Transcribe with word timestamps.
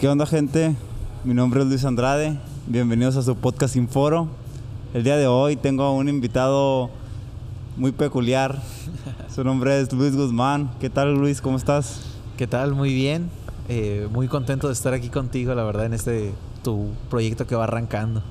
¿Qué 0.00 0.08
onda 0.08 0.24
gente? 0.24 0.74
Mi 1.24 1.34
nombre 1.34 1.60
es 1.60 1.66
Luis 1.66 1.84
Andrade. 1.84 2.38
Bienvenidos 2.66 3.16
a 3.16 3.22
su 3.22 3.36
podcast 3.36 3.76
Inforo. 3.76 4.28
El 4.94 5.04
día 5.04 5.18
de 5.18 5.26
hoy 5.26 5.56
tengo 5.56 5.82
a 5.82 5.92
un 5.92 6.08
invitado 6.08 6.88
muy 7.76 7.92
peculiar. 7.92 8.62
Su 9.34 9.44
nombre 9.44 9.78
es 9.78 9.92
Luis 9.92 10.16
Guzmán. 10.16 10.70
¿Qué 10.80 10.88
tal 10.88 11.12
Luis? 11.12 11.42
¿Cómo 11.42 11.58
estás? 11.58 12.00
¿Qué 12.38 12.46
tal? 12.46 12.72
Muy 12.72 12.94
bien. 12.94 13.28
Eh, 13.68 14.08
muy 14.10 14.26
contento 14.26 14.68
de 14.68 14.72
estar 14.72 14.94
aquí 14.94 15.10
contigo, 15.10 15.54
la 15.54 15.64
verdad, 15.64 15.84
en 15.84 15.92
este 15.92 16.32
tu 16.64 16.86
proyecto 17.10 17.46
que 17.46 17.54
va 17.54 17.64
arrancando. 17.64 18.22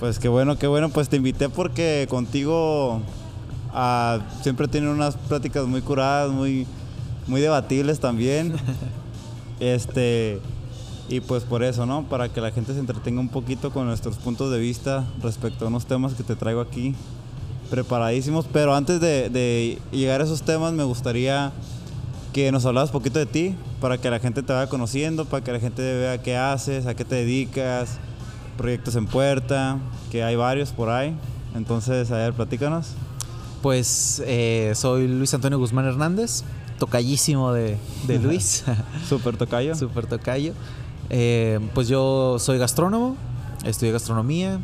Pues 0.00 0.18
qué 0.18 0.28
bueno, 0.28 0.56
qué 0.56 0.66
bueno. 0.66 0.88
Pues 0.88 1.10
te 1.10 1.16
invité 1.16 1.50
porque 1.50 2.06
contigo 2.08 3.02
ah, 3.74 4.20
siempre 4.40 4.66
tienen 4.66 4.88
unas 4.88 5.14
pláticas 5.14 5.66
muy 5.66 5.82
curadas, 5.82 6.30
muy, 6.32 6.66
muy 7.26 7.42
debatibles 7.42 8.00
también. 8.00 8.54
este 9.60 10.40
y 11.08 11.20
pues 11.20 11.44
por 11.44 11.62
eso, 11.62 11.86
¿no? 11.86 12.04
Para 12.04 12.28
que 12.28 12.40
la 12.40 12.50
gente 12.50 12.74
se 12.74 12.80
entretenga 12.80 13.20
un 13.20 13.30
poquito 13.30 13.72
con 13.72 13.86
nuestros 13.86 14.16
puntos 14.16 14.52
de 14.52 14.58
vista 14.58 15.06
respecto 15.22 15.64
a 15.64 15.68
unos 15.68 15.86
temas 15.86 16.12
que 16.12 16.22
te 16.22 16.36
traigo 16.36 16.60
aquí 16.60 16.94
preparadísimos. 17.70 18.46
Pero 18.52 18.74
antes 18.74 19.00
de, 19.00 19.78
llegar 19.90 20.20
a 20.20 20.24
esos 20.24 20.42
temas, 20.42 20.72
me 20.74 20.84
gustaría 20.84 21.52
que 22.34 22.52
nos 22.52 22.66
hablaras 22.66 22.90
poquito 22.90 23.18
de 23.18 23.26
ti, 23.26 23.54
para 23.80 23.96
que 23.96 24.10
la 24.10 24.18
gente 24.18 24.42
te 24.42 24.52
vaya 24.52 24.68
conociendo, 24.68 25.24
para 25.24 25.42
que 25.42 25.52
la 25.52 25.60
gente 25.60 25.82
vea 25.82 26.22
qué 26.22 26.36
haces, 26.36 26.86
a 26.86 26.94
qué 26.94 27.06
te 27.06 27.16
dedicas, 27.16 27.98
proyectos 28.58 28.94
en 28.96 29.06
puerta, 29.06 29.78
que 30.10 30.22
hay 30.22 30.36
varios 30.36 30.72
por 30.72 30.90
ahí. 30.90 31.14
Entonces, 31.54 32.10
a 32.10 32.16
ver, 32.16 32.34
platícanos. 32.34 32.92
Pues 33.62 34.22
eh, 34.26 34.72
soy 34.74 35.08
Luis 35.08 35.32
Antonio 35.32 35.58
Guzmán 35.58 35.86
Hernández, 35.86 36.44
tocallísimo 36.78 37.52
de, 37.52 37.76
de 38.06 38.18
Luis. 38.18 38.64
Super 39.08 39.36
tocayo. 39.36 39.74
Super 39.74 40.06
tocayo. 40.06 40.54
Eh, 41.10 41.58
pues 41.74 41.88
yo 41.88 42.38
soy 42.38 42.58
gastrónomo, 42.58 43.16
estudié 43.64 43.92
gastronomía, 43.92 44.60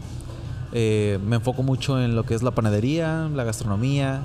eh, 0.72 1.18
me 1.26 1.36
enfoco 1.36 1.62
mucho 1.62 2.00
en 2.02 2.14
lo 2.14 2.24
que 2.24 2.34
es 2.34 2.42
la 2.42 2.50
panadería, 2.50 3.30
la 3.32 3.44
gastronomía, 3.44 4.22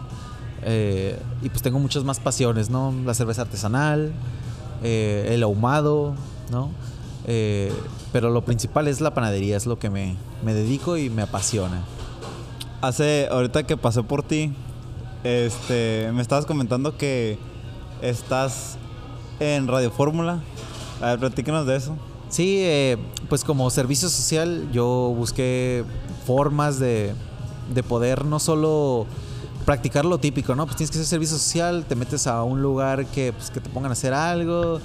eh, 0.63 1.17
y 1.41 1.49
pues 1.49 1.61
tengo 1.61 1.79
muchas 1.79 2.03
más 2.03 2.19
pasiones, 2.19 2.69
¿no? 2.69 2.93
La 3.05 3.13
cerveza 3.13 3.43
artesanal, 3.43 4.11
el 4.83 5.43
ahumado, 5.43 6.15
¿no? 6.51 6.69
pero 8.11 8.31
lo 8.31 8.43
principal 8.43 8.87
es 8.87 9.01
la 9.01 9.13
panadería, 9.13 9.55
es 9.55 9.67
lo 9.67 9.77
que 9.77 9.91
me, 9.91 10.15
me, 10.43 10.55
dedico 10.55 10.97
y 10.97 11.11
me 11.11 11.21
apasiona. 11.21 11.83
Hace, 12.81 13.27
ahorita 13.29 13.67
que 13.67 13.77
pasé 13.77 14.01
por 14.01 14.23
ti, 14.23 14.51
este, 15.23 16.09
me 16.11 16.23
estabas 16.23 16.47
comentando 16.47 16.97
que 16.97 17.37
estás 18.01 18.77
en 19.39 19.67
Radio 19.67 19.91
Fórmula. 19.91 20.41
A 21.01 21.07
ver, 21.07 21.19
platícanos 21.19 21.65
de 21.65 21.75
eso. 21.75 21.95
Sí, 22.29 22.59
eh, 22.59 22.97
pues 23.27 23.43
como 23.43 23.69
servicio 23.69 24.09
social 24.09 24.69
yo 24.71 25.13
busqué 25.15 25.83
formas 26.25 26.79
de, 26.79 27.13
de, 27.73 27.83
poder 27.83 28.25
no 28.25 28.39
solo 28.39 29.07
practicar 29.65 30.05
lo 30.05 30.19
típico, 30.19 30.55
¿no? 30.55 30.65
Pues 30.65 30.77
tienes 30.77 30.91
que 30.91 30.97
hacer 30.97 31.07
servicio 31.07 31.37
social, 31.37 31.85
te 31.87 31.95
metes 31.95 32.27
a 32.27 32.43
un 32.43 32.61
lugar 32.61 33.05
que, 33.07 33.33
pues, 33.33 33.49
que 33.49 33.59
te 33.59 33.69
pongan 33.69 33.91
a 33.91 33.93
hacer 33.93 34.13
algo, 34.13 34.79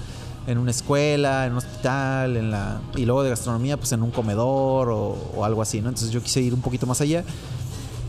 en 0.47 0.57
una 0.57 0.71
escuela, 0.71 1.45
en 1.45 1.51
un 1.51 1.59
hospital, 1.59 2.37
en 2.37 2.51
la 2.51 2.81
y 2.95 3.05
luego 3.05 3.23
de 3.23 3.29
gastronomía, 3.29 3.77
pues 3.77 3.91
en 3.91 4.01
un 4.01 4.11
comedor 4.11 4.89
o, 4.89 5.15
o 5.35 5.45
algo 5.45 5.61
así, 5.61 5.81
¿no? 5.81 5.89
Entonces 5.89 6.11
yo 6.11 6.21
quise 6.21 6.41
ir 6.41 6.53
un 6.53 6.61
poquito 6.61 6.87
más 6.87 7.01
allá 7.01 7.23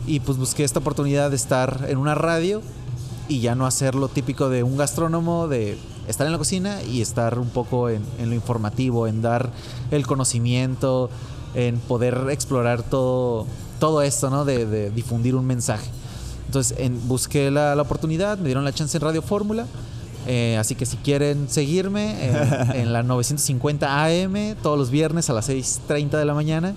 y 0.07 0.19
pues 0.19 0.37
busqué 0.37 0.63
esta 0.63 0.79
oportunidad 0.79 1.29
de 1.29 1.35
estar 1.35 1.85
en 1.89 1.97
una 1.97 2.15
radio 2.15 2.61
y 3.29 3.41
ya 3.41 3.55
no 3.55 3.65
hacer 3.65 3.95
lo 3.95 4.07
típico 4.07 4.49
de 4.49 4.63
un 4.63 4.77
gastrónomo, 4.77 5.47
de 5.47 5.77
estar 6.07 6.25
en 6.25 6.33
la 6.33 6.37
cocina 6.37 6.81
y 6.83 7.01
estar 7.01 7.37
un 7.39 7.49
poco 7.49 7.89
en, 7.89 8.03
lo 8.19 8.33
informativo, 8.33 9.07
en 9.07 9.21
dar 9.21 9.51
el 9.91 10.07
conocimiento, 10.07 11.09
en 11.53 11.77
poder 11.79 12.27
explorar 12.29 12.83
todo, 12.83 13.45
todo 13.79 14.01
esto, 14.01 14.29
¿no? 14.29 14.45
De, 14.45 14.89
difundir 14.91 15.35
un 15.35 15.45
mensaje. 15.45 15.89
Entonces 16.45 16.77
busqué 17.07 17.51
la, 17.51 17.79
oportunidad, 17.81 18.37
me 18.37 18.45
dieron 18.45 18.63
la 18.63 18.73
chance 18.73 18.97
en 18.97 19.01
Radio 19.01 19.21
Fórmula. 19.21 19.65
Eh, 20.29 20.57
así 20.57 20.75
que 20.75 20.85
si 20.85 20.97
quieren 20.97 21.49
seguirme 21.49 22.27
en, 22.73 22.91
la 22.93 23.01
950 23.03 24.05
AM 24.05 24.55
todos 24.61 24.77
los 24.77 24.89
viernes 24.89 25.29
a 25.29 25.33
las 25.33 25.49
6.30 25.49 26.17
de 26.17 26.25
la 26.25 26.33
mañana, 26.33 26.75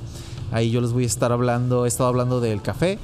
ahí 0.53 0.71
yo 0.71 0.81
les 0.81 0.93
voy 0.93 1.05
a 1.05 1.07
estar 1.07 1.33
hablando, 1.33 1.85
he 1.85 1.89
estado 1.89 2.09
hablando 2.09 2.41
del 2.41 2.63
café 2.63 2.99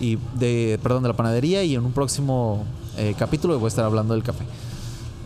y 0.00 0.18
de, 0.34 0.78
perdón, 0.82 1.02
de 1.02 1.10
la 1.10 1.16
panadería 1.16 1.64
y 1.64 1.74
en 1.74 1.84
un 1.84 1.92
próximo 1.92 2.64
eh, 2.96 3.14
capítulo 3.18 3.58
voy 3.58 3.66
a 3.66 3.68
estar 3.68 3.84
hablando 3.84 4.14
del 4.14 4.22
café. 4.22 4.44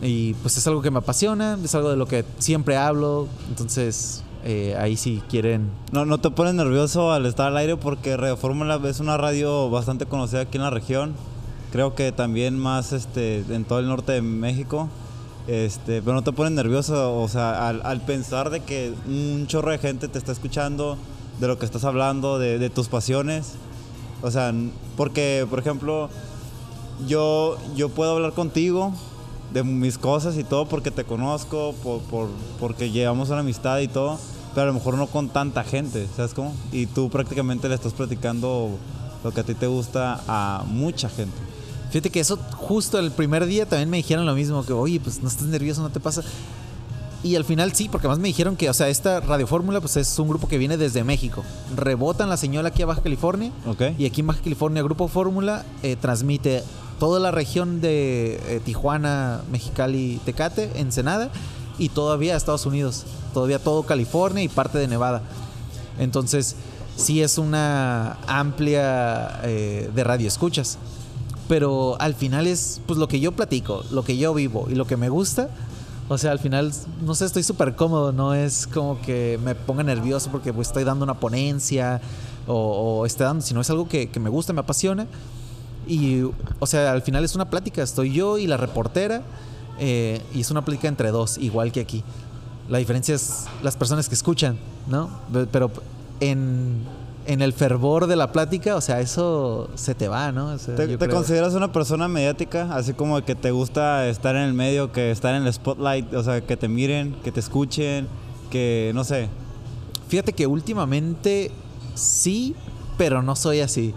Y 0.01 0.33
pues 0.35 0.57
es 0.57 0.65
algo 0.67 0.81
que 0.81 0.91
me 0.91 0.99
apasiona, 0.99 1.57
es 1.63 1.75
algo 1.75 1.89
de 1.89 1.97
lo 1.97 2.07
que 2.07 2.23
siempre 2.37 2.77
hablo, 2.77 3.27
entonces 3.49 4.23
eh, 4.45 4.75
ahí 4.79 4.95
si 4.95 5.21
quieren... 5.29 5.69
No, 5.91 6.05
no 6.05 6.19
te 6.19 6.31
pones 6.31 6.53
nervioso 6.53 7.11
al 7.11 7.25
estar 7.25 7.47
al 7.47 7.57
aire 7.57 7.75
porque 7.75 8.15
Radio 8.15 8.37
Fórmula 8.37 8.79
es 8.85 9.01
una 9.01 9.17
radio 9.17 9.69
bastante 9.69 10.05
conocida 10.05 10.41
aquí 10.41 10.57
en 10.57 10.63
la 10.63 10.69
región, 10.69 11.15
creo 11.71 11.95
que 11.95 12.11
también 12.11 12.57
más 12.57 12.93
este, 12.93 13.43
en 13.49 13.65
todo 13.65 13.79
el 13.79 13.87
norte 13.87 14.13
de 14.13 14.21
México. 14.21 14.89
Este, 15.47 16.03
pero 16.03 16.13
no 16.13 16.21
te 16.21 16.31
pones 16.31 16.53
nervioso, 16.53 17.19
o 17.19 17.27
sea, 17.27 17.69
al, 17.69 18.01
pensar 18.01 18.51
de 18.51 18.59
que 18.59 18.93
un 19.07 19.47
chorro 19.47 19.71
de 19.71 19.79
gente 19.79 20.07
te 20.07 20.19
está 20.19 20.31
escuchando, 20.31 20.95
de 21.39 21.47
lo 21.47 21.57
que 21.57 21.65
estás 21.65 21.85
hablando, 21.85 22.37
de, 22.37 22.59
de 22.59 22.69
tus 22.69 22.87
pasiones. 22.87 23.53
O 24.21 24.29
sea, 24.29 24.53
porque, 24.95 25.47
por 25.49 25.57
ejemplo, 25.57 26.09
yo, 27.07 27.57
yo 27.75 27.89
puedo 27.89 28.11
hablar 28.11 28.33
contigo 28.33 28.93
de 29.53 29.63
mis 29.63 29.97
cosas 29.97 30.37
y 30.37 30.43
todo 30.43 30.67
porque 30.67 30.91
te 30.91 31.03
conozco, 31.03 31.73
por, 31.83 32.29
porque 32.59 32.91
llevamos 32.91 33.29
una 33.29 33.39
amistad 33.39 33.79
y 33.79 33.87
todo, 33.87 34.19
pero 34.53 34.63
a 34.63 34.67
lo 34.67 34.73
mejor 34.73 34.95
no 34.95 35.07
con 35.07 35.29
tanta 35.29 35.63
gente, 35.63 36.07
¿sabes 36.15 36.33
cómo? 36.33 36.53
Y 36.71 36.85
tú 36.85 37.09
prácticamente 37.09 37.67
le 37.69 37.75
estás 37.75 37.93
platicando 37.93 38.69
lo 39.23 39.31
que 39.31 39.41
a 39.41 39.43
ti 39.43 39.53
te 39.53 39.67
gusta 39.67 40.21
a 40.27 40.63
mucha 40.67 41.09
gente. 41.09 41.35
Fíjate 41.89 42.11
que 42.11 42.19
eso 42.19 42.37
justo 42.53 42.99
el 42.99 43.11
primer 43.11 43.45
día 43.47 43.67
también 43.67 43.89
me 43.89 43.97
dijeron 43.97 44.25
lo 44.25 44.35
mismo, 44.35 44.63
que 44.63 44.73
oye, 44.73 44.99
pues 44.99 45.21
no 45.21 45.27
estás 45.27 45.47
nervioso, 45.47 45.81
no 45.81 45.89
te 45.89 45.99
pasa. 45.99 46.23
Y 47.21 47.35
al 47.35 47.43
final 47.43 47.73
sí, 47.73 47.89
porque 47.89 48.07
además 48.07 48.19
me 48.19 48.29
dijeron 48.29 48.55
que, 48.55 48.69
o 48.69 48.73
sea, 48.73 48.87
esta 48.87 49.19
Radio 49.19 49.45
Fórmula 49.45 49.81
pues 49.81 49.97
es 49.97 50.19
un 50.19 50.29
grupo 50.29 50.47
que 50.47 50.57
viene 50.57 50.77
desde 50.77 51.03
México. 51.03 51.43
Rebotan 51.75 52.29
la 52.29 52.37
señal 52.37 52.65
aquí 52.65 52.81
a 52.83 52.85
Baja 52.85 53.01
California. 53.01 53.51
Y 53.97 54.05
aquí 54.05 54.21
en 54.21 54.27
Baja 54.27 54.41
California 54.41 54.83
Grupo 54.83 55.07
Fórmula 55.07 55.65
eh, 55.83 55.97
transmite 55.99 56.63
toda 56.99 57.19
la 57.19 57.31
región 57.31 57.81
de 57.81 58.39
eh, 58.47 58.61
Tijuana, 58.63 59.41
Mexicali, 59.51 60.19
Tecate, 60.25 60.71
Ensenada 60.75 61.29
y 61.77 61.89
todavía 61.89 62.35
Estados 62.35 62.65
Unidos, 62.65 63.05
todavía 63.33 63.57
todo 63.57 63.83
California 63.83 64.43
y 64.43 64.49
parte 64.49 64.77
de 64.77 64.87
Nevada. 64.87 65.21
Entonces, 65.97 66.55
sí 66.95 67.21
es 67.21 67.37
una 67.37 68.17
amplia 68.27 69.39
eh, 69.43 69.89
de 69.93 70.03
radio 70.03 70.27
escuchas. 70.27 70.77
Pero 71.47 71.99
al 71.99 72.13
final 72.13 72.45
es 72.45 72.79
pues 72.85 72.99
lo 72.99 73.07
que 73.07 73.19
yo 73.19 73.31
platico, 73.31 73.83
lo 73.89 74.03
que 74.03 74.17
yo 74.17 74.33
vivo 74.35 74.67
y 74.69 74.75
lo 74.75 74.85
que 74.85 74.97
me 74.97 75.09
gusta. 75.09 75.49
O 76.07 76.17
sea, 76.17 76.31
al 76.31 76.39
final, 76.39 76.71
no 77.01 77.15
sé, 77.15 77.25
estoy 77.25 77.43
súper 77.43 77.75
cómodo, 77.75 78.11
no 78.11 78.33
es 78.33 78.67
como 78.67 79.01
que 79.01 79.39
me 79.43 79.55
ponga 79.55 79.83
nervioso 79.83 80.29
porque 80.31 80.53
pues, 80.53 80.67
estoy 80.67 80.83
dando 80.83 81.03
una 81.03 81.19
ponencia 81.19 82.01
o, 82.47 82.99
o 82.99 83.05
esté 83.05 83.23
dando, 83.23 83.43
sino 83.43 83.61
es 83.61 83.69
algo 83.69 83.87
que, 83.87 84.09
que 84.09 84.19
me 84.19 84.29
gusta, 84.29 84.53
me 84.53 84.59
apasiona 84.59 85.07
y, 85.89 86.23
o 86.59 86.67
sea, 86.67 86.91
al 86.91 87.01
final 87.01 87.25
es 87.25 87.35
una 87.35 87.49
plática. 87.49 87.81
Estoy 87.81 88.13
yo 88.13 88.37
y 88.37 88.47
la 88.47 88.57
reportera. 88.57 89.23
Eh, 89.79 90.21
y 90.33 90.41
es 90.41 90.51
una 90.51 90.63
plática 90.63 90.87
entre 90.87 91.09
dos, 91.09 91.37
igual 91.37 91.71
que 91.71 91.79
aquí. 91.79 92.03
La 92.69 92.77
diferencia 92.77 93.15
es 93.15 93.45
las 93.63 93.75
personas 93.75 94.07
que 94.07 94.15
escuchan, 94.15 94.57
¿no? 94.87 95.09
Pero 95.51 95.71
en, 96.19 96.83
en 97.25 97.41
el 97.41 97.53
fervor 97.53 98.07
de 98.07 98.15
la 98.15 98.31
plática, 98.31 98.75
o 98.75 98.81
sea, 98.81 98.99
eso 98.99 99.69
se 99.75 99.95
te 99.95 100.07
va, 100.07 100.31
¿no? 100.31 100.55
¿Te, 100.57 101.09
consideras 101.09 101.53
una 101.53 101.71
persona 101.71 102.07
mediática? 102.07 102.75
Así 102.75 102.93
como 102.93 103.23
que 103.23 103.35
te 103.35 103.51
gusta 103.51 104.07
estar 104.07 104.35
en 104.35 104.43
el 104.43 104.53
medio, 104.53 104.91
que 104.91 105.11
estar 105.11 105.33
en 105.33 105.47
el 105.47 105.53
spotlight, 105.53 106.13
o 106.13 106.23
sea, 106.23 106.41
que 106.41 106.57
te 106.57 106.67
miren, 106.67 107.15
que 107.23 107.31
te 107.31 107.39
escuchen, 107.39 108.07
que 108.51 108.91
no 108.93 109.03
sé. 109.03 109.29
Fíjate 110.07 110.33
que 110.33 110.45
últimamente 110.45 111.51
sí, 111.95 112.55
pero 112.97 113.23
no 113.23 113.35
soy 113.35 113.61
así. 113.61 113.93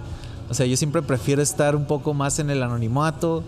O 0.53 0.55
sea, 0.55 0.67
yo 0.67 0.77
siempre 0.77 1.01
prefiero 1.01 1.41
estar 1.41 1.75
un 1.75 1.87
poco 1.87 2.13
más 2.13 2.39
en 2.39 2.51
el 2.51 2.63
anonimato. 2.63 3.43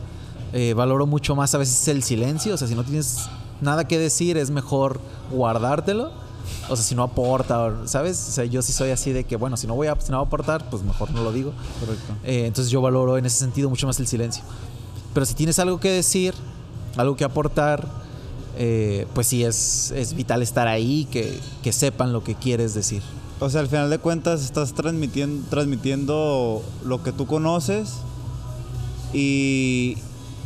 Eh, 0.55 0.73
valoro 0.73 1.06
mucho 1.06 1.37
más 1.37 1.55
a 1.55 1.59
veces 1.59 1.87
el 1.89 2.03
silencio. 2.03 2.55
O 2.55 2.56
sea, 2.56 2.67
si 2.67 2.75
no 2.75 2.83
tienes 2.83 3.29
nada 3.61 3.87
que 3.87 3.99
decir, 3.99 4.39
es 4.39 4.51
mejor 4.51 4.99
guardártelo. 5.31 6.12
O 6.71 6.77
sea, 6.77 6.83
si 6.83 6.95
no 6.95 7.03
aporta, 7.03 7.75
¿sabes? 7.85 8.27
O 8.27 8.33
sea, 8.33 8.47
yo 8.47 8.62
sí 8.62 8.73
soy 8.73 8.89
así 8.89 9.12
de 9.12 9.25
que, 9.25 9.37
bueno, 9.37 9.59
si 9.59 9.67
no 9.67 9.75
voy 9.75 9.89
a, 9.89 9.99
aportar, 10.12 10.71
pues 10.71 10.83
mejor 10.83 11.11
no 11.11 11.23
lo 11.23 11.31
digo. 11.31 11.53
Correcto. 11.79 12.15
Eh, 12.25 12.47
entonces 12.47 12.71
yo 12.71 12.81
valoro 12.81 13.19
en 13.19 13.27
ese 13.27 13.37
sentido 13.37 13.69
mucho 13.69 13.87
más 13.87 14.01
el 14.01 14.06
silencio. 14.06 14.43
Pero 15.12 15.27
si 15.27 15.35
tienes 15.35 15.59
algo 15.59 15.79
que 15.79 15.91
decir, 15.91 16.33
algo 16.97 17.17
que 17.17 17.25
aportar, 17.25 17.87
eh, 18.56 19.06
pues 19.12 19.27
sí 19.27 19.45
es, 19.45 19.91
es 19.91 20.15
vital 20.15 20.41
estar 20.41 20.69
ahí, 20.69 21.06
que, 21.12 21.39
que 21.62 21.71
sepan 21.71 22.15
lo 22.15 22.25
que 22.25 22.35
quieres 22.35 22.73
decir. 22.73 23.03
O 23.44 23.50
sea, 23.50 23.61
al 23.61 23.69
final 23.69 23.91
de 23.91 23.99
cuentas 23.99 24.43
estás 24.43 24.73
transmitiendo, 24.73 25.46
transmitiendo 25.50 26.62
lo 26.82 27.02
que 27.02 27.12
tú 27.12 27.26
conoces 27.26 27.96
y, 29.12 29.99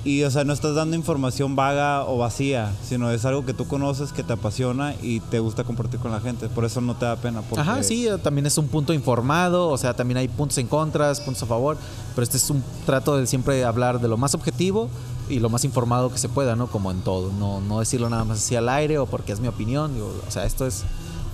y, 0.05 0.25
o 0.25 0.31
sea, 0.33 0.43
no 0.43 0.53
estás 0.53 0.75
dando 0.75 0.97
información 0.97 1.55
vaga 1.55 2.05
o 2.05 2.19
vacía, 2.19 2.73
sino 2.83 3.13
es 3.13 3.25
algo 3.25 3.47
que 3.47 3.55
tú 3.55 3.69
conoces, 3.69 4.13
que 4.13 4.25
te 4.25 4.33
apasiona 4.33 4.97
y 5.01 5.21
te 5.21 5.39
gusta 5.39 5.63
compartir 5.63 6.01
con 6.01 6.11
la 6.11 6.21
gente. 6.21 6.49
Por 6.49 6.65
eso 6.65 6.81
no 6.81 6.97
te 6.97 7.05
da 7.05 7.15
pena. 7.15 7.41
Ajá, 7.57 7.85
sí, 7.85 8.09
también 8.21 8.47
es 8.47 8.59
un 8.59 8.67
punto 8.67 8.93
informado, 8.93 9.69
o 9.69 9.79
sea, 9.79 9.95
también 9.95 10.19
hay 10.19 10.27
puntos 10.27 10.59
en 10.59 10.67
contras, 10.67 11.21
puntos 11.21 11.45
a 11.45 11.47
favor, 11.47 11.77
pero 12.17 12.25
este 12.25 12.37
es 12.37 12.51
un 12.51 12.65
trato 12.85 13.17
de 13.17 13.29
siempre 13.29 13.65
hablar 13.65 14.01
de 14.01 14.09
lo 14.09 14.17
más 14.17 14.35
objetivo 14.35 14.89
y 15.29 15.39
lo 15.39 15.51
más 15.51 15.65
informado 15.65 16.11
que 16.11 16.19
se 16.19 16.29
pueda, 16.29 16.57
¿no? 16.57 16.67
Como 16.67 16.91
en 16.91 17.03
todo, 17.03 17.31
no, 17.39 17.61
no 17.61 17.79
decirlo 17.79 18.11
nada 18.11 18.25
más 18.25 18.39
así 18.39 18.57
al 18.57 18.69
aire 18.69 18.99
o 18.99 19.07
porque 19.07 19.31
es 19.31 19.39
mi 19.39 19.47
opinión, 19.47 19.93
o 20.27 20.31
sea, 20.33 20.47
esto 20.47 20.67
es 20.67 20.85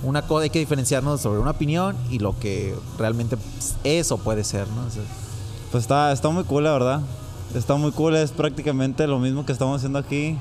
una 0.03 0.21
cosa, 0.23 0.43
hay 0.43 0.49
que 0.49 0.59
diferenciarnos 0.59 1.21
sobre 1.21 1.39
una 1.39 1.51
opinión 1.51 1.95
y 2.09 2.19
lo 2.19 2.37
que 2.39 2.75
realmente 2.97 3.37
es 3.83 4.11
o 4.11 4.17
puede 4.17 4.43
ser, 4.43 4.67
¿no? 4.69 4.83
pues 5.71 5.83
está, 5.83 6.11
está 6.11 6.29
muy 6.29 6.43
cool, 6.43 6.63
la 6.63 6.73
verdad. 6.73 7.01
Está 7.53 7.75
muy 7.75 7.91
cool, 7.91 8.15
es 8.15 8.31
prácticamente 8.31 9.07
lo 9.07 9.19
mismo 9.19 9.45
que 9.45 9.51
estamos 9.51 9.77
haciendo 9.77 9.99
aquí. 9.99 10.37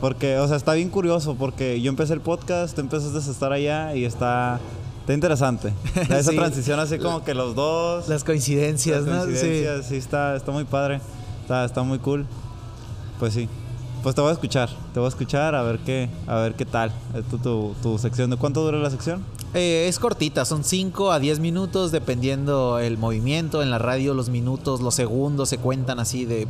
Porque, 0.00 0.38
o 0.38 0.46
sea, 0.46 0.56
está 0.56 0.74
bien 0.74 0.90
curioso 0.90 1.34
porque 1.34 1.80
yo 1.80 1.88
empecé 1.88 2.12
el 2.12 2.20
podcast, 2.20 2.74
tú 2.74 2.80
empezaste 2.80 3.16
a 3.16 3.32
estar 3.32 3.52
allá 3.52 3.94
y 3.94 4.04
está, 4.04 4.60
está 5.00 5.14
interesante. 5.14 5.72
Esa 6.10 6.32
transición 6.32 6.78
así 6.78 6.98
como 6.98 7.24
que 7.24 7.34
los 7.34 7.54
dos. 7.54 8.08
Las 8.08 8.22
coincidencias, 8.22 9.04
las 9.04 9.24
coincidencias, 9.24 9.86
sí. 9.86 9.96
está, 9.96 10.36
está 10.36 10.52
muy 10.52 10.64
padre. 10.64 11.00
Está, 11.42 11.64
está 11.64 11.82
muy 11.82 11.98
cool. 11.98 12.26
Pues 13.18 13.34
sí. 13.34 13.48
Pues 14.04 14.14
te 14.14 14.20
voy 14.20 14.28
a 14.28 14.32
escuchar, 14.34 14.68
te 14.92 15.00
voy 15.00 15.06
a 15.06 15.08
escuchar 15.08 15.54
a 15.54 15.62
ver 15.62 15.78
qué, 15.78 16.10
a 16.26 16.34
ver 16.34 16.54
qué 16.54 16.66
tal 16.66 16.92
tu, 17.30 17.38
tu, 17.38 17.74
tu 17.82 17.98
sección. 17.98 18.28
¿De 18.28 18.36
cuánto 18.36 18.62
dura 18.62 18.76
la 18.76 18.90
sección? 18.90 19.24
Eh, 19.54 19.86
es 19.88 19.98
cortita, 19.98 20.44
son 20.44 20.62
5 20.62 21.10
a 21.10 21.18
10 21.18 21.38
minutos 21.38 21.90
dependiendo 21.90 22.78
el 22.78 22.98
movimiento. 22.98 23.62
En 23.62 23.70
la 23.70 23.78
radio 23.78 24.12
los 24.12 24.28
minutos, 24.28 24.82
los 24.82 24.94
segundos 24.94 25.48
se 25.48 25.56
cuentan 25.56 26.00
así 26.00 26.26
de 26.26 26.46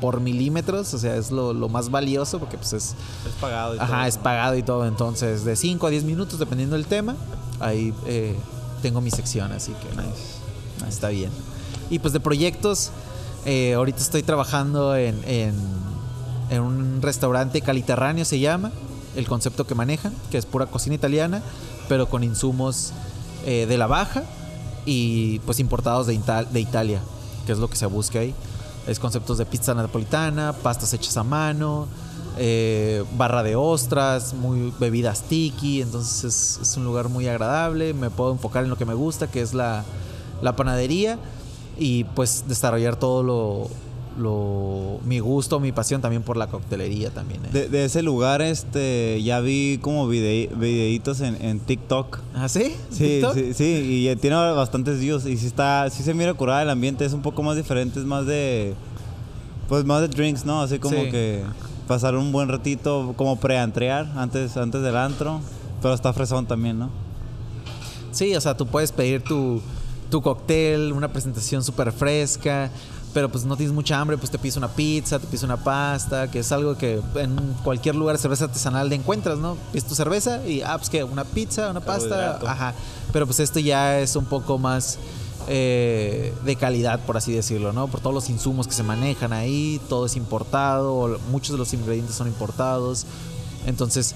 por 0.00 0.20
milímetros, 0.20 0.92
o 0.94 0.98
sea, 0.98 1.14
es 1.14 1.30
lo, 1.30 1.54
más 1.68 1.92
valioso 1.92 2.40
porque 2.40 2.56
pues 2.58 2.72
es... 2.72 2.96
Es 3.24 3.32
pagado 3.40 3.76
y 3.76 3.78
ajá, 3.78 4.08
es 4.08 4.18
pagado 4.18 4.56
y 4.56 4.64
todo. 4.64 4.84
Entonces, 4.84 5.44
de 5.44 5.54
5 5.54 5.86
a 5.86 5.90
10 5.90 6.02
minutos 6.02 6.40
dependiendo 6.40 6.74
del 6.74 6.86
tema, 6.86 7.14
ahí 7.60 7.94
eh, 8.06 8.34
tengo 8.82 9.00
mi 9.00 9.12
sección, 9.12 9.52
así 9.52 9.72
que 9.74 9.90
nice. 9.90 10.88
está 10.88 11.10
bien. 11.10 11.30
Y 11.88 12.00
pues 12.00 12.12
de 12.12 12.18
proyectos, 12.18 12.90
eh, 13.44 13.74
ahorita 13.74 14.00
estoy 14.00 14.24
trabajando 14.24 14.96
en 14.96 15.22
en 15.24 15.54
un 16.52 17.02
restaurante 17.02 17.60
caliterráneo 17.60 18.24
se 18.24 18.38
llama, 18.38 18.72
el 19.16 19.26
concepto 19.26 19.66
que 19.66 19.74
manejan, 19.74 20.12
que 20.30 20.38
es 20.38 20.46
pura 20.46 20.66
cocina 20.66 20.94
italiana, 20.94 21.42
pero 21.88 22.08
con 22.08 22.22
insumos 22.22 22.92
eh, 23.44 23.66
de 23.66 23.78
la 23.78 23.86
baja 23.86 24.24
y 24.84 25.40
pues 25.40 25.58
importados 25.58 26.06
de, 26.06 26.20
de 26.50 26.60
Italia, 26.60 27.00
que 27.46 27.52
es 27.52 27.58
lo 27.58 27.68
que 27.68 27.76
se 27.76 27.86
busca 27.86 28.20
ahí. 28.20 28.34
Es 28.86 29.00
conceptos 29.00 29.38
de 29.38 29.46
pizza 29.46 29.74
napolitana, 29.74 30.52
pastas 30.52 30.92
hechas 30.92 31.16
a 31.16 31.24
mano, 31.24 31.88
eh, 32.38 33.02
barra 33.16 33.42
de 33.42 33.56
ostras, 33.56 34.34
muy 34.34 34.72
bebidas 34.78 35.22
tiki, 35.22 35.82
entonces 35.82 36.24
es, 36.24 36.58
es, 36.62 36.76
un 36.76 36.84
lugar 36.84 37.08
muy 37.08 37.26
agradable, 37.26 37.94
me 37.94 38.10
puedo 38.10 38.30
enfocar 38.30 38.62
en 38.62 38.70
lo 38.70 38.76
que 38.76 38.84
me 38.84 38.94
gusta, 38.94 39.28
que 39.28 39.40
es 39.40 39.54
la, 39.54 39.84
la 40.42 40.54
panadería, 40.54 41.18
y 41.78 42.04
pues 42.04 42.44
desarrollar 42.46 42.96
todo 42.96 43.22
lo, 43.22 43.70
lo, 44.16 44.98
mi 45.04 45.18
gusto, 45.18 45.60
mi 45.60 45.72
pasión 45.72 46.00
también 46.00 46.22
por 46.22 46.36
la 46.36 46.46
coctelería 46.46 47.10
también. 47.10 47.42
¿eh? 47.46 47.68
De, 47.68 47.84
ese 47.84 48.02
lugar, 48.02 48.42
este, 48.42 49.22
ya 49.22 49.40
vi 49.40 49.78
como 49.80 50.08
videitos 50.08 51.20
en, 51.20 51.60
TikTok. 51.60 52.18
¿Ah, 52.34 52.48
sí? 52.48 52.74
Sí, 52.90 53.22
sí, 53.34 53.54
sí, 53.54 54.08
y 54.08 54.16
tiene 54.16 54.36
bastantes 54.36 55.00
views 55.00 55.26
y 55.26 55.36
sí 55.36 55.46
está, 55.46 55.88
sí 55.90 56.02
se 56.02 56.14
mira 56.14 56.34
curada 56.34 56.62
el 56.62 56.70
ambiente, 56.70 57.04
es 57.04 57.12
un 57.12 57.22
poco 57.22 57.42
más 57.42 57.56
diferente, 57.56 57.98
es 57.98 58.06
más 58.06 58.26
de, 58.26 58.74
pues 59.68 59.84
más 59.84 60.00
de 60.00 60.08
drinks, 60.08 60.44
¿no? 60.44 60.62
Así 60.62 60.78
como 60.78 61.02
que 61.04 61.42
pasar 61.86 62.16
un 62.16 62.32
buen 62.32 62.48
ratito, 62.48 63.14
como 63.16 63.36
preantrear 63.36 64.10
antes, 64.16 64.56
antes 64.56 64.82
del 64.82 64.96
antro, 64.96 65.40
pero 65.82 65.94
está 65.94 66.12
fresón 66.12 66.46
también, 66.46 66.78
¿no? 66.78 66.90
Sí, 68.12 68.34
o 68.34 68.40
sea, 68.40 68.56
tú 68.56 68.66
puedes 68.66 68.92
pedir 68.92 69.22
tu, 69.22 69.60
tu 70.10 70.22
cóctel, 70.22 70.92
una 70.92 71.08
presentación 71.08 71.62
súper 71.62 71.92
fresca 71.92 72.70
pero 73.16 73.30
pues 73.30 73.46
no 73.46 73.56
tienes 73.56 73.74
mucha 73.74 73.98
hambre, 73.98 74.18
pues 74.18 74.30
te 74.30 74.38
pides 74.38 74.58
una 74.58 74.68
pizza, 74.68 75.18
te 75.18 75.26
pides 75.26 75.42
una 75.42 75.56
pasta, 75.56 76.30
que 76.30 76.40
es 76.40 76.52
algo 76.52 76.76
que 76.76 77.00
en 77.14 77.34
cualquier 77.64 77.94
lugar 77.94 78.14
de 78.14 78.20
cerveza 78.20 78.44
artesanal 78.44 78.90
te 78.90 78.94
encuentras, 78.94 79.38
¿no? 79.38 79.56
Pides 79.72 79.86
tu 79.86 79.94
cerveza 79.94 80.46
y, 80.46 80.60
ah, 80.60 80.76
pues 80.76 80.90
que 80.90 81.02
una 81.02 81.24
pizza, 81.24 81.70
una 81.70 81.80
pasta, 81.80 82.38
ajá. 82.46 82.74
Pero 83.14 83.24
pues 83.24 83.40
esto 83.40 83.58
ya 83.58 84.00
es 84.00 84.16
un 84.16 84.26
poco 84.26 84.58
más 84.58 84.98
eh, 85.48 86.34
de 86.44 86.56
calidad, 86.56 87.00
por 87.06 87.16
así 87.16 87.32
decirlo, 87.32 87.72
¿no? 87.72 87.88
Por 87.88 88.00
todos 88.00 88.12
los 88.12 88.28
insumos 88.28 88.68
que 88.68 88.74
se 88.74 88.82
manejan 88.82 89.32
ahí, 89.32 89.80
todo 89.88 90.04
es 90.04 90.16
importado, 90.16 91.18
muchos 91.30 91.52
de 91.52 91.56
los 91.58 91.72
ingredientes 91.72 92.16
son 92.16 92.26
importados. 92.26 93.06
Entonces, 93.64 94.14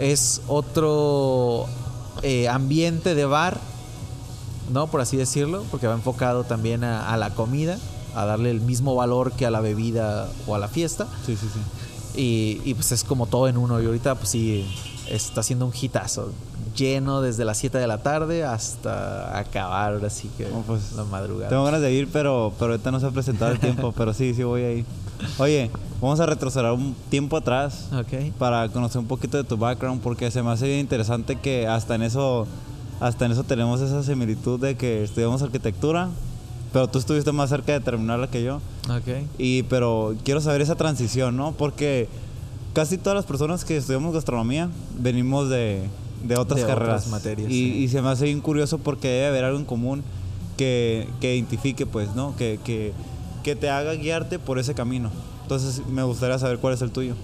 es 0.00 0.42
otro 0.48 1.66
eh, 2.22 2.48
ambiente 2.48 3.14
de 3.14 3.26
bar, 3.26 3.60
¿no? 4.72 4.88
Por 4.88 5.00
así 5.00 5.16
decirlo, 5.16 5.62
porque 5.70 5.86
va 5.86 5.94
enfocado 5.94 6.42
también 6.42 6.82
a 6.82 7.16
la 7.16 7.30
comida 7.30 7.78
a 8.14 8.24
darle 8.24 8.50
el 8.50 8.60
mismo 8.60 8.94
valor 8.94 9.32
que 9.32 9.46
a 9.46 9.50
la 9.50 9.60
bebida 9.60 10.28
o 10.46 10.54
a 10.54 10.58
la 10.58 10.68
fiesta. 10.68 11.06
Sí, 11.26 11.36
sí, 11.36 11.46
sí. 11.52 11.60
Y, 12.16 12.74
pues 12.74 12.92
es 12.92 13.04
como 13.04 13.26
todo 13.26 13.48
en 13.48 13.56
uno. 13.56 13.80
Y 13.82 13.86
ahorita 13.86 14.14
pues 14.14 14.30
sí, 14.30 14.66
está 15.08 15.40
haciendo 15.40 15.66
un 15.66 15.72
hitazo. 15.78 16.30
Lleno 16.76 17.20
desde 17.20 17.44
las 17.44 17.58
7 17.58 17.78
de 17.78 17.86
la 17.86 17.98
tarde 17.98 18.44
hasta 18.44 19.38
acabar, 19.38 20.04
así 20.04 20.28
que 20.36 20.44
pues, 20.66 20.92
la 20.92 21.04
madrugada. 21.04 21.48
Tengo 21.48 21.64
ganas 21.64 21.80
de 21.80 21.92
ir, 21.92 22.08
pero, 22.12 22.52
pero 22.58 22.72
ahorita 22.72 22.90
no 22.90 22.98
se 22.98 23.06
ha 23.06 23.10
presentado 23.10 23.52
el 23.52 23.60
tiempo, 23.60 23.92
pero 23.96 24.12
sí, 24.12 24.34
sí 24.34 24.42
voy 24.42 24.62
a 24.62 24.72
ir. 24.72 24.84
Oye, 25.38 25.70
vamos 26.00 26.18
a 26.20 26.26
retroceder 26.26 26.72
un 26.72 26.94
tiempo 27.10 27.36
atrás 27.36 27.88
para 28.38 28.68
conocer 28.68 29.00
un 29.00 29.06
poquito 29.06 29.36
de 29.36 29.44
tu 29.44 29.56
background, 29.56 30.02
porque 30.02 30.30
se 30.30 30.42
me 30.42 30.50
hace 30.50 30.66
bien 30.66 30.80
interesante 30.80 31.36
que 31.36 31.68
hasta 31.68 31.94
en 31.94 32.02
eso, 32.02 32.46
hasta 33.00 33.26
en 33.26 33.32
eso 33.32 33.44
tenemos 33.44 33.80
esa 33.80 34.02
similitud 34.02 34.58
de 34.58 34.76
que 34.76 35.04
estudiamos 35.04 35.42
arquitectura, 35.42 36.08
pero 36.74 36.88
tú 36.88 36.98
estuviste 36.98 37.30
más 37.30 37.50
cerca 37.50 37.72
de 37.72 37.78
terminarla 37.78 38.26
que 38.26 38.42
yo. 38.42 38.56
Ok. 38.90 39.28
Y, 39.38 39.62
pero 39.62 40.16
quiero 40.24 40.40
saber 40.40 40.60
esa 40.60 40.74
transición, 40.74 41.36
¿no? 41.36 41.52
Porque 41.52 42.08
casi 42.72 42.98
todas 42.98 43.14
las 43.14 43.26
personas 43.26 43.64
que 43.64 43.76
estudiamos 43.76 44.12
gastronomía 44.12 44.68
venimos 44.98 45.48
de, 45.48 45.84
de 46.24 46.36
otras 46.36 46.64
carreras. 46.64 47.06
materias. 47.06 47.48
Y, 47.48 47.86
se 47.86 48.02
me 48.02 48.08
hace 48.08 48.24
bien 48.24 48.40
curioso 48.40 48.78
porque 48.78 49.06
debe 49.06 49.28
haber 49.28 49.44
algo 49.44 49.60
en 49.60 49.66
común 49.66 50.02
que, 50.56 51.06
que 51.20 51.36
identifique, 51.36 51.86
pues, 51.86 52.12
¿no? 52.16 52.34
Que, 52.34 52.58
que, 52.64 52.92
que 53.44 53.54
te 53.54 53.70
haga 53.70 53.94
guiarte 53.94 54.40
por 54.40 54.58
ese 54.58 54.74
camino. 54.74 55.12
Entonces, 55.42 55.80
me 55.86 56.02
gustaría 56.02 56.40
saber 56.40 56.58
cuál 56.58 56.74
es 56.74 56.82
el 56.82 56.90
tuyo. 56.90 57.14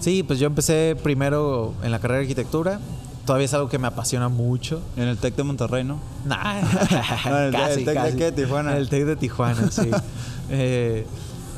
Sí, 0.00 0.22
pues 0.22 0.38
yo 0.38 0.48
empecé 0.48 0.98
primero 1.02 1.72
en 1.82 1.92
la 1.92 1.98
carrera 1.98 2.18
de 2.18 2.24
arquitectura 2.24 2.78
todavía 3.26 3.44
es 3.44 3.54
algo 3.54 3.68
que 3.68 3.78
me 3.78 3.88
apasiona 3.88 4.28
mucho. 4.28 4.80
En 4.96 5.08
el 5.08 5.18
TEC 5.18 5.36
de 5.36 5.42
Monterrey, 5.42 5.84
¿no? 5.84 5.98
Nah, 6.24 6.60
el, 7.46 7.52
casi, 7.52 7.84
TEC 7.84 8.16
de 8.16 8.32
Tijuana. 8.32 8.76
El 8.76 8.88
TEC 8.88 9.04
de 9.04 9.16
Tijuana, 9.16 9.70
sí. 9.70 9.90
Eh, 10.48 11.04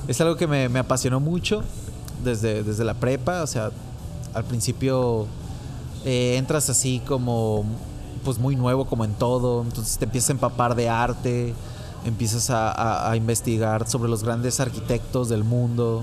es 0.08 0.18
algo 0.22 0.36
que 0.36 0.46
me, 0.46 0.78
apasionó 0.78 1.20
mucho 1.20 1.62
desde, 2.24 2.62
desde 2.62 2.84
la 2.84 2.94
prepa. 2.94 3.42
O 3.42 3.46
sea, 3.46 3.70
al 4.32 4.44
principio 4.44 5.26
eh, 6.06 6.36
entras 6.38 6.70
así 6.70 7.02
como, 7.06 7.66
pues 8.24 8.38
muy 8.38 8.56
nuevo 8.56 8.86
como 8.86 9.04
en 9.04 9.12
todo. 9.12 9.62
Entonces 9.62 9.98
te 9.98 10.06
empiezas 10.06 10.30
a 10.30 10.32
empapar 10.32 10.74
de 10.74 10.88
arte, 10.88 11.52
empiezas 12.06 12.48
a 12.50 13.12
investigar 13.14 13.86
sobre 13.86 14.08
los 14.08 14.24
grandes 14.24 14.58
arquitectos 14.58 15.28
del 15.28 15.44
mundo, 15.44 16.02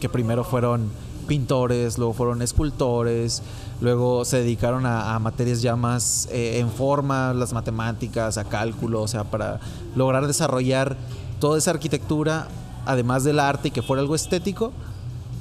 que 0.00 0.08
primero 0.08 0.42
fueron 0.42 0.90
pintores, 1.24 1.98
luego 1.98 2.12
fueron 2.12 2.42
escultores, 2.42 3.42
luego 3.80 4.24
se 4.24 4.38
dedicaron 4.38 4.86
a, 4.86 5.18
materias 5.18 5.62
ya 5.62 5.76
más 5.76 6.28
eh, 6.30 6.58
en 6.58 6.70
forma, 6.70 7.34
las 7.34 7.52
matemáticas, 7.52 8.38
a 8.38 8.44
cálculo, 8.44 9.02
o 9.02 9.08
sea, 9.08 9.24
para 9.24 9.60
lograr 9.94 10.26
desarrollar 10.26 10.96
toda 11.40 11.58
esa 11.58 11.70
arquitectura, 11.72 12.48
además 12.86 13.24
del 13.24 13.40
arte 13.40 13.68
y 13.68 13.70
que 13.70 13.82
fuera 13.82 14.00
algo 14.00 14.14
estético, 14.14 14.72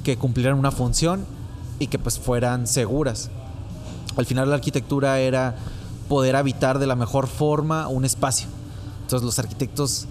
que 0.04 0.18
cumplieran 0.18 0.58
una 0.58 0.72
función 0.72 1.26
y 1.80 1.88
que 1.88 2.00
pues 2.00 2.20
fueran 2.20 2.68
seguras. 2.68 3.30
Al 4.18 4.26
final 4.26 4.50
la 4.50 4.56
arquitectura 4.56 5.20
era 5.20 5.56
poder 6.10 6.36
habitar 6.36 6.80
de 6.80 6.88
la 6.88 6.96
mejor 6.96 7.28
forma 7.28 7.88
un 7.88 8.06
espacio. 8.06 8.48
Entonces 9.02 9.26
los 9.26 9.40
arquitectos... 9.40 10.08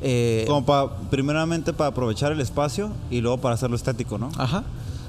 Eh, 0.00 0.44
Como 0.48 0.64
para, 0.64 0.96
primeramente 1.10 1.72
para 1.72 1.90
aprovechar 1.90 2.32
el 2.32 2.40
espacio 2.40 2.90
y 3.10 3.20
luego 3.20 3.38
para 3.38 3.54
hacerlo 3.54 3.76
estético, 3.76 4.18
¿no? 4.18 4.30
Ajá. 4.36 4.64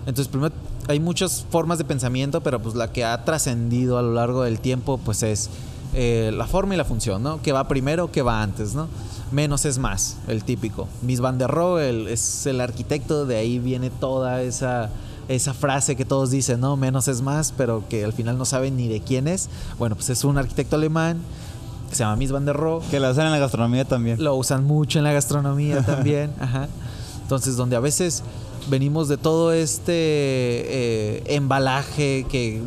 Entonces, 0.06 0.28
primero 0.28 0.54
hay 0.88 1.00
muchas 1.00 1.46
formas 1.50 1.78
de 1.78 1.86
pensamiento, 1.86 2.42
pero 2.42 2.62
pues 2.62 2.76
la 2.76 2.92
que 2.92 3.06
ha 3.06 3.24
trascendido 3.24 3.98
a 3.98 4.02
lo 4.02 4.14
largo 4.14 4.44
del 4.44 4.60
tiempo, 4.60 5.00
pues 5.04 5.24
es 5.24 5.50
eh, 5.94 6.32
la 6.36 6.48
forma 6.48 6.74
y 6.74 6.78
la 6.78 6.86
función, 6.86 7.22
¿no? 7.24 7.42
¿Qué 7.42 7.52
va 7.52 7.68
primero, 7.68 8.12
qué 8.12 8.22
va 8.22 8.42
antes, 8.42 8.74
¿no? 8.74 8.88
Menos 9.32 9.66
es 9.66 9.78
más, 9.78 10.18
el 10.28 10.44
típico. 10.44 10.88
Miss 11.02 11.20
Van 11.20 11.38
der 11.38 11.50
Rohe 11.50 12.12
es 12.12 12.46
el 12.46 12.62
arquitecto, 12.62 13.26
de 13.26 13.38
ahí 13.38 13.60
viene 13.60 13.90
toda 13.90 14.42
esa, 14.42 14.90
esa 15.28 15.54
frase 15.54 15.96
que 15.96 16.06
todos 16.06 16.32
dicen, 16.32 16.60
¿no? 16.60 16.78
Menos 16.78 17.08
es 17.08 17.22
más, 17.22 17.54
pero 17.56 17.84
que 17.90 18.04
al 18.04 18.14
final 18.14 18.38
no 18.38 18.46
saben 18.46 18.76
ni 18.76 18.88
de 18.88 19.02
quién 19.02 19.28
es. 19.28 19.50
Bueno, 19.80 19.96
pues 19.96 20.10
es 20.10 20.24
un 20.24 20.38
arquitecto 20.38 20.76
alemán 20.76 21.20
que 21.90 21.96
se 21.96 22.04
llama 22.04 22.16
Miss 22.16 22.32
Van 22.32 22.46
der 22.46 22.56
Rohe. 22.56 22.86
Que 22.90 23.00
lo 23.00 23.10
usan 23.10 23.28
en 23.28 23.32
la 23.32 23.40
gastronomía 23.40 23.86
también. 23.86 24.24
Lo 24.24 24.36
usan 24.36 24.66
mucho 24.66 24.98
en 24.98 25.06
la 25.06 25.14
gastronomía 25.14 25.84
también, 25.84 26.32
ajá. 26.40 26.68
Entonces, 27.22 27.56
donde 27.56 27.76
a 27.76 27.80
veces 27.80 28.24
venimos 28.70 29.08
de 29.08 29.18
todo 29.18 29.54
este 29.54 29.94
eh, 29.94 31.24
embalaje 31.28 32.26
que, 32.30 32.62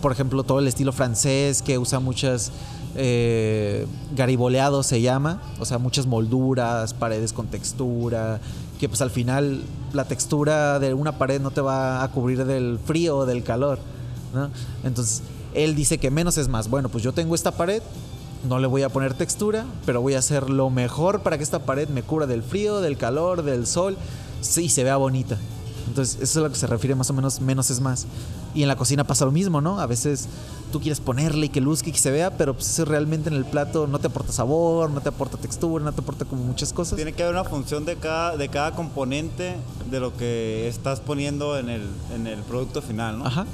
por 0.00 0.12
ejemplo, 0.12 0.42
todo 0.42 0.58
el 0.58 0.66
estilo 0.66 0.92
francés 0.92 1.62
que 1.62 1.78
usa 1.78 2.00
muchas 2.00 2.52
eh, 2.94 3.86
gariboleado 4.16 4.82
se 4.82 5.00
llama, 5.00 5.40
o 5.60 5.64
sea, 5.64 5.78
muchas 5.78 6.06
molduras, 6.06 6.94
paredes 6.94 7.32
con 7.32 7.46
textura, 7.46 8.40
que 8.80 8.88
pues 8.88 9.02
al 9.02 9.10
final 9.10 9.62
la 9.92 10.06
textura 10.06 10.78
de 10.78 10.94
una 10.94 11.18
pared 11.18 11.40
no 11.40 11.50
te 11.50 11.60
va 11.60 12.02
a 12.02 12.10
cubrir 12.10 12.44
del 12.44 12.78
frío 12.84 13.18
o 13.18 13.26
del 13.26 13.42
calor, 13.42 13.78
¿no? 14.34 14.50
Entonces, 14.84 15.22
él 15.54 15.74
dice 15.74 15.98
que 15.98 16.10
menos 16.10 16.38
es 16.38 16.48
más. 16.48 16.68
Bueno, 16.68 16.88
pues 16.88 17.04
yo 17.04 17.12
tengo 17.12 17.34
esta 17.34 17.52
pared, 17.52 17.82
no 18.48 18.58
le 18.58 18.66
voy 18.66 18.82
a 18.82 18.88
poner 18.88 19.14
textura, 19.14 19.64
pero 19.86 20.00
voy 20.00 20.14
a 20.14 20.18
hacer 20.18 20.50
lo 20.50 20.70
mejor 20.70 21.22
para 21.22 21.36
que 21.38 21.44
esta 21.44 21.60
pared 21.60 21.88
me 21.88 22.02
cubra 22.02 22.26
del 22.26 22.42
frío, 22.42 22.80
del 22.80 22.96
calor, 22.96 23.42
del 23.42 23.66
sol, 23.66 23.96
sí, 24.40 24.68
se 24.68 24.84
vea 24.84 24.96
bonita. 24.96 25.38
Entonces, 25.86 26.16
eso 26.16 26.24
es 26.24 26.36
a 26.36 26.40
lo 26.40 26.50
que 26.50 26.56
se 26.56 26.66
refiere 26.66 26.94
más 26.94 27.08
o 27.10 27.14
menos, 27.14 27.40
menos 27.40 27.70
es 27.70 27.80
más. 27.80 28.06
Y 28.54 28.62
en 28.62 28.68
la 28.68 28.76
cocina 28.76 29.04
pasa 29.04 29.24
lo 29.24 29.32
mismo, 29.32 29.60
¿no? 29.60 29.80
A 29.80 29.86
veces 29.86 30.28
tú 30.70 30.80
quieres 30.80 31.00
ponerle 31.00 31.46
y 31.46 31.48
que 31.48 31.60
luzca 31.60 31.88
y 31.88 31.92
que 31.92 31.98
se 31.98 32.10
vea, 32.10 32.36
pero 32.36 32.54
pues 32.54 32.68
eso 32.68 32.84
realmente 32.84 33.30
en 33.30 33.36
el 33.36 33.44
plato 33.44 33.86
no 33.86 33.98
te 33.98 34.08
aporta 34.08 34.32
sabor, 34.32 34.90
no 34.90 35.00
te 35.00 35.08
aporta 35.08 35.38
textura, 35.38 35.84
no 35.84 35.92
te 35.92 36.00
aporta 36.00 36.24
como 36.24 36.42
muchas 36.42 36.72
cosas. 36.72 36.96
Tiene 36.96 37.12
que 37.12 37.22
haber 37.22 37.34
una 37.34 37.44
función 37.44 37.84
de 37.84 37.96
cada, 37.96 38.36
de 38.36 38.48
cada 38.48 38.72
componente 38.72 39.56
de 39.90 40.00
lo 40.00 40.14
que 40.16 40.68
estás 40.68 41.00
poniendo 41.00 41.58
en 41.58 41.70
el, 41.70 41.82
en 42.14 42.26
el 42.26 42.40
producto 42.40 42.82
final, 42.82 43.18
¿no? 43.18 43.26
Ajá. 43.26 43.46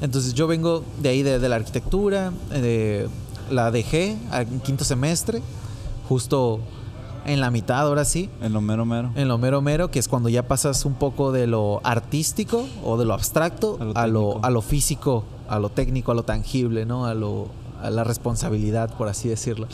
Entonces 0.00 0.34
yo 0.34 0.46
vengo 0.46 0.82
de 1.00 1.10
ahí 1.10 1.22
de, 1.22 1.38
de 1.38 1.48
la 1.48 1.56
arquitectura, 1.56 2.32
de, 2.50 3.08
la 3.50 3.70
dejé 3.70 4.16
en 4.32 4.60
quinto 4.60 4.84
semestre, 4.84 5.42
justo 6.08 6.60
en 7.24 7.40
la 7.40 7.50
mitad, 7.50 7.80
ahora 7.80 8.04
sí. 8.04 8.30
En 8.40 8.52
lo 8.52 8.60
mero 8.60 8.84
mero. 8.84 9.10
En 9.14 9.28
lo 9.28 9.38
mero 9.38 9.60
mero, 9.62 9.90
que 9.90 9.98
es 9.98 10.08
cuando 10.08 10.28
ya 10.28 10.48
pasas 10.48 10.84
un 10.84 10.94
poco 10.94 11.32
de 11.32 11.46
lo 11.46 11.80
artístico 11.84 12.66
o 12.84 12.96
de 12.98 13.04
lo 13.04 13.14
abstracto 13.14 13.78
A 13.80 13.84
lo 13.84 13.92
a 13.96 14.06
lo, 14.06 14.20
técnico. 14.20 14.46
a 14.46 14.50
lo 14.50 14.62
físico, 14.62 15.24
a 15.48 15.58
lo 15.58 15.68
técnico, 15.70 16.12
a 16.12 16.14
lo 16.14 16.22
tangible, 16.22 16.86
¿no? 16.86 17.06
A, 17.06 17.14
lo, 17.14 17.48
a 17.82 17.90
la 17.90 18.04
responsabilidad, 18.04 18.96
por 18.96 19.08
así 19.08 19.28
decirlo. 19.28 19.66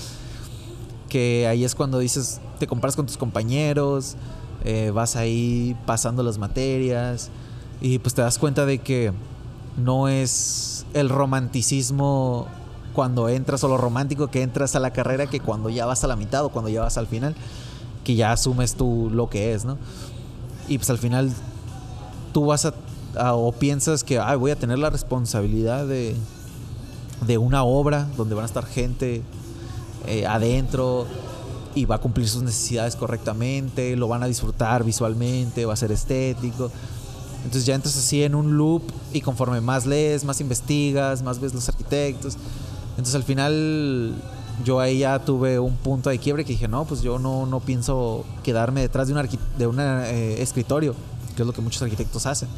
Que 1.08 1.46
ahí 1.46 1.64
es 1.64 1.74
cuando 1.74 1.98
dices, 1.98 2.40
te 2.58 2.66
comparas 2.66 2.96
con 2.96 3.06
tus 3.06 3.16
compañeros, 3.16 4.16
eh, 4.64 4.90
vas 4.92 5.16
ahí 5.16 5.76
pasando 5.86 6.22
las 6.22 6.38
materias 6.38 7.30
y 7.80 7.98
pues 8.00 8.14
te 8.14 8.22
das 8.22 8.38
cuenta 8.38 8.66
de 8.66 8.78
que 8.78 9.12
no 9.76 10.08
es 10.08 10.86
el 10.94 11.08
romanticismo 11.08 12.48
cuando 12.96 13.28
entras 13.28 13.62
o 13.62 13.68
lo 13.68 13.76
romántico 13.76 14.28
que 14.28 14.42
entras 14.42 14.74
a 14.74 14.80
la 14.80 14.90
carrera 14.92 15.26
que 15.28 15.38
cuando 15.38 15.68
ya 15.70 15.86
vas 15.86 16.02
a 16.02 16.08
la 16.08 16.16
mitad 16.16 16.44
o 16.44 16.48
cuando 16.48 16.70
ya 16.70 16.80
vas 16.80 16.96
al 16.96 17.06
final, 17.06 17.36
que 18.04 18.14
ya 18.16 18.32
asumes 18.32 18.74
tú 18.74 19.10
lo 19.12 19.28
que 19.30 19.52
es, 19.52 19.64
¿no? 19.66 19.76
Y 20.66 20.78
pues 20.78 20.88
al 20.90 20.98
final 20.98 21.30
tú 22.32 22.46
vas 22.46 22.64
a, 22.64 22.74
a- 23.16 23.34
o 23.34 23.52
piensas 23.52 24.02
que 24.02 24.18
"Ay, 24.18 24.36
voy 24.38 24.50
a 24.50 24.56
tener 24.56 24.78
la 24.78 24.90
responsabilidad 24.90 25.86
de, 25.86 26.16
de 27.26 27.38
una 27.38 27.62
obra 27.64 28.08
donde 28.16 28.34
van 28.34 28.44
a 28.44 28.46
estar 28.46 28.66
gente 28.66 29.22
eh, 30.06 30.26
adentro 30.26 31.06
y 31.74 31.84
va 31.84 31.96
a 31.96 31.98
cumplir 31.98 32.28
sus 32.28 32.42
necesidades 32.42 32.96
correctamente, 32.96 33.94
lo 33.96 34.08
van 34.08 34.22
a 34.22 34.26
disfrutar 34.26 34.84
visualmente, 34.84 35.66
va 35.66 35.74
a 35.74 35.76
ser 35.76 35.92
estético. 35.92 36.70
Entonces 37.44 37.66
ya 37.66 37.74
entras 37.74 37.96
así 37.96 38.22
en 38.24 38.34
un 38.34 38.56
loop 38.56 38.82
y 39.12 39.20
conforme 39.20 39.60
más 39.60 39.84
lees, 39.86 40.24
más 40.24 40.40
investigas, 40.40 41.22
más 41.22 41.38
ves 41.38 41.54
los 41.54 41.68
arquitectos. 41.68 42.36
Entonces 42.96 43.14
al 43.14 43.24
final 43.24 44.14
yo 44.64 44.80
ahí 44.80 45.00
ya 45.00 45.18
tuve 45.18 45.58
un 45.58 45.76
punto 45.76 46.10
de 46.10 46.18
quiebre 46.18 46.44
que 46.44 46.52
dije, 46.52 46.68
no, 46.68 46.84
pues 46.84 47.02
yo 47.02 47.18
no, 47.18 47.46
no 47.46 47.60
pienso 47.60 48.24
quedarme 48.42 48.80
detrás 48.80 49.08
de 49.08 49.14
un, 49.14 49.28
de 49.58 49.66
un 49.66 49.78
eh, 49.80 50.42
escritorio, 50.42 50.94
que 51.34 51.42
es 51.42 51.46
lo 51.46 51.52
que 51.52 51.60
muchos 51.60 51.82
arquitectos 51.82 52.26
hacen. 52.26 52.48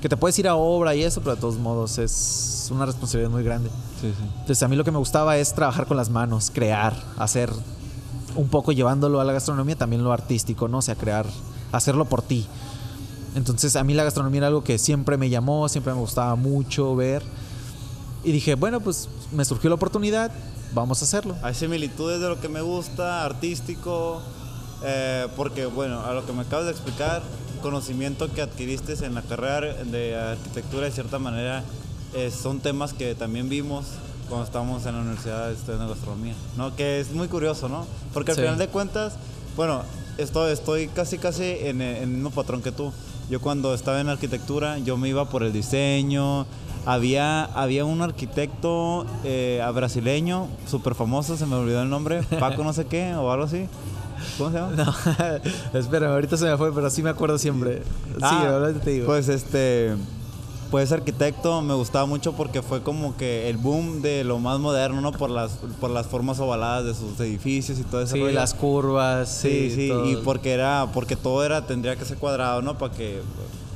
Que 0.00 0.08
te 0.08 0.16
puedes 0.16 0.38
ir 0.38 0.48
a 0.48 0.54
obra 0.54 0.94
y 0.94 1.02
eso, 1.02 1.20
pero 1.20 1.34
de 1.34 1.40
todos 1.40 1.58
modos 1.58 1.98
es 1.98 2.68
una 2.70 2.84
responsabilidad 2.84 3.30
muy 3.30 3.42
grande. 3.42 3.70
Sí, 4.00 4.12
sí. 4.16 4.24
Entonces 4.40 4.62
a 4.62 4.68
mí 4.68 4.76
lo 4.76 4.84
que 4.84 4.90
me 4.90 4.98
gustaba 4.98 5.38
es 5.38 5.54
trabajar 5.54 5.86
con 5.86 5.96
las 5.96 6.10
manos, 6.10 6.50
crear, 6.52 6.94
hacer 7.16 7.50
un 8.36 8.48
poco 8.48 8.72
llevándolo 8.72 9.20
a 9.20 9.24
la 9.24 9.32
gastronomía, 9.32 9.76
también 9.76 10.04
lo 10.04 10.12
artístico, 10.12 10.68
¿no? 10.68 10.78
O 10.78 10.82
sea, 10.82 10.94
crear, 10.94 11.26
hacerlo 11.72 12.04
por 12.04 12.22
ti. 12.22 12.46
Entonces 13.34 13.76
a 13.76 13.84
mí 13.84 13.94
la 13.94 14.04
gastronomía 14.04 14.38
era 14.38 14.46
algo 14.48 14.62
que 14.62 14.78
siempre 14.78 15.16
me 15.16 15.28
llamó, 15.28 15.68
siempre 15.68 15.92
me 15.92 16.00
gustaba 16.00 16.36
mucho 16.36 16.94
ver. 16.96 17.22
Y 18.26 18.32
dije, 18.32 18.56
bueno, 18.56 18.80
pues 18.80 19.08
me 19.30 19.44
surgió 19.44 19.70
la 19.70 19.76
oportunidad, 19.76 20.32
vamos 20.74 21.00
a 21.00 21.04
hacerlo. 21.04 21.36
Hay 21.42 21.54
similitudes 21.54 22.20
de 22.20 22.28
lo 22.28 22.40
que 22.40 22.48
me 22.48 22.60
gusta, 22.60 23.24
artístico, 23.24 24.20
eh, 24.84 25.28
porque 25.36 25.66
bueno, 25.66 26.00
a 26.04 26.12
lo 26.12 26.26
que 26.26 26.32
me 26.32 26.42
acabas 26.42 26.66
de 26.66 26.72
explicar, 26.72 27.22
conocimiento 27.62 28.30
que 28.32 28.42
adquiriste 28.42 28.94
en 29.06 29.14
la 29.14 29.22
carrera 29.22 29.84
de 29.84 30.16
arquitectura 30.16 30.86
de 30.86 30.90
cierta 30.92 31.18
manera 31.18 31.62
eh, 32.14 32.30
son 32.30 32.58
temas 32.60 32.92
que 32.92 33.14
también 33.14 33.48
vimos 33.48 33.86
cuando 34.28 34.44
estábamos 34.44 34.84
en 34.86 34.94
la 34.96 35.00
universidad 35.02 35.52
estudiando 35.52 35.88
gastronomía, 35.88 36.34
¿no? 36.56 36.74
Que 36.74 36.98
es 37.00 37.12
muy 37.12 37.28
curioso, 37.28 37.68
¿no? 37.68 37.86
Porque 38.12 38.32
al 38.32 38.36
Sí. 38.36 38.42
final 38.42 38.58
de 38.58 38.66
cuentas, 38.66 39.14
bueno, 39.56 39.82
estoy, 40.18 40.52
estoy 40.52 40.88
casi 40.88 41.16
casi 41.18 41.44
en 41.44 41.80
el, 41.80 41.96
en 41.98 42.02
el 42.02 42.08
mismo 42.08 42.30
patrón 42.32 42.60
que 42.60 42.72
tú. 42.72 42.92
Yo 43.30 43.40
cuando 43.40 43.72
estaba 43.72 44.00
en 44.00 44.08
arquitectura, 44.08 44.78
yo 44.78 44.96
me 44.96 45.08
iba 45.08 45.28
por 45.28 45.44
el 45.44 45.52
diseño. 45.52 46.44
Había, 46.86 47.44
había 47.46 47.84
un 47.84 48.00
arquitecto 48.00 49.04
eh, 49.24 49.60
brasileño, 49.74 50.46
súper 50.66 50.94
famoso, 50.94 51.36
se 51.36 51.44
me 51.44 51.56
olvidó 51.56 51.82
el 51.82 51.90
nombre, 51.90 52.22
Paco 52.38 52.62
no 52.64 52.72
sé 52.72 52.86
qué, 52.86 53.14
o 53.14 53.30
algo 53.32 53.44
así. 53.46 53.66
¿Cómo 54.38 54.50
se 54.50 54.56
llama? 54.58 54.72
No, 54.76 54.94
espérame, 55.78 56.12
ahorita 56.12 56.36
se 56.36 56.44
me 56.46 56.56
fue, 56.56 56.72
pero 56.72 56.88
sí 56.88 57.02
me 57.02 57.10
acuerdo 57.10 57.38
siempre. 57.38 57.82
Sí, 57.82 58.20
Ah, 58.22 58.70
te 58.82 58.90
digo. 58.90 59.06
Pues 59.06 59.28
este, 59.28 59.94
pues 60.70 60.90
arquitecto 60.92 61.60
me 61.60 61.74
gustaba 61.74 62.06
mucho 62.06 62.32
porque 62.32 62.62
fue 62.62 62.82
como 62.82 63.16
que 63.16 63.50
el 63.50 63.56
boom 63.56 64.00
de 64.02 64.24
lo 64.24 64.38
más 64.38 64.58
moderno, 64.60 65.00
¿no? 65.00 65.12
Por 65.12 65.30
las, 65.30 65.58
por 65.80 65.90
las 65.90 66.06
formas 66.06 66.38
ovaladas 66.40 66.84
de 66.84 66.94
sus 66.94 67.18
edificios 67.20 67.78
y 67.78 67.82
todo 67.82 68.00
ese 68.02 68.14
sí, 68.14 68.20
rollo. 68.20 68.32
las 68.34 68.54
curvas, 68.54 69.28
Sí, 69.28 69.70
sí, 69.74 69.88
todo. 69.88 70.06
y 70.08 70.16
porque 70.16 70.52
era, 70.52 70.88
porque 70.94 71.14
todo 71.16 71.44
era, 71.44 71.66
tendría 71.66 71.96
que 71.96 72.04
ser 72.04 72.16
cuadrado, 72.16 72.62
¿no? 72.62 72.78
Para 72.78 72.92
que, 72.94 73.20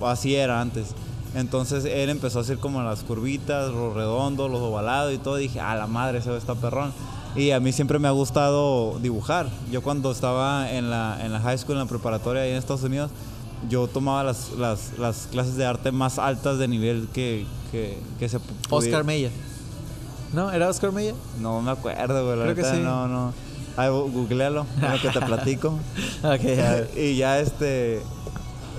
así 0.04 0.34
era 0.36 0.60
antes. 0.60 0.94
Entonces 1.34 1.84
él 1.84 2.10
empezó 2.10 2.38
a 2.38 2.42
hacer 2.42 2.58
como 2.58 2.82
las 2.82 3.02
curvitas, 3.04 3.70
los 3.70 3.94
redondos, 3.94 4.50
los 4.50 4.60
ovalados 4.60 5.12
y 5.14 5.18
todo. 5.18 5.38
Y 5.38 5.42
dije, 5.44 5.60
a 5.60 5.74
la 5.76 5.86
madre, 5.86 6.18
eso 6.18 6.36
está 6.36 6.54
perrón. 6.54 6.92
Y 7.36 7.52
a 7.52 7.60
mí 7.60 7.72
siempre 7.72 7.98
me 8.00 8.08
ha 8.08 8.10
gustado 8.10 8.98
dibujar. 9.00 9.48
Yo 9.70 9.82
cuando 9.82 10.10
estaba 10.10 10.70
en 10.72 10.90
la, 10.90 11.18
en 11.24 11.32
la 11.32 11.40
high 11.40 11.56
school, 11.58 11.74
en 11.76 11.82
la 11.84 11.86
preparatoria 11.86 12.42
ahí 12.42 12.50
en 12.50 12.56
Estados 12.56 12.82
Unidos, 12.82 13.10
yo 13.68 13.86
tomaba 13.86 14.24
las, 14.24 14.50
las, 14.58 14.98
las 14.98 15.28
clases 15.30 15.54
de 15.56 15.64
arte 15.66 15.92
más 15.92 16.18
altas 16.18 16.58
de 16.58 16.66
nivel 16.66 17.06
que, 17.12 17.46
que, 17.70 17.98
que 18.18 18.28
se 18.28 18.38
pu- 18.38 18.40
pudiera. 18.68 18.96
Oscar 18.96 19.04
Meyer. 19.04 19.30
¿No? 20.32 20.50
¿Era 20.50 20.68
Oscar 20.68 20.90
Meyer? 20.92 21.14
No 21.40 21.60
me 21.62 21.70
acuerdo, 21.70 22.24
güey. 22.24 22.40
Creo 22.40 22.54
que 22.56 22.64
sí. 22.64 22.80
No, 22.82 23.06
no. 23.06 23.32
Ay, 23.76 23.88
googlealo, 23.90 24.66
lo 24.80 25.00
que 25.00 25.08
te 25.10 25.20
platico. 25.26 25.68
Ok, 26.24 26.24
a 26.24 26.34
ver. 26.72 26.90
y 26.96 27.16
ya 27.16 27.38
este 27.38 28.02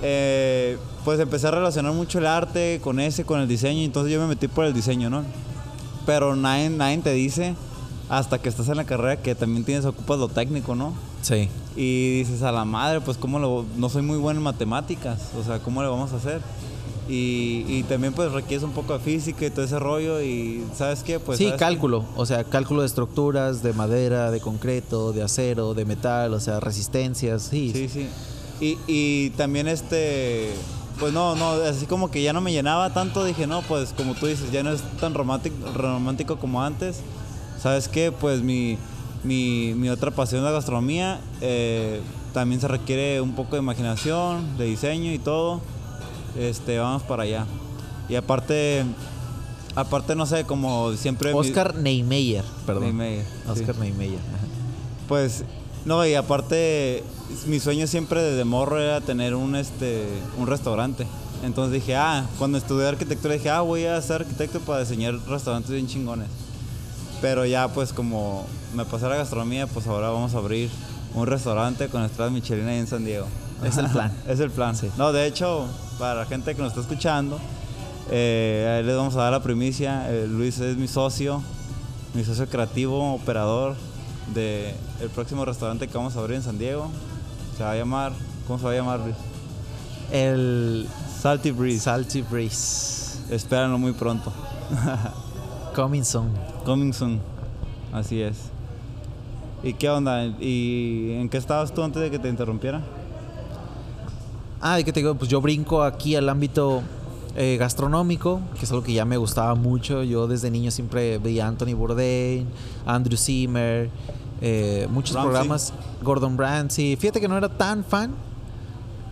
eh, 0.02 0.76
pues 1.04 1.18
empecé 1.20 1.48
a 1.48 1.50
relacionar 1.50 1.92
mucho 1.92 2.18
el 2.18 2.26
arte 2.26 2.80
con 2.82 3.00
ese, 3.00 3.24
con 3.24 3.40
el 3.40 3.48
diseño, 3.48 3.80
y 3.80 3.84
entonces 3.84 4.12
yo 4.12 4.20
me 4.20 4.26
metí 4.26 4.48
por 4.48 4.64
el 4.64 4.72
diseño, 4.72 5.10
¿no? 5.10 5.24
Pero 6.06 6.36
nadie, 6.36 6.70
nadie 6.70 6.98
te 6.98 7.12
dice 7.12 7.54
hasta 8.08 8.38
que 8.38 8.48
estás 8.48 8.68
en 8.68 8.76
la 8.76 8.84
carrera 8.84 9.22
que 9.22 9.34
también 9.34 9.64
tienes, 9.64 9.84
ocupas 9.84 10.18
lo 10.18 10.28
técnico, 10.28 10.74
¿no? 10.74 10.94
Sí. 11.22 11.48
Y 11.76 12.18
dices, 12.18 12.42
a 12.42 12.52
la 12.52 12.64
madre, 12.64 13.00
pues 13.00 13.16
cómo 13.16 13.38
lo, 13.38 13.64
no 13.76 13.88
soy 13.88 14.02
muy 14.02 14.18
bueno 14.18 14.40
en 14.40 14.44
matemáticas, 14.44 15.30
o 15.38 15.42
sea, 15.42 15.60
¿cómo 15.60 15.82
le 15.82 15.88
vamos 15.88 16.12
a 16.12 16.16
hacer? 16.16 16.40
Y, 17.08 17.64
y 17.66 17.82
también 17.88 18.12
pues 18.12 18.30
requieres 18.30 18.62
un 18.62 18.70
poco 18.70 18.92
de 18.92 19.00
física 19.00 19.44
y 19.44 19.50
todo 19.50 19.64
ese 19.64 19.78
rollo 19.78 20.22
y 20.22 20.62
¿sabes 20.76 21.02
qué? 21.02 21.18
Pues 21.18 21.36
sí, 21.36 21.44
¿sabes 21.44 21.58
qué? 21.58 21.64
cálculo. 21.64 22.04
O 22.16 22.26
sea, 22.26 22.44
cálculo 22.44 22.82
de 22.82 22.86
estructuras, 22.86 23.62
de 23.62 23.72
madera, 23.72 24.30
de 24.30 24.40
concreto, 24.40 25.12
de 25.12 25.22
acero, 25.22 25.74
de 25.74 25.84
metal, 25.84 26.32
o 26.32 26.40
sea, 26.40 26.60
resistencias. 26.60 27.42
Sí. 27.42 27.72
Sí, 27.74 27.88
sí. 27.88 28.08
Y, 28.60 28.78
y 28.86 29.30
también 29.30 29.66
este, 29.66 30.50
pues 30.98 31.12
no, 31.12 31.34
no, 31.36 31.50
así 31.52 31.86
como 31.86 32.10
que 32.10 32.22
ya 32.22 32.32
no 32.32 32.40
me 32.40 32.52
llenaba 32.52 32.92
tanto, 32.92 33.24
dije, 33.24 33.46
no, 33.46 33.62
pues 33.62 33.92
como 33.96 34.14
tú 34.14 34.26
dices, 34.26 34.50
ya 34.52 34.62
no 34.62 34.70
es 34.72 34.82
tan 35.00 35.14
romántico, 35.14 35.56
romántico 35.74 36.36
como 36.38 36.62
antes. 36.62 37.00
¿Sabes 37.60 37.88
qué? 37.88 38.12
Pues 38.12 38.42
mi, 38.42 38.76
mi, 39.24 39.74
mi 39.74 39.88
otra 39.88 40.10
pasión, 40.10 40.42
la 40.44 40.50
gastronomía, 40.50 41.20
eh, 41.40 42.00
también 42.32 42.60
se 42.60 42.68
requiere 42.68 43.20
un 43.20 43.34
poco 43.34 43.56
de 43.56 43.62
imaginación, 43.62 44.56
de 44.58 44.64
diseño 44.64 45.12
y 45.12 45.18
todo. 45.18 45.60
Este, 46.38 46.78
vamos 46.78 47.02
para 47.02 47.22
allá. 47.24 47.46
Y 48.08 48.14
aparte, 48.16 48.84
aparte 49.76 50.14
no 50.16 50.26
sé, 50.26 50.44
como 50.44 50.92
siempre... 50.94 51.32
mi- 51.32 51.38
Oscar 51.38 51.74
Neymeyer, 51.76 52.44
perdón. 52.66 52.84
Niemeyer, 52.84 53.24
sí. 53.24 53.50
Oscar 53.50 53.76
Neymeyer. 53.78 54.18
Pues, 55.08 55.44
no, 55.84 56.04
y 56.06 56.14
aparte, 56.14 57.04
mi 57.46 57.60
sueño 57.60 57.86
siempre 57.86 58.22
desde 58.22 58.44
morro 58.44 58.80
era 58.80 59.00
tener 59.00 59.34
un, 59.34 59.56
este, 59.56 60.06
un 60.38 60.46
restaurante. 60.46 61.06
Entonces 61.42 61.72
dije, 61.72 61.96
ah, 61.96 62.26
cuando 62.38 62.58
estudié 62.58 62.86
arquitectura 62.86 63.34
dije, 63.34 63.50
ah, 63.50 63.62
voy 63.62 63.84
a 63.86 64.00
ser 64.00 64.22
arquitecto 64.22 64.60
para 64.60 64.80
diseñar 64.80 65.14
restaurantes 65.26 65.70
bien 65.70 65.86
chingones. 65.86 66.28
Pero 67.20 67.44
ya, 67.44 67.68
pues, 67.68 67.92
como 67.92 68.46
me 68.74 68.84
pasé 68.84 69.06
a 69.06 69.08
la 69.08 69.16
gastronomía, 69.16 69.66
pues 69.66 69.86
ahora 69.86 70.10
vamos 70.10 70.34
a 70.34 70.38
abrir 70.38 70.70
un 71.14 71.26
restaurante 71.26 71.88
con 71.88 72.02
estrellas 72.02 72.32
Michelin 72.32 72.66
ahí 72.68 72.78
en 72.78 72.86
San 72.86 73.04
Diego. 73.04 73.26
Es 73.64 73.76
el 73.76 73.88
plan. 73.88 74.12
es 74.28 74.40
el 74.40 74.50
plan. 74.50 74.76
Sí. 74.76 74.90
No, 74.96 75.12
de 75.12 75.26
hecho, 75.26 75.66
para 75.98 76.14
la 76.14 76.26
gente 76.26 76.54
que 76.54 76.62
nos 76.62 76.70
está 76.70 76.80
escuchando, 76.80 77.38
eh, 78.10 78.76
ahí 78.76 78.84
les 78.84 78.96
vamos 78.96 79.14
a 79.16 79.22
dar 79.22 79.32
la 79.32 79.42
primicia. 79.42 80.10
Eh, 80.10 80.26
Luis 80.28 80.58
es 80.58 80.76
mi 80.76 80.88
socio, 80.88 81.42
mi 82.14 82.24
socio 82.24 82.48
creativo, 82.48 83.14
operador 83.14 83.76
de 84.34 84.74
el 85.00 85.10
próximo 85.10 85.44
restaurante 85.44 85.88
que 85.88 85.96
vamos 85.96 86.16
a 86.16 86.20
abrir 86.20 86.36
en 86.36 86.42
San 86.42 86.58
Diego. 86.58 86.90
Se 87.56 87.62
va 87.62 87.72
a 87.72 87.76
llamar, 87.76 88.12
¿cómo 88.46 88.58
se 88.58 88.64
va 88.64 88.70
a 88.72 88.74
llamar, 88.74 89.00
Luis? 89.00 89.16
El 90.10 90.88
Salty 91.20 91.50
Breeze. 91.50 91.80
Salty 91.80 92.22
Breeze. 92.22 93.18
Espéranlo 93.30 93.78
muy 93.78 93.92
pronto. 93.92 94.32
Coming 95.74 96.02
soon. 96.02 96.30
Coming 96.64 96.92
soon. 96.92 97.20
Así 97.92 98.20
es. 98.20 98.36
¿Y 99.62 99.74
qué 99.74 99.88
onda? 99.88 100.24
¿Y 100.24 101.12
en 101.12 101.28
qué 101.28 101.38
estabas 101.38 101.72
tú 101.72 101.82
antes 101.82 102.02
de 102.02 102.10
que 102.10 102.18
te 102.18 102.28
interrumpiera? 102.28 102.82
Ah, 104.60 104.80
¿y 104.80 104.84
qué 104.84 104.92
te 104.92 105.00
digo? 105.00 105.14
Pues 105.14 105.30
yo 105.30 105.40
brinco 105.40 105.82
aquí 105.82 106.16
al 106.16 106.28
ámbito 106.28 106.82
eh, 107.36 107.56
gastronómico, 107.58 108.40
que 108.58 108.64
es 108.64 108.70
algo 108.70 108.82
que 108.82 108.92
ya 108.92 109.04
me 109.04 109.16
gustaba 109.16 109.54
mucho. 109.54 110.02
Yo 110.02 110.26
desde 110.26 110.50
niño 110.50 110.70
siempre 110.70 111.18
veía 111.18 111.46
a 111.46 111.48
Anthony 111.48 111.74
Bourdain, 111.74 112.46
Andrew 112.86 113.16
Zimmer, 113.16 113.88
eh, 114.42 114.86
muchos 114.90 115.16
programas. 115.16 115.72
Gordon 116.02 116.36
Ramsay. 116.36 116.96
Fíjate 116.96 117.20
que 117.20 117.28
no 117.28 117.38
era 117.38 117.48
tan 117.48 117.82
fan. 117.84 118.12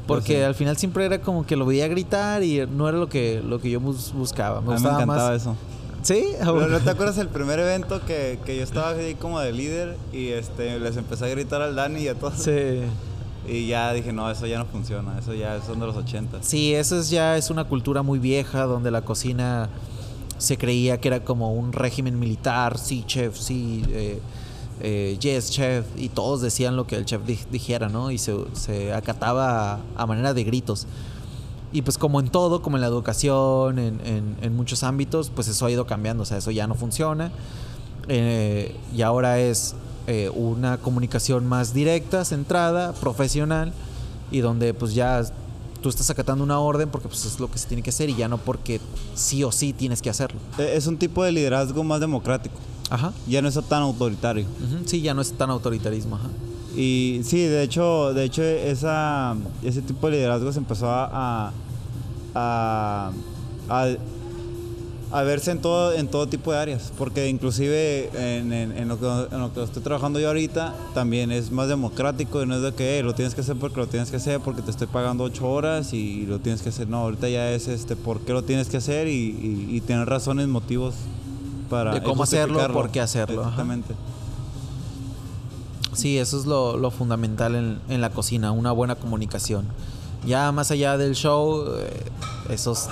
Porque 0.07 0.39
sí. 0.39 0.43
al 0.43 0.55
final 0.57 0.77
siempre 0.77 1.05
era 1.07 1.21
como 1.21 1.47
que 1.47 1.55
lo 1.55 1.65
veía 1.67 1.87
gritar 1.87 2.43
y 2.43 2.67
no 2.67 2.89
era 2.89 2.99
lo 2.99 3.09
que, 3.09 3.41
lo 3.47 3.61
que 3.61 3.71
yo 3.71 3.81
bus- 3.81 4.13
buscaba. 4.13 4.61
Me 4.61 4.73
A 4.75 4.77
mí 4.77 4.83
me 4.83 4.89
encantaba 4.89 5.31
más. 5.31 5.41
eso. 5.43 5.57
¿Sí? 6.03 6.25
¿No, 6.43 6.55
bueno. 6.55 6.69
no 6.69 6.81
te 6.81 6.91
acuerdas 6.91 7.17
el 7.19 7.29
primer 7.29 7.61
evento 7.61 8.01
que, 8.07 8.41
que 8.45 8.57
yo 8.57 8.65
estaba 8.65 8.91
ahí 8.91 9.15
como 9.15 9.39
de 9.39 9.53
líder 9.53 9.97
y 10.13 10.29
este 10.29 10.81
les 10.81 10.97
empecé 10.97 11.27
a 11.27 11.29
gritar 11.29 11.63
al 11.63 11.77
Dani 11.77 12.01
y 12.01 12.09
a 12.09 12.15
todos? 12.17 12.35
Sí. 12.43 12.81
Y 13.47 13.69
ya 13.69 13.93
dije, 13.93 14.13
no, 14.13 14.29
eso 14.31 14.47
ya 14.47 14.59
no 14.59 14.65
funciona, 14.67 15.17
eso 15.19 15.33
ya 15.35 15.61
son 15.63 15.79
de 15.79 15.87
los 15.87 15.95
80. 15.97 16.39
Sí, 16.43 16.75
eso 16.75 16.99
es 16.99 17.09
ya 17.11 17.37
es 17.37 17.51
una 17.51 17.65
cultura 17.65 18.03
muy 18.03 18.19
vieja 18.19 18.65
donde 18.65 18.91
la 18.91 19.03
cocina 19.03 19.69
se 20.39 20.57
creía 20.59 20.99
que 21.01 21.09
era 21.09 21.21
como 21.23 21.53
un 21.53 21.73
régimen 21.73 22.19
militar, 22.19 22.79
sí, 22.79 23.05
chef, 23.07 23.37
sí, 23.39 23.85
eh, 23.91 24.21
eh, 24.83 25.17
yes, 25.21 25.51
chef, 25.51 25.87
y 25.97 26.09
todos 26.09 26.41
decían 26.41 26.77
lo 26.77 26.87
que 26.87 26.97
el 26.97 27.05
chef 27.05 27.23
di- 27.27 27.39
dijera, 27.51 27.89
¿no? 27.89 28.11
Y 28.11 28.19
se, 28.19 28.35
se 28.55 28.93
acataba 28.93 29.75
a, 29.75 29.81
a 29.97 30.07
manera 30.07 30.35
de 30.35 30.45
gritos. 30.45 30.87
Y 31.73 31.83
pues 31.83 31.99
como 31.99 32.19
en 32.21 32.29
todo, 32.29 32.63
como 32.63 32.77
en 32.77 32.81
la 32.81 32.87
educación, 32.89 33.79
en, 33.79 34.01
en- 34.05 34.37
en 34.43 34.57
muchos 34.57 34.83
ámbitos, 34.83 35.31
pues 35.35 35.47
eso 35.49 35.67
ha 35.67 35.71
ido 35.71 35.87
cambiando, 35.87 36.23
o 36.25 36.27
sea, 36.27 36.39
eso 36.39 36.51
ya 36.51 36.67
no 36.67 36.75
funciona. 36.75 37.31
Eh, 38.09 38.75
y 38.97 39.03
ahora 39.03 39.39
es 39.39 39.75
eh, 40.07 40.31
una 40.35 40.79
comunicación 40.79 41.47
más 41.47 41.73
directa, 41.75 42.25
centrada, 42.25 42.93
profesional, 42.95 43.73
y 44.33 44.41
donde 44.41 44.75
pues 44.75 44.95
ya 44.95 45.23
tú 45.83 45.89
estás 45.89 46.11
acatando 46.11 46.43
una 46.45 46.59
orden 46.59 46.89
porque 46.91 47.09
pues 47.09 47.25
es 47.25 47.39
lo 47.41 47.51
que 47.51 47.59
se 47.59 47.67
tiene 47.69 47.83
que 47.83 47.91
hacer 47.91 48.11
y 48.11 48.15
ya 48.17 48.29
no 48.29 48.37
porque 48.39 48.81
sí 49.15 49.45
o 49.45 49.53
sí 49.53 49.73
tienes 49.73 50.03
que 50.03 50.11
hacerlo. 50.11 50.41
E- 50.59 50.77
Es 50.77 50.87
un 50.87 50.99
tipo 50.99 51.23
de 51.25 51.33
liderazgo 51.33 51.85
más 51.85 52.01
democrático, 52.01 52.55
Ajá. 52.91 53.13
ya 53.29 53.41
no 53.41 53.49
es 53.49 53.55
tan 53.69 53.83
autoritario. 53.83 54.47
Sí, 54.87 55.01
ya 55.01 55.15
no 55.15 55.23
es 55.23 55.33
tan 55.33 55.49
autoritarismo, 55.51 56.17
ajá. 56.17 56.29
Y 56.77 57.21
sí, 57.25 57.39
de 57.43 57.63
hecho, 57.63 58.13
de 58.15 58.25
hecho 58.25 58.43
esa, 58.43 59.35
ese 59.63 59.83
tipo 59.83 60.07
de 60.09 60.17
liderazgo 60.17 60.53
se 60.53 60.59
empezó 60.59 60.89
a, 60.91 61.53
a, 62.35 63.13
a, 63.69 63.91
a 65.13 65.23
verse 65.23 65.51
en 65.51 65.59
todo, 65.61 65.93
en 65.93 66.07
todo 66.07 66.29
tipo 66.29 66.53
de 66.53 66.59
áreas, 66.59 66.93
porque 66.97 67.29
inclusive 67.29 68.11
en, 68.15 68.53
en- 68.53 68.77
en 68.79 68.87
lo 68.89 69.01
que, 69.01 69.07
en 69.35 69.41
lo 69.41 69.53
que 69.53 69.63
estoy 69.65 69.83
trabajando 69.83 70.21
yo 70.21 70.29
ahorita 70.29 70.75
también 70.95 71.33
es 71.33 71.51
más 71.51 71.69
democrático 71.69 72.41
y 72.43 72.47
no 72.47 72.55
es 72.57 72.63
de 72.63 72.73
que 72.73 73.01
"Eh, 73.01 73.03
lo 73.03 73.15
tienes 73.17 73.35
que 73.35 73.41
hacer 73.41 73.57
porque 73.57 73.79
lo 73.81 73.89
tienes 73.89 74.11
que 74.11 74.17
hacer, 74.19 74.39
porque 74.41 74.63
te 74.63 74.71
estoy 74.71 74.87
pagando 74.87 75.25
ocho 75.25 75.49
horas 75.51 75.93
y 75.93 76.27
lo 76.27 76.39
tienes 76.39 76.63
que 76.63 76.69
hacer. 76.69 76.89
No, 76.89 76.99
ahorita 76.99 77.29
ya 77.29 77.51
es 77.51 77.67
este 77.67 77.97
por 77.97 78.21
qué 78.21 78.33
lo 78.33 78.45
tienes 78.45 78.69
que 78.69 78.77
hacer 78.77 79.09
y, 79.09 79.11
y, 79.13 79.67
y 79.77 79.81
tener 79.81 80.09
razones, 80.09 80.47
motivos 80.47 80.95
para 81.71 81.95
De 81.95 82.03
cómo 82.03 82.25
hacerlo, 82.25 82.61
por 82.73 82.91
qué 82.91 83.01
hacerlo, 83.01 83.41
ajá. 83.41 83.51
Exactamente. 83.51 83.95
Sí, 85.95 86.19
eso 86.19 86.39
es 86.39 86.47
lo, 86.47 86.77
lo 86.77 86.91
fundamental 86.91 87.55
en, 87.55 87.81
en 87.89 88.01
la 88.01 88.11
cocina, 88.11 88.53
una 88.53 88.73
buena 88.73 88.95
comunicación. 88.95 89.65
Ya 90.27 90.53
más 90.53 90.71
allá 90.71 90.97
del 90.99 91.15
show, 91.15 91.65
eh, 91.79 92.05
eso 92.51 92.73
es- 92.73 92.89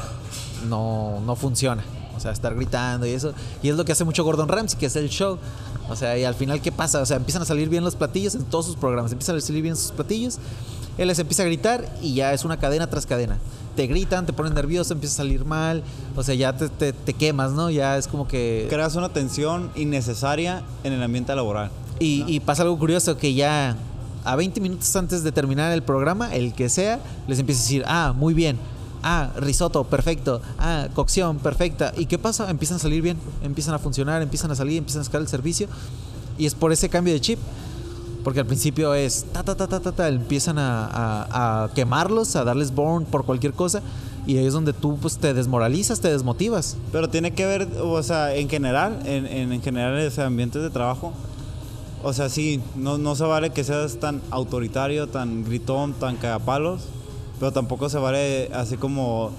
no, 0.69 1.21
no 1.25 1.37
funciona. 1.37 1.85
O 2.17 2.21
sea, 2.21 2.33
estar 2.33 2.55
gritando 2.57 3.07
y 3.07 3.11
eso. 3.11 3.33
Y 3.62 3.69
es 3.69 3.77
lo 3.77 3.85
que 3.85 3.93
hace 3.93 4.05
mucho 4.05 4.25
Gordon 4.25 4.49
Ramsay, 4.49 4.79
que 4.79 4.87
es 4.87 4.97
el 4.97 5.09
show. 5.09 5.38
O 5.88 5.95
sea, 5.95 6.19
y 6.19 6.25
al 6.25 6.35
final, 6.35 6.61
¿qué 6.61 6.73
pasa? 6.73 7.01
O 7.01 7.07
sea, 7.07 7.17
empiezan 7.17 7.43
a 7.43 7.45
salir 7.45 7.69
bien 7.69 7.85
los 7.85 7.95
platillos 7.95 8.35
en 8.35 8.43
todos 8.45 8.67
sus 8.67 8.75
programas. 8.77 9.12
Empiezan 9.12 9.37
a 9.37 9.41
salir 9.41 9.62
bien 9.62 9.77
sus 9.77 9.93
platillos. 9.93 10.38
Él 10.99 11.07
les 11.07 11.19
empieza 11.21 11.45
a 11.45 11.47
gritar 11.47 11.88
y 12.03 12.14
ya 12.14 12.33
es 12.33 12.45
una 12.45 12.57
cadena 12.57 12.88
tras 12.88 13.07
cadena. 13.07 13.38
Te 13.79 13.87
gritan, 13.87 14.27
te 14.27 14.33
ponen 14.33 14.55
nervioso, 14.55 14.93
empieza 14.93 15.14
a 15.14 15.17
salir 15.19 15.45
mal. 15.45 15.85
O 16.17 16.25
sea, 16.25 16.35
ya 16.35 16.57
te, 16.57 16.69
te- 16.69 16.93
te 16.93 17.12
quemas, 17.12 17.53
¿no? 17.53 17.71
Ya 17.71 17.97
es 17.97 18.09
como 18.09 18.27
que... 18.27 18.67
Creas 18.69 18.97
una 18.97 19.11
tensión 19.11 19.71
innecesaria 19.77 20.64
en 20.83 20.95
el 20.95 21.01
ambiente 21.01 21.33
laboral. 21.37 21.71
Y, 22.01 22.25
y 22.27 22.41
pasa 22.41 22.62
algo 22.64 22.77
curioso 22.77 23.17
que 23.17 23.35
ya 23.35 23.77
a 24.25 24.35
20 24.35 24.61
minutos 24.61 24.97
antes 24.97 25.23
de 25.23 25.31
terminar 25.31 25.71
el 25.71 25.85
programa, 25.85 26.35
el 26.35 26.55
que 26.55 26.69
sea, 26.69 26.99
les 27.29 27.38
empieza 27.38 27.61
a 27.61 27.62
decir, 27.62 27.85
ah, 27.87 28.12
muy 28.17 28.35
bien. 28.35 28.59
Ah, 29.05 29.31
risotto, 29.37 29.85
perfecto. 29.85 30.43
Ah, 30.59 30.88
cocción, 30.93 31.38
perfecta. 31.38 31.93
¿Y 31.97 32.07
qué 32.07 32.19
pasa? 32.19 32.51
Empiezan 32.51 32.79
a 32.79 32.81
salir 32.81 33.01
bien, 33.01 33.17
empiezan 33.45 33.75
a 33.75 33.79
funcionar, 33.79 34.23
empiezan 34.23 34.51
a 34.51 34.57
salir, 34.57 34.79
empiezan 34.79 35.03
a 35.03 35.05
sacar 35.05 35.21
el 35.21 35.29
servicio. 35.29 35.69
Y 36.37 36.47
es 36.47 36.55
por 36.57 36.73
ese 36.73 36.88
cambio 36.88 37.14
de 37.14 37.21
chip. 37.21 37.38
Porque 38.29 38.41
al 38.41 38.47
principio 38.47 38.93
es 38.93 39.25
ta 39.33 39.43
ta 39.43 39.55
ta 39.57 39.67
ta 39.67 39.81
ta, 39.81 39.91
ta, 39.91 40.07
empiezan 40.07 40.57
a, 40.59 41.71
quemarlos, 41.75 42.37
a 42.37 42.45
darles 42.45 42.75
burn 42.75 43.07
por 43.07 43.25
cualquier 43.25 43.55
cosa. 43.55 43.81
Y 44.27 44.37
ahí 44.37 44.45
es 44.45 44.53
donde 44.53 44.75
tú 44.75 44.99
pues, 45.01 45.17
te 45.17 45.33
desmoralizas, 45.33 46.01
te 46.01 46.11
desmotivas. 46.11 46.77
Pero 46.93 47.09
tiene 47.09 47.31
que 47.31 47.47
ver, 47.47 47.67
o 47.81 48.03
sea, 48.03 48.35
en 48.35 48.51
general, 48.51 49.01
en, 49.07 49.25
en, 49.25 49.51
en 49.55 49.62
general, 49.62 49.99
ese 49.99 50.23
ambientes 50.23 50.61
de 50.61 50.69
trabajo. 50.69 51.14
O 52.03 52.12
sea, 52.12 52.29
sí, 52.29 52.61
no, 52.77 52.99
no 52.99 53.17
se 53.17 53.25
vale 53.25 53.49
que 53.49 53.64
seas 53.64 53.97
tan 53.97 54.21
autoritario, 54.31 55.07
tan 55.07 55.43
gritón, 55.43 55.95
tan 55.95 56.17
cagapalos. 56.17 56.83
Pero 57.41 57.53
tampoco 57.53 57.88
se 57.88 57.97
vale 57.97 58.51
así 58.53 58.77
como 58.77 59.31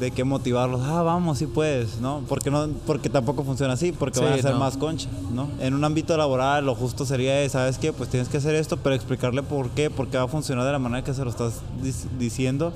de 0.00 0.10
que 0.10 0.24
motivarlos. 0.24 0.80
Ah, 0.82 1.02
vamos, 1.02 1.38
sí 1.38 1.46
puedes, 1.46 1.98
¿no? 2.00 2.22
Porque, 2.28 2.50
no, 2.50 2.66
porque 2.86 3.08
tampoco 3.08 3.44
funciona 3.44 3.74
así, 3.74 3.92
porque 3.92 4.18
Sí, 4.18 4.24
van 4.24 4.34
a 4.34 4.42
ser 4.42 4.52
no. 4.54 4.58
más 4.58 4.76
concha, 4.76 5.08
¿no? 5.32 5.48
En 5.60 5.72
un 5.74 5.84
ámbito 5.84 6.16
laboral, 6.16 6.66
lo 6.66 6.74
justo 6.74 7.06
sería, 7.06 7.48
¿sabes 7.48 7.78
qué? 7.78 7.92
Pues 7.92 8.10
tienes 8.10 8.28
que 8.28 8.38
hacer 8.38 8.54
esto, 8.56 8.76
pero 8.76 8.94
explicarle 8.94 9.42
por 9.42 9.70
qué, 9.70 9.90
por 9.90 10.08
qué 10.08 10.18
va 10.18 10.24
a 10.24 10.28
funcionar 10.28 10.64
de 10.66 10.72
la 10.72 10.78
manera 10.80 11.04
que 11.04 11.14
se 11.14 11.22
lo 11.24 11.30
estás 11.30 11.60
diciendo. 12.18 12.72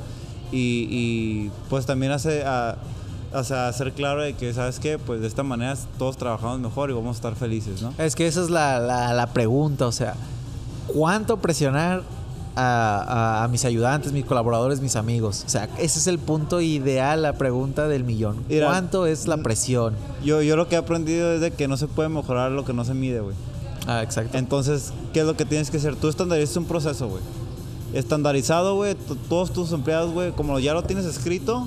Y, 0.53 0.87
y, 0.91 1.51
pues 1.69 1.85
también 1.87 2.13
hace, 2.13 2.45
a, 2.47 2.77
o 3.35 3.45
sea, 3.45 3.69
hacer 3.69 3.93
claro 3.93 4.23
de 4.23 4.35
que, 4.35 4.55
¿sabes 4.55 4.79
qué? 4.79 4.99
Pues 4.99 5.21
de 5.21 5.27
esta 5.27 5.43
manera 5.43 5.75
todos 5.99 6.17
trabajamos 6.17 6.61
mejor 6.61 6.89
y 6.89 6.95
vamos 6.95 7.17
a 7.17 7.19
estar 7.19 7.35
felices, 7.35 7.83
¿no? 7.83 7.93
Es 7.99 8.15
que 8.15 8.27
esa 8.27 8.43
es 8.43 8.49
la, 8.49 8.79
la- 8.79 9.13
la 9.13 9.27
pregunta, 9.27 9.87
o 9.87 9.93
sea, 9.93 10.15
¿cuánto 10.87 11.37
presionar 11.39 12.03
a, 12.59 13.41
a- 13.41 13.45
a 13.45 13.49
mis 13.49 13.65
ayudantes, 13.65 14.13
mis 14.13 14.25
colaboradores, 14.25 14.81
mis 14.81 14.97
amigos? 14.97 15.45
O 15.47 15.49
sea, 15.49 15.69
ese 15.79 15.99
es 15.99 16.07
el 16.07 16.19
punto 16.19 16.61
ideal, 16.61 17.23
la 17.23 17.35
pregunta 17.35 17.87
del 17.89 18.05
millón. 18.05 18.37
Mira, 18.49 18.67
¿Cuánto 18.67 19.07
es 19.07 19.27
la 19.29 19.37
presión? 19.39 19.95
Yo, 20.25 20.43
yo 20.43 20.57
lo 20.57 20.69
que 20.69 20.75
he 20.75 20.79
aprendido 20.79 21.33
es 21.33 21.41
de 21.41 21.51
que 21.53 21.69
no 21.69 21.77
se 21.77 21.87
puede 21.87 22.09
mejorar 22.09 22.51
lo 22.51 22.65
que 22.65 22.73
no 22.73 22.85
se 22.85 22.95
mide, 22.95 23.21
güey. 23.21 23.37
Ah, 23.87 24.03
exacto. 24.03 24.37
Entonces, 24.37 24.93
¿qué 25.13 25.21
es 25.21 25.27
lo 25.27 25.37
que 25.37 25.45
tienes 25.45 25.71
que 25.71 25.77
hacer? 25.79 25.97
Tú 25.97 26.09
estandarizas 26.09 26.57
un 26.57 26.65
proceso, 26.67 27.09
güey. 27.09 27.23
Estandarizado, 27.95 28.75
güey, 28.75 28.95
todos 29.29 29.53
tus 29.53 29.73
empleados, 29.73 30.13
güey, 30.13 30.33
como 30.33 30.59
ya 30.59 30.75
lo 30.75 30.83
tienes 30.83 31.07
escrito, 31.07 31.67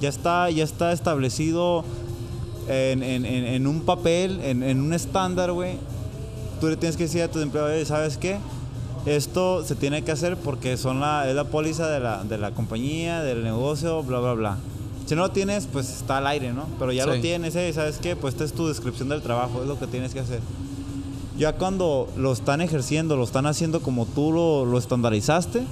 ya 0.00 0.08
está, 0.10 0.50
ya 0.50 0.64
está 0.64 0.92
establecido 0.92 1.84
en, 2.68 3.02
en- 3.02 3.24
en- 3.24 3.44
en 3.46 3.66
un 3.66 3.80
papel, 3.80 4.40
en, 4.42 4.80
un 4.80 4.92
estándar, 4.92 5.52
güey. 5.52 5.76
Tú 6.60 6.68
le 6.68 6.76
tienes 6.76 6.96
que 6.96 7.04
decir 7.04 7.22
a 7.22 7.28
tus 7.30 7.42
empleados, 7.42 7.72
"Oye, 7.72 7.84
¿sabes 7.86 8.18
qué? 8.18 8.36
Esto 9.06 9.64
se 9.64 9.74
tiene 9.74 10.02
que 10.02 10.12
hacer 10.12 10.36
porque 10.36 10.76
son 10.76 11.00
la, 11.00 11.28
es 11.28 11.34
la 11.34 11.44
póliza 11.44 11.88
de 11.88 12.00
la, 12.00 12.22
de 12.24 12.38
la 12.38 12.52
compañía, 12.52 13.22
del 13.22 13.42
negocio, 13.42 14.02
bla, 14.02 14.20
bla, 14.20 14.34
bla. 14.34 14.56
Si 15.06 15.16
no 15.16 15.22
lo 15.22 15.30
tienes, 15.30 15.66
pues 15.66 15.90
está 15.90 16.18
al 16.18 16.26
aire, 16.28 16.52
¿no? 16.52 16.66
Pero 16.78 16.92
ya 16.92 17.04
lo 17.06 17.20
tienes, 17.20 17.56
¿eh? 17.56 17.72
¿sabes 17.72 17.98
qué? 17.98 18.14
Pues 18.14 18.34
esta 18.34 18.44
es 18.44 18.52
tu 18.52 18.68
descripción 18.68 19.08
del 19.08 19.20
trabajo, 19.20 19.60
es 19.62 19.66
lo 19.66 19.78
que 19.78 19.88
tienes 19.88 20.14
que 20.14 20.20
hacer. 20.20 20.40
Ya 21.36 21.54
cuando 21.54 22.08
lo 22.16 22.32
están 22.32 22.60
ejerciendo, 22.60 23.16
lo 23.16 23.24
están 23.24 23.46
haciendo 23.46 23.80
como 23.80 24.06
tú 24.06 24.30
lo, 24.30 24.64
lo 24.64 24.78
estandarizaste 24.78 25.64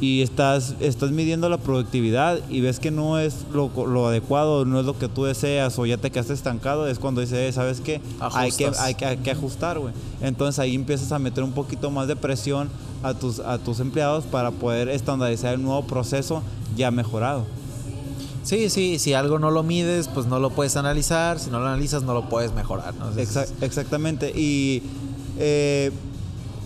y 0.00 0.22
estás, 0.22 0.74
estás 0.80 1.10
midiendo 1.10 1.48
la 1.50 1.58
productividad 1.58 2.38
y 2.48 2.60
ves 2.62 2.80
que 2.80 2.90
no 2.90 3.18
es 3.18 3.44
lo, 3.52 3.70
lo 3.86 4.06
adecuado, 4.08 4.64
no 4.64 4.80
es 4.80 4.86
lo 4.86 4.98
que 4.98 5.08
tú 5.08 5.24
deseas 5.24 5.78
o 5.78 5.84
ya 5.84 5.98
te 5.98 6.10
quedaste 6.10 6.32
estancado, 6.32 6.88
es 6.88 6.98
cuando 6.98 7.20
dices, 7.20 7.36
"Eh, 7.38 7.52
¿sabes 7.52 7.80
qué? 7.82 8.00
Hay 8.20 8.50
que, 8.52 8.70
hay, 8.78 8.94
que, 8.94 9.04
hay 9.04 9.16
que 9.18 9.30
ajustar, 9.30 9.78
güey. 9.78 9.92
Entonces 10.22 10.58
ahí 10.58 10.74
empiezas 10.74 11.12
a 11.12 11.18
meter 11.18 11.44
un 11.44 11.52
poquito 11.52 11.90
más 11.90 12.08
de 12.08 12.16
presión 12.16 12.70
a 13.02 13.12
tus, 13.14 13.40
a 13.40 13.58
tus 13.58 13.78
empleados 13.80 14.24
para 14.24 14.50
poder 14.50 14.88
estandarizar 14.88 15.54
el 15.54 15.62
nuevo 15.62 15.82
proceso 15.84 16.42
ya 16.76 16.90
mejorado. 16.90 17.44
Sí, 18.42 18.70
sí, 18.70 18.98
si 18.98 19.12
algo 19.12 19.38
no 19.38 19.50
lo 19.50 19.62
mides, 19.62 20.08
pues 20.08 20.26
no 20.26 20.38
lo 20.40 20.48
puedes 20.48 20.76
analizar, 20.76 21.38
si 21.38 21.50
no 21.50 21.60
lo 21.60 21.66
analizas 21.66 22.02
no 22.04 22.14
lo 22.14 22.28
puedes 22.30 22.54
mejorar. 22.54 22.94
¿no? 22.94 23.08
Entonces, 23.10 23.28
Exac- 23.36 23.52
exactamente. 23.62 24.32
Y, 24.34 24.82
eh, 25.38 25.90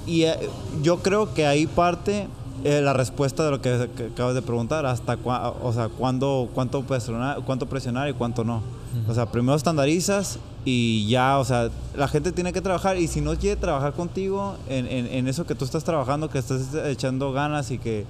y 0.07 0.23
eh, 0.23 0.37
yo 0.85 0.99
creo 1.03 1.35
que 1.35 1.47
ahí 1.47 1.67
parte 1.67 2.29
eh, 2.65 2.81
la 2.83 2.93
respuesta 2.95 3.45
de 3.45 3.51
lo 3.51 3.61
que, 3.61 3.89
que 3.97 4.05
acabas 4.07 4.35
de 4.35 4.43
preguntar, 4.43 4.87
hasta 4.87 5.17
cua- 5.19 5.53
o 5.63 5.73
sea, 5.73 5.89
cuándo, 5.89 6.49
cuánto 6.55 6.83
presionar, 6.83 7.41
cuánto 7.45 7.67
presionar 7.67 8.09
y 8.09 8.15
cuánto 8.15 8.43
no. 8.45 8.63
O 9.09 9.15
sea, 9.15 9.27
primero 9.27 9.55
estandarizas 9.57 10.39
y 10.65 11.07
ya, 11.09 11.39
o 11.39 11.45
sea, 11.45 11.69
la 11.97 12.09
gente 12.09 12.33
tiene 12.33 12.53
que 12.53 12.61
trabajar 12.63 12.97
y 12.97 13.07
si 13.09 13.21
no 13.21 13.35
quiere 13.37 13.57
trabajar 13.61 13.93
contigo 13.93 14.57
en, 14.69 14.87
en- 14.87 15.07
en 15.09 15.29
eso 15.29 15.45
que 15.47 15.55
tú 15.55 15.65
estás 15.65 15.85
trabajando, 15.85 16.31
que 16.31 16.39
estás 16.39 16.75
echando 16.87 17.33
ganas 17.33 17.71
y 17.71 17.79
que, 17.79 18.07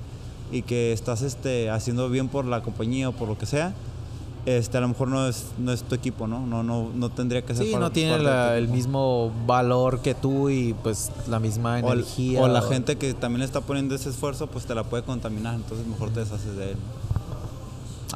y 0.52 0.62
que 0.62 0.92
estás 0.92 1.22
este, 1.22 1.70
haciendo 1.70 2.08
bien 2.10 2.28
por 2.28 2.44
la 2.44 2.62
compañía 2.62 3.08
o 3.08 3.12
por 3.12 3.28
lo 3.28 3.36
que 3.38 3.46
sea, 3.46 3.74
este, 4.46 4.76
a 4.76 4.80
lo 4.82 4.88
mejor 4.88 5.08
no 5.08 5.26
es, 5.28 5.46
no 5.58 5.72
es 5.72 5.82
tu 5.82 5.94
equipo, 5.94 6.26
¿no? 6.26 6.44
No, 6.46 6.62
no, 6.62 6.90
no 6.94 7.08
tendría 7.10 7.42
que 7.42 7.54
ser 7.54 7.66
Sí, 7.66 7.74
no 7.76 7.90
tiene 7.92 8.18
la- 8.18 8.56
el 8.58 8.68
mismo 8.68 9.32
valor 9.46 10.00
que 10.00 10.14
tú 10.14 10.50
y 10.50 10.74
pues 10.82 11.10
la 11.28 11.40
misma 11.40 11.74
O, 11.82 11.92
el- 11.92 12.00
energía. 12.00 12.42
o 12.42 12.48
la 12.48 12.62
gente 12.62 12.96
que 12.96 13.14
también 13.14 13.42
está 13.42 13.60
poniendo 13.62 13.94
ese 13.94 14.10
esfuerzo, 14.10 14.46
pues 14.46 14.66
te 14.66 14.74
la 14.74 14.84
puede 14.84 15.02
contaminar, 15.02 15.54
entonces 15.54 15.86
mejor 15.86 16.10
te 16.10 16.20
deshaces 16.20 16.56
de 16.56 16.72
él. 16.72 16.76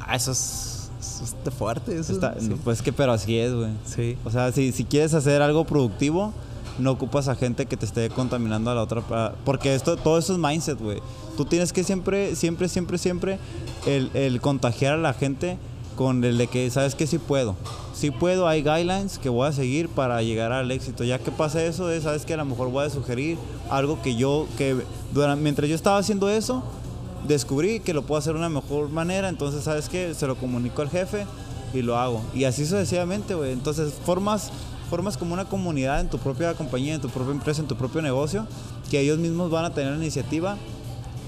Ah, 0.00 0.16
eso 0.16 0.32
es, 0.32 0.90
eso 1.00 1.24
es 1.44 1.54
fuerte. 1.54 1.98
Eso, 1.98 2.12
Está- 2.12 2.34
sí. 2.38 2.54
Pues 2.64 2.82
que, 2.82 2.92
pero 2.92 3.12
así 3.12 3.38
es, 3.38 3.54
güey. 3.54 3.70
Sí. 3.84 4.16
O 4.24 4.30
sea, 4.30 4.52
si, 4.52 4.72
si 4.72 4.84
quieres 4.84 5.14
hacer 5.14 5.42
algo 5.42 5.64
productivo, 5.64 6.32
no 6.78 6.92
ocupas 6.92 7.26
a 7.28 7.34
gente 7.34 7.66
que 7.66 7.76
te 7.76 7.84
esté 7.86 8.08
contaminando 8.10 8.70
a 8.70 8.74
la 8.74 8.82
otra. 8.82 9.02
Porque 9.44 9.74
esto, 9.74 9.96
todo 9.96 10.18
eso 10.18 10.32
es 10.34 10.38
mindset, 10.38 10.78
güey. 10.80 11.00
Tú 11.36 11.44
tienes 11.44 11.72
que 11.72 11.82
siempre, 11.84 12.36
siempre, 12.36 12.68
siempre, 12.68 12.98
siempre 12.98 13.38
el, 13.86 14.10
el 14.14 14.40
contagiar 14.40 14.94
a 14.94 14.98
la 14.98 15.12
gente 15.12 15.58
con 15.98 16.22
el 16.22 16.38
de 16.38 16.46
que, 16.46 16.70
¿sabes 16.70 16.94
que 16.94 17.08
Sí 17.08 17.18
puedo. 17.18 17.56
Sí 17.92 18.12
puedo, 18.12 18.46
hay 18.46 18.62
guidelines 18.62 19.18
que 19.18 19.28
voy 19.28 19.48
a 19.48 19.52
seguir 19.52 19.88
para 19.88 20.22
llegar 20.22 20.52
al 20.52 20.70
éxito. 20.70 21.02
Ya 21.02 21.18
que 21.18 21.32
pasa 21.32 21.64
eso, 21.64 21.88
de, 21.88 22.00
¿sabes 22.00 22.24
que 22.24 22.34
A 22.34 22.36
lo 22.36 22.44
mejor 22.44 22.70
voy 22.70 22.86
a 22.86 22.90
sugerir 22.90 23.36
algo 23.68 24.00
que 24.00 24.14
yo, 24.14 24.46
que 24.56 24.76
durante, 25.12 25.42
mientras 25.42 25.68
yo 25.68 25.74
estaba 25.74 25.98
haciendo 25.98 26.30
eso, 26.30 26.62
descubrí 27.26 27.80
que 27.80 27.94
lo 27.94 28.02
puedo 28.02 28.20
hacer 28.20 28.34
de 28.34 28.38
una 28.38 28.48
mejor 28.48 28.90
manera, 28.90 29.28
entonces, 29.28 29.64
¿sabes 29.64 29.88
qué? 29.88 30.14
Se 30.14 30.28
lo 30.28 30.36
comunico 30.36 30.82
al 30.82 30.88
jefe 30.88 31.26
y 31.74 31.82
lo 31.82 31.98
hago. 31.98 32.22
Y 32.32 32.44
así 32.44 32.64
sucesivamente, 32.64 33.34
güey. 33.34 33.50
Entonces, 33.50 33.92
formas, 33.92 34.52
formas 34.88 35.16
como 35.16 35.34
una 35.34 35.46
comunidad 35.46 35.98
en 35.98 36.08
tu 36.08 36.18
propia 36.18 36.54
compañía, 36.54 36.94
en 36.94 37.00
tu 37.00 37.08
propia 37.08 37.32
empresa, 37.32 37.60
en 37.60 37.66
tu 37.66 37.74
propio 37.74 38.02
negocio, 38.02 38.46
que 38.88 39.00
ellos 39.00 39.18
mismos 39.18 39.50
van 39.50 39.64
a 39.64 39.74
tener 39.74 39.90
la 39.90 39.98
iniciativa 39.98 40.58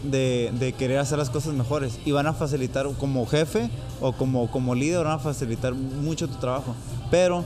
de, 0.02 0.52
de 0.58 0.72
querer 0.72 0.98
hacer 0.98 1.18
las 1.18 1.30
cosas 1.30 1.52
mejores 1.54 1.98
y 2.04 2.12
van 2.12 2.26
a 2.26 2.32
facilitar 2.32 2.86
como 2.98 3.26
jefe 3.26 3.70
o 4.00 4.12
como, 4.12 4.50
como 4.50 4.74
líder, 4.74 5.04
van 5.04 5.14
a 5.14 5.18
facilitar 5.18 5.74
mucho 5.74 6.28
tu 6.28 6.36
trabajo. 6.38 6.74
Pero 7.10 7.44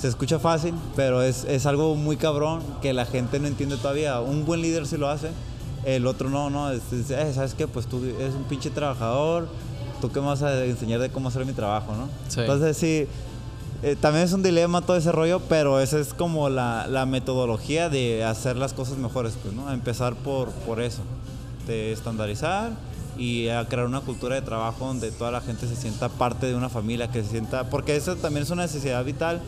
se 0.00 0.08
escucha 0.08 0.38
fácil, 0.38 0.74
pero 0.96 1.22
es, 1.22 1.44
es 1.44 1.66
algo 1.66 1.94
muy 1.94 2.16
cabrón 2.16 2.60
que 2.82 2.92
la 2.92 3.06
gente 3.06 3.38
no 3.38 3.46
entiende 3.46 3.76
todavía. 3.76 4.20
Un 4.20 4.44
buen 4.44 4.60
líder 4.60 4.86
sí 4.86 4.96
lo 4.96 5.08
hace, 5.08 5.30
el 5.84 6.06
otro 6.06 6.28
no, 6.30 6.50
no. 6.50 6.70
es- 6.70 6.92
es, 6.92 7.10
eh, 7.10 7.32
¿Sabes 7.34 7.54
qué? 7.54 7.66
Pues 7.68 7.86
tú 7.86 8.02
eres 8.18 8.34
un 8.34 8.44
pinche 8.44 8.70
trabajador, 8.70 9.48
tú 10.00 10.10
qué 10.10 10.20
me 10.20 10.26
vas 10.26 10.42
a 10.42 10.64
enseñar 10.64 11.00
de 11.00 11.10
cómo 11.10 11.28
hacer 11.28 11.46
mi 11.46 11.52
trabajo, 11.52 11.92
¿no? 11.94 12.08
Sí. 12.28 12.40
Entonces 12.40 12.76
sí, 12.76 13.06
eh, 13.82 13.96
también 14.00 14.24
es 14.24 14.32
un 14.32 14.42
dilema 14.42 14.80
todo 14.82 14.96
ese 14.96 15.12
rollo, 15.12 15.40
pero 15.48 15.78
esa 15.80 15.98
es 16.00 16.12
como 16.14 16.48
la, 16.48 16.86
la 16.88 17.06
metodología 17.06 17.88
de 17.88 18.24
hacer 18.24 18.56
las 18.56 18.72
cosas 18.74 18.96
mejores, 18.98 19.34
pues, 19.42 19.54
¿no? 19.54 19.70
Empezar 19.72 20.14
por, 20.16 20.50
por 20.50 20.80
eso, 20.80 21.02
de 21.66 21.92
estandarizar 21.92 22.72
y 23.16 23.48
a 23.48 23.64
crear 23.66 23.86
una 23.86 24.00
cultura 24.00 24.34
de 24.34 24.42
trabajo 24.42 24.86
donde 24.86 25.10
toda 25.12 25.30
la 25.30 25.40
gente 25.40 25.68
se 25.68 25.76
sienta 25.76 26.08
parte 26.08 26.46
de 26.46 26.54
una 26.56 26.68
familia, 26.68 27.10
que 27.10 27.22
se 27.22 27.30
sienta, 27.30 27.70
porque 27.70 27.96
eso 27.96 28.16
también 28.16 28.42
es 28.42 28.50
una 28.50 28.62
necesidad 28.62 29.04
vital 29.04 29.40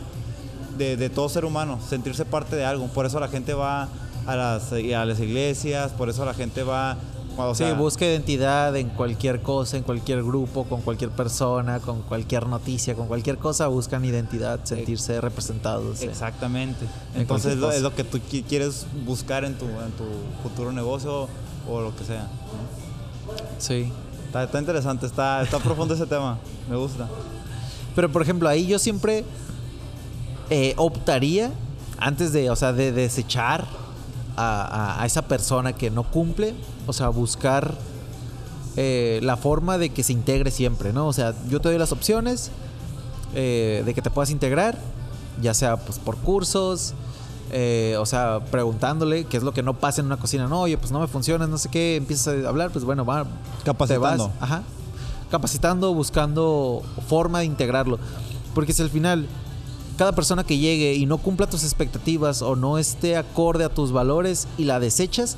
de, 0.77 0.95
de 0.97 1.09
todo 1.09 1.27
ser 1.29 1.43
humano, 1.45 1.79
sentirse 1.87 2.23
parte 2.25 2.55
de 2.55 2.63
algo. 2.65 2.87
Por 2.87 3.05
eso 3.05 3.19
la 3.19 3.27
gente 3.27 3.53
va 3.53 3.89
a 4.25 4.35
las, 4.35 4.71
a 4.71 5.05
las 5.05 5.19
iglesias, 5.19 5.91
por 5.91 6.09
eso 6.09 6.23
la 6.25 6.33
gente 6.33 6.63
va... 6.63 6.97
O 7.39 7.53
Sí, 7.53 7.65
sea, 7.65 7.73
busca 7.75 8.03
identidad 8.03 8.75
en 8.77 8.89
cualquier 8.89 9.43
cosa, 9.43 9.77
en 9.77 9.83
cualquier 9.83 10.23
grupo, 10.23 10.63
con 10.63 10.81
cualquier 10.81 11.11
persona, 11.11 11.79
con 11.79 12.01
cualquier 12.01 12.47
noticia, 12.47 12.95
con 12.95 13.05
cualquier 13.07 13.37
cosa, 13.37 13.67
buscan 13.67 14.03
identidad, 14.05 14.61
sentirse 14.63 15.21
representados. 15.21 16.01
eh. 16.01 16.05
Exactamente. 16.09 16.85
En 17.13 17.21
Entonces 17.21 17.53
es 17.53 17.59
lo, 17.59 17.71
es 17.71 17.81
lo 17.83 17.93
que 17.93 18.03
tú 18.03 18.17
qui- 18.17 18.43
quieres 18.43 18.87
buscar 19.05 19.45
en 19.45 19.53
tu, 19.55 19.65
en 19.65 19.91
tu 19.91 20.05
futuro 20.41 20.71
negocio 20.71 21.27
o 21.69 21.81
lo 21.81 21.95
que 21.95 22.03
sea. 22.03 22.23
¿no? 22.23 23.59
Sí. 23.59 23.91
Está, 24.25 24.43
está 24.43 24.59
interesante, 24.59 25.05
está, 25.05 25.41
está 25.41 25.59
profundo 25.59 25.93
ese 25.93 26.05
tema. 26.05 26.37
Me 26.69 26.75
gusta. 26.75 27.07
Pero 27.95 28.11
por 28.11 28.21
ejemplo, 28.21 28.47
ahí 28.49 28.67
yo 28.67 28.77
siempre 28.79 29.23
eh, 30.49 30.73
optaría, 30.77 31.51
antes 31.97 32.31
de, 32.33 32.49
o 32.49 32.55
sea, 32.55 32.73
de 32.73 32.91
desechar 32.91 33.65
a, 34.35 34.61
a- 34.97 35.01
a 35.01 35.05
esa 35.05 35.23
persona 35.23 35.73
que 35.73 35.89
no 35.89 36.03
cumple, 36.03 36.53
o 36.85 36.93
sea, 36.93 37.09
buscar 37.09 37.73
eh, 38.75 39.19
la 39.23 39.35
forma 39.37 39.77
de 39.77 39.89
que 39.89 40.03
se 40.03 40.13
integre 40.13 40.51
siempre, 40.51 40.93
¿no? 40.93 41.07
O 41.07 41.13
sea, 41.13 41.33
yo 41.49 41.59
te 41.59 41.69
doy 41.69 41.77
las 41.79 41.91
opciones 41.91 42.51
eh, 43.33 43.81
de 43.85 43.93
que 43.93 44.01
te 44.01 44.09
puedas 44.11 44.29
integrar, 44.29 44.77
ya 45.41 45.53
sea 45.53 45.77
pues 45.77 45.97
por 45.99 46.17
cursos, 46.17 46.93
eh, 47.51 47.95
o 47.99 48.05
sea, 48.05 48.41
preguntándole 48.51 49.25
qué 49.25 49.37
es 49.37 49.43
lo 49.43 49.53
que 49.53 49.63
no 49.63 49.73
pasa 49.73 50.01
en 50.01 50.07
una 50.07 50.17
cocina. 50.17 50.47
No, 50.47 50.61
oye, 50.61 50.77
pues 50.77 50.91
no 50.91 50.99
me 50.99 51.07
funciona, 51.07 51.47
no 51.47 51.57
sé 51.57 51.69
qué, 51.69 51.95
empiezas 51.95 52.27
a 52.45 52.49
hablar, 52.49 52.71
pues 52.71 52.85
bueno, 52.85 53.05
va, 53.05 53.25
Capacitando. 53.63 54.25
te 54.25 54.31
vas, 54.31 54.41
ajá, 54.41 54.63
capacitando, 55.31 55.93
buscando 55.93 56.83
forma 57.07 57.39
de 57.39 57.45
integrarlo. 57.45 57.99
Porque 58.53 58.73
si 58.73 58.81
al 58.81 58.89
final 58.89 59.27
cada 59.97 60.11
persona 60.13 60.43
que 60.43 60.57
llegue 60.57 60.93
y 60.93 61.05
no 61.05 61.17
cumpla 61.17 61.47
tus 61.47 61.63
expectativas 61.63 62.41
o 62.41 62.55
no 62.55 62.77
esté 62.77 63.17
acorde 63.17 63.63
a 63.63 63.69
tus 63.69 63.91
valores 63.91 64.47
y 64.57 64.65
la 64.65 64.79
desechas, 64.79 65.37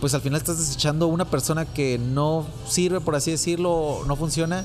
pues 0.00 0.14
al 0.14 0.20
final 0.20 0.40
estás 0.40 0.58
desechando 0.58 1.06
una 1.08 1.24
persona 1.24 1.66
que 1.66 1.98
no 1.98 2.46
sirve, 2.66 3.00
por 3.00 3.14
así 3.16 3.30
decirlo, 3.30 4.02
no 4.06 4.16
funciona 4.16 4.64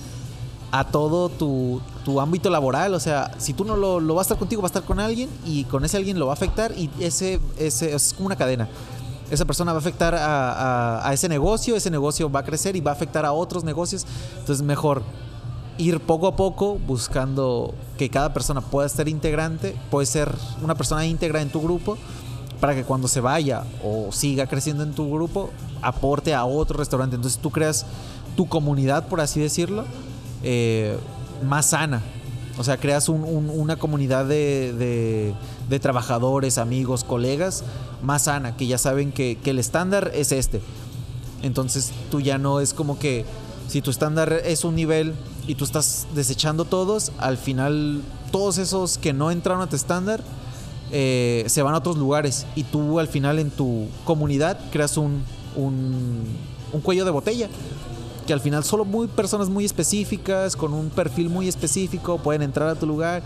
a 0.76 0.86
todo 0.86 1.30
tu, 1.30 1.80
tu 2.04 2.20
ámbito 2.20 2.50
laboral. 2.50 2.96
O 2.96 3.00
sea, 3.00 3.32
si 3.38 3.54
tú 3.54 3.64
no 3.64 3.78
lo, 3.78 4.00
lo 4.00 4.16
va 4.16 4.22
a 4.22 4.24
estar 4.24 4.38
contigo, 4.40 4.62
va 4.64 4.66
a 4.66 4.70
estar 4.74 4.84
con 4.84 5.00
alguien 5.00 5.30
y 5.46 5.66
con 5.66 5.86
ese 5.86 5.98
alguien 5.98 6.18
lo 6.18 6.26
va 6.26 6.32
a 6.32 6.34
afectar 6.34 6.74
y 6.76 6.90
ese, 7.00 7.40
ese 7.60 7.94
es 7.94 8.14
como 8.14 8.26
una 8.26 8.36
cadena. 8.36 8.68
Esa 9.30 9.46
persona 9.46 9.72
va 9.72 9.78
a 9.78 9.82
afectar 9.82 10.16
a, 10.16 11.08
a- 11.08 11.14
ese 11.14 11.30
negocio, 11.30 11.76
ese 11.76 11.92
negocio 11.92 12.30
va 12.32 12.40
a 12.40 12.44
crecer 12.44 12.76
y 12.76 12.82
va 12.82 12.90
a 12.90 12.96
afectar 12.96 13.24
a 13.24 13.34
otros 13.34 13.64
negocios. 13.64 14.06
Entonces, 14.40 14.66
mejor 14.66 15.04
ir 15.78 16.00
poco 16.00 16.28
a 16.28 16.36
poco 16.36 16.80
buscando 16.88 17.74
que 17.98 18.10
cada 18.10 18.34
persona 18.34 18.62
pueda 18.62 18.88
estar 18.88 19.08
integrante, 19.08 19.76
puede 19.92 20.08
ser 20.08 20.34
una 20.64 20.74
persona 20.76 21.06
íntegra 21.06 21.42
en 21.42 21.50
tu 21.50 21.62
grupo 21.62 21.98
para 22.60 22.74
que 22.74 22.84
cuando 22.84 23.08
se 23.08 23.22
vaya 23.22 23.64
o 23.84 24.12
siga 24.12 24.48
creciendo 24.48 24.84
en 24.84 24.94
tu 24.94 25.12
grupo 25.12 25.52
aporte 25.84 26.34
a 26.34 26.46
otro 26.46 26.78
restaurante. 26.80 27.16
Entonces 27.16 27.40
tú 27.40 27.52
creas 27.52 27.86
tu 28.36 28.48
comunidad, 28.48 29.08
por 29.08 29.22
así 29.22 29.40
decirlo, 29.40 29.84
eh, 30.44 30.98
más 31.48 31.68
sana. 31.68 32.02
O 32.58 32.64
sea, 32.64 32.78
creas 32.78 33.10
un- 33.10 33.24
un- 33.24 33.50
una 33.50 33.78
comunidad 33.78 34.26
de, 34.26 35.34
trabajadores, 35.82 36.60
amigos, 36.60 37.04
colegas 37.04 37.64
más 38.04 38.24
sana, 38.26 38.56
que 38.56 38.68
ya 38.68 38.78
saben 38.78 39.12
que, 39.12 39.40
el 39.44 39.58
estándar 39.58 40.12
es 40.14 40.32
este. 40.32 40.62
Entonces 41.42 41.92
tú 42.12 42.22
ya 42.22 42.38
no 42.38 42.60
es 42.60 42.74
como 42.76 43.00
que 43.00 43.26
si 43.68 43.82
tu 43.82 43.90
estándar 43.90 44.32
es 44.46 44.64
un 44.66 44.76
nivel 44.76 45.14
y 45.48 45.56
tú 45.56 45.66
estás 45.66 46.06
desechando 46.14 46.66
todos, 46.66 47.12
al 47.18 47.38
final 47.38 48.02
todos 48.32 48.60
esos 48.60 48.98
que 49.00 49.14
no 49.14 49.32
entraron 49.32 49.62
a 49.64 49.68
tu 49.68 49.76
estándar 49.76 50.22
eh, 50.92 51.44
se 51.48 51.62
van 51.64 51.74
a 51.74 51.78
otros 51.80 51.98
lugares 51.98 52.46
y 52.56 52.64
tú 52.66 53.00
al 53.00 53.08
final 53.08 53.40
en 53.40 53.50
tu 53.50 53.88
comunidad 54.06 54.60
creas 54.72 54.96
un 54.98 55.24
cuello 56.84 57.04
de 57.06 57.12
botella 57.12 57.50
que 58.24 58.34
al 58.34 58.40
final 58.42 58.64
solo 58.64 58.86
muy 58.86 59.08
personas 59.08 59.50
muy 59.50 59.66
específicas 59.66 60.56
con 60.56 60.74
un 60.74 60.90
perfil 60.90 61.30
muy 61.30 61.48
específico 61.48 62.18
pueden 62.18 62.42
entrar 62.42 62.70
a 62.70 62.76
tu 62.76 62.86
lugar 62.88 63.22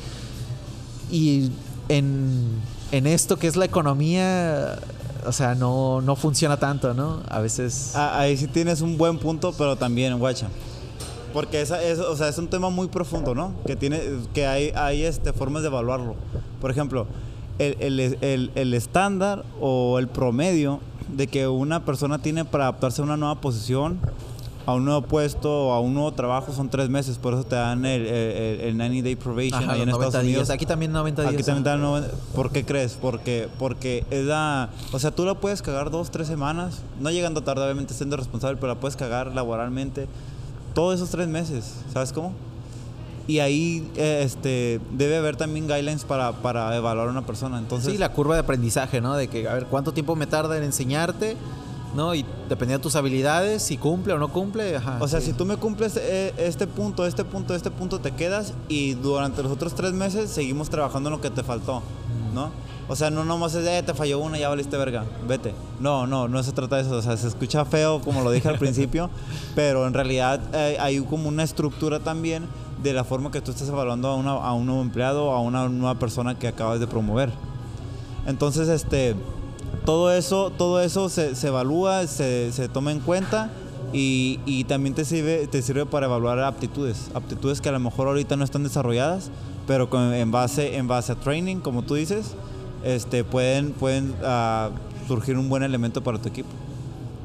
y 1.11 1.49
en, 1.89 2.59
en 2.91 3.07
esto 3.07 3.37
que 3.37 3.47
es 3.47 3.55
la 3.55 3.65
economía 3.65 4.79
o 5.25 5.31
sea 5.31 5.55
no, 5.55 6.01
no 6.01 6.15
funciona 6.15 6.57
tanto 6.57 6.93
no 6.93 7.21
a 7.29 7.39
veces 7.39 7.93
Ah, 7.95 8.19
Ahí 8.19 8.37
sí 8.37 8.47
tienes 8.47 8.81
un 8.81 8.97
buen 8.97 9.17
punto, 9.19 9.53
pero 9.57 9.75
también, 9.75 10.17
guacha. 10.19 10.47
Porque 11.33 11.61
esa 11.61 11.83
es, 11.83 11.99
o 11.99 12.15
sea, 12.15 12.29
es 12.29 12.37
un 12.37 12.47
tema 12.47 12.69
muy 12.69 12.87
profundo, 12.87 13.35
¿no? 13.35 13.53
Que 13.67 13.75
tiene, 13.75 14.01
que 14.33 14.47
hay, 14.47 14.71
hay 14.75 15.03
este, 15.03 15.33
formas 15.33 15.61
de 15.61 15.67
evaluarlo. 15.67 16.15
Por 16.61 16.71
ejemplo, 16.71 17.05
el, 17.59 17.75
el- 17.79 18.17
el- 18.21 18.51
el 18.55 18.73
estándar 18.73 19.43
o 19.61 19.99
el 19.99 20.07
promedio 20.07 20.79
de 21.15 21.27
que 21.27 21.47
una 21.47 21.85
persona 21.85 22.19
tiene 22.19 22.43
para 22.45 22.63
adaptarse 22.65 23.01
a 23.01 23.05
una 23.05 23.17
nueva 23.17 23.39
posición, 23.39 23.99
a 24.67 24.73
un 24.73 24.83
nuevo 24.83 25.01
puesto 25.01 25.69
o 25.69 25.71
a 25.71 25.79
un 25.79 25.93
nuevo 25.93 26.11
trabajo 26.11 26.51
son 26.51 26.69
tres 26.69 26.89
meses. 26.89 27.17
Por 27.17 27.33
eso 27.33 27.45
te 27.45 27.55
dan 27.55 27.85
el, 27.85 28.05
el, 28.05 28.59
el 28.61 28.77
90 28.77 29.03
day 29.03 29.15
probation 29.15 29.63
Ajá, 29.63 29.71
ahí 29.71 29.81
en 29.81 29.87
los 29.89 29.97
90 29.97 30.05
Estados 30.07 30.23
Unidos. 30.25 30.47
días. 30.47 30.55
Aquí 30.55 30.65
también 30.65 30.91
90 30.91 31.21
días. 31.21 31.33
Aquí 31.33 31.43
también 31.43 31.63
te 31.63 31.69
dan 31.69 31.81
90 31.81 32.09
¿Por 32.35 32.51
qué 32.51 32.65
crees? 32.65 32.97
Porque, 33.01 33.47
porque 33.57 34.03
es 34.11 34.25
la... 34.25 34.69
O 34.91 34.99
sea, 34.99 35.11
tú 35.11 35.25
la 35.25 35.35
puedes 35.35 35.61
cagar 35.61 35.89
dos, 35.89 36.11
tres 36.11 36.27
semanas, 36.27 36.81
no 36.99 37.09
llegando 37.11 37.41
tarde, 37.43 37.63
obviamente 37.63 37.93
siendo 37.93 38.17
responsable, 38.17 38.57
pero 38.57 38.73
la 38.73 38.79
puedes 38.79 38.97
cagar 38.97 39.33
laboralmente 39.33 40.07
todos 40.73 40.95
esos 40.95 41.09
tres 41.09 41.27
meses, 41.29 41.73
¿sabes 41.91 42.11
cómo? 42.11 42.33
Y 43.25 43.39
ahí 43.39 43.89
eh, 43.95 44.21
este, 44.23 44.79
debe 44.91 45.17
haber 45.17 45.35
también 45.37 45.67
guidelines 45.67 46.03
para, 46.03 46.33
para 46.33 46.75
evaluar 46.75 47.07
a 47.07 47.11
una 47.11 47.25
persona. 47.25 47.57
Entonces, 47.57 47.91
Sí, 47.93 47.97
la 47.97 48.11
curva 48.11 48.35
de 48.35 48.41
aprendizaje, 48.41 49.01
¿no? 49.01 49.15
De 49.15 49.27
que, 49.27 49.47
a 49.47 49.53
ver, 49.53 49.65
¿cuánto 49.65 49.93
tiempo 49.93 50.15
me 50.15 50.27
tarda 50.27 50.55
en 50.57 50.63
enseñarte? 50.63 51.35
¿No? 51.97 52.13
Y 52.13 52.23
dependiendo 52.47 52.77
de 52.77 52.83
tus 52.83 52.95
habilidades, 52.95 53.63
si 53.63 53.75
cumple 53.75 54.13
o 54.13 54.19
no 54.19 54.29
cumple, 54.29 54.77
ajá. 54.77 54.99
O 55.01 55.07
sea, 55.07 55.19
sí. 55.19 55.27
si 55.27 55.33
tú 55.33 55.45
me 55.45 55.57
cumples 55.57 55.97
eh, 55.97 56.31
este 56.37 56.67
punto, 56.67 57.07
este 57.07 57.25
punto, 57.25 57.55
este 57.55 57.71
punto, 57.71 57.99
te 57.99 58.11
quedas 58.11 58.53
y 58.69 58.93
durante 58.93 59.41
los 59.41 59.51
otros 59.51 59.73
tres 59.73 59.93
meses 59.93 60.29
seguimos 60.29 60.69
trabajando 60.69 61.09
en 61.09 61.15
lo 61.15 61.21
que 61.21 61.31
te 61.31 61.43
faltó, 61.43 61.81
¿no? 62.35 62.51
O 62.87 62.95
sea, 62.95 63.09
no 63.09 63.25
nomás 63.25 63.55
es, 63.55 63.67
eh, 63.67 63.83
te 63.83 63.95
falló 63.95 64.19
una, 64.19 64.37
ya 64.37 64.47
valiste 64.47 64.77
verga, 64.77 65.05
vete. 65.27 65.55
No, 65.79 66.05
no, 66.05 66.27
no 66.27 66.41
se 66.43 66.51
trata 66.51 66.75
de 66.77 66.83
eso. 66.83 66.95
O 66.95 67.01
sea, 67.01 67.17
se 67.17 67.27
escucha 67.27 67.65
feo, 67.65 67.99
como 67.99 68.21
lo 68.21 68.29
dije 68.29 68.47
al 68.47 68.59
principio, 68.59 69.09
pero 69.55 69.87
en 69.87 69.95
realidad 69.95 70.39
eh, 70.53 70.77
hay 70.79 70.99
como 71.01 71.27
una 71.27 71.43
estructura 71.43 71.99
también 71.99 72.45
de 72.83 72.93
la 72.93 73.03
forma 73.03 73.31
que 73.31 73.41
tú 73.41 73.49
estás 73.49 73.67
evaluando 73.67 74.07
a, 74.07 74.15
una, 74.15 74.33
a 74.33 74.53
un 74.53 74.67
nuevo 74.67 74.83
empleado 74.83 75.25
o 75.25 75.31
a 75.33 75.41
una 75.41 75.67
nueva 75.67 75.95
persona 75.95 76.37
que 76.37 76.47
acabas 76.47 76.79
de 76.79 76.85
promover. 76.85 77.31
Entonces, 78.27 78.69
este, 78.69 79.15
todo 79.85 80.11
eso, 80.11 80.51
todo 80.51 80.81
eso 80.81 81.09
se, 81.09 81.35
se 81.35 81.47
evalúa, 81.47 82.07
se, 82.07 82.51
se, 82.51 82.67
toma 82.67 82.91
en 82.91 82.99
cuenta 82.99 83.49
y, 83.93 84.39
y, 84.45 84.65
también 84.65 84.93
te 84.93 85.05
sirve, 85.05 85.47
te 85.47 85.61
sirve 85.61 85.85
para 85.85 86.07
evaluar 86.07 86.39
aptitudes. 86.39 87.09
Aptitudes 87.13 87.61
que 87.61 87.69
a 87.69 87.71
lo 87.71 87.79
mejor 87.79 88.07
ahorita 88.07 88.35
no 88.35 88.43
están 88.43 88.63
desarrolladas, 88.63 89.31
pero 89.65 89.89
con, 89.89 90.13
en, 90.13 90.31
base, 90.31 90.75
en 90.75 90.87
base 90.87 91.13
a 91.13 91.15
training, 91.15 91.57
como 91.57 91.83
tú 91.83 91.95
dices, 91.95 92.35
este, 92.83 93.23
pueden, 93.23 93.71
pueden 93.71 94.13
uh, 94.21 94.71
surgir 95.07 95.37
un 95.37 95.47
buen 95.47 95.63
elemento 95.63 96.03
para 96.03 96.19
tu 96.19 96.27
equipo. 96.27 96.49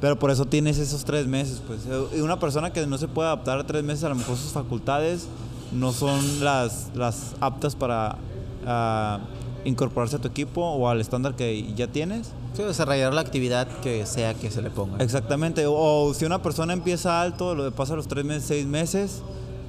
Pero 0.00 0.18
por 0.18 0.30
eso 0.30 0.44
tienes 0.44 0.78
esos 0.78 1.04
tres 1.04 1.26
meses. 1.26 1.62
Pues. 1.66 1.80
Y 2.16 2.20
una 2.20 2.38
persona 2.38 2.72
que 2.72 2.86
no 2.86 2.98
se 2.98 3.08
puede 3.08 3.28
adaptar 3.28 3.58
a 3.58 3.66
tres 3.66 3.84
meses, 3.84 4.04
a 4.04 4.08
lo 4.08 4.16
mejor 4.16 4.36
sus 4.36 4.52
facultades 4.52 5.28
no 5.72 5.92
son 5.92 6.44
las, 6.44 6.90
las 6.94 7.34
aptas 7.40 7.74
para 7.76 8.16
uh, 8.64 9.31
incorporarse 9.64 10.16
a 10.16 10.18
tu 10.20 10.28
equipo 10.28 10.62
o 10.62 10.88
al 10.88 11.00
estándar 11.00 11.34
que 11.34 11.72
ya 11.74 11.86
tienes. 11.86 12.32
Sí, 12.54 12.62
desarrollar 12.62 13.14
la 13.14 13.20
actividad 13.20 13.66
que 13.80 14.04
sea 14.06 14.34
que 14.34 14.50
se 14.50 14.62
le 14.62 14.70
ponga. 14.70 15.02
Exactamente. 15.02 15.66
O, 15.66 15.74
o 15.74 16.14
si 16.14 16.24
una 16.24 16.42
persona 16.42 16.72
empieza 16.72 17.22
alto, 17.22 17.54
lo 17.54 17.70
pasa 17.72 17.96
los 17.96 18.08
tres 18.08 18.24
meses, 18.24 18.44
seis 18.44 18.66
meses 18.66 19.22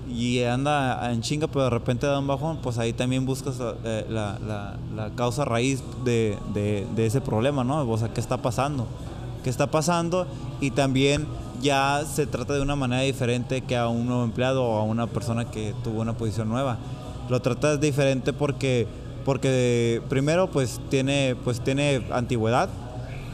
y 0.09 0.43
anda 0.43 1.11
en 1.11 1.21
chinga, 1.21 1.47
pero 1.47 1.65
de 1.65 1.69
repente 1.69 2.05
da 2.05 2.19
un 2.19 2.27
bajón, 2.27 2.57
pues 2.57 2.77
ahí 2.77 2.93
también 2.93 3.25
buscas 3.25 3.55
eh, 3.83 4.05
la, 4.09 4.37
la, 4.45 4.77
la, 4.95 5.09
causa 5.15 5.45
raíz 5.45 5.81
de, 6.03 6.37
de, 6.53 6.85
de, 6.95 7.05
ese 7.05 7.21
problema, 7.21 7.63
¿no? 7.63 7.89
O 7.89 7.97
sea, 7.97 8.13
¿qué 8.13 8.19
está 8.19 8.37
pasando? 8.37 8.85
¿Qué 9.43 9.49
está 9.49 9.71
pasando? 9.71 10.27
Y 10.59 10.71
también 10.71 11.25
ya 11.61 12.03
se 12.05 12.27
trata 12.27 12.53
de 12.53 12.61
una 12.61 12.75
manera 12.75 13.01
diferente 13.01 13.61
que 13.61 13.77
a 13.77 13.87
un 13.87 14.05
nuevo 14.05 14.23
empleado 14.23 14.63
o 14.63 14.77
a 14.77 14.83
una 14.83 15.07
persona 15.07 15.49
que 15.49 15.73
tuvo 15.83 16.01
una 16.01 16.13
posición 16.13 16.49
nueva. 16.49 16.77
Lo 17.29 17.41
tratas 17.41 17.79
diferente 17.79 18.33
porque, 18.33 18.87
porque 19.25 20.01
primero 20.09 20.49
pues 20.49 20.79
tiene, 20.89 21.35
pues 21.43 21.61
tiene 21.61 22.05
antigüedad, 22.11 22.69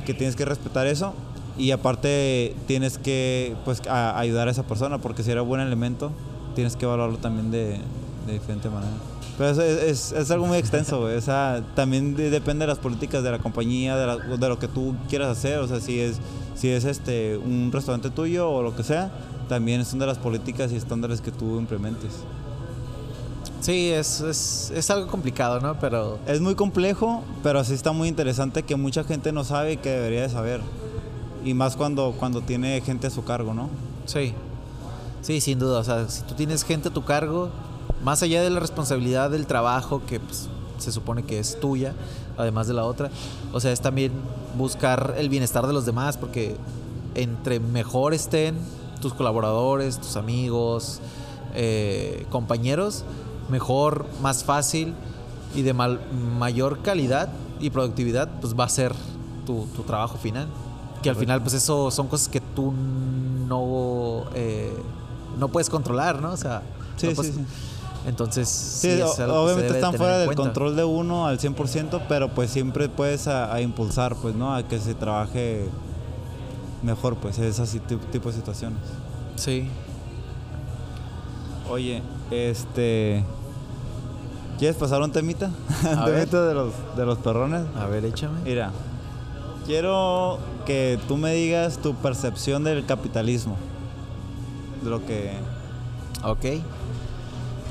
que 0.05 0.13
tienes 0.13 0.35
que 0.35 0.45
respetar 0.45 0.87
eso. 0.87 1.13
Y 1.57 1.71
aparte 1.71 2.55
tienes 2.67 2.97
que 2.97 3.55
pues, 3.65 3.81
a, 3.87 4.17
ayudar 4.17 4.47
a 4.47 4.51
esa 4.51 4.63
persona 4.63 4.97
porque 4.99 5.23
si 5.23 5.31
era 5.31 5.41
buen 5.41 5.61
elemento, 5.61 6.11
tienes 6.55 6.75
que 6.75 6.85
evaluarlo 6.85 7.17
también 7.17 7.51
de, 7.51 7.79
de 8.25 8.33
diferente 8.33 8.69
manera. 8.69 8.93
Pero 9.37 9.51
es, 9.51 9.57
es, 9.57 10.11
es, 10.11 10.31
algo 10.31 10.47
muy 10.47 10.57
extenso. 10.57 11.01
O 11.01 11.21
sea, 11.21 11.63
también 11.75 12.15
de, 12.15 12.29
depende 12.29 12.63
de 12.63 12.67
las 12.67 12.77
políticas 12.77 13.23
de 13.23 13.31
la 13.31 13.39
compañía, 13.39 13.95
de, 13.95 14.05
la, 14.05 14.17
de, 14.17 14.49
lo 14.49 14.59
que 14.59 14.67
tú 14.67 14.95
quieras 15.09 15.29
hacer. 15.37 15.59
O 15.59 15.67
sea, 15.67 15.79
si 15.79 15.99
es, 15.99 16.19
si 16.55 16.69
es 16.69 16.83
este, 16.83 17.37
un 17.37 17.71
restaurante 17.71 18.09
tuyo 18.09 18.49
o 18.49 18.61
lo 18.61 18.75
que 18.75 18.83
sea, 18.83 19.11
también 19.47 19.85
son 19.85 19.99
de 19.99 20.05
las 20.05 20.17
políticas 20.17 20.71
y 20.71 20.75
estándares 20.75 21.21
que 21.21 21.31
tú 21.31 21.57
implementes. 21.57 22.11
Sí, 23.61 23.89
es, 23.89 24.21
es, 24.21 24.71
es 24.73 24.89
algo 24.89 25.07
complicado, 25.07 25.59
¿no? 25.59 25.77
Pero... 25.79 26.17
Es 26.27 26.39
muy 26.39 26.55
complejo, 26.55 27.23
pero 27.43 27.63
sí 27.63 27.73
está 27.73 27.91
muy 27.91 28.07
interesante 28.07 28.63
que 28.63 28.75
mucha 28.75 29.03
gente 29.03 29.31
no 29.31 29.43
sabe 29.43 29.73
y 29.73 29.77
que 29.77 29.89
debería 29.89 30.21
de 30.21 30.29
saber. 30.29 30.61
Y 31.43 31.53
más 31.53 31.75
cuando, 31.75 32.13
cuando 32.17 32.41
tiene 32.41 32.79
gente 32.81 33.07
a 33.07 33.09
su 33.09 33.23
cargo, 33.23 33.53
¿no? 33.53 33.69
Sí. 34.05 34.33
Sí, 35.21 35.41
sin 35.41 35.59
duda. 35.59 35.79
O 35.79 35.83
sea, 35.83 36.07
si 36.07 36.23
tú 36.23 36.35
tienes 36.35 36.63
gente 36.63 36.89
a 36.89 36.93
tu 36.93 37.03
cargo, 37.03 37.49
más 38.03 38.23
allá 38.23 38.41
de 38.41 38.49
la 38.49 38.59
responsabilidad 38.59 39.29
del 39.29 39.45
trabajo, 39.45 40.01
que 40.07 40.19
pues, 40.19 40.47
se 40.77 40.91
supone 40.91 41.23
que 41.23 41.39
es 41.39 41.59
tuya, 41.59 41.93
además 42.37 42.67
de 42.67 42.73
la 42.73 42.85
otra, 42.85 43.09
o 43.51 43.59
sea, 43.59 43.71
es 43.71 43.81
también 43.81 44.13
buscar 44.57 45.15
el 45.17 45.29
bienestar 45.29 45.67
de 45.67 45.73
los 45.73 45.85
demás, 45.85 46.17
porque 46.17 46.55
entre 47.15 47.59
mejor 47.59 48.13
estén 48.13 48.55
tus 49.01 49.13
colaboradores, 49.13 49.99
tus 49.99 50.15
amigos, 50.15 50.99
eh, 51.53 52.25
compañeros, 52.29 53.03
mejor, 53.49 54.05
más 54.21 54.43
fácil 54.43 54.93
y 55.55 55.61
de 55.61 55.73
mal, 55.73 55.99
mayor 56.37 56.81
calidad 56.81 57.29
y 57.59 57.69
productividad, 57.69 58.29
pues 58.41 58.57
va 58.57 58.65
a 58.65 58.69
ser 58.69 58.93
tu, 59.45 59.65
tu 59.75 59.83
trabajo 59.83 60.17
final. 60.17 60.47
Que 61.01 61.09
al 61.09 61.15
final, 61.15 61.41
pues 61.41 61.53
eso 61.53 61.91
son 61.91 62.07
cosas 62.07 62.27
que 62.27 62.41
tú 62.41 62.73
no, 63.47 64.25
eh, 64.35 64.73
no 65.37 65.47
puedes 65.47 65.69
controlar, 65.69 66.21
¿no? 66.21 66.31
O 66.31 66.37
sea, 66.37 66.61
sí, 66.97 67.07
no 67.07 67.13
puedes, 67.13 67.33
sí, 67.33 67.39
sí. 67.39 67.47
Entonces, 68.05 68.47
sí, 68.47 68.95
sí 68.95 69.21
obviamente 69.21 69.75
están 69.75 69.93
fuera 69.93 70.19
del 70.19 70.35
control 70.35 70.75
de 70.75 70.83
uno 70.83 71.27
al 71.27 71.37
100%, 71.37 72.01
pero 72.07 72.29
pues 72.29 72.49
siempre 72.49 72.87
puedes 72.89 73.27
a, 73.27 73.53
a, 73.53 73.61
impulsar, 73.61 74.15
pues, 74.15 74.35
¿no? 74.35 74.55
A 74.55 74.63
que 74.63 74.79
se 74.79 74.93
trabaje 74.93 75.67
mejor, 76.81 77.15
pues, 77.17 77.37
ese 77.39 77.79
tipo 77.79 78.29
de 78.29 78.35
situaciones. 78.35 78.79
Sí. 79.35 79.69
Oye, 81.69 82.01
este... 82.31 83.23
¿Quieres 84.59 84.75
pasar 84.75 85.01
un 85.01 85.09
temita? 85.09 85.51
A 85.85 86.03
¿Un 86.05 86.05
temita 86.05 86.45
de 86.45 86.53
los, 86.53 86.73
de 86.97 87.05
los 87.05 87.17
perrones? 87.19 87.61
A 87.77 87.85
ver, 87.85 88.03
échame. 88.03 88.41
Mira, 88.43 88.71
quiero 89.65 90.37
que 90.65 90.99
tú 91.07 91.15
me 91.15 91.33
digas 91.33 91.77
tu 91.77 91.95
percepción 91.95 92.65
del 92.65 92.85
capitalismo. 92.85 93.55
De 94.83 94.89
lo 94.89 95.05
que... 95.05 95.31
Ok. 96.25 96.61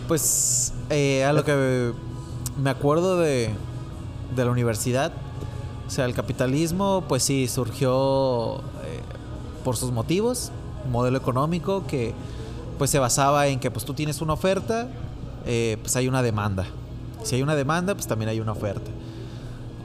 Pues 0.08 0.72
eh, 0.88 1.26
a 1.26 1.34
lo 1.34 1.44
que 1.44 1.92
me 2.56 2.70
acuerdo 2.70 3.18
de, 3.18 3.50
de, 4.34 4.44
la 4.46 4.50
universidad, 4.50 5.12
o 5.86 5.90
sea, 5.90 6.06
el 6.06 6.14
capitalismo, 6.14 7.04
pues 7.06 7.22
sí, 7.22 7.48
surgió 7.48 8.60
eh, 8.84 9.02
por 9.62 9.76
sus 9.76 9.92
motivos, 9.92 10.52
un 10.86 10.92
modelo 10.92 11.18
económico 11.18 11.86
que 11.86 12.14
pues 12.78 12.90
se 12.90 12.98
basaba 12.98 13.48
en 13.48 13.60
que 13.60 13.70
pues 13.70 13.84
tú 13.84 13.92
tienes 13.92 14.22
una 14.22 14.32
oferta, 14.32 14.88
eh, 15.44 15.76
pues 15.82 15.94
hay 15.96 16.08
una 16.08 16.22
demanda. 16.22 16.66
Si 17.22 17.36
hay 17.36 17.42
una 17.42 17.54
demanda, 17.54 17.94
pues 17.94 18.06
también 18.06 18.28
hay 18.28 18.40
una 18.40 18.52
oferta. 18.52 18.90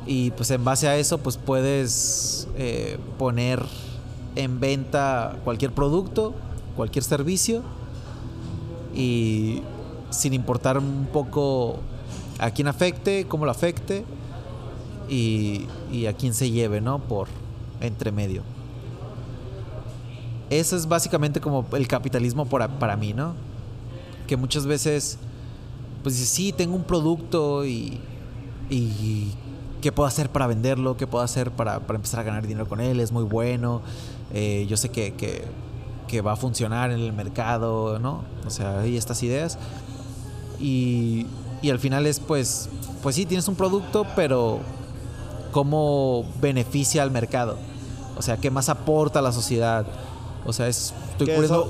Y 0.06 0.32
pues 0.32 0.52
en 0.52 0.63
base 0.63 0.88
a 0.88 0.98
eso, 0.98 1.17
pues 1.17 1.38
puedes 1.38 2.48
eh, 2.58 2.98
poner 3.17 3.63
en 4.36 4.60
venta 4.60 5.38
cualquier 5.43 5.72
producto, 5.72 6.34
cualquier 6.76 7.04
servicio 7.04 7.62
y 8.96 9.62
sin 10.10 10.34
importar 10.34 10.78
un 10.78 11.08
poco 11.12 11.80
a 12.39 12.52
quién 12.52 12.67
afecte, 12.67 13.26
cómo 13.28 13.46
lo 13.46 13.52
afecte 13.52 14.06
y, 15.10 15.67
a 16.08 16.13
quién 16.13 16.34
se 16.34 16.50
lleve, 16.52 16.82
¿no? 16.82 17.00
Por 17.00 17.28
entre 17.82 18.12
medio. 18.12 18.43
Eso 20.50 20.76
es 20.76 20.88
básicamente 20.88 21.39
como 21.39 21.65
el 21.74 21.88
capitalismo 21.88 22.46
para, 22.46 22.67
para 22.80 22.96
mí, 22.96 23.13
¿no? 23.13 23.34
Que 24.28 24.38
muchas 24.38 24.65
veces, 24.65 25.17
pues 26.04 26.16
dices, 26.16 26.30
sí, 26.30 26.52
tengo 26.52 26.76
un 26.76 26.84
producto 26.84 27.66
y, 27.66 28.00
y 28.70 29.32
qué 29.84 29.92
puedo 29.92 30.08
hacer 30.08 30.30
para 30.30 30.48
venderlo, 30.48 30.96
qué 30.96 31.08
puedo 31.08 31.24
hacer 31.24 31.52
para, 31.52 31.82
para 31.82 31.98
empezar 31.98 32.22
a 32.22 32.24
ganar 32.24 32.48
dinero 32.48 32.70
con 32.70 32.80
él, 32.80 33.02
es 33.02 33.12
muy 33.12 33.24
bueno, 33.24 33.82
eh, 34.34 34.66
yo 34.70 34.78
sé 34.78 34.89
que, 34.89 35.13
que, 35.13 35.44
que 36.08 36.22
va 36.22 36.34
a 36.34 36.36
funcionar 36.38 36.92
en 36.92 37.02
el 37.02 37.12
mercado, 37.12 38.00
¿no? 38.00 38.24
O 38.48 38.50
sea, 38.50 38.80
hay 38.80 38.96
estas 38.96 39.22
ideas. 39.24 39.58
Y, 40.60 41.26
y, 41.62 41.70
al 41.70 41.80
final 41.80 42.08
es 42.08 42.22
pues, 42.22 42.70
pues 43.02 43.16
sí, 43.16 43.26
tienes 43.26 43.48
un 43.50 43.56
producto, 43.56 44.06
pero 44.16 44.60
¿cómo 45.52 46.26
beneficia 46.42 47.04
al 47.04 47.12
mercado? 47.12 47.58
O 48.18 48.22
sea, 48.22 48.38
¿qué 48.38 48.50
más 48.50 48.70
aporta 48.70 49.20
a 49.20 49.22
la 49.22 49.34
sociedad? 49.34 49.86
O 50.46 50.54
sea, 50.54 50.70
es... 50.70 50.94
Estoy 51.12 51.28
que, 51.28 51.36
eso, 51.36 51.70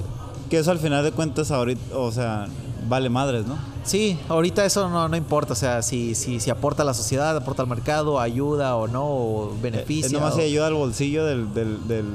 que 0.52 0.60
eso 0.60 0.70
al 0.70 0.80
final 0.80 1.04
de 1.04 1.12
cuentas 1.12 1.50
ahorita, 1.50 1.98
o 1.98 2.12
sea, 2.12 2.48
vale 2.88 3.10
madres, 3.10 3.46
¿no? 3.46 3.58
Sí, 3.84 4.18
ahorita 4.30 4.64
eso 4.66 4.90
no, 4.90 5.08
no 5.08 5.18
importa, 5.18 5.54
o 5.54 5.56
sea, 5.56 5.82
si, 5.82 6.16
si, 6.16 6.40
si 6.40 6.50
aporta 6.50 6.84
a 6.84 6.86
la 6.86 6.94
sociedad, 6.94 7.36
aporta 7.36 7.64
al 7.64 7.68
mercado, 7.68 8.20
ayuda 8.20 8.76
o 8.76 8.88
no, 8.88 9.04
o 9.06 9.56
beneficia. 9.62 10.08
Eh, 10.10 10.14
nomás 10.14 10.34
o... 10.34 10.38
si 10.38 10.44
ayuda 10.44 10.68
al 10.68 10.74
bolsillo 10.74 11.26
del... 11.26 11.54
del, 11.54 11.88
del, 11.88 12.06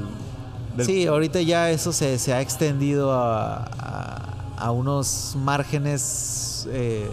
del... 0.77 0.87
Sí, 0.87 1.07
ahorita 1.07 1.43
ya 1.43 1.71
eso 1.71 1.93
se, 1.93 2.19
se 2.19 2.33
ha 2.33 2.41
extendido 2.41 3.13
a, 3.13 3.65
a, 3.79 4.55
a 4.57 4.71
unos 4.71 5.35
márgenes 5.37 6.67
eh, 6.71 7.11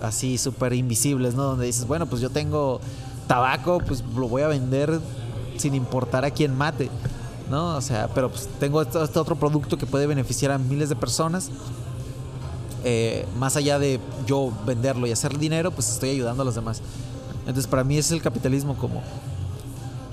así 0.00 0.36
súper 0.36 0.72
invisibles, 0.72 1.34
¿no? 1.34 1.44
Donde 1.44 1.66
dices, 1.66 1.86
bueno, 1.86 2.06
pues 2.06 2.20
yo 2.20 2.28
tengo 2.28 2.80
tabaco, 3.26 3.78
pues 3.78 4.02
lo 4.16 4.28
voy 4.28 4.42
a 4.42 4.48
vender 4.48 5.00
sin 5.56 5.74
importar 5.74 6.24
a 6.24 6.30
quién 6.30 6.56
mate, 6.56 6.90
¿no? 7.50 7.76
O 7.76 7.80
sea, 7.80 8.08
pero 8.14 8.30
pues 8.30 8.48
tengo 8.58 8.82
este 8.82 8.98
otro 8.98 9.36
producto 9.36 9.78
que 9.78 9.86
puede 9.86 10.06
beneficiar 10.06 10.50
a 10.50 10.58
miles 10.58 10.88
de 10.88 10.96
personas. 10.96 11.50
Eh, 12.84 13.26
más 13.38 13.56
allá 13.56 13.78
de 13.78 14.00
yo 14.26 14.52
venderlo 14.66 15.06
y 15.06 15.12
hacer 15.12 15.38
dinero, 15.38 15.70
pues 15.70 15.88
estoy 15.90 16.10
ayudando 16.10 16.42
a 16.42 16.44
los 16.44 16.54
demás. 16.54 16.82
Entonces, 17.40 17.66
para 17.66 17.84
mí 17.84 17.96
es 17.96 18.10
el 18.10 18.22
capitalismo 18.22 18.76
como 18.76 19.02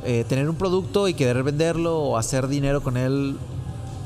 eh, 0.05 0.25
tener 0.27 0.49
un 0.49 0.55
producto 0.55 1.08
y 1.08 1.13
querer 1.13 1.43
venderlo 1.43 1.97
o 1.97 2.17
hacer 2.17 2.47
dinero 2.47 2.82
con 2.82 2.97
él, 2.97 3.38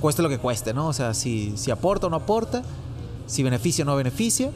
cueste 0.01 0.21
lo 0.21 0.29
que 0.29 0.37
cueste, 0.37 0.73
¿no? 0.73 0.87
O 0.87 0.93
sea, 0.93 1.13
si, 1.13 1.53
si 1.55 1.71
aporta 1.71 2.07
o 2.07 2.09
no 2.09 2.17
aporta, 2.17 2.63
si 3.25 3.43
beneficia 3.43 3.83
o 3.83 3.85
no 3.85 3.95
beneficia. 3.95 4.49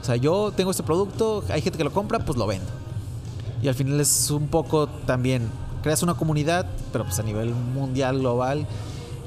O 0.00 0.04
sea, 0.04 0.16
yo 0.16 0.52
tengo 0.54 0.70
este 0.70 0.82
producto, 0.82 1.44
hay 1.48 1.60
gente 1.60 1.76
que 1.76 1.84
lo 1.84 1.92
compra, 1.92 2.18
pues 2.18 2.38
lo 2.38 2.46
vendo. 2.46 2.66
Y 3.62 3.68
al 3.68 3.74
final 3.74 4.00
es 4.00 4.30
un 4.30 4.48
poco 4.48 4.88
también, 5.06 5.48
creas 5.82 6.02
una 6.02 6.14
comunidad, 6.14 6.66
pero 6.92 7.04
pues 7.04 7.18
a 7.18 7.22
nivel 7.22 7.54
mundial, 7.54 8.18
global. 8.20 8.66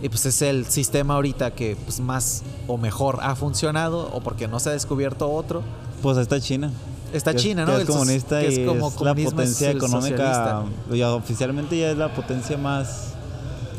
Y 0.02 0.10
pues 0.10 0.26
es 0.26 0.42
el 0.42 0.66
sistema 0.66 1.14
ahorita 1.16 1.52
que 1.52 1.78
pues 1.86 2.00
más 2.02 2.44
o 2.68 2.78
mejor 2.78 3.20
ha 3.22 3.36
funcionado 3.36 4.10
o 4.14 4.20
porque 4.22 4.48
no 4.48 4.60
se 4.60 4.70
ha 4.70 4.74
descubierto 4.74 5.32
otro. 5.32 5.62
Pues 6.02 6.18
está 6.18 6.40
China. 6.42 6.72
Está 7.14 7.32
que 7.32 7.38
es- 7.38 7.44
China, 7.44 7.64
que 7.66 7.72
¿no? 7.72 7.78
es 7.78 7.82
El 7.82 7.88
sos- 7.88 7.96
comunista 7.96 8.40
que 8.42 8.48
es 8.48 8.58
y 8.58 8.66
como 8.66 8.88
es 8.90 9.02
la 9.02 9.12
es 9.12 9.24
potencia 9.26 9.72
económica. 9.72 10.64
Ya 10.92 11.14
oficialmente 11.14 11.78
ya 11.78 11.92
es 11.92 11.98
la 11.98 12.14
potencia 12.14 12.58
más 12.58 13.14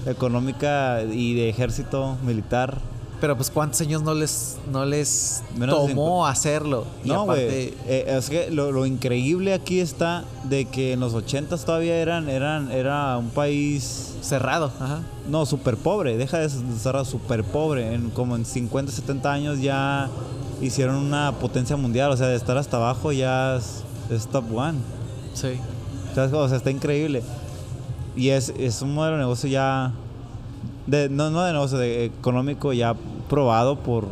económica 0.06 1.02
y 1.02 1.34
de 1.34 1.48
ejército 1.48 2.16
militar. 2.24 2.78
Pero 3.20 3.36
pues 3.36 3.50
cuántos 3.50 3.80
años 3.80 4.02
no 4.02 4.12
les, 4.14 4.56
no 4.70 4.84
les 4.84 5.42
Menos 5.56 5.76
tomó 5.76 6.26
hacerlo. 6.26 6.84
Y 7.04 7.08
No, 7.08 7.24
güey. 7.24 7.38
aparte, 7.38 7.74
eh, 7.86 8.04
es 8.08 8.28
que 8.28 8.50
lo, 8.50 8.72
lo 8.72 8.86
increíble 8.86 9.54
aquí 9.54 9.80
está 9.80 10.24
de 10.44 10.66
que 10.66 10.92
en 10.92 11.00
los 11.00 11.14
80 11.14 11.56
todavía 11.58 11.96
eran, 11.96 12.28
eran, 12.28 12.70
era 12.70 13.16
un 13.16 13.30
país 13.30 14.14
cerrado. 14.20 14.72
Ajá. 14.80 15.02
No, 15.28 15.46
súper 15.46 15.76
pobre, 15.76 16.16
deja 16.16 16.38
de 16.38 16.48
ser 16.48 17.06
súper 17.06 17.44
pobre. 17.44 17.94
En, 17.94 18.10
como 18.10 18.36
en 18.36 18.44
50, 18.44 18.92
70 18.92 19.32
años 19.32 19.60
ya 19.60 20.10
hicieron 20.60 20.96
una 20.96 21.32
potencia 21.32 21.76
mundial. 21.76 22.10
O 22.10 22.16
sea, 22.16 22.26
de 22.26 22.36
estar 22.36 22.56
hasta 22.58 22.76
abajo 22.76 23.12
ya 23.12 23.56
es, 23.56 23.84
es 24.10 24.26
top 24.26 24.44
one. 24.54 24.78
Sí. 25.34 25.58
O 26.16 26.48
sea, 26.48 26.56
está 26.56 26.70
increíble. 26.70 27.22
Y 28.16 28.28
es, 28.28 28.52
es 28.58 28.82
un 28.82 28.94
modelo 28.94 29.16
de 29.16 29.22
negocio 29.22 29.48
ya. 29.48 29.92
De, 30.86 31.08
no, 31.08 31.30
no 31.30 31.42
de 31.42 31.52
negocio, 31.52 31.78
de 31.78 32.04
económico 32.06 32.72
ya 32.72 32.94
probado 33.28 33.76
por. 33.76 34.06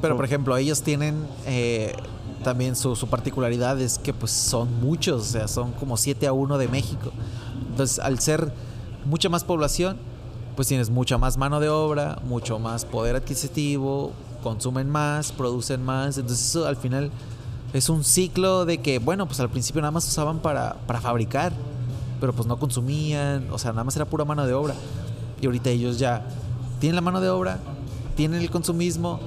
Pero 0.00 0.16
por 0.16 0.24
ejemplo, 0.24 0.56
ellos 0.56 0.82
tienen 0.82 1.26
eh, 1.46 1.94
también 2.42 2.74
su, 2.76 2.96
su 2.96 3.06
particularidad 3.08 3.78
es 3.80 3.98
que 3.98 4.14
pues 4.14 4.30
son 4.30 4.80
muchos, 4.80 5.20
o 5.20 5.24
sea, 5.24 5.48
son 5.48 5.72
como 5.72 5.96
7 5.96 6.26
a 6.26 6.32
1 6.32 6.58
de 6.58 6.68
México. 6.68 7.10
Entonces, 7.70 7.98
al 7.98 8.18
ser 8.20 8.52
mucha 9.04 9.28
más 9.28 9.44
población, 9.44 9.96
pues 10.56 10.68
tienes 10.68 10.90
mucha 10.90 11.18
más 11.18 11.36
mano 11.36 11.60
de 11.60 11.68
obra, 11.68 12.18
mucho 12.24 12.58
más 12.58 12.84
poder 12.84 13.16
adquisitivo, 13.16 14.12
consumen 14.42 14.88
más, 14.88 15.32
producen 15.32 15.84
más. 15.84 16.18
Entonces, 16.18 16.46
eso 16.46 16.66
al 16.66 16.76
final 16.76 17.10
es 17.72 17.88
un 17.88 18.04
ciclo 18.04 18.64
de 18.64 18.78
que, 18.78 18.98
bueno, 18.98 19.26
pues 19.26 19.40
al 19.40 19.50
principio 19.50 19.80
nada 19.80 19.92
más 19.92 20.06
usaban 20.08 20.40
para, 20.40 20.74
para 20.86 21.00
fabricar, 21.00 21.52
pero 22.20 22.32
pues 22.32 22.46
no 22.46 22.58
consumían, 22.58 23.48
o 23.50 23.58
sea, 23.58 23.72
nada 23.72 23.84
más 23.84 23.96
era 23.96 24.04
pura 24.04 24.24
mano 24.24 24.46
de 24.46 24.54
obra. 24.54 24.74
Y 25.40 25.46
ahorita 25.46 25.70
ellos 25.70 25.98
ya 25.98 26.24
tienen 26.80 26.96
la 26.96 27.00
mano 27.02 27.20
de 27.20 27.28
obra, 27.30 27.58
tienen 28.16 28.40
el 28.40 28.50
consumismo 28.50 29.20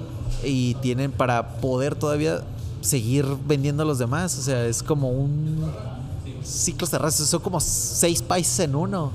y 0.43 0.76
tienen 0.76 1.12
para 1.12 1.56
poder 1.58 1.95
todavía 1.95 2.41
seguir 2.82 3.26
vendiendo 3.47 3.84
a 3.84 3.86
los 3.86 3.97
demás. 3.99 4.38
O 4.38 4.41
sea, 4.41 4.65
es 4.65 4.84
como 4.84 5.10
un 5.10 5.71
ciclo 6.43 6.86
cerrado. 6.88 7.12
Son 7.12 7.39
como 7.41 7.60
seis 7.60 8.21
países 8.21 8.60
en 8.60 8.76
uno. 8.76 9.12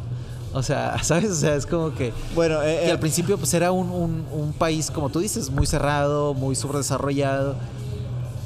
O 0.54 0.62
sea, 0.62 0.96
¿sabes? 1.02 1.30
O 1.30 1.34
sea, 1.34 1.54
es 1.54 1.66
como 1.66 1.94
que, 1.94 2.12
Bueno, 2.34 2.62
eh, 2.62 2.78
que 2.82 2.88
eh, 2.88 2.92
al 2.92 2.98
principio 2.98 3.36
pues 3.36 3.52
era 3.54 3.70
un, 3.70 3.90
un- 3.90 4.24
un 4.32 4.52
país, 4.52 4.90
como 4.90 5.10
tú 5.10 5.20
dices, 5.20 5.50
muy 5.50 5.66
cerrado, 5.66 6.32
muy 6.34 6.54
subdesarrollado. 6.56 7.54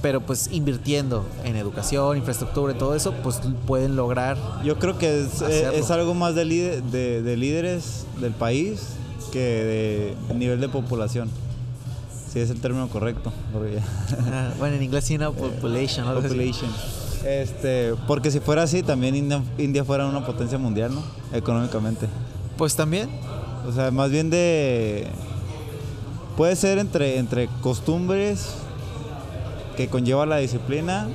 Pero 0.02 0.20
pues 0.20 0.48
invirtiendo 0.52 1.24
en 1.44 1.54
educación, 1.56 2.16
infraestructura 2.18 2.72
y 2.72 2.76
todo 2.76 2.94
eso, 2.96 3.12
pues 3.22 3.40
pueden 3.66 3.94
lograr 3.96 4.36
yo 4.64 4.78
creo 4.78 4.98
que 4.98 5.22
es, 5.22 5.40
eh, 5.42 5.70
es 5.78 5.90
algo 5.92 6.12
más 6.14 6.34
de, 6.34 6.44
líder- 6.44 6.82
de, 6.82 7.22
de 7.22 7.36
líderes 7.36 8.04
del 8.20 8.32
país 8.32 8.88
que 9.32 10.16
de 10.28 10.34
nivel 10.34 10.60
de 10.60 10.68
población. 10.68 11.30
Si 12.32 12.40
es 12.40 12.50
el 12.50 12.60
término 12.60 12.88
correcto. 12.88 13.30
Ah, 14.32 14.50
bueno, 14.58 14.76
en 14.76 14.82
inglés 14.82 15.04
sí, 15.04 15.18
¿no? 15.18 15.32
Population. 15.34 16.06
algo 16.08 16.20
así. 16.20 16.28
Population. 16.28 16.70
Este, 17.24 17.94
porque 18.08 18.30
si 18.30 18.40
fuera 18.40 18.62
así, 18.64 18.82
también 18.82 19.14
India, 19.14 19.42
India 19.58 19.84
fuera 19.84 20.06
una 20.06 20.24
potencia 20.26 20.58
mundial, 20.58 20.92
¿no? 20.94 21.02
Económicamente. 21.36 22.08
Pues 22.56 22.74
también. 22.74 23.08
O 23.68 23.72
sea, 23.72 23.90
más 23.92 24.10
bien 24.10 24.30
de. 24.30 25.06
Puede 26.36 26.56
ser 26.56 26.78
entre, 26.78 27.18
entre 27.18 27.48
costumbres 27.60 28.54
que 29.76 29.88
conlleva 29.88 30.26
la 30.26 30.37
disciplina 30.38 31.08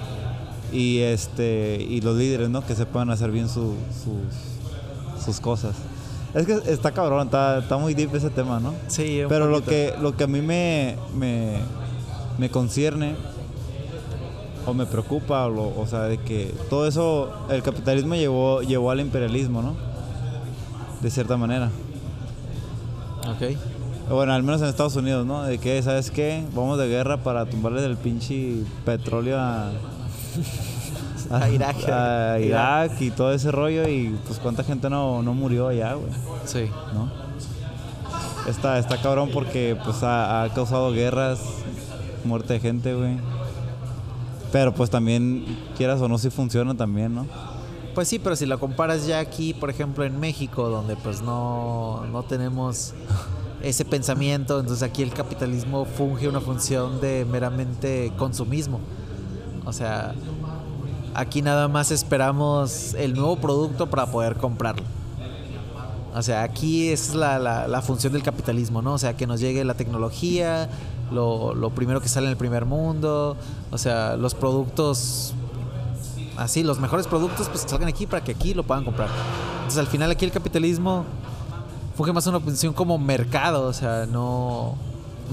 y 0.71 0.99
este 0.99 1.77
y 1.89 2.01
los 2.01 2.15
líderes, 2.17 2.49
¿no? 2.49 2.65
Que 2.65 2.75
se 2.75 2.85
puedan 2.85 3.09
hacer 3.09 3.31
bien 3.31 3.47
su- 3.49 3.75
sus, 4.03 5.23
sus 5.23 5.39
cosas. 5.39 5.75
Es 6.33 6.45
que 6.45 6.59
está 6.71 6.91
cabrón, 6.91 7.25
está, 7.27 7.59
está 7.59 7.77
muy 7.77 7.93
deep 7.93 8.13
ese 8.15 8.29
tema, 8.29 8.59
¿no? 8.59 8.73
Sí, 8.87 9.21
Pero 9.29 9.47
lo 9.47 9.55
poquito. 9.61 9.69
que, 9.71 9.93
lo 10.01 10.15
que 10.17 10.23
a 10.25 10.27
mí 10.27 10.41
me, 10.41 10.95
me, 11.15 11.53
me 12.37 12.49
concierne 12.49 13.15
o 14.65 14.73
me 14.73 14.85
preocupa, 14.85 15.45
o, 15.45 15.49
lo- 15.49 15.79
o 15.79 15.87
sea, 15.87 16.01
de 16.03 16.17
que 16.17 16.53
todo 16.69 16.85
eso, 16.87 17.31
el 17.49 17.63
capitalismo 17.63 18.15
llevó, 18.15 18.61
llevó 18.61 18.91
al 18.91 18.99
imperialismo, 18.99 19.61
¿no? 19.61 19.75
De 21.01 21.09
cierta 21.09 21.37
manera. 21.37 21.69
Ok. 23.29 23.57
Bueno, 24.09 24.33
al 24.33 24.41
menos 24.43 24.61
en 24.61 24.67
Estados 24.67 24.95
Unidos, 24.95 25.25
¿no? 25.25 25.43
De 25.43 25.57
que, 25.57 25.81
¿sabes 25.83 26.11
qué? 26.11 26.45
Vamos 26.55 26.77
de 26.77 26.87
guerra 26.87 27.17
para 27.17 27.45
tumbarle 27.45 27.81
del 27.81 27.97
pinche 27.97 28.63
petróleo 28.85 29.37
a, 29.39 29.71
A 31.29 31.49
Irak. 31.49 31.75
a 31.89 32.39
Irak 32.39 33.01
y 33.01 33.11
todo 33.11 33.33
ese 33.33 33.51
rollo 33.51 33.87
y 33.89 34.17
pues 34.25 34.39
cuánta 34.39 34.63
gente 34.63 34.89
no, 34.89 35.21
no 35.23 35.33
murió 35.33 35.67
allá, 35.67 35.93
güey, 35.95 36.11
Sí. 36.45 36.69
¿no? 36.93 37.11
Está, 38.49 38.79
está 38.79 39.01
cabrón 39.01 39.29
porque 39.33 39.77
pues 39.83 40.01
ha, 40.03 40.43
ha 40.43 40.49
causado 40.53 40.93
guerras, 40.93 41.41
muerte 42.23 42.53
de 42.53 42.59
gente, 42.61 42.93
güey. 42.93 43.17
Pero 44.53 44.73
pues 44.73 44.89
también, 44.89 45.43
quieras 45.75 45.99
o 45.99 46.07
no, 46.07 46.17
sí 46.17 46.29
funciona 46.29 46.73
también, 46.73 47.13
¿no? 47.13 47.25
Pues 47.93 48.07
sí, 48.07 48.19
pero 48.19 48.37
si 48.37 48.45
lo 48.45 48.57
comparas 48.57 49.05
ya 49.05 49.19
aquí, 49.19 49.53
por 49.53 49.69
ejemplo, 49.69 50.05
en 50.05 50.17
México, 50.17 50.69
donde 50.69 50.95
pues 50.95 51.21
no, 51.21 52.05
no 52.13 52.23
tenemos 52.23 52.93
ese 53.61 53.85
pensamiento, 53.85 54.59
entonces 54.59 54.83
aquí 54.83 55.01
el 55.03 55.11
capitalismo 55.13 55.85
funge 55.85 56.27
una 56.27 56.39
función 56.41 57.01
de 57.01 57.25
meramente 57.25 58.11
consumismo. 58.17 58.79
O 59.65 59.73
sea, 59.73 60.13
aquí 61.13 61.41
nada 61.41 61.67
más 61.67 61.91
esperamos 61.91 62.93
el 62.93 63.13
nuevo 63.13 63.35
producto 63.37 63.87
para 63.89 64.05
poder 64.05 64.35
comprarlo. 64.35 64.83
O 66.13 66.21
sea, 66.21 66.43
aquí 66.43 66.89
es 66.89 67.13
la, 67.13 67.37
la- 67.39 67.81
función 67.81 68.13
del 68.13 68.23
capitalismo, 68.23 68.81
¿no? 68.81 68.93
O 68.93 68.97
sea, 68.97 69.15
que 69.15 69.27
nos 69.27 69.39
llegue 69.39 69.63
la 69.63 69.75
tecnología, 69.75 70.67
lo, 71.11 71.53
lo 71.53 71.69
primero 71.69 72.01
que 72.01 72.09
sale 72.09 72.25
en 72.27 72.31
el 72.31 72.37
primer 72.37 72.65
mundo, 72.65 73.35
o 73.71 73.77
sea, 73.77 74.17
los 74.17 74.33
productos 74.33 75.33
así, 76.37 76.63
los 76.63 76.79
mejores 76.79 77.07
productos 77.07 77.49
pues 77.49 77.61
salgan 77.67 77.87
aquí 77.87 78.05
para 78.07 78.23
que 78.23 78.31
aquí 78.31 78.53
lo 78.53 78.63
puedan 78.63 78.83
comprar. 78.85 79.09
Entonces 79.57 79.79
al 79.79 79.87
final 79.87 80.09
aquí 80.11 80.25
el 80.25 80.31
capitalismo 80.31 81.03
funge 81.97 82.13
más 82.13 82.25
una 82.27 82.39
función 82.39 82.73
como 82.73 82.97
mercado, 82.97 83.63
o 83.67 83.73
sea, 83.73 84.05
no, 84.05 84.75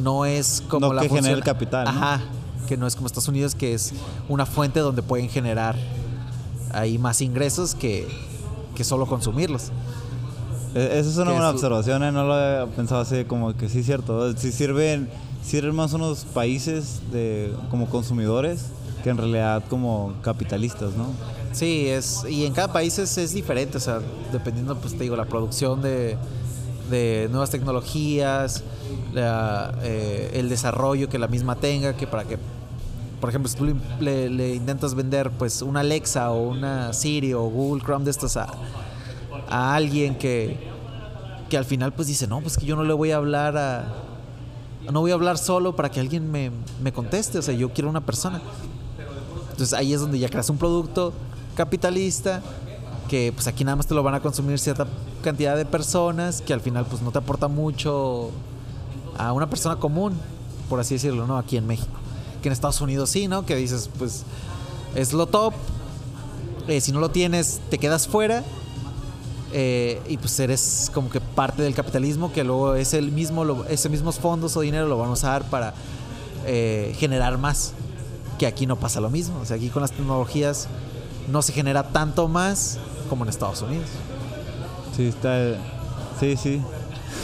no 0.03 0.25
es 0.25 0.63
como 0.69 0.89
No 0.89 0.93
la 0.95 1.03
que 1.03 1.09
función- 1.11 1.35
el 1.35 1.45
capital, 1.45 1.85
¿no? 1.85 1.91
Ajá, 1.91 2.21
que 2.67 2.77
no 2.79 2.87
es 2.87 2.97
como 2.97 3.07
Estados 3.07 3.29
Unidos 3.29 3.55
que 3.55 3.75
es 3.75 3.93
una 4.29 4.47
fuente 4.47 4.81
donde 4.81 5.03
pueden 5.03 5.29
generar 5.29 5.77
ahí 6.73 6.97
más 6.99 7.21
ingresos 7.21 7.75
que, 7.75 8.09
que 8.75 8.83
solo 8.85 9.07
consumirlos. 9.07 9.71
E- 10.75 10.99
Esa 10.99 11.11
es 11.11 11.17
una 11.19 11.31
buena 11.33 11.49
es- 11.51 11.55
observación, 11.55 12.03
¿eh? 12.03 12.11
no 12.11 12.25
lo 12.25 12.33
había 12.35 12.67
pensado 12.75 13.03
así, 13.03 13.25
como 13.25 13.55
que 13.57 13.69
sí 13.69 13.81
es 13.81 13.87
cierto. 13.87 14.35
Sí 14.37 14.51
sirven, 14.51 15.09
sirven 15.45 15.75
más 15.77 15.93
unos 15.93 16.25
países 16.25 17.01
de, 17.13 17.53
como 17.71 17.87
consumidores 17.91 18.67
que 19.05 19.11
en 19.11 19.19
realidad 19.19 19.63
como 19.69 20.15
capitalistas, 20.23 20.95
¿no? 20.97 21.05
Sí, 21.53 21.87
es 21.89 22.25
y 22.29 22.47
en 22.47 22.53
cada 22.55 22.73
país 22.73 22.99
es, 22.99 23.17
es 23.19 23.33
diferente, 23.35 23.77
o 23.77 23.81
sea, 23.81 24.01
dependiendo, 24.33 24.75
pues 24.79 24.97
te 24.97 25.03
digo, 25.05 25.15
la 25.15 25.27
producción 25.27 25.83
de, 25.83 26.17
de 26.91 27.29
nuevas 27.31 27.51
tecnologías, 27.51 28.63
eh, 29.15 30.31
el 30.35 30.49
desarrollo 30.49 31.09
que 31.09 31.19
la 31.19 31.29
misma 31.29 31.57
tenga, 31.57 31.97
que 31.97 32.07
para 32.07 32.25
que, 32.25 32.39
por 33.21 33.29
ejemplo, 33.31 33.49
si 33.51 33.57
tú 33.57 33.67
le, 34.01 34.29
le- 34.31 34.55
intentas 34.55 34.95
vender 34.95 35.31
pues 35.31 35.63
una 35.63 35.81
Alexa 35.81 36.31
o 36.31 36.49
una 36.49 36.93
Siri 36.93 37.33
o 37.33 37.43
Google 37.45 37.83
Chrome 37.83 38.05
de 38.05 38.11
estos 38.11 38.37
a, 38.37 38.49
a 39.49 39.75
alguien 39.75 40.17
que, 40.17 40.59
que 41.49 41.57
al 41.57 41.65
final 41.65 41.93
pues 41.93 42.09
dice, 42.09 42.27
no, 42.27 42.41
pues 42.41 42.57
que 42.59 42.67
yo 42.67 42.77
no 42.77 42.85
le 42.85 42.93
voy 42.93 43.11
a 43.13 43.17
hablar 43.17 43.57
a... 43.57 43.93
No 44.93 45.01
voy 45.01 45.13
a 45.13 45.15
hablar 45.15 45.39
solo 45.39 45.75
para 45.75 45.91
que 45.91 45.99
alguien 45.99 46.31
me, 46.31 46.51
me 46.83 46.93
conteste, 46.93 47.39
o 47.39 47.43
sea, 47.43 47.55
yo 47.55 47.73
quiero 47.73 47.89
una 47.89 48.03
persona. 48.05 48.43
Entonces 49.53 49.73
ahí 49.73 49.95
es 49.95 50.01
donde 50.01 50.19
ya 50.19 50.29
creas 50.29 50.51
un 50.51 50.59
producto 50.59 51.15
capitalista 51.55 52.43
que 53.09 53.33
pues 53.33 53.47
aquí 53.47 53.65
nada 53.65 53.77
más 53.77 53.87
te 53.87 53.95
lo 53.95 54.03
van 54.03 54.15
a 54.15 54.21
consumir 54.21 54.59
cierta 54.59 54.87
cantidad 55.23 55.57
de 55.57 55.65
personas 55.65 56.43
que 56.43 56.53
al 56.53 56.61
final 56.61 56.87
pues 56.87 57.03
no 57.03 57.11
te 57.11 57.19
aporta 57.19 57.49
mucho 57.49 58.31
a 59.17 59.33
una 59.33 59.49
persona 59.49 59.77
común, 59.77 60.15
por 60.69 60.81
así 60.81 60.95
decirlo, 60.95 61.27
¿no? 61.27 61.39
Aquí 61.39 61.57
en 61.57 61.67
México. 61.67 61.93
Que 62.43 62.49
en 62.49 62.53
Estados 62.53 62.81
Unidos 62.81 63.11
sí, 63.11 63.29
¿no? 63.29 63.45
Que 63.47 63.57
dices 63.57 63.91
pues 63.99 64.25
es 64.95 65.13
lo 65.13 65.27
top. 65.27 65.55
eh, 66.69 66.81
si 66.81 66.93
no 66.93 67.01
lo 67.01 67.11
tienes 67.11 67.61
te 67.71 67.79
quedas 67.79 68.07
fuera. 68.09 68.43
eh, 69.53 70.01
y 70.09 70.17
pues 70.17 70.39
eres 70.41 70.91
como 70.93 71.11
que 71.11 71.21
parte 71.21 71.63
del 71.63 71.75
capitalismo 71.75 72.33
que 72.33 72.43
luego 72.43 72.75
es 72.75 72.93
el 72.93 73.13
mismo, 73.13 73.45
lo, 73.45 73.65
ese 73.67 73.89
mismos 73.89 74.19
fondos 74.19 74.57
o 74.57 74.61
dinero 74.63 74.89
lo 74.89 74.99
van 74.99 75.11
a 75.11 75.13
usar 75.13 75.45
para 75.49 75.75
eh, 76.47 76.93
generar 76.99 77.39
más. 77.39 77.73
Que 78.39 78.47
aquí 78.49 78.67
no 78.67 78.75
pasa 78.77 79.01
lo 79.01 79.11
mismo. 79.11 79.39
O 79.41 79.45
sea, 79.45 79.57
aquí 79.57 79.69
con 79.69 79.83
las 79.83 79.93
tecnologías 79.93 80.67
no 81.31 81.41
se 81.41 81.53
genera 81.53 81.85
tanto 81.93 82.27
más 82.27 82.79
como 83.05 83.25
en 83.25 83.31
Estados 83.31 83.63
Unidos. 83.63 83.87
Sí, 84.97 85.07
está. 85.09 85.57
Sí, 86.21 86.37
sí. 86.37 86.63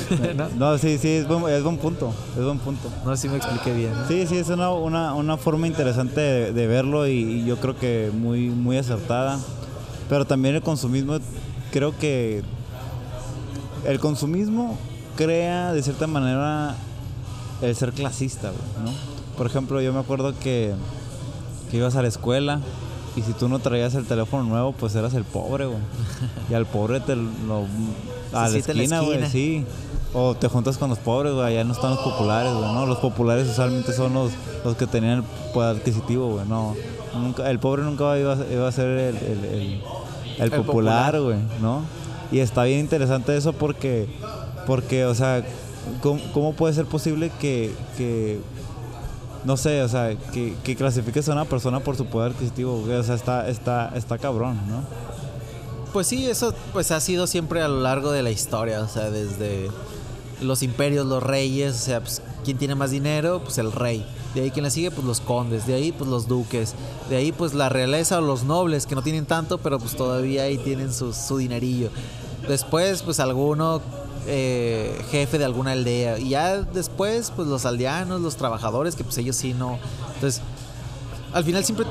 ¿No? 0.36 0.48
No, 0.56 0.78
sí, 0.78 0.98
sí, 0.98 1.08
es 1.08 1.28
buen, 1.28 1.46
es 1.52 1.62
buen 1.62 1.78
punto. 1.78 2.12
Es 2.36 2.44
buen 2.44 2.58
punto. 2.58 2.88
No 3.04 3.14
sé 3.16 3.22
si 3.22 3.28
me 3.28 3.36
expliqué 3.36 3.72
bien. 3.72 3.92
¿no? 3.92 4.08
Sí, 4.08 4.26
sí, 4.26 4.38
es 4.38 4.48
una, 4.48 4.70
una, 4.70 5.14
una 5.14 5.36
forma 5.36 5.66
interesante 5.66 6.20
de, 6.20 6.52
de 6.52 6.66
verlo 6.66 7.06
y, 7.06 7.12
y 7.12 7.44
yo 7.44 7.56
creo 7.58 7.76
que 7.76 8.10
muy, 8.12 8.48
muy 8.48 8.76
acertada. 8.78 9.38
Pero 10.08 10.26
también 10.26 10.56
el 10.56 10.62
consumismo, 10.62 11.18
creo 11.70 11.96
que 11.96 12.42
el 13.86 14.00
consumismo 14.00 14.76
crea 15.16 15.72
de 15.72 15.82
cierta 15.82 16.06
manera 16.06 16.74
el 17.62 17.76
ser 17.76 17.92
clasista, 17.92 18.48
¿no? 18.82 18.90
Por 19.36 19.46
ejemplo, 19.46 19.80
yo 19.80 19.92
me 19.92 20.00
acuerdo 20.00 20.34
que, 20.38 20.72
que 21.70 21.76
ibas 21.76 21.94
a 21.96 22.02
la 22.02 22.08
escuela 22.08 22.60
y 23.16 23.22
si 23.22 23.32
tú 23.32 23.48
no 23.48 23.58
traías 23.58 23.94
el 23.94 24.06
teléfono 24.06 24.44
nuevo, 24.44 24.72
pues 24.72 24.94
eras 24.94 25.14
el 25.14 25.24
pobre, 25.24 25.66
güey. 25.66 25.78
Y 26.50 26.54
al 26.54 26.66
pobre 26.66 27.00
te 27.00 27.16
lo... 27.16 27.64
A 28.32 28.48
la 28.48 28.58
esquina, 28.58 29.00
güey, 29.00 29.18
sí. 29.30 29.64
O 30.12 30.34
te 30.34 30.48
juntas 30.48 30.76
con 30.78 30.90
los 30.90 30.98
pobres, 30.98 31.32
güey, 31.34 31.46
allá 31.46 31.64
no 31.64 31.72
están 31.72 31.90
los 31.90 32.00
populares, 32.00 32.52
güey, 32.52 32.72
¿no? 32.72 32.86
Los 32.86 32.98
populares 32.98 33.48
usualmente 33.48 33.92
son 33.92 34.14
los, 34.14 34.32
los 34.64 34.76
que 34.76 34.86
tenían 34.86 35.18
el 35.18 35.24
poder 35.52 35.76
adquisitivo, 35.76 36.28
güey, 36.34 36.46
no. 36.48 36.74
Nunca, 37.14 37.50
el 37.50 37.58
pobre 37.58 37.82
nunca 37.82 38.16
iba, 38.18 38.34
a- 38.34 38.52
iba 38.52 38.68
a 38.68 38.72
ser 38.72 38.86
el, 38.86 39.16
el- 39.16 39.44
el- 39.44 39.82
el 40.38 40.50
popular. 40.52 41.20
güey, 41.20 41.38
¿no? 41.60 41.82
Y 42.32 42.38
está 42.38 42.64
bien 42.64 42.78
interesante 42.80 43.36
eso 43.36 43.52
porque, 43.52 44.08
porque 44.66 45.04
o 45.04 45.14
sea, 45.16 45.44
¿cómo, 46.00 46.20
cómo 46.32 46.52
puede 46.52 46.74
ser 46.74 46.86
posible 46.86 47.30
que, 47.40 47.72
que 47.96 48.40
no 49.44 49.56
sé, 49.56 49.82
o 49.82 49.88
sea, 49.88 50.16
que, 50.32 50.54
que 50.62 50.76
clasifiques 50.76 51.28
a 51.28 51.32
una 51.32 51.44
persona 51.44 51.80
por 51.80 51.96
su 51.96 52.06
poder 52.06 52.32
adquisitivo? 52.32 52.82
O 52.82 53.02
sea, 53.02 53.14
está, 53.14 53.48
está, 53.48 53.92
está 53.94 54.18
cabrón, 54.18 54.58
¿no? 54.68 54.82
Pues 55.92 56.06
sí, 56.06 56.28
eso 56.28 56.54
pues 56.72 56.90
ha 56.92 57.00
sido 57.00 57.26
siempre 57.26 57.62
a 57.62 57.68
lo 57.68 57.80
largo 57.80 58.12
de 58.12 58.22
la 58.22 58.30
historia, 58.30 58.80
o 58.80 58.88
sea, 58.88 59.10
desde 59.10 59.68
los 60.40 60.62
imperios, 60.62 61.06
los 61.06 61.22
reyes, 61.22 61.74
o 61.74 61.78
sea, 61.78 62.00
pues 62.00 62.22
quién 62.44 62.58
tiene 62.58 62.74
más 62.74 62.90
dinero, 62.90 63.40
pues 63.42 63.58
el 63.58 63.72
rey. 63.72 64.06
De 64.34 64.42
ahí 64.42 64.50
quien 64.52 64.64
le 64.64 64.70
sigue, 64.70 64.92
pues 64.92 65.04
los 65.04 65.20
condes, 65.20 65.66
de 65.66 65.74
ahí 65.74 65.90
pues 65.90 66.08
los 66.08 66.28
duques, 66.28 66.74
de 67.08 67.16
ahí 67.16 67.32
pues 67.32 67.52
la 67.54 67.68
realeza 67.68 68.18
o 68.18 68.20
los 68.20 68.44
nobles 68.44 68.86
que 68.86 68.94
no 68.94 69.02
tienen 69.02 69.26
tanto, 69.26 69.58
pero 69.58 69.80
pues 69.80 69.96
todavía 69.96 70.44
ahí 70.44 70.58
tienen 70.58 70.92
su, 70.92 71.12
su 71.12 71.38
dinerillo. 71.38 71.90
Después 72.46 73.02
pues 73.02 73.18
alguno 73.18 73.82
eh, 74.26 75.00
jefe 75.10 75.38
de 75.38 75.44
alguna 75.44 75.72
aldea 75.72 76.18
y 76.18 76.30
ya 76.30 76.58
después 76.62 77.32
pues 77.34 77.48
los 77.48 77.64
aldeanos, 77.66 78.20
los 78.20 78.36
trabajadores, 78.36 78.94
que 78.96 79.04
pues 79.04 79.16
ellos 79.18 79.36
sí 79.36 79.54
no. 79.54 79.78
Entonces, 80.14 80.42
al 81.32 81.44
final 81.44 81.64
siempre 81.64 81.86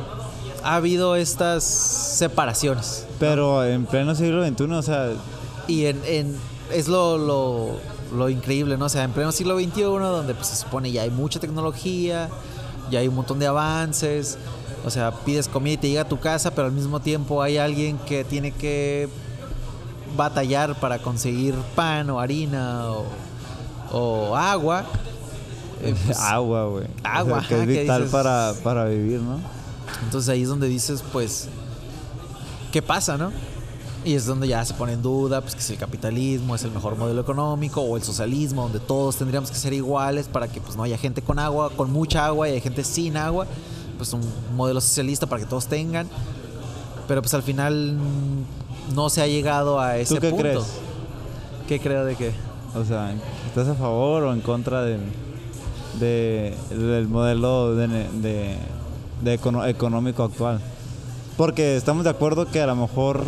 ha 0.64 0.76
habido 0.76 1.16
estas 1.16 1.64
separaciones. 1.64 3.06
Pero 3.20 3.66
en 3.66 3.86
pleno 3.86 4.16
siglo 4.16 4.46
XXI, 4.46 4.64
o 4.74 4.82
sea, 4.82 5.12
Y 5.68 5.86
en, 5.86 6.02
en- 6.06 6.36
es 6.74 6.88
lo, 6.88 7.18
lo, 7.18 7.70
lo 8.16 8.30
increíble, 8.30 8.78
¿no? 8.78 8.86
O 8.86 8.90
sea, 8.90 9.04
en 9.04 9.12
pleno 9.12 9.32
siglo 9.32 9.58
XXI, 9.60 9.82
donde 9.82 10.34
pues, 10.36 10.48
se 10.48 10.56
supone 10.56 10.92
ya 10.92 11.02
hay 11.04 11.10
mucha 11.10 11.40
tecnología, 11.40 12.30
ya 12.92 13.00
hay 13.00 13.08
un 13.08 13.16
montón 13.16 13.40
de 13.40 13.48
avances, 13.48 14.38
o 14.86 14.90
sea, 14.90 15.12
pides 15.12 15.48
comida 15.48 15.74
y 15.74 15.78
te 15.78 15.90
llega 15.90 16.02
a 16.02 16.08
tu 16.08 16.20
casa, 16.20 16.52
pero 16.52 16.68
al 16.68 16.74
mismo 16.74 17.00
tiempo 17.00 17.42
hay 17.42 17.58
alguien 17.58 17.98
que 18.00 18.24
tiene 18.24 18.52
que 18.52 19.10
batallar 20.16 20.80
para 20.80 21.00
conseguir 21.00 21.56
pan 21.76 22.10
o 22.10 22.20
harina 22.20 22.86
o, 22.92 23.06
o 23.92 24.36
agua. 24.36 24.86
Eh, 25.82 25.96
pues, 26.06 26.18
agua, 26.20 26.66
güey. 26.66 26.88
agua, 27.04 27.38
O 27.38 27.40
sea, 27.42 27.48
que 27.48 27.56
ajá, 27.56 27.64
es 27.64 27.70
que 27.70 27.82
vital 27.82 28.02
dices- 28.04 28.12
para, 28.12 28.54
para 28.64 28.86
vivir, 28.86 29.20
¿no? 29.22 29.40
Entonces 30.04 30.30
ahí 30.30 30.44
es 30.44 30.50
donde 30.50 30.68
dices, 30.68 31.04
pues, 31.12 31.48
¿qué 32.72 32.82
pasa, 32.82 33.18
no? 33.18 33.32
Y 34.06 34.14
es 34.14 34.26
donde 34.26 34.48
ya 34.48 34.64
se 34.64 34.74
pone 34.76 34.94
en 34.94 35.02
duda, 35.02 35.42
pues, 35.42 35.56
que 35.56 35.62
si 35.62 35.74
el 35.74 35.80
capitalismo 35.80 36.56
es 36.56 36.64
el 36.64 36.72
mejor 36.72 36.96
modelo 36.96 37.20
económico 37.20 37.82
o 37.82 37.98
el 37.98 38.04
socialismo, 38.04 38.64
donde 38.64 38.80
todos 38.80 39.18
tendríamos 39.18 39.52
que 39.52 39.58
ser 39.58 39.74
iguales 39.74 40.28
para 40.28 40.48
que, 40.48 40.62
pues, 40.62 40.78
no 40.78 40.84
haya 40.84 40.98
gente 40.98 41.22
con 41.22 41.38
agua, 41.40 41.70
con 41.72 41.92
mucha 41.92 42.26
agua 42.26 42.48
y 42.48 42.54
hay 42.54 42.62
gente 42.62 42.84
sin 42.84 43.18
agua. 43.18 43.46
Pues 43.98 44.14
un 44.14 44.22
modelo 44.56 44.80
socialista 44.80 45.26
para 45.28 45.42
que 45.42 45.48
todos 45.50 45.68
tengan. 45.68 46.08
Pero, 47.10 47.22
pues, 47.22 47.34
al 47.34 47.44
final 47.44 47.98
no 48.96 49.10
se 49.10 49.22
ha 49.22 49.28
llegado 49.28 49.82
a 49.82 49.98
ese 49.98 50.16
¿Tú 50.16 50.22
qué 50.22 50.30
punto. 50.30 50.44
crees? 50.44 50.64
¿Qué 51.68 51.80
creo 51.82 52.06
de 52.06 52.16
qué? 52.16 52.32
O 52.76 52.86
sea, 52.86 53.14
¿estás 53.48 53.68
a 53.68 53.74
favor 53.76 54.24
o 54.24 54.34
en 54.34 54.40
contra 54.42 54.84
del, 54.84 55.02
de- 56.00 56.56
del 56.70 57.08
modelo 57.08 57.76
de, 57.76 57.88
ne- 57.88 58.10
de- 58.22 58.58
de 59.22 59.34
econo- 59.40 59.66
económico 59.68 60.24
actual? 60.24 60.62
Porque 61.36 61.76
estamos 61.78 62.04
de 62.04 62.10
acuerdo 62.12 62.46
que 62.46 62.62
a 62.62 62.68
lo 62.68 62.76
mejor 62.76 63.24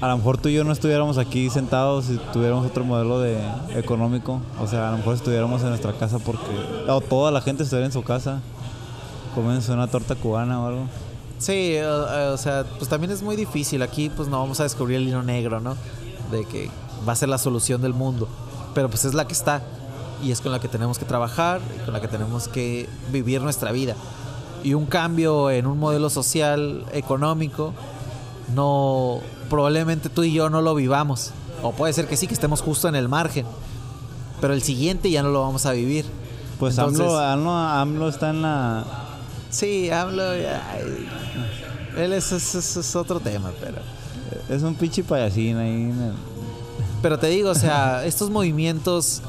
a 0.00 0.08
lo 0.08 0.16
mejor 0.16 0.36
tú 0.36 0.48
y 0.48 0.54
yo 0.54 0.64
no 0.64 0.72
estuviéramos 0.72 1.16
aquí 1.16 1.48
sentados 1.48 2.06
si 2.06 2.16
tuviéramos 2.32 2.66
otro 2.66 2.84
modelo 2.84 3.20
de 3.20 3.38
económico. 3.76 4.40
O 4.60 4.66
sea, 4.66 4.88
a 4.88 4.90
lo 4.92 4.98
mejor 4.98 5.14
estuviéramos 5.14 5.62
en 5.62 5.68
nuestra 5.68 5.92
casa 5.92 6.18
porque 6.18 6.42
o 6.88 7.00
toda 7.00 7.30
la 7.30 7.40
gente 7.40 7.62
estuviera 7.62 7.86
en 7.86 7.92
su 7.92 8.02
casa 8.02 8.40
comiéndose 9.34 9.70
una 9.72 9.86
torta 9.86 10.14
cubana 10.16 10.60
o 10.60 10.66
algo. 10.66 10.84
Sí, 11.42 11.74
eh, 11.74 11.84
o 11.84 12.36
sea, 12.36 12.64
pues 12.78 12.88
también 12.88 13.10
es 13.10 13.20
muy 13.20 13.34
difícil. 13.34 13.82
Aquí 13.82 14.10
pues 14.10 14.28
no 14.28 14.38
vamos 14.38 14.60
a 14.60 14.62
descubrir 14.62 14.98
el 14.98 15.08
hilo 15.08 15.24
negro, 15.24 15.58
¿no? 15.60 15.76
De 16.30 16.44
que 16.44 16.70
va 17.06 17.14
a 17.14 17.16
ser 17.16 17.28
la 17.28 17.38
solución 17.38 17.82
del 17.82 17.94
mundo. 17.94 18.28
Pero 18.74 18.88
pues 18.88 19.04
es 19.04 19.12
la 19.12 19.26
que 19.26 19.32
está. 19.32 19.60
Y 20.22 20.30
es 20.30 20.40
con 20.40 20.52
la 20.52 20.60
que 20.60 20.68
tenemos 20.68 21.00
que 21.00 21.04
trabajar, 21.04 21.60
y 21.76 21.84
con 21.84 21.92
la 21.94 22.00
que 22.00 22.06
tenemos 22.06 22.46
que 22.46 22.88
vivir 23.10 23.42
nuestra 23.42 23.72
vida. 23.72 23.96
Y 24.62 24.74
un 24.74 24.86
cambio 24.86 25.50
en 25.50 25.66
un 25.66 25.80
modelo 25.80 26.10
social, 26.10 26.84
económico, 26.92 27.72
no 28.54 29.18
probablemente 29.50 30.08
tú 30.10 30.22
y 30.22 30.32
yo 30.32 30.48
no 30.48 30.62
lo 30.62 30.76
vivamos. 30.76 31.32
O 31.64 31.72
puede 31.72 31.92
ser 31.92 32.06
que 32.06 32.16
sí, 32.16 32.28
que 32.28 32.34
estemos 32.34 32.62
justo 32.62 32.86
en 32.86 32.94
el 32.94 33.08
margen. 33.08 33.46
Pero 34.40 34.54
el 34.54 34.62
siguiente 34.62 35.10
ya 35.10 35.24
no 35.24 35.30
lo 35.30 35.40
vamos 35.40 35.66
a 35.66 35.72
vivir. 35.72 36.04
Pues 36.60 36.78
Entonces- 36.78 37.00
AMLO, 37.00 37.18
AMLO, 37.18 37.50
AMLO 37.52 38.08
está 38.08 38.30
en 38.30 38.42
la... 38.42 38.84
Sí, 39.52 39.90
hablo. 39.90 40.22
ay, 40.30 41.08
él 41.96 42.12
es, 42.14 42.32
es- 42.32 42.96
otro 42.96 43.20
tema, 43.20 43.52
pero. 43.60 43.76
Es 44.48 44.62
un 44.62 44.74
pinche 44.74 45.04
payasín 45.04 45.56
ahí. 45.58 45.92
Pero 47.02 47.18
te 47.18 47.26
digo, 47.28 47.50
o 47.50 47.54
sea, 47.54 48.04
estos 48.04 48.30
movimientos 48.30 49.20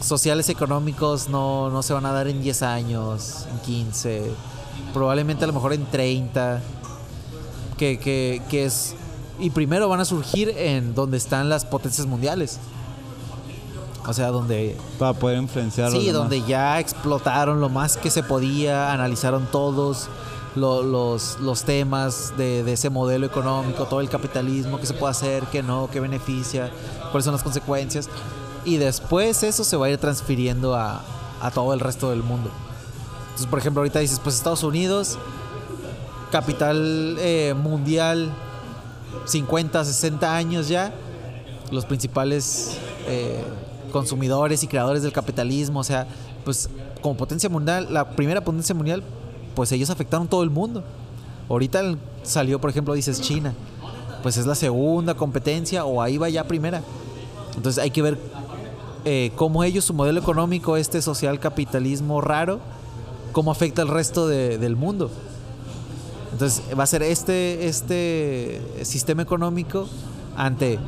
sociales 0.00 0.48
económicos 0.48 1.28
no, 1.28 1.70
no 1.70 1.82
se 1.82 1.92
van 1.92 2.04
a 2.06 2.12
dar 2.12 2.28
en 2.28 2.42
10 2.42 2.62
años, 2.62 3.46
en 3.50 3.58
15, 3.60 4.30
probablemente 4.92 5.44
a 5.44 5.46
lo 5.46 5.52
mejor 5.54 5.72
en 5.72 5.84
30, 5.86 6.60
que, 7.78 7.98
que, 7.98 8.42
que 8.50 8.64
es... 8.66 8.94
Y 9.38 9.50
primero 9.50 9.88
van 9.88 10.00
a 10.00 10.04
surgir 10.04 10.50
en 10.50 10.94
donde 10.94 11.16
están 11.16 11.48
las 11.48 11.64
potencias 11.64 12.06
mundiales. 12.06 12.58
O 14.06 14.12
sea, 14.14 14.28
donde... 14.28 14.76
Para 14.98 15.12
poder 15.12 15.38
influenciar 15.38 15.90
Sí, 15.90 15.98
demás. 16.06 16.14
donde 16.14 16.42
ya 16.42 16.80
explotaron 16.80 17.60
lo 17.60 17.68
más 17.68 17.96
que 17.96 18.10
se 18.10 18.22
podía, 18.22 18.92
analizaron 18.92 19.46
todos 19.52 20.08
lo- 20.56 20.82
los, 20.82 21.38
los 21.40 21.62
temas 21.64 22.32
de, 22.36 22.64
de 22.64 22.72
ese 22.72 22.88
modelo 22.90 23.26
económico, 23.26 23.84
todo 23.84 24.00
el 24.00 24.08
capitalismo, 24.08 24.78
qué 24.80 24.86
se 24.86 24.94
puede 24.94 25.10
hacer, 25.12 25.44
qué 25.52 25.62
no, 25.62 25.88
qué 25.92 26.00
beneficia, 26.00 26.70
cuáles 27.10 27.24
son 27.24 27.34
las 27.34 27.42
consecuencias. 27.42 28.08
Y 28.64 28.78
después 28.78 29.42
eso 29.42 29.64
se 29.64 29.76
va 29.76 29.86
a 29.86 29.90
ir 29.90 29.98
transfiriendo 29.98 30.74
a, 30.74 31.02
a 31.42 31.50
todo 31.50 31.72
el 31.74 31.80
resto 31.80 32.10
del 32.10 32.22
mundo. 32.22 32.50
Entonces, 33.26 33.46
por 33.46 33.58
ejemplo, 33.58 33.80
ahorita 33.80 33.98
dices, 34.00 34.18
pues 34.18 34.34
Estados 34.36 34.62
Unidos, 34.64 35.18
capital 36.32 37.16
eh, 37.18 37.54
mundial, 37.54 38.30
50, 39.24 39.84
60 39.84 40.34
años 40.36 40.68
ya, 40.68 40.92
los 41.70 41.84
principales 41.84 42.76
eh, 43.06 43.42
consumidores 43.90 44.62
y 44.62 44.66
creadores 44.68 45.02
del 45.02 45.12
capitalismo, 45.12 45.80
o 45.80 45.84
sea, 45.84 46.06
pues 46.44 46.68
como 47.02 47.16
potencia 47.16 47.48
mundial, 47.48 47.88
la 47.90 48.10
primera 48.10 48.42
potencia 48.42 48.74
mundial, 48.74 49.02
pues 49.54 49.72
ellos 49.72 49.90
afectaron 49.90 50.28
todo 50.28 50.42
el 50.42 50.50
mundo. 50.50 50.82
Ahorita 51.48 51.82
salió, 52.22 52.60
por 52.60 52.70
ejemplo, 52.70 52.94
dices 52.94 53.20
China, 53.20 53.52
pues 54.22 54.36
es 54.36 54.46
la 54.46 54.54
segunda 54.54 55.14
competencia 55.14 55.84
o 55.84 56.00
ahí 56.02 56.16
va 56.18 56.28
ya 56.28 56.44
primera. 56.44 56.82
Entonces 57.56 57.82
hay 57.82 57.90
que 57.90 58.02
ver 58.02 58.18
eh, 59.04 59.32
cómo 59.36 59.64
ellos, 59.64 59.84
su 59.84 59.94
modelo 59.94 60.20
económico, 60.20 60.76
este 60.76 61.02
social 61.02 61.40
capitalismo 61.40 62.20
raro, 62.20 62.60
cómo 63.32 63.50
afecta 63.50 63.82
al 63.82 63.88
resto 63.88 64.28
de- 64.28 64.58
del 64.58 64.76
mundo. 64.76 65.10
Entonces 66.32 66.62
va 66.78 66.84
a 66.84 66.86
ser 66.86 67.02
este, 67.02 67.66
este 67.66 68.60
sistema 68.82 69.22
económico 69.22 69.88
ante 70.36 70.78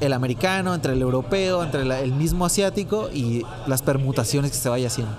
el 0.00 0.12
americano, 0.12 0.74
entre 0.74 0.92
el 0.94 1.02
europeo, 1.02 1.62
entre 1.62 1.84
la- 1.84 2.00
el 2.00 2.12
mismo 2.12 2.44
asiático 2.46 3.08
y 3.12 3.42
las 3.66 3.82
permutaciones 3.82 4.50
que 4.50 4.56
se 4.56 4.68
vaya 4.68 4.86
haciendo. 4.88 5.12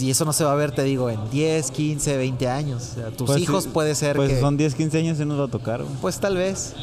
Y 0.00 0.10
eso 0.10 0.24
no 0.26 0.34
se 0.34 0.44
va 0.44 0.52
a 0.52 0.54
ver, 0.54 0.72
te 0.72 0.82
digo, 0.82 1.08
en 1.08 1.30
10, 1.30 1.70
15, 1.70 2.18
20 2.18 2.48
años. 2.48 2.90
O 2.92 2.94
sea, 2.96 3.10
tus 3.10 3.26
Pues 3.26 3.40
hijos 3.40 3.64
sí, 3.64 3.70
puede 3.72 3.94
ser 3.94 4.16
Pues 4.16 4.30
que... 4.34 4.40
son 4.40 4.56
10, 4.58 4.74
15 4.74 4.98
años 4.98 5.18
y 5.18 5.24
nos 5.24 5.40
va 5.40 5.44
a 5.44 5.48
tocar. 5.48 5.82
güey. 5.82 5.94
Pues 6.02 6.20
tal 6.20 6.36
vez. 6.36 6.74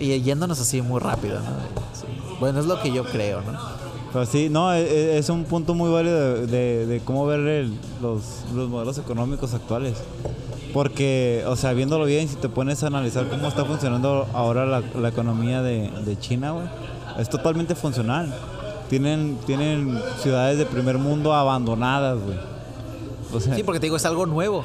Y 0.00 0.20
yéndonos 0.20 0.58
así 0.60 0.82
muy 0.82 0.98
rápido, 1.00 1.36
¿no? 1.38 1.46
Sí. 1.94 2.06
Bueno, 2.40 2.58
es 2.58 2.66
lo 2.66 2.80
que 2.82 2.90
yo 2.92 3.04
creo, 3.04 3.42
¿no? 3.42 3.56
Pero 4.12 4.26
sí, 4.26 4.48
no, 4.50 4.74
e- 4.74 4.82
e- 4.82 5.18
es, 5.18 5.28
un 5.30 5.44
punto 5.44 5.74
muy 5.74 5.90
válido 5.90 6.18
de, 6.18 6.46
de- 6.48 6.86
de 6.86 7.00
cómo 7.00 7.24
ver 7.26 7.40
el- 7.40 7.78
los, 8.02 8.22
los 8.54 8.68
modelos 8.68 8.98
económicos 8.98 9.54
actuales. 9.54 9.98
Porque, 10.72 11.44
o 11.46 11.56
sea, 11.56 11.72
viéndolo 11.72 12.04
bien, 12.06 12.28
si 12.28 12.36
te 12.36 12.48
pones 12.48 12.82
a 12.82 12.86
analizar 12.86 13.28
cómo 13.28 13.48
está 13.48 13.64
funcionando 13.64 14.26
ahora 14.32 14.64
la, 14.64 14.80
la 14.80 15.08
economía 15.08 15.62
de, 15.62 16.16
China, 16.18 16.52
güey, 16.52 16.66
es 17.18 17.28
totalmente 17.28 17.74
funcional. 17.74 18.34
Tienen, 18.88 19.38
tienen 19.46 20.00
ciudades 20.22 20.58
de 20.58 20.66
primer 20.66 20.98
mundo 20.98 21.34
abandonadas, 21.34 22.18
güey. 22.22 22.36
O 23.32 23.40
sea, 23.40 23.54
Sí, 23.54 23.62
porque 23.62 23.80
te 23.80 23.86
digo, 23.86 23.96
es 23.96 24.04
algo 24.06 24.26
nuevo. 24.26 24.64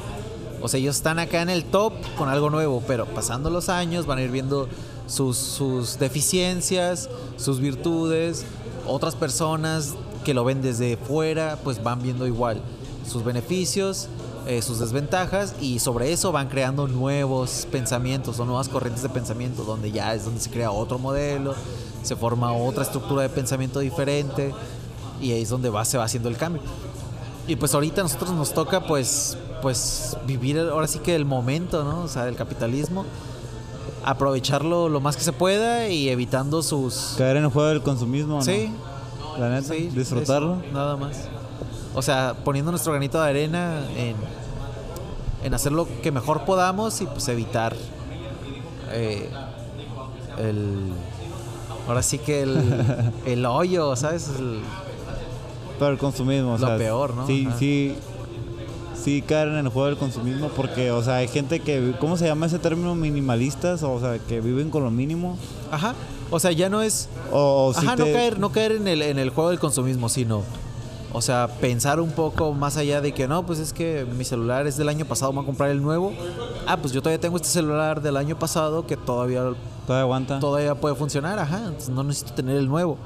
O 0.62 0.68
sea, 0.68 0.80
ellos 0.80 0.96
están 0.96 1.20
acá 1.20 1.42
en 1.42 1.50
el 1.50 1.66
top 1.66 1.94
con 2.18 2.30
algo 2.30 2.50
nuevo, 2.50 2.84
pero 2.88 3.06
pasando 3.06 3.50
los 3.50 3.70
años 3.70 4.06
van 4.06 4.18
a 4.18 4.22
ir 4.24 4.32
viendo 4.32 4.68
sus, 5.08 5.38
sus 5.38 6.00
deficiencias, 6.00 7.10
sus 7.38 7.60
virtudes. 7.60 8.46
Otras 8.86 9.16
personas 9.16 9.94
que 10.26 10.34
lo 10.34 10.44
ven 10.44 10.62
desde 10.62 10.98
fuera, 10.98 11.58
pues 11.64 11.84
van 11.84 12.02
viendo 12.02 12.28
igual 12.28 12.62
sus 13.10 13.24
beneficios, 13.24 14.10
eh, 14.48 14.62
sus 14.62 14.80
desventajas 14.80 15.56
y 15.60 15.80
sobre 15.80 16.12
eso 16.14 16.32
van 16.32 16.48
creando 16.48 16.88
nuevos 16.88 17.68
pensamientos 17.72 18.40
o 18.40 18.46
nuevas 18.46 18.70
corrientes 18.70 19.04
de 19.04 19.10
pensamiento, 19.10 19.64
donde 19.64 19.92
ya 19.92 20.14
es 20.14 20.26
donde 20.26 20.40
se 20.40 20.50
crea 20.50 20.72
otro 20.72 20.98
modelo, 21.00 21.54
se 22.04 22.16
forma 22.16 22.54
otra 22.54 22.84
estructura 22.84 23.24
de 23.24 23.30
pensamiento 23.30 23.80
diferente 23.80 24.54
y 25.22 25.32
ahí 25.34 25.42
es 25.42 25.50
donde 25.50 25.70
va, 25.70 25.84
se 25.86 25.98
va 25.98 26.06
haciendo 26.06 26.30
el 26.30 26.38
cambio. 26.38 26.62
Y 27.48 27.56
pues 27.56 27.74
ahorita 27.74 28.02
a 28.02 28.04
nosotros 28.04 28.32
nos 28.32 28.54
toca 28.54 28.86
pues 28.88 29.38
pues 29.62 30.16
vivir 30.26 30.60
ahora 30.60 30.88
sí 30.88 31.00
que 31.00 31.16
el 31.16 31.26
momento, 31.26 31.84
¿no? 31.84 32.04
O 32.04 32.08
sea, 32.08 32.26
del 32.26 32.36
capitalismo, 32.36 33.06
aprovecharlo 34.06 34.90
lo 34.90 35.02
más 35.02 35.18
que 35.18 35.24
se 35.24 35.34
pueda 35.34 35.90
y 35.90 36.10
evitando 36.10 36.62
sus 36.64 37.16
caer 37.18 37.38
en 37.38 37.44
el 37.46 37.50
juego 37.50 37.70
del 37.70 37.82
consumismo, 37.82 38.36
¿no? 38.36 38.42
Sí, 38.42 38.70
La 39.40 39.50
neta, 39.50 39.74
sí, 39.74 39.90
disfrutarlo. 39.94 40.62
eso, 40.62 40.74
nada 40.74 40.96
más. 40.96 41.18
O 41.96 42.02
sea, 42.02 42.36
poniendo 42.44 42.72
nuestro 42.72 42.92
granito 42.94 43.22
de 43.22 43.30
arena 43.30 43.82
en, 43.96 44.16
en 45.44 45.54
hacer 45.54 45.72
lo 45.72 45.88
que 46.02 46.12
mejor 46.12 46.46
podamos 46.46 47.02
y 47.02 47.06
pues 47.06 47.28
evitar 47.28 47.76
eh, 48.92 49.30
el 50.38 50.92
ahora 51.88 52.04
sí 52.04 52.18
que 52.20 52.42
el, 52.44 53.12
el 53.26 53.46
hoyo, 53.46 53.96
¿sabes? 53.96 54.30
El- 54.38 54.62
Pero 55.80 55.92
el 55.92 55.98
consumismo, 55.98 56.54
o 56.54 56.58
Lo 56.58 56.68
sea, 56.68 56.78
peor, 56.78 57.14
¿no? 57.16 57.26
Sí, 57.28 57.46
Ajá. 57.48 57.58
sí, 57.58 57.96
sí 59.02 59.22
caer 59.22 59.48
en 59.50 59.56
el 59.58 59.70
juego 59.70 59.88
del 59.88 59.98
consumismo 59.98 60.50
porque, 60.50 60.92
o 60.92 61.02
sea, 61.04 61.16
hay 61.18 61.28
gente 61.28 61.60
que, 61.62 61.94
¿cómo 62.00 62.18
se 62.18 62.26
llama 62.26 62.46
ese 62.48 62.60
término? 62.60 62.94
Minimalistas, 62.96 63.84
o 63.84 64.00
sea, 64.00 64.20
que 64.20 64.42
viven 64.42 64.70
con 64.70 64.84
lo 64.84 64.92
mínimo. 64.92 65.38
Ajá. 65.72 65.94
O 66.30 66.40
sea, 66.42 66.52
ya 66.52 66.68
no 66.70 66.82
es 66.82 67.08
O, 67.32 67.68
o 67.68 67.74
si 67.74 67.86
Ajá, 67.86 67.96
te- 67.96 68.06
no 68.06 68.12
caer, 68.14 68.40
no 68.40 68.52
caer 68.52 68.72
en 68.74 68.88
el, 68.88 69.02
en 69.02 69.18
el 69.18 69.30
juego 69.30 69.50
del 69.50 69.60
consumismo, 69.60 70.10
sino, 70.10 70.44
o 71.14 71.22
sea, 71.22 71.48
pensar 71.62 72.00
un 72.00 72.12
poco 72.12 72.54
más 72.54 72.78
allá 72.78 73.02
de 73.02 73.14
que 73.14 73.28
no, 73.28 73.46
pues 73.46 73.60
es 73.60 73.74
que 73.74 74.06
mi 74.18 74.24
celular 74.24 74.68
es 74.68 74.78
del 74.78 74.90
año 74.90 75.06
pasado, 75.06 75.32
voy 75.32 75.44
a 75.44 75.46
comprar 75.46 75.70
el 75.70 75.82
nuevo. 75.82 76.14
Ah, 76.68 76.78
pues 76.78 76.94
yo 76.94 77.02
todavía 77.02 77.20
tengo 77.20 77.38
este 77.38 77.48
celular 77.50 78.02
del 78.02 78.18
año 78.18 78.38
pasado 78.38 78.86
que 78.86 78.98
todavía, 78.98 79.42
Todavía 79.86 80.02
aguanta. 80.04 80.40
todavía 80.40 80.76
puede 80.76 80.96
funcionar, 80.96 81.40
ajá, 81.40 81.60
entonces 81.66 81.90
no 81.90 82.04
necesito 82.04 82.34
tener 82.34 82.58
el 82.58 82.68
nuevo. 82.68 82.98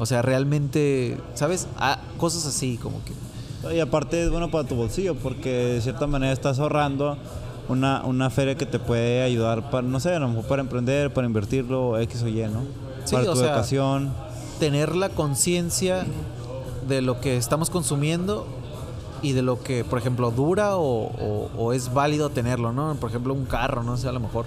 O 0.00 0.06
sea, 0.06 0.22
realmente, 0.22 1.18
¿sabes? 1.34 1.66
Ah, 1.76 1.98
cosas 2.18 2.46
así, 2.46 2.78
como 2.78 2.98
que. 3.04 3.74
Y 3.74 3.80
aparte 3.80 4.22
es 4.22 4.30
bueno 4.30 4.50
para 4.50 4.66
tu 4.66 4.76
bolsillo 4.76 5.14
porque 5.16 5.50
de 5.50 5.80
cierta 5.80 6.06
manera 6.06 6.32
estás 6.32 6.58
ahorrando 6.60 7.16
una, 7.68 8.02
una 8.04 8.30
feria 8.30 8.56
que 8.56 8.66
te 8.66 8.78
puede 8.78 9.22
ayudar 9.22 9.70
para, 9.70 9.82
no 9.86 9.98
sé, 10.00 10.14
a 10.14 10.18
lo 10.20 10.28
mejor 10.28 10.44
para 10.46 10.62
emprender, 10.62 11.12
para 11.12 11.26
invertirlo, 11.26 11.98
X 11.98 12.22
o 12.22 12.28
Y, 12.28 12.42
¿no? 12.42 12.62
Sí, 13.04 13.14
para 13.16 13.28
o 13.30 13.32
tu 13.34 13.38
sea, 13.40 13.48
educación. 13.50 14.12
tener 14.60 14.94
la 14.94 15.08
conciencia 15.08 16.06
de 16.88 17.02
lo 17.02 17.20
que 17.20 17.36
estamos 17.36 17.70
consumiendo 17.70 18.46
y 19.22 19.32
de 19.32 19.42
lo 19.42 19.60
que, 19.62 19.84
por 19.84 19.98
ejemplo, 19.98 20.30
dura 20.30 20.76
o, 20.76 21.06
o- 21.06 21.50
o 21.56 21.72
es 21.72 21.92
válido 21.92 22.30
tenerlo, 22.30 22.72
¿no? 22.72 22.94
Por 22.96 23.10
ejemplo, 23.10 23.34
un 23.34 23.44
carro, 23.44 23.82
no 23.82 23.96
sé, 23.96 24.08
a 24.08 24.12
lo 24.12 24.20
mejor. 24.20 24.46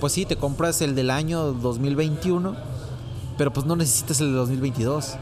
Pues 0.00 0.12
sí, 0.12 0.24
te 0.26 0.36
compras 0.36 0.80
el 0.82 0.94
del 0.94 1.10
año 1.10 1.52
2021, 1.52 2.54
pero 3.38 3.52
pues 3.52 3.66
no 3.66 3.76
necesitas 3.76 4.20
el 4.20 4.28
de 4.28 4.36
2022. 4.38 5.14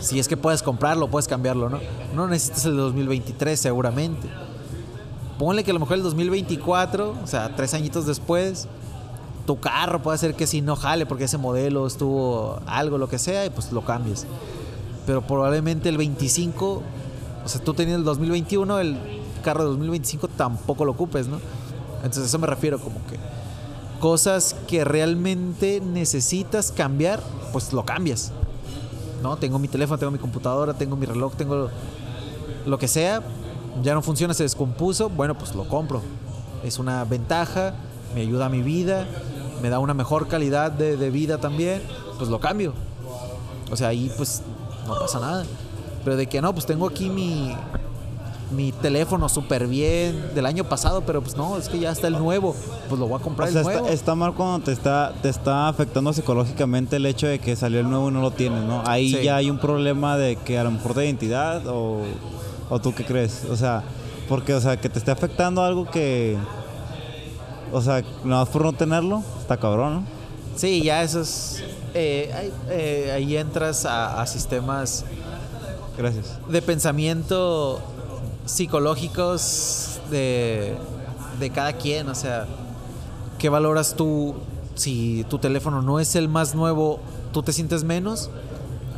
Si 0.00 0.18
es 0.18 0.28
que 0.28 0.36
puedes 0.36 0.62
comprarlo, 0.62 1.08
puedes 1.08 1.28
cambiarlo, 1.28 1.68
¿no? 1.68 1.80
No 2.14 2.26
necesitas 2.28 2.64
el 2.64 2.72
de 2.76 2.82
2023 2.82 3.58
seguramente. 3.60 4.28
Ponle 5.38 5.64
que 5.64 5.70
a 5.70 5.74
lo 5.74 5.80
mejor 5.80 5.96
el 5.96 6.02
2024, 6.02 7.14
o 7.22 7.26
sea, 7.26 7.54
tres 7.56 7.72
añitos 7.74 8.06
después, 8.06 8.68
tu 9.46 9.58
carro 9.58 10.02
puede 10.02 10.18
ser 10.18 10.34
que 10.34 10.46
si 10.46 10.60
no 10.60 10.76
jale 10.76 11.06
porque 11.06 11.24
ese 11.24 11.38
modelo 11.38 11.86
estuvo 11.86 12.60
algo, 12.66 12.98
lo 12.98 13.08
que 13.08 13.18
sea, 13.18 13.46
y 13.46 13.50
pues 13.50 13.72
lo 13.72 13.82
cambies. 13.82 14.26
Pero 15.06 15.22
probablemente 15.22 15.88
el 15.88 15.96
25, 15.96 16.82
o 17.44 17.48
sea, 17.48 17.60
tú 17.62 17.74
teniendo 17.74 17.98
el 17.98 18.04
2021, 18.04 18.78
el 18.80 18.98
carro 19.42 19.64
de 19.64 19.70
2025 19.70 20.28
tampoco 20.28 20.84
lo 20.84 20.92
ocupes, 20.92 21.26
¿no? 21.26 21.38
Entonces 21.98 22.24
eso 22.24 22.38
me 22.38 22.46
refiero 22.46 22.78
como 22.78 22.96
que 23.06 23.18
cosas 24.00 24.56
que 24.66 24.84
realmente 24.84 25.80
necesitas 25.80 26.72
cambiar, 26.72 27.20
pues 27.52 27.72
lo 27.72 27.84
cambias. 27.84 28.32
¿No? 29.22 29.36
Tengo 29.36 29.58
mi 29.58 29.68
teléfono, 29.68 29.98
tengo 29.98 30.10
mi 30.10 30.18
computadora, 30.18 30.72
tengo 30.72 30.96
mi 30.96 31.04
reloj, 31.04 31.34
tengo 31.34 31.68
lo 32.64 32.78
que 32.78 32.88
sea, 32.88 33.22
ya 33.82 33.92
no 33.92 34.00
funciona, 34.00 34.32
se 34.32 34.44
descompuso, 34.44 35.10
bueno, 35.10 35.36
pues 35.36 35.54
lo 35.54 35.68
compro. 35.68 36.00
Es 36.64 36.78
una 36.78 37.04
ventaja, 37.04 37.74
me 38.14 38.22
ayuda 38.22 38.46
a 38.46 38.48
mi 38.48 38.62
vida, 38.62 39.06
me 39.62 39.68
da 39.68 39.78
una 39.78 39.92
mejor 39.92 40.26
calidad 40.28 40.72
de, 40.72 40.96
de 40.96 41.10
vida 41.10 41.38
también, 41.38 41.82
pues 42.16 42.30
lo 42.30 42.40
cambio. 42.40 42.72
O 43.70 43.76
sea, 43.76 43.88
ahí 43.88 44.10
pues 44.16 44.42
no 44.94 45.00
pasa 45.00 45.20
nada. 45.20 45.44
Pero 46.04 46.16
de 46.16 46.26
que 46.26 46.40
no, 46.40 46.52
pues 46.52 46.66
tengo 46.66 46.86
aquí 46.88 47.08
mi, 47.10 47.54
mi 48.50 48.72
teléfono 48.72 49.28
súper 49.28 49.66
bien 49.66 50.34
del 50.34 50.46
año 50.46 50.64
pasado, 50.64 51.02
pero 51.02 51.20
pues 51.22 51.36
no, 51.36 51.56
es 51.58 51.68
que 51.68 51.78
ya 51.78 51.90
está 51.90 52.06
el 52.08 52.18
nuevo, 52.18 52.56
pues 52.88 52.98
lo 52.98 53.06
voy 53.06 53.14
a 53.18 53.20
O 53.20 53.24
comprar 53.24 53.50
sea, 53.50 53.60
el 53.60 53.64
nuevo. 53.66 53.80
está, 53.82 53.92
está 53.92 54.14
mal 54.14 54.34
cuando 54.34 54.60
te 54.64 54.72
está, 54.72 55.12
te 55.22 55.28
está 55.28 55.68
afectando 55.68 56.12
psicológicamente 56.12 56.96
el 56.96 57.06
hecho 57.06 57.26
de 57.26 57.38
que 57.38 57.54
salió 57.54 57.80
el 57.80 57.88
nuevo 57.90 58.08
y 58.08 58.12
no 58.12 58.22
lo 58.22 58.30
tienes, 58.30 58.64
¿no? 58.64 58.82
Ahí 58.86 59.12
Sí. 59.14 59.22
ya 59.24 59.36
hay 59.36 59.50
un 59.50 59.58
problema 59.58 60.16
de 60.16 60.36
que 60.36 60.58
a 60.58 60.64
lo 60.64 60.70
mejor 60.70 60.94
de 60.94 61.04
identidad 61.04 61.66
o, 61.66 62.00
o 62.70 62.78
tú 62.80 62.94
qué 62.94 63.04
crees. 63.04 63.44
O 63.50 63.56
sea, 63.56 63.82
porque, 64.28 64.54
o 64.54 64.60
sea, 64.60 64.80
que 64.80 64.88
te 64.88 64.98
esté 64.98 65.10
afectando 65.10 65.62
algo 65.62 65.84
que, 65.90 66.36
o 67.72 67.80
sea, 67.82 68.02
nada 68.24 68.44
más 68.44 68.48
por 68.48 68.62
no 68.64 68.72
tenerlo, 68.72 69.22
está 69.40 69.56
cabrón, 69.58 69.94
¿no? 69.94 70.04
Sí, 70.56 70.82
ya 70.82 71.02
eso 71.02 71.20
es... 71.20 71.62
eh, 71.94 72.32
ahí, 72.34 72.52
eh, 72.68 73.12
ahí 73.14 73.36
entras 73.36 73.84
a, 73.84 74.20
a 74.20 74.26
sistemas 74.26 75.04
Gracias. 75.96 76.38
de 76.48 76.62
pensamiento 76.62 77.80
psicológicos 78.46 80.00
de, 80.10 80.74
de 81.38 81.50
cada 81.50 81.72
quien. 81.74 82.08
O 82.08 82.14
sea, 82.14 82.46
¿qué 83.38 83.48
valoras 83.48 83.94
tú 83.94 84.34
si 84.74 85.24
tu 85.28 85.38
teléfono 85.38 85.82
no 85.82 86.00
es 86.00 86.14
el 86.16 86.28
más 86.28 86.54
nuevo, 86.54 87.00
tú 87.32 87.42
te 87.42 87.52
sientes 87.52 87.84
menos? 87.84 88.30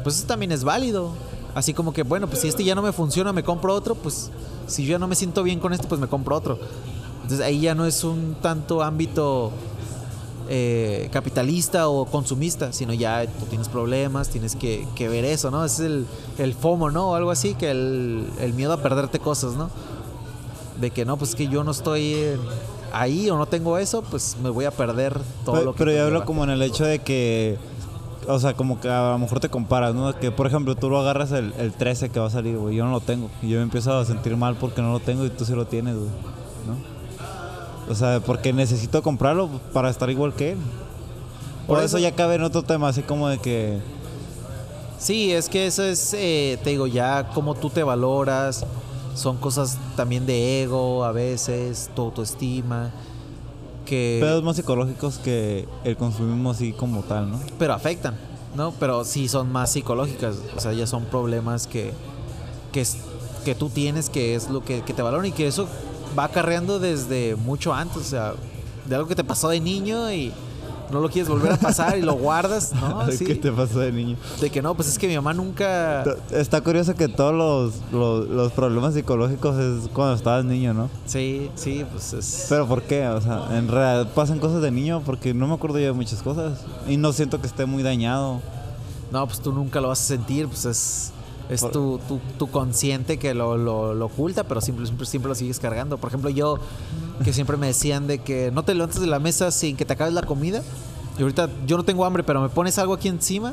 Pues 0.03 0.16
eso 0.18 0.26
también 0.26 0.53
es 0.53 0.64
válido. 0.64 1.11
Así 1.55 1.74
como 1.74 1.93
que, 1.93 2.03
bueno, 2.03 2.28
pues 2.28 2.40
si 2.40 2.49
este 2.49 2.64
ya 2.64 2.74
no 2.74 2.82
me 2.82 2.93
funciona, 2.93 3.32
me 3.32 3.43
compro 3.43 3.74
otro, 3.74 3.95
pues 3.95 4.30
si 4.66 4.84
yo 4.84 4.93
ya 4.93 4.99
no 4.99 5.07
me 5.07 5.14
siento 5.14 5.43
bien 5.43 5.61
con 5.61 5.72
este, 5.72 5.86
pues 5.86 6.01
me 6.01 6.07
compro 6.07 6.34
otro. 6.36 6.59
Entonces 7.22 7.40
ahí 7.40 7.61
ya 7.61 7.74
no 7.74 7.84
es 7.84 8.05
un 8.05 8.36
tanto 8.40 8.82
ámbito 8.82 9.53
eh, 10.55 11.09
capitalista 11.11 11.89
o 11.89 12.05
consumista, 12.05 12.75
sino 12.75 12.93
ya 12.93 13.27
tú 13.27 13.47
tienes 13.47 13.71
problemas, 13.71 14.29
tienes 14.29 14.55
que, 14.55 14.87
que 14.95 15.09
ver 15.09 15.25
eso, 15.25 15.51
¿no? 15.51 15.65
Es 15.65 15.81
el, 15.81 16.05
el 16.37 16.53
FOMO, 16.53 16.91
¿no? 16.91 17.13
O 17.13 17.15
algo 17.15 17.31
así, 17.31 17.55
que 17.55 17.71
el, 17.71 18.27
el 18.39 18.53
miedo 18.53 18.75
a 18.75 18.83
perderte 18.83 19.19
cosas, 19.19 19.55
¿no? 19.55 19.71
De 20.79 20.91
que 20.91 21.07
no, 21.07 21.17
pues 21.17 21.35
que 21.35 21.49
yo 21.49 21.65
no 21.65 21.71
estoy 21.71 22.37
ahí 22.93 23.31
o 23.31 23.39
no 23.39 23.47
tengo 23.47 23.79
eso, 23.79 24.03
pues 24.03 24.37
me 24.43 24.51
voy 24.51 24.67
a 24.67 24.71
perder 24.73 25.19
todo 25.43 25.55
Pero, 25.55 25.65
lo 25.65 25.73
que 25.73 25.79
pero 25.79 25.93
yo 25.93 26.05
hablo 26.05 26.27
como 26.27 26.45
en 26.45 26.51
el 26.51 26.61
hecho 26.61 26.85
de 26.85 26.99
que, 26.99 27.57
o 28.29 28.39
sea, 28.39 28.53
como 28.53 28.79
que 28.79 28.91
a 28.91 29.13
lo 29.13 29.19
mejor 29.21 29.41
te 29.41 29.49
comparas, 29.49 29.95
¿no? 29.95 30.15
Que, 30.19 30.33
por 30.33 30.47
ejemplo, 30.47 30.75
tú 30.75 30.91
lo 30.91 31.01
agarras 31.01 31.33
el, 31.33 31.55
el 31.57 31.73
13 31.73 32.11
que 32.11 32.21
va 32.21 32.27
a 32.27 32.31
salir, 32.31 32.59
güey, 32.59 32.77
yo 32.77 32.85
no 32.85 32.91
lo 32.91 33.01
tengo. 33.01 33.31
Y 33.41 33.49
yo 33.49 33.57
me 33.57 33.63
empiezo 33.63 33.97
a 33.97 34.05
sentir 34.05 34.37
mal 34.37 34.57
porque 34.57 34.83
no 34.83 34.93
lo 34.93 35.01
tengo 35.01 35.25
y 35.25 35.31
tú 35.31 35.47
sí 35.47 35.55
lo 35.55 35.65
tienes, 35.65 35.97
güey, 35.97 36.11
¿no? 36.67 36.91
O 37.93 37.95
sea, 37.95 38.20
porque 38.20 38.53
necesito 38.53 39.03
comprarlo 39.03 39.49
para 39.72 39.90
estar 39.90 40.09
igual 40.11 40.32
que 40.34 40.53
él. 40.53 40.59
Por, 41.66 41.76
Por 41.76 41.84
eso, 41.84 41.99
eso- 41.99 42.03
ya 42.03 42.14
cabe 42.14 42.34
en 42.36 42.43
otro 42.43 42.62
tema, 42.62 42.88
así 42.88 43.03
como 43.03 43.28
de 43.28 43.38
que... 43.38 43.78
Sí, 44.99 45.32
es 45.32 45.49
que 45.49 45.66
eso 45.66 45.82
es, 45.82 46.14
eh, 46.14 46.59
te 46.62 46.70
digo, 46.70 46.86
ya 46.86 47.28
como 47.34 47.55
tú 47.55 47.70
te 47.70 47.82
valoras, 47.82 48.64
son 49.14 49.36
cosas 49.36 49.76
también 49.97 50.26
de 50.26 50.62
ego 50.62 51.05
a 51.05 51.12
veces, 51.12 51.90
tu 51.95 52.03
autoestima, 52.03 52.90
que... 53.84 54.18
pedos 54.22 54.43
más 54.45 54.57
psicológicos 54.57 55.18
que 55.18 55.66
el 55.84 55.97
consumismo 55.97 56.51
así 56.53 56.72
como 56.72 57.03
tal, 57.03 57.30
¿no? 57.32 57.40
pero 57.59 57.74
afectan, 57.74 58.14
¿no? 58.57 58.72
Pero 58.78 59.05
sí 59.05 59.28
son 59.28 59.51
más 59.51 59.72
psicológicas, 59.72 60.36
o 60.57 60.61
sea, 60.61 60.72
ya 60.72 60.86
son 60.86 61.05
problemas 61.07 61.66
que, 61.66 61.93
que, 62.70 62.80
es- 62.82 62.99
que 63.45 63.57
tú 63.57 63.68
tienes, 63.70 64.09
que 64.09 64.36
es 64.36 64.49
lo 64.51 64.64
que, 64.64 64.82
que 64.82 64.95
te 64.95 65.03
valoran 65.03 65.26
y 65.26 65.32
que 65.32 65.49
eso 65.49 65.66
va 66.19 66.25
acarreando 66.25 66.79
desde 66.79 67.37
mucho 67.37 67.73
antes, 67.73 67.97
o 67.99 68.05
sea, 68.05 68.35
de 68.87 68.95
algo 68.95 69.09
que 69.09 69.15
te 69.15 69.25
pasó 69.25 69.49
de 69.49 69.61
niño 69.61 70.13
y 70.13 70.33
no 70.93 71.01
lo 71.01 71.09
quieres 71.09 71.29
volver 71.29 71.53
a 71.53 71.57
pasar 71.57 71.97
y 71.97 72.03
lo 72.03 72.15
guardas, 72.15 72.73
¿no? 72.75 73.11
Sí. 73.13 73.25
¿Qué 73.25 73.35
te 73.35 73.51
pasó 73.51 73.81
de 73.81 73.93
niño? 73.93 74.17
De 74.41 74.51
que 74.51 74.61
no, 74.63 74.75
pues 74.75 74.89
es 74.89 74.99
que 74.99 75.09
mi 75.09 75.15
mamá 75.15 75.33
nunca... 75.33 76.05
Está 76.31 76.61
curioso 76.61 76.95
que 76.95 77.09
todos 77.09 77.35
los, 77.35 77.93
los, 77.93 78.29
los 78.29 78.53
problemas 78.53 78.95
psicológicos 78.95 79.59
es 79.59 79.89
cuando 79.89 80.15
estabas 80.15 80.45
niño, 80.45 80.75
¿no? 80.75 80.91
Sí, 81.07 81.51
sí, 81.55 81.85
pues 81.91 82.13
es... 82.13 82.47
Pero 82.49 82.69
¿por 82.69 82.83
qué? 82.83 83.07
O 83.09 83.21
sea, 83.21 83.57
en 83.57 83.69
realidad 83.69 84.13
pasan 84.15 84.39
cosas 84.39 84.63
de 84.63 84.71
niño 84.71 85.03
porque 85.05 85.35
no 85.35 85.47
me 85.47 85.55
acuerdo 85.55 85.79
yo 85.79 85.87
de 85.87 85.93
muchas 85.93 86.23
cosas. 86.23 86.61
Y 86.87 86.97
no 86.97 87.13
siento 87.13 87.41
que 87.41 87.47
esté 87.47 87.65
muy 87.65 87.83
dañado. 87.83 88.41
No, 89.11 89.27
pues 89.27 89.41
tú 89.41 89.53
nunca 89.53 89.81
lo 89.81 89.89
vas 89.89 90.01
a 90.01 90.05
sentir, 90.05 90.47
pues 90.47 90.65
es... 90.67 91.13
Es 91.53 91.61
Por- 91.61 91.73
tu, 91.73 92.01
tu, 92.09 92.19
tu 92.39 92.51
consciente 92.51 93.19
que 93.19 93.35
lo, 93.35 93.57
lo, 93.57 93.95
lo 93.95 94.07
oculta, 94.07 94.45
pero 94.45 94.61
siempre, 94.61 94.87
siempre, 94.87 95.07
siempre 95.07 95.29
lo 95.29 95.35
sigues 95.35 95.59
cargando. 95.59 95.99
Por 95.99 96.09
ejemplo, 96.09 96.31
yo, 96.31 96.59
que 97.25 97.33
siempre 97.33 97.57
me 97.57 97.67
decían 97.67 98.07
de 98.07 98.19
que 98.21 98.51
no 98.53 98.63
te 98.65 98.75
levantes 98.75 99.01
de 99.01 99.07
la 99.07 99.19
mesa 99.19 99.51
sin 99.51 99.77
que 99.77 99.85
te 99.85 99.93
acabes 99.93 100.15
la 100.15 100.23
comida. 100.23 100.63
Y 101.19 101.23
ahorita 101.23 101.51
yo 101.67 101.77
no 101.77 101.85
tengo 101.85 102.05
hambre, 102.07 102.23
pero 102.23 102.41
me 102.41 102.49
pones 102.49 102.79
algo 102.79 102.95
aquí 102.95 103.09
encima, 103.09 103.53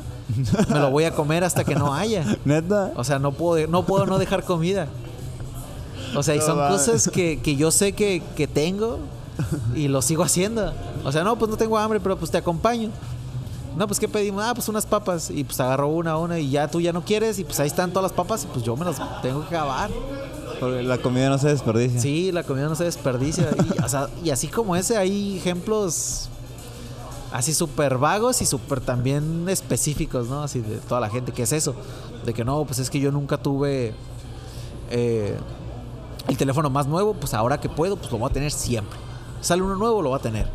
me 0.70 0.78
lo 0.78 0.90
voy 0.90 1.04
a 1.04 1.14
comer 1.14 1.44
hasta 1.44 1.62
que 1.62 1.74
no 1.74 1.92
haya. 1.92 2.24
¿Neta? 2.46 2.92
O 2.96 3.04
sea, 3.04 3.18
no 3.18 3.32
puedo, 3.32 3.66
no 3.66 3.84
puedo 3.84 4.06
no 4.06 4.18
dejar 4.18 4.44
comida. 4.44 4.88
O 6.16 6.22
sea, 6.22 6.34
y 6.34 6.40
son 6.40 6.56
cosas 6.56 7.08
que, 7.10 7.38
que 7.40 7.56
yo 7.56 7.70
sé 7.70 7.92
que, 7.92 8.22
que 8.34 8.46
tengo 8.46 8.98
y 9.74 9.88
lo 9.88 10.00
sigo 10.02 10.22
haciendo. 10.22 10.72
O 11.04 11.12
sea, 11.12 11.22
no, 11.22 11.36
pues 11.36 11.50
no 11.50 11.56
tengo 11.56 11.76
hambre, 11.78 12.00
pero 12.00 12.16
pues 12.16 12.30
te 12.30 12.38
acompaño. 12.38 12.88
No, 13.76 13.86
pues 13.86 14.00
¿qué 14.00 14.08
pedimos? 14.08 14.42
Ah, 14.44 14.52
pues 14.54 14.68
unas 14.68 14.86
papas. 14.86 15.30
Y 15.30 15.44
pues 15.44 15.58
agarro 15.60 15.88
una, 15.88 16.16
una 16.18 16.38
y 16.38 16.50
ya 16.50 16.68
tú 16.68 16.80
ya 16.80 16.92
no 16.92 17.04
quieres 17.04 17.38
y 17.38 17.44
pues 17.44 17.60
ahí 17.60 17.68
están 17.68 17.90
todas 17.90 18.10
las 18.10 18.12
papas 18.12 18.44
y 18.44 18.46
pues 18.48 18.64
yo 18.64 18.76
me 18.76 18.84
las 18.84 19.00
tengo 19.22 19.40
que 19.48 19.56
acabar. 19.56 19.90
Porque 20.58 20.82
la 20.82 20.98
comida 20.98 21.30
no 21.30 21.38
se 21.38 21.48
desperdicia. 21.48 22.00
Sí, 22.00 22.32
la 22.32 22.42
comida 22.42 22.68
no 22.68 22.74
se 22.74 22.84
desperdicia. 22.84 23.48
Y, 23.64 23.82
o 23.82 23.88
sea, 23.88 24.08
y 24.22 24.30
así 24.30 24.48
como 24.48 24.76
ese 24.76 24.96
hay 24.96 25.38
ejemplos 25.38 26.28
así 27.32 27.54
súper 27.54 27.96
vagos 27.96 28.42
y 28.42 28.46
súper 28.46 28.80
también 28.80 29.48
específicos, 29.48 30.28
¿no? 30.28 30.42
Así 30.42 30.60
de 30.60 30.76
toda 30.78 31.00
la 31.00 31.08
gente. 31.08 31.32
¿Qué 31.32 31.42
es 31.42 31.52
eso? 31.52 31.74
De 32.24 32.34
que 32.34 32.44
no, 32.44 32.64
pues 32.64 32.78
es 32.78 32.90
que 32.90 33.00
yo 33.00 33.10
nunca 33.12 33.38
tuve 33.38 33.94
eh, 34.90 35.36
el 36.28 36.36
teléfono 36.36 36.70
más 36.70 36.86
nuevo, 36.86 37.14
pues 37.14 37.34
ahora 37.34 37.60
que 37.60 37.68
puedo, 37.68 37.96
pues 37.96 38.10
lo 38.12 38.18
voy 38.18 38.28
a 38.28 38.32
tener 38.32 38.52
siempre. 38.52 38.98
Sale 39.40 39.62
uno 39.62 39.76
nuevo, 39.76 40.02
lo 40.02 40.10
voy 40.10 40.18
a 40.18 40.22
tener. 40.22 40.48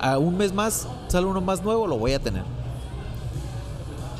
A 0.00 0.18
un 0.18 0.36
mes 0.36 0.52
más, 0.52 0.86
sale 1.08 1.26
uno 1.26 1.40
más 1.40 1.62
nuevo, 1.62 1.86
lo 1.86 1.98
voy 1.98 2.12
a 2.14 2.18
tener. 2.18 2.42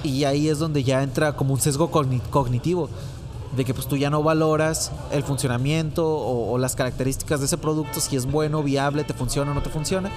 Y 0.03 0.24
ahí 0.24 0.49
es 0.49 0.59
donde 0.59 0.83
ya 0.83 1.03
entra 1.03 1.35
como 1.37 1.55
un 1.55 1.61
sesgo 1.61 1.91
cogni- 1.91 2.22
cognitivo. 2.31 2.89
De 3.57 3.64
que 3.64 3.74
pues 3.74 3.89
tú 3.89 3.97
ya 3.97 4.11
no 4.11 4.22
valoras 4.22 4.93
el 5.11 5.24
funcionamiento 5.24 6.07
o, 6.07 6.57
las 6.57 6.76
características 6.76 7.41
de 7.41 7.47
ese 7.47 7.59
producto, 7.59 7.99
si 7.99 8.14
es 8.14 8.24
bueno, 8.31 8.62
viable, 8.62 9.03
te 9.03 9.12
funciona 9.12 9.51
o 9.51 9.55
no 9.55 9.62
te 9.62 9.70
funciona. 9.70 10.09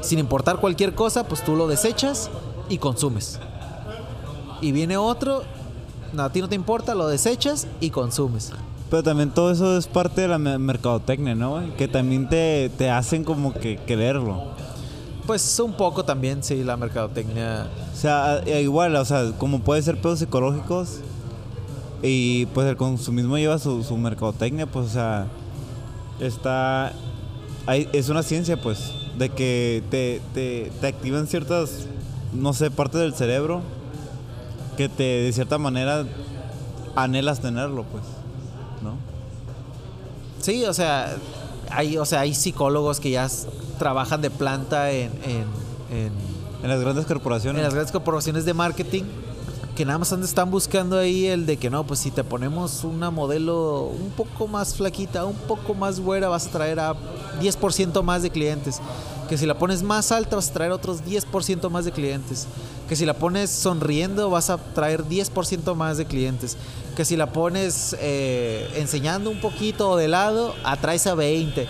Sin 0.00 0.18
importar 0.18 0.56
cualquier 0.58 0.94
cosa, 0.96 1.24
pues 1.28 1.44
tú 1.44 1.54
lo 1.54 1.68
desechas 1.68 2.28
y 2.68 2.78
consumes. 2.78 3.38
Y 4.60 4.72
viene 4.72 4.96
otro, 4.96 5.42
a 6.18 6.30
ti 6.30 6.40
no 6.40 6.48
te 6.48 6.56
importa, 6.56 6.94
lo 6.96 7.06
desechas 7.06 7.68
y 7.80 7.90
consumes. 7.90 8.52
Pero 8.90 9.04
también 9.04 9.30
todo 9.30 9.52
eso 9.52 9.78
es 9.78 9.86
parte 9.86 10.22
de 10.22 10.28
la 10.28 10.38
me- 10.38 10.58
mercadotecnia, 10.58 11.36
¿no? 11.36 11.62
Que 11.76 11.86
también 11.86 12.28
te, 12.28 12.68
te 12.76 12.90
hacen 12.90 13.22
como 13.22 13.52
que 13.54 13.76
quererlo. 13.76 14.42
Pues 15.30 15.60
un 15.60 15.74
poco 15.74 16.04
también, 16.04 16.42
sí, 16.42 16.64
la 16.64 16.76
mercadotecnia. 16.76 17.68
O 17.94 17.96
sea, 17.96 18.42
eh, 18.46 18.62
igual, 18.62 18.96
o 18.96 19.04
sea, 19.04 19.30
como 19.38 19.60
puede 19.60 19.80
ser 19.80 20.00
pedos 20.00 20.18
psicológicos 20.18 20.96
y 22.02 22.46
pues 22.46 22.66
el 22.66 22.76
consumismo 22.76 23.38
lleva 23.38 23.60
su, 23.60 23.84
su 23.84 23.96
mercadotecnia, 23.96 24.66
pues, 24.66 24.86
o 24.86 24.88
sea, 24.88 25.28
está... 26.18 26.94
hay- 27.64 27.88
es 27.92 28.08
una 28.08 28.24
ciencia, 28.24 28.60
pues, 28.60 28.92
de 29.18 29.28
que 29.28 29.84
te, 29.88 30.20
te, 30.34 30.72
te 30.80 30.86
activan 30.88 31.28
ciertas, 31.28 31.86
no 32.32 32.52
sé, 32.52 32.72
partes 32.72 33.00
del 33.00 33.14
cerebro 33.14 33.60
que 34.76 34.88
te, 34.88 35.04
de 35.04 35.32
cierta 35.32 35.58
manera, 35.58 36.06
anhelas 36.96 37.38
tenerlo, 37.38 37.84
pues, 37.84 38.02
¿no? 38.82 38.94
Sí, 40.40 40.64
o 40.64 40.74
sea, 40.74 41.14
hay, 41.70 41.98
o 41.98 42.04
sea, 42.04 42.18
hay 42.22 42.34
psicólogos 42.34 42.98
que 42.98 43.12
ya 43.12 43.28
trabajan 43.80 44.20
de 44.20 44.28
planta 44.28 44.90
en, 44.90 45.10
en, 45.24 45.46
en, 45.90 46.12
En 46.62 46.68
las 46.68 46.80
grandes 46.80 47.06
corporaciones. 47.06 47.58
en 47.58 47.64
las 47.64 47.72
grandes 47.72 47.90
corporaciones 47.90 48.44
de 48.44 48.52
marketing 48.52 49.04
que 49.74 49.86
nada 49.86 49.98
más 49.98 50.12
están 50.12 50.50
buscando 50.50 50.98
ahí 50.98 51.24
el 51.24 51.46
de 51.46 51.56
que 51.56 51.70
no, 51.70 51.86
pues 51.86 52.00
si 52.00 52.10
te 52.10 52.22
ponemos 52.22 52.84
una 52.84 53.10
modelo 53.10 53.84
un 53.84 54.10
poco 54.10 54.46
más 54.46 54.74
flaquita, 54.74 55.24
un 55.24 55.34
poco 55.34 55.72
más 55.72 56.00
güera, 56.00 56.28
vas 56.28 56.46
a 56.46 56.50
traer 56.50 56.78
a 56.78 56.94
10% 57.40 58.02
más 58.02 58.22
de 58.22 58.28
clientes. 58.28 58.78
Que 59.30 59.38
si 59.38 59.46
la 59.46 59.56
pones 59.56 59.82
más 59.82 60.12
alta, 60.12 60.36
vas 60.36 60.50
a 60.50 60.52
traer 60.52 60.72
otros 60.72 61.02
10% 61.02 61.70
más 61.70 61.86
de 61.86 61.92
clientes. 61.92 62.46
Que 62.90 62.96
si 62.96 63.06
la 63.06 63.14
pones 63.14 63.48
sonriendo, 63.48 64.28
vas 64.28 64.50
a 64.50 64.58
traer 64.58 65.04
10% 65.04 65.74
más 65.74 65.96
de 65.96 66.04
clientes. 66.04 66.58
Que 66.94 67.06
si 67.06 67.16
la 67.16 67.32
pones 67.32 67.96
eh, 68.00 68.68
enseñando 68.76 69.30
un 69.30 69.40
poquito 69.40 69.96
de 69.96 70.08
lado, 70.08 70.54
atraes 70.62 71.06
a 71.06 71.14
20. 71.14 71.66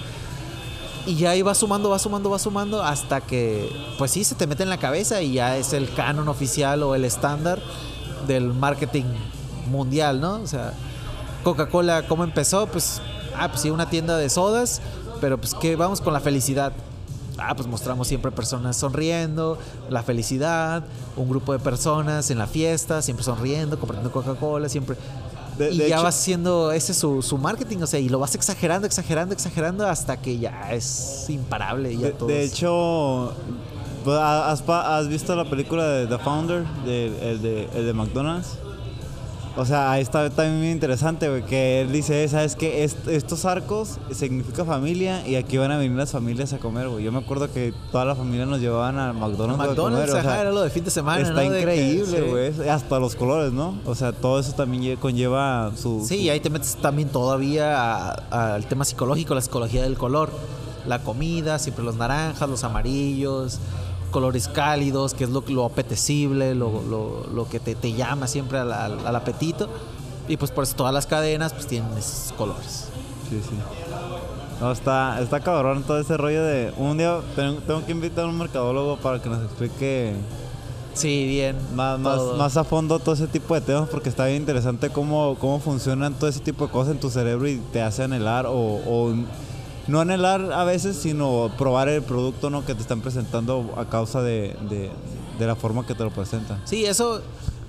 Y 1.06 1.16
ya 1.16 1.30
ahí 1.30 1.42
va 1.42 1.54
sumando, 1.54 1.90
va 1.90 1.98
sumando, 1.98 2.30
va 2.30 2.38
sumando 2.38 2.82
hasta 2.82 3.20
que, 3.20 3.70
pues 3.98 4.10
sí, 4.10 4.22
se 4.22 4.34
te 4.34 4.46
mete 4.46 4.62
en 4.62 4.68
la 4.68 4.78
cabeza 4.78 5.22
y 5.22 5.34
ya 5.34 5.56
es 5.56 5.72
el 5.72 5.92
canon 5.94 6.28
oficial 6.28 6.82
o 6.82 6.94
el 6.94 7.04
estándar 7.04 7.58
del 8.26 8.52
marketing 8.52 9.06
mundial, 9.70 10.20
¿no? 10.20 10.34
O 10.34 10.46
sea, 10.46 10.74
Coca-Cola, 11.42 12.06
¿cómo 12.06 12.24
empezó? 12.24 12.66
Pues, 12.66 13.00
ah, 13.36 13.48
pues 13.48 13.62
sí, 13.62 13.70
una 13.70 13.88
tienda 13.88 14.16
de 14.18 14.28
sodas, 14.28 14.82
pero 15.20 15.38
pues 15.38 15.54
que 15.54 15.76
vamos 15.76 16.00
con 16.00 16.12
la 16.12 16.20
felicidad. 16.20 16.72
Ah, 17.38 17.54
pues 17.54 17.66
mostramos 17.66 18.06
siempre 18.06 18.30
personas 18.30 18.76
sonriendo, 18.76 19.56
la 19.88 20.02
felicidad, 20.02 20.84
un 21.16 21.30
grupo 21.30 21.52
de 21.52 21.58
personas 21.58 22.30
en 22.30 22.36
la 22.36 22.46
fiesta, 22.46 23.00
siempre 23.00 23.24
sonriendo, 23.24 23.78
comprando 23.80 24.12
Coca-Cola, 24.12 24.68
siempre. 24.68 24.96
De- 25.60 25.70
y 25.72 25.78
de 25.78 25.88
ya 25.88 25.96
hecho- 25.96 26.04
vas 26.04 26.18
haciendo 26.18 26.72
ese 26.72 26.92
su, 26.94 27.22
su 27.22 27.38
marketing, 27.38 27.78
o 27.82 27.86
sea, 27.86 28.00
y 28.00 28.08
lo 28.08 28.18
vas 28.18 28.34
exagerando, 28.34 28.86
exagerando, 28.86 29.32
exagerando 29.34 29.86
hasta 29.86 30.16
que 30.20 30.38
ya 30.38 30.72
es 30.72 31.26
imparable. 31.28 31.96
Ya 31.96 32.06
De, 32.08 32.12
todos- 32.12 32.28
de 32.28 32.44
hecho, 32.44 33.32
¿has, 34.06 34.62
has 34.68 35.08
visto 35.08 35.34
la 35.36 35.48
película 35.48 35.86
de 35.86 36.06
The 36.06 36.18
Founder, 36.18 36.64
de, 36.84 37.30
el, 37.32 37.42
de, 37.42 37.68
el 37.74 37.86
de 37.86 37.92
McDonald's? 37.92 38.48
O 39.56 39.64
sea, 39.64 39.90
ahí 39.90 40.00
está 40.00 40.30
también 40.30 40.60
bien 40.60 40.72
interesante, 40.74 41.28
güey, 41.28 41.42
que 41.44 41.80
él 41.80 41.92
dice, 41.92 42.26
¿sabes 42.28 42.54
qué? 42.54 42.84
Est- 42.84 43.08
estos 43.08 43.44
arcos 43.44 43.98
significa 44.12 44.64
familia 44.64 45.26
y 45.26 45.34
aquí 45.34 45.58
van 45.58 45.72
a 45.72 45.76
venir 45.76 45.96
las 45.98 46.12
familias 46.12 46.52
a 46.52 46.58
comer, 46.58 46.88
güey. 46.88 47.04
Yo 47.04 47.10
me 47.10 47.18
acuerdo 47.18 47.52
que 47.52 47.74
toda 47.90 48.04
la 48.04 48.14
familia 48.14 48.46
nos 48.46 48.60
llevaban 48.60 48.96
a 48.98 49.12
McDonald's, 49.12 49.62
a 49.62 49.66
McDonald's, 49.66 50.06
comer, 50.06 50.10
o 50.10 50.22
sea, 50.22 50.32
ajá, 50.32 50.40
era 50.42 50.50
lo 50.52 50.62
de 50.62 50.70
fin 50.70 50.84
de 50.84 50.90
semana. 50.92 51.22
Está 51.28 51.40
que- 51.40 51.58
increíble, 51.58 52.18
sí. 52.24 52.30
güey. 52.30 52.68
Hasta 52.70 52.98
los 53.00 53.16
colores, 53.16 53.52
¿no? 53.52 53.76
O 53.84 53.94
sea, 53.96 54.12
todo 54.12 54.38
eso 54.38 54.52
también 54.52 54.82
lle- 54.84 54.98
conlleva 54.98 55.72
su... 55.76 56.00
Sí, 56.08 56.16
su- 56.16 56.22
y 56.22 56.30
ahí 56.30 56.38
te 56.40 56.48
metes 56.48 56.76
también 56.76 57.08
todavía 57.08 57.76
a- 58.12 58.54
al 58.54 58.66
tema 58.66 58.84
psicológico, 58.84 59.34
la 59.34 59.40
psicología 59.40 59.82
del 59.82 59.96
color. 59.98 60.30
La 60.86 61.00
comida, 61.00 61.58
siempre 61.58 61.84
los 61.84 61.96
naranjas, 61.96 62.48
los 62.48 62.64
amarillos, 62.64 63.58
colores 64.10 64.48
cálidos, 64.48 65.14
que 65.14 65.24
es 65.24 65.30
lo, 65.30 65.42
lo 65.48 65.64
apetecible, 65.64 66.54
lo, 66.54 66.82
lo- 66.82 67.26
lo 67.32 67.48
que 67.48 67.60
te, 67.60 67.74
te 67.74 67.92
llama 67.92 68.26
siempre 68.26 68.58
al, 68.58 68.72
al- 68.72 69.06
al 69.06 69.16
apetito. 69.16 69.68
Y 70.28 70.36
pues 70.36 70.50
por 70.50 70.64
eso 70.64 70.76
todas 70.76 70.92
las 70.94 71.06
cadenas 71.06 71.52
pues 71.52 71.66
tienen 71.66 71.96
esos 71.98 72.32
colores. 72.34 72.86
Sí, 73.28 73.40
sí. 73.42 73.56
No, 74.60 74.70
está, 74.72 75.20
está 75.22 75.40
cabrón 75.40 75.82
todo 75.84 75.98
ese 75.98 76.16
rollo 76.16 76.44
de... 76.44 76.72
Un 76.76 76.98
día 76.98 77.18
tengo, 77.34 77.60
tengo 77.62 77.84
que 77.86 77.92
invitar 77.92 78.24
a 78.24 78.28
un 78.28 78.36
mercadólogo 78.36 78.96
para 78.98 79.20
que 79.22 79.28
nos 79.30 79.42
explique 79.42 80.14
Sí, 80.92 81.24
bien. 81.26 81.56
más, 81.74 81.98
más, 81.98 82.20
más 82.36 82.56
a 82.58 82.64
fondo 82.64 82.98
todo 82.98 83.14
ese 83.14 83.26
tipo 83.28 83.54
de 83.54 83.60
temas 83.62 83.88
porque 83.88 84.08
está 84.10 84.26
bien 84.26 84.38
interesante 84.42 84.90
cómo, 84.90 85.36
cómo 85.40 85.60
funcionan 85.60 86.12
todo 86.14 86.28
ese 86.28 86.40
tipo 86.40 86.66
de 86.66 86.72
cosas 86.72 86.92
en 86.94 87.00
tu 87.00 87.08
cerebro 87.10 87.48
y 87.48 87.56
te 87.72 87.80
hace 87.80 88.02
anhelar 88.02 88.44
o, 88.46 88.52
o 88.52 89.14
no 89.86 90.00
anhelar 90.00 90.52
a 90.52 90.64
veces, 90.64 90.96
sino 90.96 91.50
probar 91.58 91.88
el 91.88 92.02
producto 92.02 92.50
¿no? 92.50 92.64
que 92.64 92.74
te 92.74 92.82
están 92.82 93.00
presentando 93.00 93.74
a 93.76 93.86
causa 93.86 94.22
de, 94.22 94.56
de- 94.68 94.90
de 95.38 95.46
la 95.46 95.56
forma 95.56 95.86
que 95.86 95.94
te 95.94 96.04
lo 96.04 96.10
presentan. 96.10 96.60
Sí, 96.64 96.84
eso, 96.84 97.22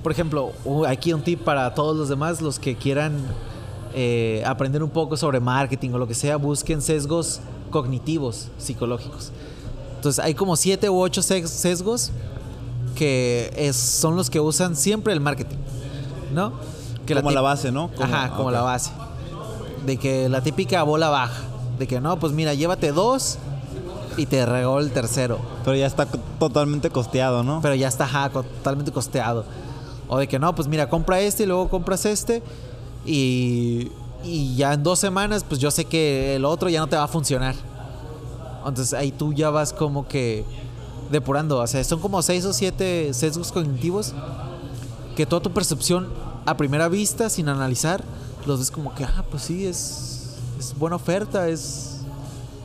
por 0.03 0.11
ejemplo, 0.11 0.51
aquí 0.87 1.13
un 1.13 1.21
tip 1.21 1.41
para 1.41 1.73
todos 1.73 1.95
los 1.95 2.09
demás, 2.09 2.41
los 2.41 2.59
que 2.59 2.75
quieran 2.75 3.13
eh, 3.93 4.43
aprender 4.45 4.83
un 4.83 4.89
poco 4.89 5.15
sobre 5.17 5.39
marketing 5.39 5.91
o 5.91 5.97
lo 5.97 6.07
que 6.07 6.13
sea, 6.13 6.35
busquen 6.37 6.81
sesgos 6.81 7.39
cognitivos, 7.71 8.49
psicológicos. 8.57 9.31
Entonces, 9.95 10.23
hay 10.23 10.33
como 10.33 10.55
siete 10.57 10.89
u 10.89 10.99
ocho 10.99 11.21
ses- 11.21 11.47
sesgos 11.47 12.11
que 12.95 13.51
es- 13.55 13.75
son 13.77 14.15
los 14.15 14.29
que 14.29 14.39
usan 14.39 14.75
siempre 14.75 15.13
el 15.13 15.21
marketing, 15.21 15.57
¿no? 16.33 16.53
Que 17.05 17.15
como 17.15 17.31
la 17.31 17.41
base, 17.41 17.71
¿no? 17.71 17.89
Como- 17.91 18.03
Ajá, 18.03 18.35
como 18.35 18.51
la 18.51 18.61
base. 18.61 18.91
De 19.85 19.97
que 19.97 20.27
la 20.29 20.41
típica 20.41 20.83
bola 20.83 21.09
baja. 21.09 21.41
De 21.81 21.87
que 21.87 21.99
no, 21.99 22.19
pues 22.19 22.31
mira, 22.31 22.53
llévate 22.53 22.91
dos 22.91 23.39
y 24.15 24.27
te 24.27 24.45
regó 24.45 24.77
el 24.77 24.91
tercero. 24.91 25.39
Pero 25.63 25.75
ya 25.75 25.87
está 25.87 26.05
totalmente 26.37 26.91
costeado, 26.91 27.41
¿no? 27.41 27.59
Pero 27.59 27.73
ya 27.73 27.87
está 27.87 28.03
ajá, 28.03 28.29
totalmente 28.29 28.91
costeado. 28.91 29.45
O 30.07 30.19
de 30.19 30.27
que 30.27 30.37
no, 30.37 30.53
pues 30.53 30.67
mira, 30.67 30.87
compra 30.89 31.19
este 31.21 31.41
y 31.41 31.45
luego 31.47 31.69
compras 31.69 32.05
este. 32.05 32.43
Y, 33.03 33.91
y 34.23 34.55
ya 34.55 34.73
en 34.73 34.83
dos 34.83 34.99
semanas, 34.99 35.43
pues 35.43 35.59
yo 35.59 35.71
sé 35.71 35.85
que 35.85 36.35
el 36.35 36.45
otro 36.45 36.69
ya 36.69 36.81
no 36.81 36.87
te 36.87 36.97
va 36.97 37.05
a 37.05 37.07
funcionar. 37.07 37.55
Entonces 38.59 38.93
ahí 38.93 39.11
tú 39.11 39.33
ya 39.33 39.49
vas 39.49 39.73
como 39.73 40.07
que 40.07 40.45
depurando. 41.09 41.57
O 41.57 41.65
sea, 41.65 41.83
son 41.83 41.99
como 41.99 42.21
seis 42.21 42.45
o 42.45 42.53
siete 42.53 43.11
sesgos 43.15 43.51
cognitivos 43.51 44.13
que 45.15 45.25
toda 45.25 45.41
tu 45.41 45.51
percepción 45.51 46.09
a 46.45 46.55
primera 46.57 46.89
vista, 46.89 47.27
sin 47.27 47.49
analizar, 47.49 48.03
los 48.45 48.59
ves 48.59 48.69
como 48.69 48.93
que, 48.93 49.03
ah, 49.03 49.25
pues 49.31 49.41
sí, 49.41 49.65
es, 49.65 50.20
es 50.61 50.77
buena 50.77 50.95
oferta, 50.95 51.49
es 51.49 52.01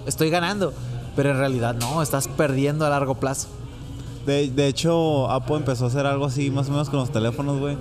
estoy 0.06 0.30
ganando. 0.30 0.72
Pero 1.16 1.30
en 1.30 1.38
realidad 1.38 1.74
no, 1.74 2.02
estás 2.02 2.28
perdiendo 2.28 2.84
a 2.84 2.90
largo 2.90 3.14
plazo. 3.14 3.48
De, 4.26 4.50
de 4.50 4.66
hecho, 4.66 5.30
Apple 5.30 5.56
empezó 5.56 5.84
a 5.84 5.88
hacer 5.88 6.04
algo 6.04 6.26
así 6.26 6.50
más 6.50 6.68
o 6.68 6.72
menos 6.72 6.90
con 6.90 7.00
los 7.00 7.10
teléfonos, 7.10 7.58
güey. 7.58 7.78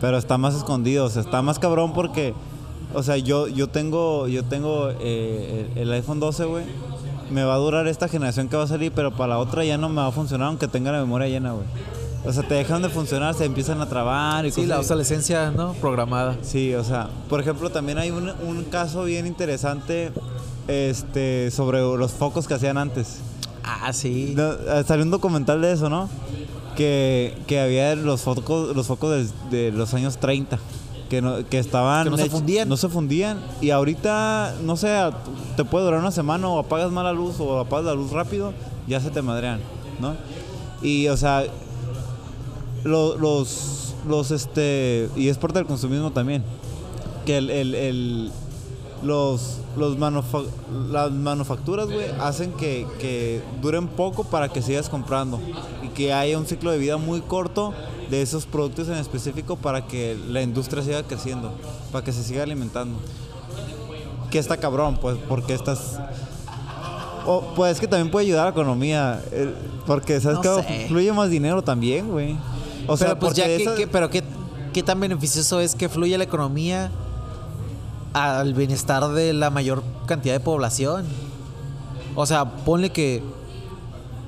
Pero 0.00 0.16
está 0.16 0.38
más 0.38 0.54
escondido, 0.54 1.04
o 1.04 1.10
sea, 1.10 1.22
está 1.22 1.42
más 1.42 1.58
cabrón 1.58 1.92
porque, 1.92 2.32
o 2.94 3.02
sea, 3.02 3.16
yo, 3.18 3.48
yo 3.48 3.68
tengo, 3.68 4.26
yo 4.28 4.44
tengo 4.44 4.90
eh, 5.00 5.70
el, 5.74 5.82
el 5.82 5.92
iPhone 5.92 6.20
12, 6.20 6.44
güey. 6.44 6.64
Me 7.30 7.44
va 7.44 7.54
a 7.54 7.58
durar 7.58 7.86
esta 7.88 8.08
generación 8.08 8.48
que 8.48 8.56
va 8.56 8.62
a 8.62 8.68
salir, 8.68 8.90
pero 8.92 9.10
para 9.10 9.34
la 9.34 9.38
otra 9.38 9.64
ya 9.64 9.76
no 9.76 9.90
me 9.90 9.96
va 9.96 10.06
a 10.06 10.12
funcionar 10.12 10.48
aunque 10.48 10.66
tenga 10.66 10.92
la 10.92 11.00
memoria 11.00 11.28
llena, 11.28 11.52
güey. 11.52 11.66
O 12.24 12.32
sea, 12.32 12.42
te 12.42 12.54
dejan 12.54 12.82
de 12.82 12.88
funcionar, 12.88 13.34
se 13.34 13.44
empiezan 13.44 13.80
a 13.80 13.88
trabar 13.88 14.44
y 14.44 14.50
Sí, 14.50 14.56
cosas 14.56 14.68
la 14.68 14.78
obsolescencia, 14.80 15.50
¿no? 15.50 15.72
Programada. 15.74 16.36
Sí, 16.42 16.74
o 16.74 16.84
sea, 16.84 17.08
por 17.28 17.40
ejemplo, 17.40 17.70
también 17.70 17.98
hay 17.98 18.10
un, 18.10 18.30
un 18.46 18.64
caso 18.64 19.04
bien 19.04 19.26
interesante 19.26 20.12
este, 20.66 21.50
sobre 21.50 21.80
los 21.80 22.12
focos 22.12 22.46
que 22.48 22.54
hacían 22.54 22.76
antes. 22.76 23.18
Ah, 23.64 23.92
sí. 23.92 24.32
No, 24.36 24.52
eh, 24.52 24.84
salió 24.86 25.04
un 25.04 25.10
documental 25.10 25.60
de 25.62 25.72
eso, 25.72 25.88
¿no? 25.88 26.08
Que, 26.76 27.36
que 27.46 27.60
había 27.60 27.94
los 27.94 28.22
focos, 28.22 28.74
los 28.74 28.86
focos 28.86 29.30
de, 29.50 29.56
de 29.66 29.72
los 29.72 29.94
años 29.94 30.18
30. 30.18 30.58
Que, 31.08 31.22
no, 31.22 31.46
que 31.48 31.58
estaban... 31.58 32.04
Que 32.04 32.10
no 32.10 32.18
se 32.18 32.28
fundían. 32.28 32.68
No 32.68 32.76
se 32.76 32.88
fundían. 32.88 33.40
Y 33.62 33.70
ahorita, 33.70 34.56
no 34.62 34.76
sé, 34.76 34.94
te 35.56 35.64
puede 35.64 35.86
durar 35.86 36.00
una 36.00 36.10
semana 36.10 36.48
o 36.48 36.58
apagas 36.58 36.90
mal 36.92 37.04
la 37.04 37.12
luz 37.12 37.40
o 37.40 37.58
apagas 37.58 37.86
la 37.86 37.94
luz 37.94 38.10
rápido, 38.10 38.52
ya 38.86 39.00
se 39.00 39.10
te 39.10 39.22
madrean, 39.22 39.60
¿no? 40.00 40.14
Y, 40.82 41.08
o 41.08 41.16
sea, 41.16 41.44
lo- 42.84 43.16
los, 43.18 43.94
los, 44.06 44.30
este... 44.30 45.08
Y 45.16 45.28
es 45.28 45.38
parte 45.38 45.58
del 45.58 45.66
consumismo 45.66 46.10
también. 46.12 46.42
Que 47.26 47.38
el... 47.38 47.50
el- 47.50 47.74
el- 47.74 48.32
los, 49.00 49.58
los 49.76 49.96
manufa- 49.96 50.42
las 50.90 51.12
manufacturas, 51.12 51.86
güey, 51.86 52.06
hacen 52.20 52.50
que, 52.54 52.84
que 52.98 53.40
duren 53.62 53.86
poco 53.86 54.24
para 54.24 54.48
que 54.48 54.60
sigas 54.60 54.88
comprando 54.88 55.38
y 55.84 55.88
que 55.90 56.12
haya 56.12 56.36
un 56.36 56.46
ciclo 56.46 56.72
de 56.72 56.78
vida 56.78 56.96
muy 56.96 57.20
corto 57.20 57.72
de 58.10 58.22
esos 58.22 58.44
productos 58.46 58.88
en 58.88 58.94
específico 58.94 59.54
para 59.54 59.86
que 59.86 60.18
la 60.28 60.42
industria 60.42 60.82
siga 60.82 61.04
creciendo, 61.04 61.52
para 61.92 62.04
que 62.04 62.10
se 62.12 62.24
siga 62.24 62.42
alimentando. 62.42 62.98
Que 64.32 64.40
está 64.40 64.56
cabrón, 64.56 64.98
pues, 65.00 65.16
porque 65.28 65.54
estás... 65.54 66.00
O, 67.24 67.42
pues 67.54 67.74
es 67.74 67.80
que 67.80 67.86
también 67.86 68.10
puede 68.10 68.26
ayudar 68.26 68.42
a 68.42 68.44
la 68.46 68.50
economía, 68.50 69.22
eh, 69.30 69.54
porque 69.86 70.20
sabes 70.20 70.38
No 70.38 70.42
que 70.66 70.86
fluye 70.88 71.12
más 71.12 71.30
dinero 71.30 71.62
también, 71.62 72.08
güey. 72.10 72.36
O 72.88 72.96
sea, 72.96 73.08
pero 73.08 73.18
pues 73.20 73.34
ya, 73.34 73.44
que- 73.46 73.86
pero 73.86 74.10
qué, 74.10 74.22
qué 74.72 74.82
tan 74.82 74.98
beneficioso 75.00 75.60
es 75.60 75.74
que 75.74 75.88
fluya 75.88 76.18
la 76.18 76.24
economía 76.24 76.90
al 78.12 78.54
bienestar 78.54 79.06
de 79.08 79.32
la 79.32 79.50
mayor 79.50 79.82
cantidad 80.06 80.34
de 80.34 80.40
población. 80.40 81.04
O 82.14 82.26
sea, 82.26 82.44
ponle 82.64 82.90
que, 82.90 83.22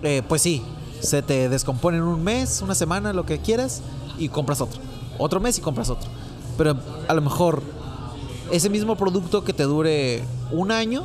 eh, 0.03 0.23
pues 0.29 0.43
sí, 0.43 0.63
se 1.01 1.23
te 1.23 1.49
descompone 1.49 1.97
en 1.99 2.05
un 2.05 2.23
mes, 2.23 2.61
una 2.63 2.75
semana, 2.75 3.13
lo 3.13 3.25
que 3.27 3.39
quieras, 3.39 3.83
y 4.19 4.29
compras 4.29 4.61
otro. 4.61 4.81
Otro 5.19 5.41
mes 5.41 5.59
y 5.59 5.61
compras 5.61 5.91
otro. 5.91 6.09
Pero 6.57 6.77
a 7.09 7.15
lo 7.15 7.23
mejor 7.23 7.63
ese 8.53 8.69
mismo 8.69 8.97
producto 8.97 9.45
que 9.45 9.53
te 9.53 9.63
dure 9.65 10.23
un 10.53 10.71
año 10.73 11.05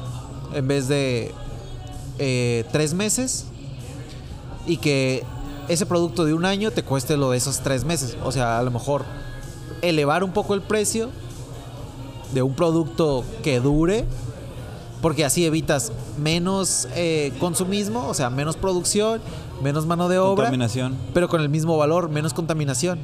en 0.53 0.67
vez 0.67 0.87
de 0.87 1.33
eh, 2.19 2.65
tres 2.71 2.93
meses 2.93 3.45
y 4.67 4.77
que 4.77 5.23
ese 5.67 5.85
producto 5.85 6.25
de 6.25 6.33
un 6.33 6.45
año 6.45 6.71
te 6.71 6.83
cueste 6.83 7.17
lo 7.17 7.31
de 7.31 7.37
esos 7.37 7.59
tres 7.59 7.85
meses. 7.85 8.17
O 8.23 8.31
sea, 8.31 8.59
a 8.59 8.63
lo 8.63 8.71
mejor 8.71 9.03
elevar 9.81 10.23
un 10.23 10.31
poco 10.31 10.53
el 10.53 10.61
precio 10.61 11.09
de 12.33 12.41
un 12.41 12.53
producto 12.53 13.23
que 13.43 13.59
dure, 13.59 14.05
porque 15.01 15.25
así 15.25 15.45
evitas 15.45 15.91
menos 16.17 16.87
eh, 16.95 17.33
consumismo, 17.39 18.07
o 18.07 18.13
sea, 18.13 18.29
menos 18.29 18.57
producción, 18.57 19.21
menos 19.61 19.85
mano 19.85 20.09
de 20.09 20.19
obra, 20.19 20.45
contaminación. 20.45 20.95
pero 21.13 21.27
con 21.27 21.41
el 21.41 21.49
mismo 21.49 21.77
valor, 21.77 22.09
menos 22.09 22.33
contaminación. 22.33 22.99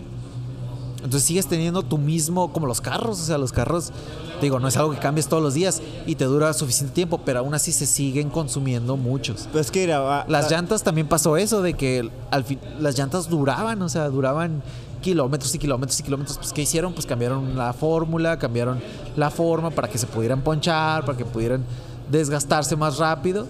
Entonces 1.03 1.23
sigues 1.23 1.47
teniendo 1.47 1.81
tu 1.83 1.97
mismo, 1.97 2.51
como 2.53 2.67
los 2.67 2.79
carros, 2.81 3.19
o 3.19 3.23
sea, 3.25 3.37
los 3.37 3.51
carros, 3.51 3.91
te 4.39 4.45
digo, 4.45 4.59
no 4.59 4.67
es 4.67 4.77
algo 4.77 4.91
que 4.91 4.99
cambies 4.99 5.27
todos 5.27 5.41
los 5.41 5.53
días 5.53 5.81
y 6.05 6.15
te 6.15 6.25
dura 6.25 6.53
suficiente 6.53 6.93
tiempo, 6.93 7.21
pero 7.25 7.39
aún 7.39 7.53
así 7.53 7.71
se 7.71 7.85
siguen 7.85 8.29
consumiendo 8.29 8.97
muchos. 8.97 9.47
Pues 9.51 9.65
es 9.67 9.71
que 9.71 9.81
mira, 9.81 9.99
va- 9.99 10.25
Las 10.27 10.45
la- 10.45 10.57
llantas 10.57 10.83
también 10.83 11.07
pasó 11.07 11.37
eso, 11.37 11.61
de 11.61 11.73
que 11.73 12.09
al 12.29 12.43
fin 12.43 12.59
las 12.79 12.97
llantas 12.97 13.29
duraban, 13.29 13.81
o 13.81 13.89
sea, 13.89 14.09
duraban 14.09 14.61
kilómetros 15.01 15.53
y 15.55 15.57
kilómetros 15.57 15.99
y 15.99 16.03
kilómetros. 16.03 16.37
Pues, 16.37 16.53
¿qué 16.53 16.61
hicieron? 16.61 16.93
Pues 16.93 17.07
cambiaron 17.07 17.57
la 17.57 17.73
fórmula, 17.73 18.37
cambiaron 18.37 18.79
la 19.15 19.31
forma 19.31 19.71
para 19.71 19.87
que 19.89 19.97
se 19.97 20.05
pudieran 20.05 20.41
ponchar, 20.41 21.03
para 21.05 21.17
que 21.17 21.25
pudieran 21.25 21.63
desgastarse 22.11 22.75
más 22.75 22.97
rápido 22.99 23.47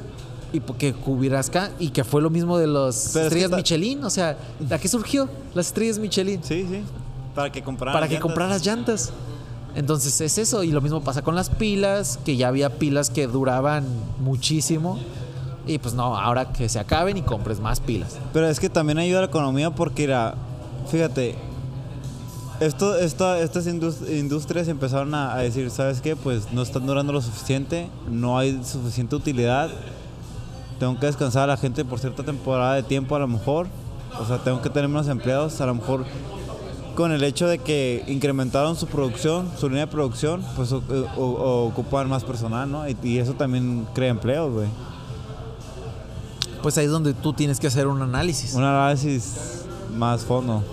y 0.54 0.60
que 0.62 0.94
cubieras 0.94 1.50
acá. 1.50 1.72
Y 1.80 1.90
que 1.90 2.04
fue 2.06 2.22
lo 2.22 2.30
mismo 2.30 2.58
de 2.58 2.68
las 2.68 3.10
Pero 3.14 3.26
es 3.28 3.34
que 3.34 3.40
estrellas 3.40 3.52
Michelin, 3.52 4.04
o 4.06 4.10
sea, 4.10 4.38
¿a 4.70 4.78
qué 4.78 4.88
surgió? 4.88 5.28
Las 5.54 5.68
estrellas 5.68 6.00
Michelin. 6.00 6.42
Sí, 6.44 6.66
sí. 6.70 6.82
Para 7.36 7.52
que 7.52 7.62
compraran 7.64 7.94
para 7.94 8.08
que 8.08 8.16
llantas. 8.16 8.22
compraras 8.30 8.66
llantas. 8.66 9.14
Entonces 9.76 10.20
es 10.22 10.38
eso. 10.38 10.64
Y 10.64 10.72
lo 10.72 10.82
mismo 10.82 11.02
pasa 11.02 11.22
con 11.22 11.36
las 11.36 11.50
pilas, 11.50 12.20
que 12.26 12.36
ya 12.36 12.48
había 12.50 12.78
pilas 12.78 13.10
que 13.10 13.28
duraban 13.28 13.86
muchísimo. 14.20 15.00
Y 15.68 15.78
pues 15.78 15.94
no, 15.94 16.18
ahora 16.18 16.52
que 16.52 16.68
se 16.70 16.80
acaben 16.80 17.18
y 17.18 17.22
compres 17.22 17.60
más 17.60 17.80
pilas. 17.80 18.18
Pero 18.34 18.48
es 18.48 18.60
que 18.60 18.70
también 18.70 18.98
ayuda 18.98 19.20
a 19.20 19.22
la 19.22 19.28
economía 19.28 19.70
porque, 19.70 20.04
mira, 20.04 20.34
fíjate, 20.90 21.36
esto, 22.60 22.96
esta, 22.98 23.40
estas 23.40 23.68
indus- 23.68 24.02
industrias 24.10 24.68
empezaron 24.68 25.14
a, 25.16 25.34
a 25.34 25.38
decir, 25.38 25.70
¿sabes 25.72 26.02
qué? 26.02 26.16
Pues 26.16 26.52
no 26.52 26.62
están 26.64 26.86
durando 26.86 27.14
lo 27.14 27.22
suficiente, 27.22 27.90
no 28.10 28.38
hay 28.38 28.60
suficiente 28.64 29.16
utilidad, 29.16 29.70
tengo 30.80 31.00
que 31.00 31.06
descansar 31.06 31.44
a 31.44 31.48
la 31.48 31.58
gente 31.58 31.86
por 31.86 32.00
cierta 32.00 32.24
temporada 32.24 32.74
de 32.76 32.84
tiempo 32.84 33.16
a 33.16 33.20
lo 33.20 33.28
mejor, 33.28 33.68
o 34.20 34.26
sea, 34.26 34.40
tengo 34.40 34.62
que 34.62 34.70
tener 34.70 34.90
menos 34.90 35.08
empleados, 35.08 35.60
a 35.62 35.66
lo 35.68 35.76
mejor 35.76 36.06
con 37.02 37.12
el 37.12 37.24
hecho 37.24 37.48
de 37.48 37.58
que 37.60 38.04
incrementaron 38.08 38.76
su 38.76 38.88
producción, 38.88 39.50
su 39.60 39.68
línea 39.70 39.86
de 39.86 39.92
producción, 39.92 40.44
pues 40.56 40.72
o- 40.72 40.82
o- 41.18 41.22
o- 41.22 41.66
ocupan 41.68 42.08
más 42.10 42.24
personal, 42.24 42.70
¿no? 42.72 42.88
Y, 42.88 42.96
y 43.04 43.18
eso 43.20 43.34
también 43.34 43.88
crea 43.94 44.10
empleos, 44.12 44.52
güey. 44.54 44.68
Pues 46.62 46.78
ahí 46.78 46.86
es 46.86 46.92
donde 46.92 47.14
tú 47.14 47.34
tienes 47.34 47.60
que 47.60 47.68
hacer 47.68 47.88
un 47.88 48.02
análisis. 48.02 48.54
Un 48.54 48.64
análisis 48.64 49.64
más 49.96 50.24
fondo. 50.24 50.64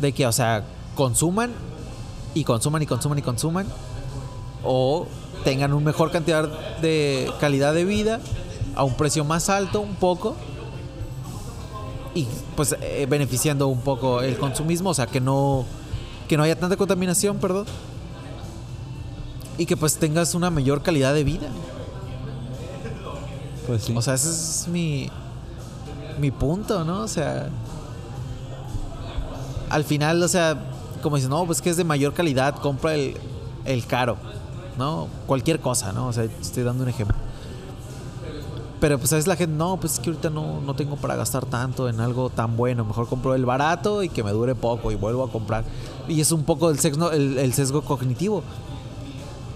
De 0.00 0.12
que, 0.12 0.26
o 0.26 0.32
sea, 0.32 0.64
consuman 0.94 1.50
y 2.34 2.44
consuman 2.44 2.82
y 2.82 2.86
consuman 2.86 3.18
y 3.18 3.22
consuman. 3.22 3.66
O 4.62 5.06
tengan 5.44 5.72
una 5.72 5.84
mejor 5.86 6.10
cantidad 6.10 6.48
de 6.80 7.30
calidad 7.40 7.72
de 7.74 7.84
vida 7.84 8.20
a 8.76 8.84
un 8.84 8.94
precio 8.94 9.24
más 9.24 9.48
alto 9.48 9.80
un 9.80 9.94
poco. 9.94 10.36
Y 12.14 12.26
pues 12.54 12.76
eh, 12.80 13.06
beneficiando 13.08 13.66
un 13.68 13.80
poco 13.80 14.20
el 14.22 14.38
consumismo. 14.38 14.90
O 14.90 14.94
sea, 14.94 15.06
que 15.06 15.20
no, 15.20 15.64
que 16.28 16.36
no 16.36 16.42
haya 16.42 16.58
tanta 16.58 16.76
contaminación, 16.76 17.38
perdón. 17.38 17.66
Y 19.58 19.66
que 19.66 19.76
pues 19.76 19.96
tengas 19.96 20.34
una 20.34 20.50
mayor 20.50 20.82
calidad 20.82 21.14
de 21.14 21.24
vida. 21.24 21.48
Pues 23.66 23.84
sí. 23.84 23.94
O 23.96 24.02
sea, 24.02 24.14
ese 24.14 24.30
es 24.30 24.68
mi, 24.68 25.08
mi 26.18 26.30
punto, 26.30 26.84
¿no? 26.84 27.02
O 27.02 27.08
sea, 27.08 27.48
al 29.70 29.84
final, 29.84 30.22
o 30.22 30.28
sea, 30.28 30.56
como 31.02 31.16
dices, 31.16 31.30
no, 31.30 31.44
pues 31.46 31.60
que 31.60 31.70
es 31.70 31.76
de 31.76 31.84
mayor 31.84 32.14
calidad, 32.14 32.56
compra 32.56 32.94
el, 32.94 33.16
el 33.64 33.86
caro, 33.86 34.16
¿no? 34.78 35.08
Cualquier 35.26 35.60
cosa, 35.60 35.92
¿no? 35.92 36.08
O 36.08 36.12
sea, 36.12 36.24
estoy 36.24 36.62
dando 36.62 36.84
un 36.84 36.90
ejemplo. 36.90 37.23
Pero 38.84 38.98
pues 38.98 39.12
es 39.12 39.26
la 39.26 39.34
gente, 39.34 39.56
no, 39.56 39.78
pues 39.78 39.94
es 39.94 39.98
que 39.98 40.10
ahorita 40.10 40.28
no, 40.28 40.60
no 40.60 40.76
tengo 40.76 40.96
para 40.96 41.16
gastar 41.16 41.46
tanto 41.46 41.88
en 41.88 42.00
algo 42.00 42.28
tan 42.28 42.54
bueno. 42.54 42.84
Mejor 42.84 43.08
compro 43.08 43.34
el 43.34 43.46
barato 43.46 44.02
y 44.02 44.10
que 44.10 44.22
me 44.22 44.30
dure 44.30 44.54
poco 44.54 44.92
y 44.92 44.94
vuelvo 44.94 45.24
a 45.24 45.30
comprar. 45.32 45.64
Y 46.06 46.20
es 46.20 46.30
un 46.32 46.44
poco 46.44 46.68
el 46.68 46.78
sesgo, 46.78 47.10
el, 47.10 47.38
el 47.38 47.54
sesgo 47.54 47.80
cognitivo. 47.80 48.42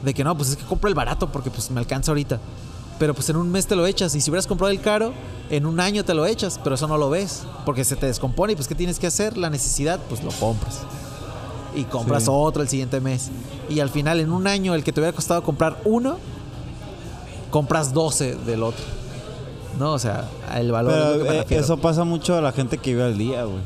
De 0.03 0.15
que 0.15 0.25
no, 0.25 0.35
pues 0.35 0.49
es 0.49 0.57
que 0.57 0.65
compro 0.65 0.89
el 0.89 0.95
barato 0.95 1.31
porque 1.31 1.51
pues 1.51 1.71
me 1.71 1.79
alcanza 1.79 2.11
ahorita. 2.11 2.41
Pero 2.99 3.13
pues 3.13 3.29
en 3.29 3.37
un 3.37 3.53
mes 3.53 3.67
te 3.67 3.77
lo 3.77 3.85
echas. 3.85 4.15
Y 4.15 4.23
si 4.23 4.31
hubieras 4.31 4.47
comprado 4.47 4.71
el 4.73 4.81
caro, 4.81 5.13
en 5.51 5.67
un 5.67 5.79
año 5.79 6.07
te 6.07 6.15
lo 6.15 6.25
echas. 6.25 6.59
Pero 6.65 6.77
eso 6.77 6.89
no 6.89 6.97
lo 6.97 7.11
ves. 7.11 7.43
Porque 7.67 7.85
se 7.85 7.97
te 7.97 8.07
descompone. 8.07 8.55
Y 8.55 8.57
pues 8.57 8.67
¿qué 8.67 8.75
tienes 8.75 8.99
que 8.99 9.09
hacer? 9.09 9.37
La 9.37 9.51
necesidad, 9.51 10.01
pues 10.09 10.25
lo 10.25 10.31
compras. 10.31 10.81
Y 11.75 11.85
compras 11.85 12.23
Sí. 12.23 12.31
otro 12.33 12.63
el 12.63 12.69
siguiente 12.71 12.99
mes. 13.03 13.29
Y 13.69 13.81
al 13.81 13.91
final, 13.91 14.21
en 14.21 14.33
un 14.33 14.47
año, 14.47 14.75
el 14.75 14.83
que 14.83 14.91
te 14.95 15.01
hubiera 15.01 15.15
costado 15.15 15.43
comprar 15.43 15.83
uno, 15.85 16.17
compras 17.51 17.93
12 17.93 18.35
del 18.35 18.63
otro. 18.63 18.97
¿No? 19.79 19.93
O 19.93 19.99
sea, 19.99 20.25
el 20.57 20.73
valor 20.73 20.93
es 20.93 20.99
lo 20.99 21.05
Pero 21.13 21.19
que 21.25 21.31
me 21.31 21.37
eh, 21.37 21.41
refiero. 21.43 21.63
eso 21.65 21.77
pasa 21.79 22.05
mucho 22.05 22.37
a 22.37 22.41
la 22.41 22.53
gente 22.53 22.79
que 22.79 22.91
vive 22.91 23.05
al 23.05 23.17
día, 23.19 23.45
güey. 23.45 23.59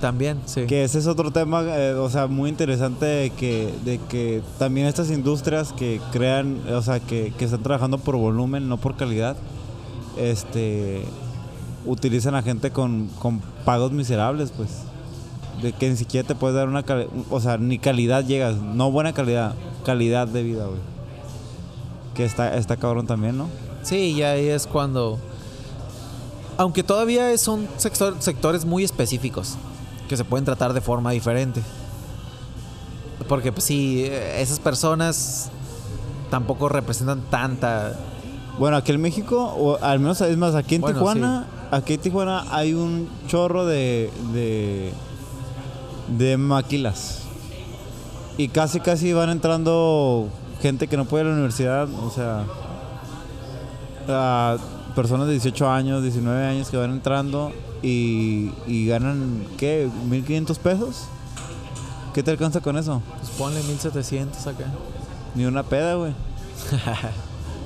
también, 0.00 0.40
sí. 0.46 0.66
Que 0.66 0.84
ese 0.84 0.98
es 0.98 1.06
otro 1.06 1.30
tema, 1.30 1.62
eh, 1.64 1.94
o 1.94 2.10
sea, 2.10 2.26
muy 2.26 2.50
interesante 2.50 3.06
de 3.06 3.30
que, 3.30 3.72
de 3.84 3.98
que 3.98 4.42
también 4.58 4.86
estas 4.88 5.10
industrias 5.10 5.72
que 5.72 6.00
crean, 6.12 6.60
o 6.72 6.82
sea, 6.82 6.98
que, 7.00 7.32
que 7.38 7.44
están 7.44 7.62
trabajando 7.62 7.98
por 7.98 8.16
volumen, 8.16 8.68
no 8.68 8.76
por 8.78 8.96
calidad, 8.96 9.36
este, 10.18 11.04
utilizan 11.86 12.34
a 12.34 12.42
gente 12.42 12.70
con, 12.70 13.08
con 13.18 13.40
pagos 13.64 13.92
miserables, 13.92 14.52
pues. 14.56 14.68
De 15.62 15.72
que 15.72 15.88
ni 15.88 15.96
siquiera 15.96 16.26
te 16.26 16.34
puedes 16.34 16.56
dar 16.56 16.68
una 16.68 16.82
cali- 16.82 17.06
o 17.30 17.40
sea, 17.40 17.56
ni 17.58 17.78
calidad 17.78 18.24
llegas, 18.24 18.56
no 18.56 18.90
buena 18.90 19.12
calidad, 19.12 19.54
calidad 19.84 20.26
de 20.26 20.42
vida, 20.42 20.64
güey. 20.66 20.80
Que 22.14 22.24
está, 22.24 22.56
está 22.56 22.76
cabrón 22.76 23.06
también, 23.06 23.38
¿no? 23.38 23.46
Sí, 23.82 24.12
y 24.12 24.22
ahí 24.22 24.48
es 24.48 24.66
cuando. 24.66 25.18
Aunque 26.58 26.82
todavía 26.82 27.36
son 27.38 27.66
sector- 27.78 28.16
sectores 28.20 28.64
muy 28.64 28.84
específicos 28.84 29.56
que 30.08 30.16
se 30.16 30.24
pueden 30.24 30.44
tratar 30.44 30.72
de 30.72 30.80
forma 30.80 31.10
diferente. 31.12 31.62
Porque, 33.28 33.52
pues 33.52 33.64
sí, 33.64 34.04
esas 34.36 34.58
personas 34.60 35.50
tampoco 36.30 36.68
representan 36.68 37.20
tanta. 37.30 37.96
Bueno, 38.58 38.76
aquí 38.76 38.92
en 38.92 39.00
México, 39.00 39.54
o 39.56 39.78
al 39.82 39.98
menos 40.00 40.20
es 40.20 40.36
más, 40.36 40.54
aquí 40.54 40.74
en 40.74 40.82
Bueno, 40.82 40.98
Tijuana, 40.98 41.46
aquí 41.70 41.94
en 41.94 42.00
Tijuana 42.00 42.44
hay 42.50 42.74
un 42.74 43.08
chorro 43.28 43.64
de, 43.64 44.10
de, 44.32 44.92
de 46.18 46.36
maquilas. 46.36 47.20
Y 48.36 48.48
casi, 48.48 48.80
casi 48.80 49.12
van 49.12 49.30
entrando 49.30 50.28
gente 50.60 50.86
que 50.86 50.96
no 50.96 51.04
puede 51.06 51.24
ir 51.24 51.28
a 51.28 51.30
la 51.30 51.36
universidad, 51.36 51.88
o 52.04 52.10
sea, 52.10 52.44
a 54.08 54.56
personas 54.94 55.26
de 55.26 55.32
18 55.32 55.70
años, 55.70 56.02
19 56.02 56.44
años 56.46 56.70
que 56.70 56.76
van 56.76 56.90
entrando 56.90 57.52
y, 57.82 58.50
y 58.66 58.86
ganan, 58.86 59.44
¿qué? 59.58 59.88
¿1500 60.08 60.58
pesos? 60.58 61.04
¿Qué 62.14 62.22
te 62.22 62.30
alcanza 62.30 62.60
con 62.60 62.76
eso? 62.76 63.00
Pues 63.18 63.30
ponle 63.30 63.62
1700 63.62 64.46
acá. 64.46 64.66
Ni 65.34 65.46
una 65.46 65.62
peda, 65.62 65.94
güey. 65.94 66.12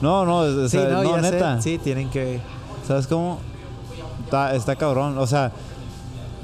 No, 0.01 0.25
no, 0.25 0.39
o 0.39 0.63
sí, 0.69 0.79
sea, 0.79 0.89
no, 0.89 1.03
no, 1.03 1.17
ya 1.17 1.23
sé. 1.23 1.33
neta. 1.33 1.63
Sí, 1.63 1.79
tienen 1.79 2.11
que. 2.11 2.41
¿Sabes 2.87 3.07
cómo? 3.07 3.39
Está, 4.25 4.55
está 4.55 4.77
cabrón. 4.77 5.19
O 5.19 5.27
sea, 5.27 5.53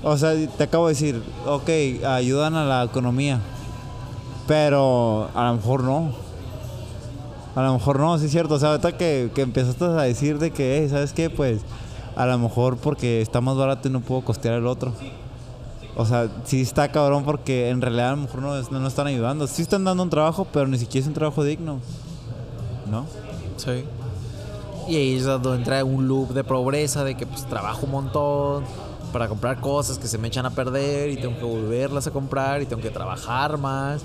o 0.03 0.17
sea, 0.17 0.33
te 0.35 0.65
acabo 0.65 0.89
de 0.89 0.95
decir, 0.95 1.23
ok, 1.47 2.05
ayudan 2.07 2.57
a 2.57 2.65
la 2.65 2.83
economía. 2.83 3.41
Pero 4.49 5.31
a 5.35 5.45
lo 5.45 5.55
mejor 5.55 5.85
no. 5.85 6.13
A 7.55 7.63
lo 7.63 7.75
mejor 7.75 8.01
no, 8.01 8.19
sí 8.19 8.27
es 8.27 8.31
cierto. 8.33 8.55
O 8.55 8.59
sea, 8.59 8.71
ahorita 8.71 8.97
que, 8.97 9.31
que 9.35 9.43
empezaste 9.43 9.85
a 9.85 10.03
decir 10.03 10.39
de 10.39 10.51
que, 10.51 10.79
"Ey, 10.79 10.89
¿sabes 10.89 11.13
qué? 11.13 11.29
Pues 11.31 11.61
a 12.17 12.27
lo 12.27 12.39
mejor 12.39 12.77
porque 12.77 13.21
está 13.21 13.41
más 13.41 13.57
barato 13.57 13.89
y 13.89 13.91
no 13.91 14.01
puedo 14.01 14.23
costear 14.23 14.55
el 14.55 14.67
otro. 14.67 14.93
O 15.97 16.07
sea, 16.07 16.29
sí 16.45 16.63
está 16.63 16.91
cabrón 16.91 17.25
porque 17.25 17.69
en 17.69 17.83
realidad 17.83 18.09
a 18.09 18.17
lo 18.17 18.23
mejor 18.23 18.41
no, 18.41 18.55
no 18.55 18.81
nos 18.81 18.89
están 18.93 19.07
ayudando. 19.07 19.47
Sí 19.47 19.63
están 19.63 19.85
dando 19.85 20.03
un 20.03 20.11
trabajo, 20.11 20.47
pero 20.53 20.67
ni 20.67 20.79
siquiera 20.79 21.03
es 21.05 21.09
un 21.09 21.15
trabajo 21.15 21.45
digno. 21.45 21.81
¿No? 22.91 23.05
Sí. 23.57 23.85
Y 24.89 24.97
ahí 24.97 25.17
es 25.17 25.25
donde 25.25 25.55
entra 25.57 25.85
un 25.85 26.09
loop 26.09 26.31
de 26.31 26.45
pobreza, 26.45 27.05
de 27.05 27.15
que 27.15 27.27
pues 27.27 27.47
trabajo 27.47 27.85
un 27.87 27.93
montón 27.93 28.65
para 29.13 29.29
comprar 29.29 29.61
cosas 29.61 29.99
que 29.99 30.09
se 30.09 30.17
me 30.17 30.29
echan 30.29 30.47
a 30.47 30.51
perder 30.51 31.11
y 31.11 31.17
tengo 31.17 31.39
que 31.39 31.45
volverlas 31.45 32.07
a 32.07 32.11
comprar 32.11 32.63
y 32.63 32.67
tengo 32.67 32.83
que 32.83 32.91
trabajar 32.91 33.59
más. 33.59 34.03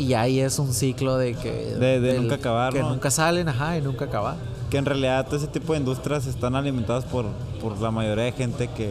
Y 0.00 0.14
ahí 0.14 0.40
es 0.40 0.58
un 0.58 0.72
ciclo 0.72 1.18
de 1.18 1.34
que... 1.34 1.50
De- 1.52 2.00
de 2.00 2.18
nunca 2.18 2.36
acabar, 2.36 2.72
Que 2.72 2.80
¿no? 2.80 2.88
nunca 2.90 3.10
salen, 3.10 3.48
ajá, 3.48 3.76
y 3.76 3.82
nunca 3.82 4.06
acabar. 4.06 4.36
Que 4.70 4.78
en 4.78 4.86
realidad 4.86 5.26
todo 5.26 5.36
ese 5.36 5.46
tipo 5.46 5.72
de 5.74 5.80
industrias 5.80 6.26
están 6.26 6.54
alimentadas 6.54 7.04
por, 7.04 7.26
por 7.60 7.78
la 7.80 7.90
mayoría 7.90 8.24
de 8.24 8.32
gente 8.32 8.68
que, 8.68 8.90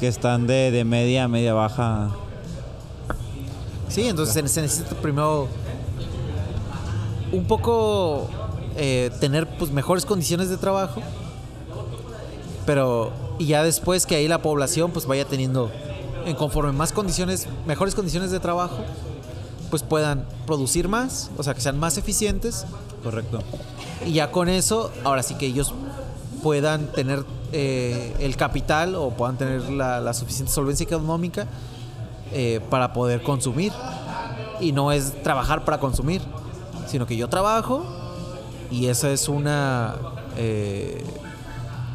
que 0.00 0.08
están 0.08 0.46
de, 0.46 0.70
de 0.70 0.84
media 0.84 1.24
a 1.24 1.28
media 1.28 1.52
baja. 1.54 2.10
Sí, 3.88 4.06
entonces 4.08 4.34
se, 4.34 4.48
se 4.48 4.62
necesita 4.62 4.94
primero 4.96 5.48
un 7.32 7.44
poco 7.44 8.28
eh, 8.76 9.10
tener 9.20 9.46
pues 9.58 9.70
mejores 9.70 10.06
condiciones 10.06 10.48
de 10.48 10.56
trabajo, 10.56 11.02
pero 12.64 13.12
y 13.38 13.46
ya 13.46 13.62
después 13.62 14.06
que 14.06 14.16
ahí 14.16 14.28
la 14.28 14.40
población 14.40 14.90
pues 14.92 15.06
vaya 15.06 15.24
teniendo 15.24 15.70
en 16.26 16.34
conforme 16.36 16.72
más 16.72 16.92
condiciones, 16.92 17.48
mejores 17.66 17.94
condiciones 17.94 18.30
de 18.30 18.40
trabajo, 18.40 18.78
pues 19.70 19.82
puedan 19.82 20.26
producir 20.46 20.88
más, 20.88 21.30
o 21.36 21.42
sea 21.42 21.54
que 21.54 21.60
sean 21.60 21.78
más 21.78 21.98
eficientes 21.98 22.64
Correcto. 23.02 23.40
y 24.06 24.12
ya 24.12 24.30
con 24.30 24.48
eso, 24.48 24.90
ahora 25.04 25.22
sí 25.22 25.34
que 25.34 25.46
ellos 25.46 25.74
puedan 26.42 26.86
tener 26.92 27.24
eh, 27.52 28.14
el 28.20 28.36
capital 28.36 28.94
o 28.94 29.10
puedan 29.10 29.36
tener 29.36 29.70
la, 29.70 30.00
la 30.00 30.14
suficiente 30.14 30.52
solvencia 30.52 30.84
económica 30.84 31.46
eh, 32.32 32.60
para 32.68 32.92
poder 32.92 33.22
consumir. 33.22 33.72
Y 34.60 34.72
no 34.72 34.92
es 34.92 35.22
trabajar 35.22 35.64
para 35.64 35.78
consumir, 35.78 36.20
sino 36.86 37.06
que 37.06 37.16
yo 37.16 37.28
trabajo 37.28 37.86
y 38.70 38.86
eso 38.86 39.08
es 39.08 39.28
una 39.28 39.94
eh, 40.36 41.04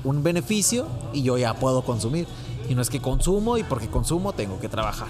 un 0.04 0.24
beneficio 0.24 0.88
y 1.14 1.22
yo 1.22 1.38
ya 1.38 1.54
puedo 1.54 1.84
consumir. 1.84 2.26
Y 2.70 2.76
no 2.76 2.82
es 2.82 2.90
que 2.90 3.00
consumo 3.00 3.58
y 3.58 3.64
porque 3.64 3.90
consumo 3.90 4.34
tengo 4.34 4.60
que 4.60 4.70
trabajar. 4.70 5.10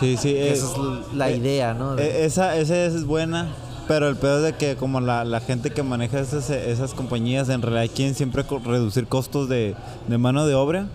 Sí, 0.00 0.16
sí. 0.16 0.30
eh, 0.30 0.52
Esa 0.52 0.66
es 0.66 1.14
la 1.14 1.30
eh, 1.30 1.36
idea, 1.36 1.74
¿no? 1.74 1.94
De- 1.96 2.04
eh, 2.06 2.24
esa, 2.24 2.56
esa 2.56 2.74
es 2.84 3.04
buena, 3.04 3.48
pero 3.86 4.08
el 4.08 4.16
peor 4.16 4.38
es 4.38 4.44
de 4.44 4.52
que 4.56 4.76
como 4.76 5.00
la, 5.00 5.24
la 5.24 5.40
gente 5.40 5.70
que 5.70 5.82
maneja 5.82 6.18
esas, 6.20 6.48
esas 6.50 6.94
compañías 6.94 7.48
en 7.48 7.60
realidad 7.62 7.92
quieren 7.94 8.14
siempre 8.14 8.44
reducir 8.64 9.06
costos 9.06 9.48
de, 9.48 9.74
de 10.08 10.18
mano 10.18 10.46
de 10.46 10.54
obra 10.54 10.86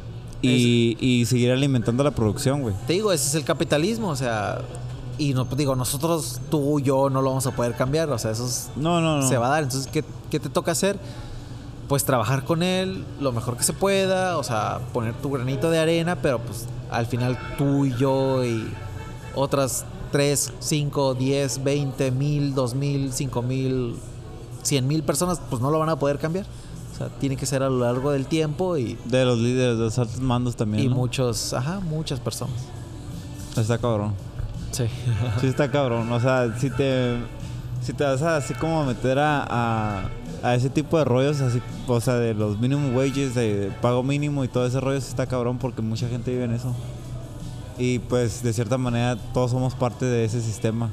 y, 0.41 0.97
y 0.99 1.25
seguir 1.25 1.51
alimentando 1.51 2.03
la 2.03 2.11
producción, 2.11 2.61
güey. 2.61 2.75
Te 2.87 2.93
digo, 2.93 3.11
ese 3.11 3.27
es 3.29 3.35
el 3.35 3.43
capitalismo, 3.45 4.09
o 4.09 4.15
sea, 4.15 4.59
y 5.17 5.33
no 5.33 5.45
digo, 5.45 5.75
nosotros, 5.75 6.39
tú, 6.51 6.79
yo, 6.81 7.09
no 7.09 7.21
lo 7.21 7.29
vamos 7.29 7.47
a 7.47 7.51
poder 7.51 7.73
cambiar, 7.75 8.09
o 8.11 8.17
sea, 8.19 8.31
eso 8.31 8.45
es- 8.45 8.69
No, 8.75 9.01
no, 9.01 9.21
no. 9.21 9.27
se 9.27 9.37
va 9.37 9.47
a 9.47 9.49
dar. 9.49 9.63
Entonces, 9.63 9.89
¿qué, 9.91 10.03
qué 10.29 10.39
te 10.39 10.49
toca 10.49 10.71
hacer? 10.71 10.97
Pues 11.87 12.03
trabajar 12.03 12.43
con 12.45 12.63
él 12.63 13.03
lo 13.19 13.31
mejor 13.31 13.57
que 13.57 13.63
se 13.63 13.73
pueda, 13.73 14.37
o 14.37 14.43
sea, 14.43 14.79
poner 14.93 15.13
tu 15.15 15.29
granito 15.31 15.69
de 15.71 15.79
arena, 15.79 16.15
pero 16.15 16.39
pues 16.39 16.65
al 16.91 17.05
final 17.07 17.37
tú 17.57 17.85
y 17.85 17.95
yo 17.95 18.43
y 18.43 18.67
otras 19.35 19.85
3, 20.11 20.53
5, 20.59 21.13
10, 21.15 21.63
20, 21.63 22.11
mil, 22.11 22.55
2 22.55 22.75
mil, 22.75 23.13
5 23.13 23.41
mil, 23.41 23.95
100 24.63 24.87
mil 24.87 25.03
personas, 25.03 25.41
pues 25.49 25.61
no 25.61 25.69
lo 25.71 25.79
van 25.79 25.89
a 25.89 25.97
poder 25.97 26.17
cambiar. 26.17 26.45
O 26.93 26.97
sea, 26.97 27.09
tiene 27.09 27.35
que 27.35 27.45
ser 27.45 27.61
a 27.61 27.69
lo 27.69 27.79
largo 27.79 28.11
del 28.11 28.25
tiempo 28.25 28.77
y, 28.77 28.97
De 29.05 29.25
los 29.25 29.37
líderes, 29.37 29.77
de 29.77 29.83
los 29.83 29.99
altos 29.99 30.21
mandos 30.21 30.55
también. 30.55 30.85
y 30.85 30.87
¿no? 30.87 30.95
muchos, 30.95 31.53
ajá, 31.53 31.81
muchas 31.81 32.19
personas. 32.21 32.55
Está 33.57 33.77
cabrón. 33.77 34.13
Sí. 34.71 34.85
Sí 35.41 35.47
está 35.47 35.69
cabrón. 35.69 36.11
O 36.11 36.19
sea, 36.19 36.57
si 36.57 36.69
te, 36.69 37.17
si 37.81 37.93
te 37.93 38.03
vas 38.03 38.21
a 38.21 38.37
así 38.37 38.53
como 38.53 38.85
meter 38.85 39.19
a, 39.19 39.45
a, 39.47 40.09
a 40.41 40.55
ese 40.55 40.69
tipo 40.69 40.97
de 40.97 41.03
rollos, 41.03 41.41
así, 41.41 41.61
o 41.87 41.99
sea, 41.99 42.15
de 42.15 42.33
los 42.33 42.59
minimum 42.59 42.95
wages, 42.95 43.35
de 43.35 43.71
pago 43.81 44.01
mínimo 44.01 44.43
y 44.43 44.47
todo 44.47 44.65
ese 44.65 44.79
rollo, 44.79 45.01
sí 45.01 45.09
está 45.09 45.25
cabrón 45.27 45.57
porque 45.57 45.81
mucha 45.81 46.07
gente 46.07 46.31
vive 46.31 46.45
en 46.45 46.53
eso. 46.53 46.73
Y 47.77 47.99
pues 47.99 48.41
de 48.43 48.53
cierta 48.53 48.77
manera 48.77 49.17
todos 49.33 49.51
somos 49.51 49.75
parte 49.75 50.05
de 50.05 50.25
ese 50.25 50.41
sistema. 50.41 50.89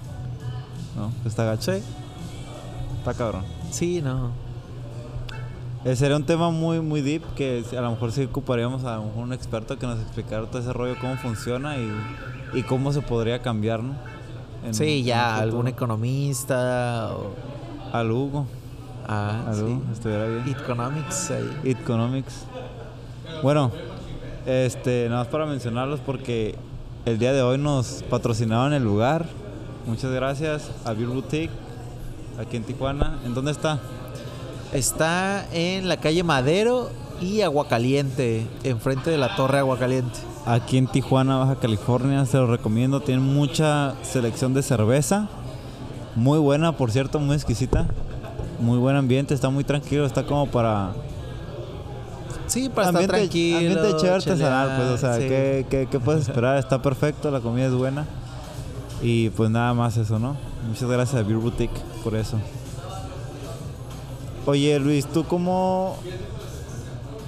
¿No? 0.97 1.13
Está 1.25 1.45
gacho. 1.45 1.73
Sí. 1.73 1.83
Está 2.99 3.15
cabrón. 3.15 3.45
Sí, 3.71 4.01
no. 4.03 4.31
Eh, 5.85 5.97
sería 5.97 6.17
un 6.17 6.25
tema 6.25 6.51
muy, 6.51 6.81
muy 6.81 7.01
deep 7.01 7.23
que 7.35 7.65
a 7.77 7.81
lo 7.81 7.91
mejor 7.91 8.13
sí 8.13 8.23
ocuparíamos 8.25 8.85
a 8.85 8.97
lo 8.97 9.05
mejor 9.05 9.25
un 9.25 9.33
experto 9.33 9.79
que 9.79 9.87
nos 9.87 9.99
explicara 10.01 10.47
todo 10.47 10.61
ese 10.61 10.73
rollo, 10.73 10.95
cómo 11.01 11.17
funciona 11.17 11.77
y, 11.77 11.91
y 12.55 12.63
cómo 12.63 12.93
se 12.93 13.01
podría 13.01 13.43
cambiar, 13.43 13.83
¿no? 13.83 13.95
En- 14.65 14.75
Sí, 14.75 15.03
ya 15.03 15.39
algún 15.39 15.67
economista 15.67 17.11
o 17.17 17.35
Al 17.93 18.13
Hugo. 18.13 18.47
ah, 19.09 19.43
Al 19.49 19.57
sí. 19.57 19.63
Hugo, 19.63 19.83
estuviera 19.93 20.27
bien. 20.27 20.49
Economics 20.49 21.31
ahí. 21.33 21.51
Economics. 21.65 22.45
Bueno, 23.43 23.73
este, 24.47 25.07
nada 25.09 25.23
más 25.25 25.29
para 25.33 25.47
mencionarlos 25.47 25.99
porque 25.99 26.55
el 27.05 27.19
día 27.19 27.33
de 27.33 27.43
hoy 27.43 27.59
nos 27.59 28.05
patrocinaron 28.09 28.73
el 28.73 28.85
lugar. 28.85 29.27
Muchas 29.87 30.13
gracias 30.13 30.71
a 30.85 30.93
Beer 30.93 31.09
Boutique, 31.09 31.51
aquí 32.41 32.57
en 32.57 32.65
Tijuana. 32.65 33.19
¿En 33.25 33.35
dónde 33.35 33.51
está? 33.51 33.81
Está 34.73 35.47
en 35.53 35.89
la 35.89 35.97
calle 35.99 36.23
Madero 36.23 36.91
y 37.21 37.41
Aguacaliente, 37.41 38.47
enfrente 38.63 39.11
de 39.11 39.19
la 39.19 39.35
Torre 39.35 39.59
Aguacaliente. 39.59 40.21
Aquí 40.47 40.79
en 40.79 40.87
Tijuana, 40.87 41.39
Baja 41.39 41.57
California, 41.57 42.25
se 42.25 42.39
los 42.39 42.49
recomiendo. 42.49 43.01
Tienen 43.01 43.25
mucha 43.25 43.95
selección 44.03 44.55
de 44.55 44.63
cerveza. 44.63 45.29
Muy 46.15 46.39
buena, 46.39 46.77
por 46.77 46.93
cierto, 46.93 47.19
muy 47.19 47.35
exquisita. 47.35 47.87
Muy 48.61 48.79
buen 48.79 48.95
ambiente, 48.95 49.35
está 49.35 49.51
muy 49.51 49.65
tranquilo, 49.65 50.07
está 50.07 50.25
como 50.25 50.47
para 50.47 50.93
Sí, 52.53 52.69
para 52.69 52.89
ambiente, 52.89 53.17
estar 53.17 53.21
tranquilo. 53.21 53.57
ambiente 53.57 53.97
chévere 53.97 54.15
artesanal, 54.15 54.77
pues, 54.77 54.89
o 54.91 54.99
sea, 54.99 55.15
sí. 55.15 55.21
¿qué, 55.23 55.67
qué, 55.71 55.89
qué 55.91 55.99
puedes 55.99 56.29
esperar? 56.29 56.59
Está 56.59 56.83
perfecto, 56.83 57.31
la 57.31 57.41
comida 57.41 57.69
es 57.69 57.73
buena. 57.73 58.05
Y 59.01 59.31
pues 59.31 59.49
nada 59.49 59.73
más 59.73 59.97
eso, 59.97 60.19
¿no? 60.19 60.37
Muchas 60.69 60.91
gracias 60.91 61.19
a 61.19 61.27
Beer 61.27 61.39
Boutique 61.39 61.81
por 62.05 62.15
eso. 62.15 62.39
Oye, 64.45 64.79
Luis, 64.79 65.07
¿tú 65.07 65.25
cómo, 65.25 65.97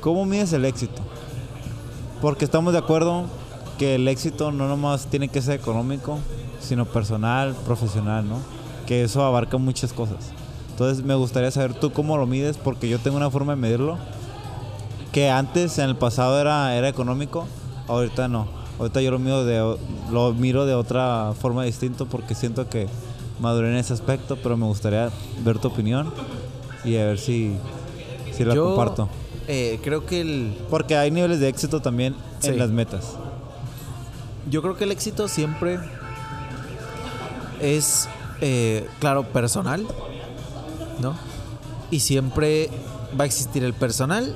cómo 0.03 0.27
mides 0.27 0.53
el 0.53 0.67
éxito? 0.67 1.01
Porque 2.21 2.45
estamos 2.45 2.75
de 2.75 2.81
acuerdo 2.81 3.25
que 3.79 3.95
el 3.95 4.07
éxito 4.09 4.53
no 4.53 4.69
nomás 4.69 5.07
tiene 5.07 5.29
que 5.29 5.41
ser 5.41 5.59
económico, 5.59 6.19
sino 6.61 6.85
personal, 6.85 7.55
profesional, 7.65 8.29
¿no? 8.29 8.41
Que 8.87 9.05
eso 9.05 9.25
abarca 9.25 9.57
muchas 9.57 9.95
cosas. 9.95 10.33
Entonces 10.73 11.03
me 11.03 11.15
gustaría 11.15 11.51
saber 11.51 11.73
tú 11.73 11.93
cómo 11.93 12.19
lo 12.19 12.27
mides, 12.27 12.59
porque 12.59 12.91
yo 12.91 12.99
tengo 12.99 13.17
una 13.17 13.31
forma 13.31 13.55
de 13.55 13.61
medirlo 13.63 13.97
que 15.15 15.31
antes, 15.31 15.79
en 15.79 15.89
el 15.91 15.97
pasado, 15.97 16.41
era, 16.41 16.75
era 16.75 16.89
económico, 16.89 17.47
ahorita 17.87 18.27
no. 18.27 18.49
Ahorita 18.81 19.01
yo 19.01 19.13
lo 19.13 19.21
miro, 19.21 19.45
de, 19.45 19.77
lo 20.11 20.33
miro 20.35 20.67
de 20.67 20.75
otra 20.75 21.33
forma 21.41 21.63
distinta 21.63 22.05
porque 22.05 22.35
siento 22.35 22.69
que 22.69 22.89
maduré 23.39 23.69
en 23.69 23.77
ese 23.77 23.93
aspecto, 23.93 24.37
pero 24.43 24.57
me 24.57 24.67
gustaría 24.67 25.11
ver 25.45 25.61
tu 25.61 25.69
opinión 25.69 26.13
y 26.85 26.97
a 26.97 27.05
ver 27.07 27.19
si, 27.21 27.57
si 28.37 28.45
la 28.45 28.55
Yo, 28.57 28.67
comparto. 28.75 29.09
eh, 29.47 29.79
creo 29.85 30.05
que 30.05 30.21
el, 30.21 30.59
Porque 30.69 30.97
hay 30.97 31.13
niveles 31.13 31.39
de 31.39 31.49
éxito 31.49 31.81
también 31.81 32.17
Sí. 32.41 32.49
en 32.49 32.59
las 32.59 32.71
metas. 32.71 33.13
yo 34.51 34.61
creo 34.63 34.77
que 34.77 34.83
el 34.85 34.91
éxito 34.91 35.29
siempre 35.29 35.79
es, 37.61 38.09
eh, 38.41 38.87
claro, 38.99 39.23
personal, 39.23 39.87
¿no? 41.01 41.15
Y 41.93 42.01
siempre 42.01 42.69
va 43.19 43.23
a 43.23 43.27
existir 43.27 43.63
el 43.65 43.73
personal 43.75 44.35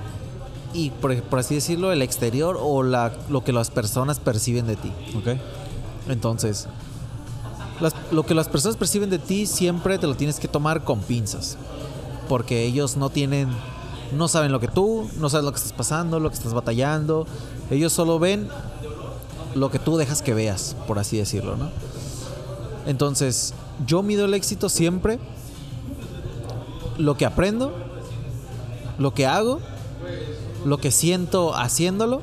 y, 0.75 0.91
por, 0.91 1.21
por 1.23 1.39
así 1.39 1.55
decirlo, 1.55 1.93
el 1.93 2.03
exterior 2.03 2.59
o 2.61 2.83
la, 2.83 3.13
lo 3.29 3.43
que 3.45 3.53
las 3.53 3.71
personas 3.71 4.19
perciben 4.21 4.67
de 4.67 4.77
ti. 4.77 4.93
¿Ok? 5.17 5.39
Entonces, 6.09 6.67
las- 7.81 7.95
lo 8.11 8.25
que 8.25 8.35
las 8.35 8.49
personas 8.49 8.77
perciben 8.77 9.11
de 9.11 9.19
ti 9.19 9.47
siempre 9.47 9.99
te 9.99 10.07
lo 10.07 10.15
tienes 10.15 10.39
que 10.41 10.49
tomar 10.49 10.85
con 10.85 11.01
pinzas. 11.01 11.57
Porque 12.29 12.65
ellos 12.65 12.97
no 12.97 13.09
tienen, 13.11 13.49
no 14.13 14.29
saben 14.29 14.53
lo 14.53 14.61
que 14.61 14.69
tú, 14.69 15.09
no 15.19 15.29
sabes 15.31 15.45
lo 15.45 15.53
que 15.53 15.59
estás 15.59 15.73
pasando, 15.73 16.21
lo 16.21 16.29
que 16.29 16.37
estás 16.37 16.53
batallando. 16.55 17.27
Ellos 17.71 17.93
solo 17.93 18.19
ven 18.19 18.49
lo 19.55 19.71
que 19.71 19.79
tú 19.79 19.97
dejas 19.97 20.21
que 20.23 20.35
veas, 20.35 20.77
por 20.87 20.99
así 20.99 21.17
decirlo, 21.17 21.57
¿no? 21.57 21.71
Entonces, 22.87 23.55
yo 23.87 24.03
mido 24.03 24.27
el 24.27 24.35
éxito 24.35 24.69
siempre 24.69 25.19
lo 26.99 27.17
que 27.17 27.25
aprendo, 27.27 27.73
lo 28.99 29.15
que 29.15 29.27
hago, 29.27 29.61
lo 30.65 30.79
que 30.79 30.91
siento 30.91 31.55
haciéndolo 31.55 32.23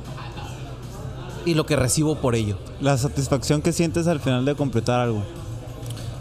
y 1.44 1.54
lo 1.54 1.66
que 1.66 1.76
recibo 1.76 2.16
por 2.16 2.34
ello. 2.34 2.58
La 2.80 2.98
satisfacción 2.98 3.62
que 3.62 3.72
sientes 3.72 4.06
al 4.06 4.20
final 4.20 4.44
de 4.44 4.54
completar 4.54 5.00
algo. 5.00 5.22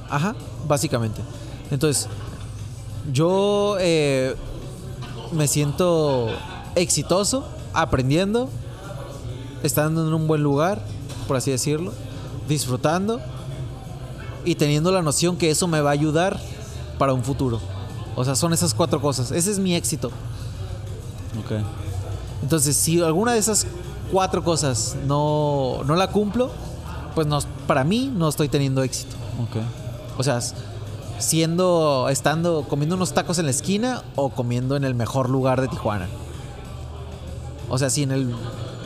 Ajá, 0.10 0.36
básicamente. 0.68 1.22
Entonces, 1.72 2.08
yo 3.12 3.78
eh, 3.80 4.36
me 5.32 5.48
siento 5.48 6.28
exitoso, 6.76 7.46
aprendiendo, 7.74 8.50
estando 9.64 10.08
en 10.08 10.14
un 10.14 10.28
buen 10.28 10.44
lugar, 10.44 10.82
por 11.28 11.38
así 11.38 11.52
decirlo, 11.52 11.92
disfrutando 12.48 13.20
y 14.46 14.56
teniendo 14.56 14.92
la 14.92 15.02
noción 15.02 15.38
que 15.38 15.50
eso 15.50 15.68
me 15.68 15.82
va 15.82 15.90
a 15.90 15.94
ayudar 15.94 16.40
para 17.00 17.14
un 17.14 17.24
futuro. 17.24 17.60
O 18.16 18.24
sea, 18.24 18.36
son 18.36 18.54
esas 18.54 18.74
cuatro 18.74 19.02
cosas. 19.02 19.32
Ese 19.32 19.52
es 19.52 19.60
mi 19.60 19.76
éxito. 19.76 20.12
Ok. 21.44 21.85
Entonces, 22.42 22.76
si 22.76 23.02
alguna 23.02 23.34
de 23.34 23.40
esas 23.40 23.66
cuatro 24.12 24.44
cosas 24.44 24.96
no, 25.08 25.82
no 25.86 25.96
la 25.96 26.08
cumplo, 26.08 26.52
pues 27.16 27.28
no, 27.28 27.40
para 27.68 27.84
mí 27.84 28.12
no 28.16 28.28
estoy 28.30 28.50
teniendo 28.50 28.84
éxito. 28.84 29.16
Ok. 29.42 29.64
O 30.18 30.24
sea, 30.24 30.40
siendo, 31.20 32.08
estando, 32.10 32.66
comiendo 32.68 32.96
unos 32.96 33.14
tacos 33.14 33.40
en 33.40 33.46
la 33.46 33.52
esquina 33.52 34.04
o 34.16 34.30
comiendo 34.30 34.76
en 34.76 34.84
el 34.84 34.96
mejor 34.96 35.30
lugar 35.30 35.62
de 35.62 35.68
Tijuana. 35.68 36.08
O 37.70 37.78
sea, 37.78 37.90
si 37.90 38.04
en 38.04 38.12
el, 38.12 38.36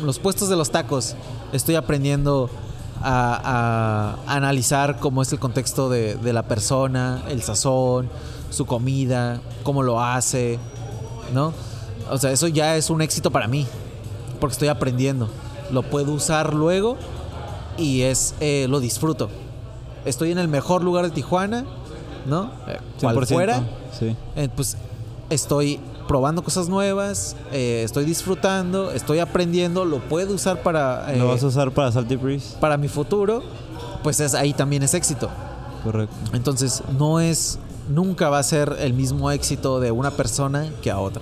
los 0.04 0.20
puestos 0.20 0.50
de 0.50 0.56
los 0.56 0.72
tacos 0.72 1.16
estoy 1.52 1.76
aprendiendo 1.76 2.50
a, 3.02 4.16
a 4.26 4.36
analizar 4.36 5.00
cómo 5.00 5.22
es 5.22 5.32
el 5.32 5.40
contexto 5.40 5.90
de, 5.90 6.16
de 6.16 6.34
la 6.34 6.44
persona, 6.44 7.24
el 7.30 7.42
sazón, 7.42 8.10
su 8.50 8.66
comida, 8.66 9.42
cómo 9.64 9.84
lo 9.84 10.02
hace, 10.02 10.60
¿no? 11.34 11.54
O 12.10 12.18
sea, 12.18 12.32
eso 12.32 12.48
ya 12.48 12.76
es 12.76 12.90
un 12.90 13.02
éxito 13.02 13.32
para 13.32 13.48
mí, 13.48 13.66
porque 14.40 14.54
estoy 14.54 14.68
aprendiendo. 14.68 15.30
Lo 15.72 15.84
puedo 15.84 16.12
usar 16.14 16.54
luego 16.54 16.98
y 17.78 18.02
es 18.02 18.34
eh, 18.40 18.68
lo 18.70 18.80
disfruto. 18.80 19.30
Estoy 20.06 20.32
en 20.32 20.40
el 20.40 20.48
mejor 20.48 20.84
lugar 20.84 21.06
de 21.06 21.12
Tijuana, 21.12 21.66
¿no? 22.26 22.52
Eh, 22.68 22.80
cual 23.00 23.16
100%, 23.18 23.28
fuera, 23.28 23.64
Sí. 23.98 24.16
eh, 24.36 24.50
pues 24.56 24.78
estoy 25.30 25.80
probando 26.08 26.44
cosas 26.44 26.70
nuevas, 26.70 27.36
eh, 27.52 27.84
estoy 27.86 28.04
disfrutando, 28.06 28.90
estoy 28.92 29.20
aprendiendo, 29.20 29.86
lo 29.86 30.00
puedo 30.00 30.34
usar 30.34 30.64
para, 30.64 31.12
¿Lo 31.16 31.28
vas 31.28 31.44
a 31.44 31.48
usar 31.48 31.72
para 31.72 31.92
Salty 31.92 32.16
Breeze? 32.16 32.58
para 32.60 32.78
mi 32.78 32.88
futuro, 32.88 33.44
pues 34.02 34.20
es, 34.20 34.34
ahí 34.34 34.54
también 34.54 34.82
es 34.82 34.96
éxito. 34.96 35.30
Correcto. 35.84 36.16
Entonces, 36.34 36.82
no 36.98 37.20
es, 37.20 37.60
nunca 37.90 38.30
va 38.30 38.40
a 38.40 38.44
ser 38.44 38.78
el 38.80 38.94
mismo 38.94 39.30
éxito 39.30 39.80
de 39.80 39.92
una 39.92 40.10
persona 40.12 40.72
que 40.82 40.90
a 40.90 40.98
otra, 41.00 41.22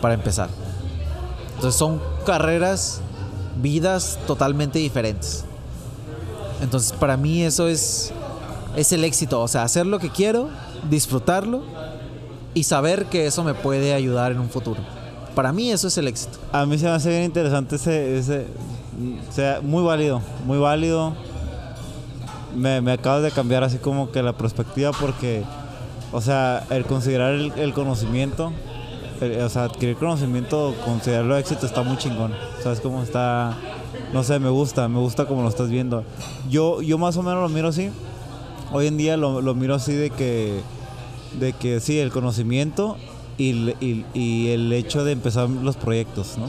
para 0.00 0.14
empezar. 0.14 0.48
Entonces, 1.54 1.78
son 1.78 2.00
carreras, 2.24 3.00
vidas 3.60 4.18
totalmente 4.26 4.78
diferentes. 4.78 5.44
Entonces, 6.60 6.92
para 6.92 7.16
mí 7.16 7.42
eso 7.42 7.68
es, 7.68 8.12
es 8.76 8.92
el 8.92 9.04
éxito, 9.04 9.40
o 9.40 9.48
sea, 9.48 9.62
hacer 9.62 9.86
lo 9.86 9.98
que 9.98 10.10
quiero, 10.10 10.48
disfrutarlo 10.88 11.62
y 12.54 12.64
saber 12.64 13.06
que 13.06 13.26
eso 13.26 13.44
me 13.44 13.54
puede 13.54 13.92
ayudar 13.92 14.32
en 14.32 14.40
un 14.40 14.48
futuro. 14.48 14.80
Para 15.34 15.52
mí 15.52 15.70
eso 15.70 15.88
es 15.88 15.98
el 15.98 16.08
éxito. 16.08 16.38
A 16.52 16.64
mí 16.64 16.78
se 16.78 16.86
me 16.86 16.92
hace 16.92 17.10
bien 17.10 17.24
interesante 17.24 17.76
ese, 17.76 18.46
sea, 19.30 19.60
muy 19.62 19.82
válido, 19.82 20.22
muy 20.46 20.58
válido. 20.58 21.14
Me, 22.54 22.80
me 22.80 22.92
acabas 22.92 23.22
de 23.22 23.30
cambiar 23.30 23.62
así 23.62 23.76
como 23.76 24.10
que 24.10 24.22
la 24.22 24.32
perspectiva 24.32 24.92
porque, 24.98 25.42
o 26.12 26.22
sea, 26.22 26.64
el 26.70 26.86
considerar 26.86 27.34
el, 27.34 27.74
conocimiento, 27.74 28.52
o 29.44 29.48
sea, 29.48 29.64
adquirir 29.64 29.96
conocimiento, 29.96 30.74
considerarlo 30.84 31.36
éxito 31.36 31.66
está 31.66 31.82
muy 31.82 31.96
chingón. 31.96 32.32
¿Sabes 32.62 32.80
cómo 32.80 33.02
está? 33.02 33.56
No 34.12 34.22
sé, 34.22 34.38
me 34.38 34.48
gusta, 34.50 34.88
me 34.88 34.98
gusta 34.98 35.26
como 35.26 35.42
lo 35.42 35.48
estás 35.48 35.68
viendo. 35.70 36.04
Yo, 36.50 36.82
yo 36.82 36.98
más 36.98 37.16
o 37.16 37.22
menos 37.22 37.40
lo 37.42 37.48
miro 37.48 37.68
así. 37.68 37.90
Hoy 38.72 38.86
en 38.88 38.96
día 38.96 39.16
lo, 39.16 39.40
lo 39.40 39.54
miro 39.54 39.74
así 39.74 39.92
de 39.94 40.10
que, 40.10 40.60
de 41.38 41.52
que 41.52 41.80
sí, 41.80 41.98
el 41.98 42.10
conocimiento 42.10 42.96
y, 43.38 43.74
y- 43.80 44.48
el 44.48 44.72
hecho 44.72 45.04
de 45.04 45.12
empezar 45.12 45.48
los 45.48 45.76
proyectos, 45.76 46.36
¿no? 46.38 46.46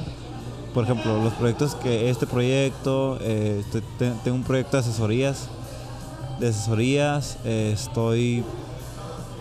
Por 0.74 0.84
ejemplo, 0.84 1.22
los 1.24 1.34
proyectos 1.34 1.76
que 1.76 2.10
este 2.10 2.26
proyecto, 2.28 3.18
eh, 3.22 3.62
este- 3.66 3.82
te- 4.00 4.12
tengo 4.24 4.38
un 4.38 4.44
proyecto 4.44 4.78
de 4.78 4.82
asesorías, 4.82 5.48
de 6.40 6.48
asesorías, 6.50 7.38
eh, 7.46 7.72
estoy, 7.74 8.44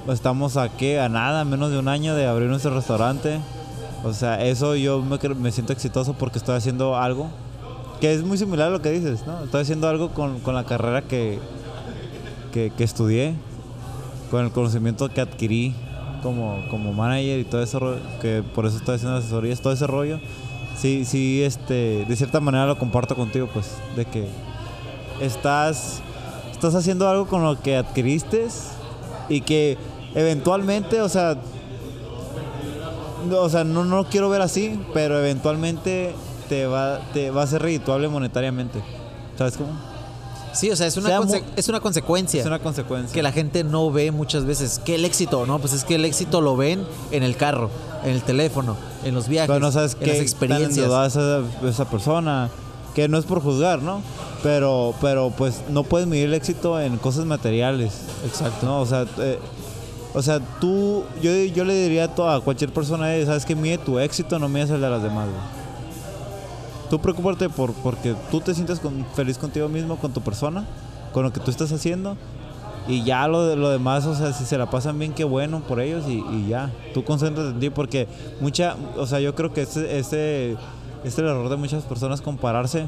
estamos 0.09 0.57
a 0.57 0.69
qué, 0.69 1.01
a 1.01 1.09
nada, 1.09 1.45
menos 1.45 1.71
de 1.71 1.79
un 1.79 1.89
año 1.89 2.15
de 2.15 2.27
abrir 2.27 2.49
nuestro 2.49 2.75
restaurante. 2.75 3.41
O 4.05 4.13
sea, 4.13 4.45
eso 4.45 4.77
yo 4.77 5.03
me, 5.03 5.19
me 5.35 5.53
siento 5.53 5.73
exitoso 5.73 6.15
porque 6.15 6.39
estoy 6.39 6.57
haciendo 6.57 6.97
algo 6.97 7.29
que 8.01 8.13
es 8.13 8.23
muy 8.23 8.39
similar 8.39 8.69
a 8.69 8.71
lo 8.71 8.83
que 8.83 8.91
dices, 8.91 9.27
¿no? 9.27 9.45
Estoy 9.45 9.63
haciendo 9.63 9.89
algo 9.89 10.11
con, 10.11 10.41
con 10.41 10.55
la 10.55 10.65
carrera 10.65 11.03
que, 11.03 11.39
que, 12.53 12.71
que 12.71 12.85
estudié, 12.85 13.35
con 14.31 14.45
el 14.45 14.51
conocimiento 14.51 15.09
que 15.09 15.21
adquirí 15.21 15.75
como, 16.23 16.65
como 16.71 16.93
manager 16.93 17.39
y 17.39 17.45
todo 17.45 17.63
eso, 17.63 17.97
que 18.21 18.43
por 18.55 18.67
eso 18.67 18.77
estoy 18.77 18.97
haciendo 18.97 19.17
asesorías, 19.17 19.61
todo 19.61 19.73
ese 19.73 19.87
rollo. 19.87 20.19
Sí, 20.77 21.05
sí, 21.05 21.43
este, 21.43 22.05
de 22.07 22.17
cierta 22.17 22.41
manera 22.41 22.67
lo 22.67 22.79
comparto 22.79 23.17
contigo, 23.17 23.49
pues, 23.53 23.71
de 23.97 24.05
que 24.05 24.29
estás, 25.21 26.03
estás 26.53 26.75
haciendo 26.75 27.09
algo 27.09 27.27
con 27.27 27.43
lo 27.43 27.59
que 27.61 27.77
adquiriste 27.77 28.49
y 29.29 29.41
que 29.41 29.79
eventualmente, 30.17 31.01
o 31.01 31.09
sea, 31.09 31.37
no, 33.29 33.39
o 33.41 33.49
sea, 33.49 33.62
no, 33.62 33.85
no 33.85 33.97
lo 33.97 34.05
quiero 34.07 34.29
ver 34.29 34.41
así, 34.41 34.81
pero 34.93 35.19
eventualmente 35.19 36.14
te 36.49 36.67
va, 36.67 37.01
te 37.12 37.31
va 37.31 37.43
a 37.43 37.47
ser 37.47 37.62
redituable 37.62 38.09
monetariamente. 38.09 38.83
¿Sabes 39.37 39.57
cómo? 39.57 39.71
Sí, 40.53 40.71
o 40.71 40.77
sea, 40.77 40.87
es 40.87 40.97
una, 40.97 41.09
Sea 41.27 41.43
es 41.55 41.69
una 41.69 41.81
consecuencia. 41.81 42.41
Es 42.41 42.47
una 42.47 42.59
consecuencia. 42.59 43.12
que 43.12 43.23
la 43.23 43.31
gente 43.31 43.62
no 43.62 43.91
ve 43.91 44.11
muchas 44.11 44.47
veces. 44.47 44.81
¿Qué 44.83 44.95
el 44.95 45.05
éxito? 45.05 45.45
No, 45.45 45.59
pues 45.59 45.75
es 45.75 45.85
que 45.85 45.97
el 45.97 46.05
éxito 46.07 46.41
lo 46.41 46.57
ven 46.57 46.87
en 47.11 47.23
el 47.23 47.37
carro, 47.37 47.69
en 48.05 48.12
el 48.12 48.23
teléfono, 48.23 48.75
en 49.05 49.14
los 49.14 49.29
viajes, 49.29 49.49
Pero 49.49 49.61
no 49.61 49.71
sabes 49.71 49.93
en 49.95 49.99
qué 49.99 50.07
las 50.07 50.17
tan 50.17 50.23
experiencias. 50.23 50.87
es 50.87 51.17
esa, 51.17 51.43
esa 51.62 51.85
persona. 51.91 52.49
Que 52.95 53.07
no 53.09 53.19
es 53.19 53.27
por 53.27 53.43
juzgar, 53.43 53.83
¿no? 53.83 54.01
Pero, 54.43 54.95
pero 55.03 55.31
pues 55.37 55.61
no 55.69 55.83
puedes 55.83 56.09
medir 56.09 56.29
el 56.29 56.35
éxito 56.35 56.81
en 56.81 56.97
cosas 56.97 57.27
materiales. 57.27 57.93
Exacto. 58.25 58.64
¿no? 58.64 58.81
O 58.81 58.87
sea, 58.87 59.05
eh, 59.19 59.39
o 60.17 60.23
sea, 60.23 60.41
tú, 60.61 61.05
yo, 61.23 61.31
yo 61.55 61.64
le 61.64 61.75
diría 61.75 62.05
a, 62.05 62.14
to- 62.14 62.29
a 62.29 62.41
cualquier 62.41 62.73
persona, 62.73 63.07
¿sabes 63.25 63.45
qué? 63.45 63.55
Mide 63.55 63.79
tu 63.79 63.99
éxito, 64.01 64.39
no 64.39 64.49
mides 64.49 64.71
el 64.71 64.81
de 64.81 64.91
las 64.91 65.03
demás, 65.03 65.27
güey. 65.29 65.41
Tú 66.91 66.99
preocúpate 67.01 67.49
por, 67.49 67.73
porque 67.75 68.14
tú 68.31 68.41
te 68.41 68.55
sientes 68.55 68.79
con- 68.81 69.05
feliz 69.14 69.39
contigo 69.39 69.69
mismo, 69.69 69.97
con 69.97 70.12
tu 70.12 70.21
persona, 70.21 70.64
con 71.12 71.23
lo 71.25 71.33
que 71.33 71.41
tú 71.41 71.51
estás 71.51 71.71
haciendo. 71.73 72.17
Y 72.89 73.03
ya 73.03 73.27
lo, 73.27 73.45
de- 73.47 73.57
lo 73.57 73.69
demás, 73.71 74.07
o 74.07 74.14
sea, 74.14 74.33
si 74.33 74.45
se 74.45 74.57
la 74.57 74.71
pasan 74.71 74.97
bien, 74.99 75.12
qué 75.12 75.25
bueno 75.25 75.61
por 75.61 75.81
ellos 75.81 76.05
y, 76.09 76.25
y 76.31 76.47
ya. 76.49 76.71
Tú 76.95 77.05
concéntrate 77.05 77.51
en 77.51 77.59
ti 77.61 77.71
porque 77.71 78.07
mucha, 78.41 78.77
o 78.97 79.07
sea, 79.07 79.19
yo 79.21 79.35
creo 79.35 79.53
que 79.53 79.62
este, 79.62 79.99
este, 79.99 80.53
este 80.53 80.59
es 81.05 81.19
el 81.19 81.25
error 81.27 81.49
de 81.49 81.57
muchas 81.57 81.83
personas 81.83 82.21
compararse 82.21 82.87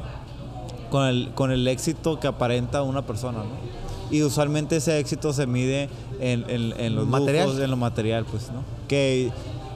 con 0.89 1.05
el, 1.05 1.31
con 1.35 1.51
el 1.51 1.67
éxito 1.67 2.19
que 2.19 2.27
aparenta 2.27 2.81
una 2.81 3.01
persona, 3.01 3.39
¿no? 3.39 3.88
Y 4.11 4.23
usualmente 4.23 4.77
ese 4.77 4.97
éxito 4.99 5.33
se 5.33 5.45
mide 5.47 5.89
en, 6.19 6.45
en, 6.49 6.73
en 6.79 6.95
los 6.95 7.07
Material. 7.07 7.47
lujos, 7.47 7.61
en 7.61 7.69
lo 7.71 7.77
material, 7.77 8.25
pues, 8.25 8.49
¿no? 8.51 8.63
Que, 8.87 9.31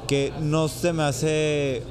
que 0.07 0.33
no 0.41 0.67
se 0.67 0.91
me 0.93 1.03
hace 1.03 1.83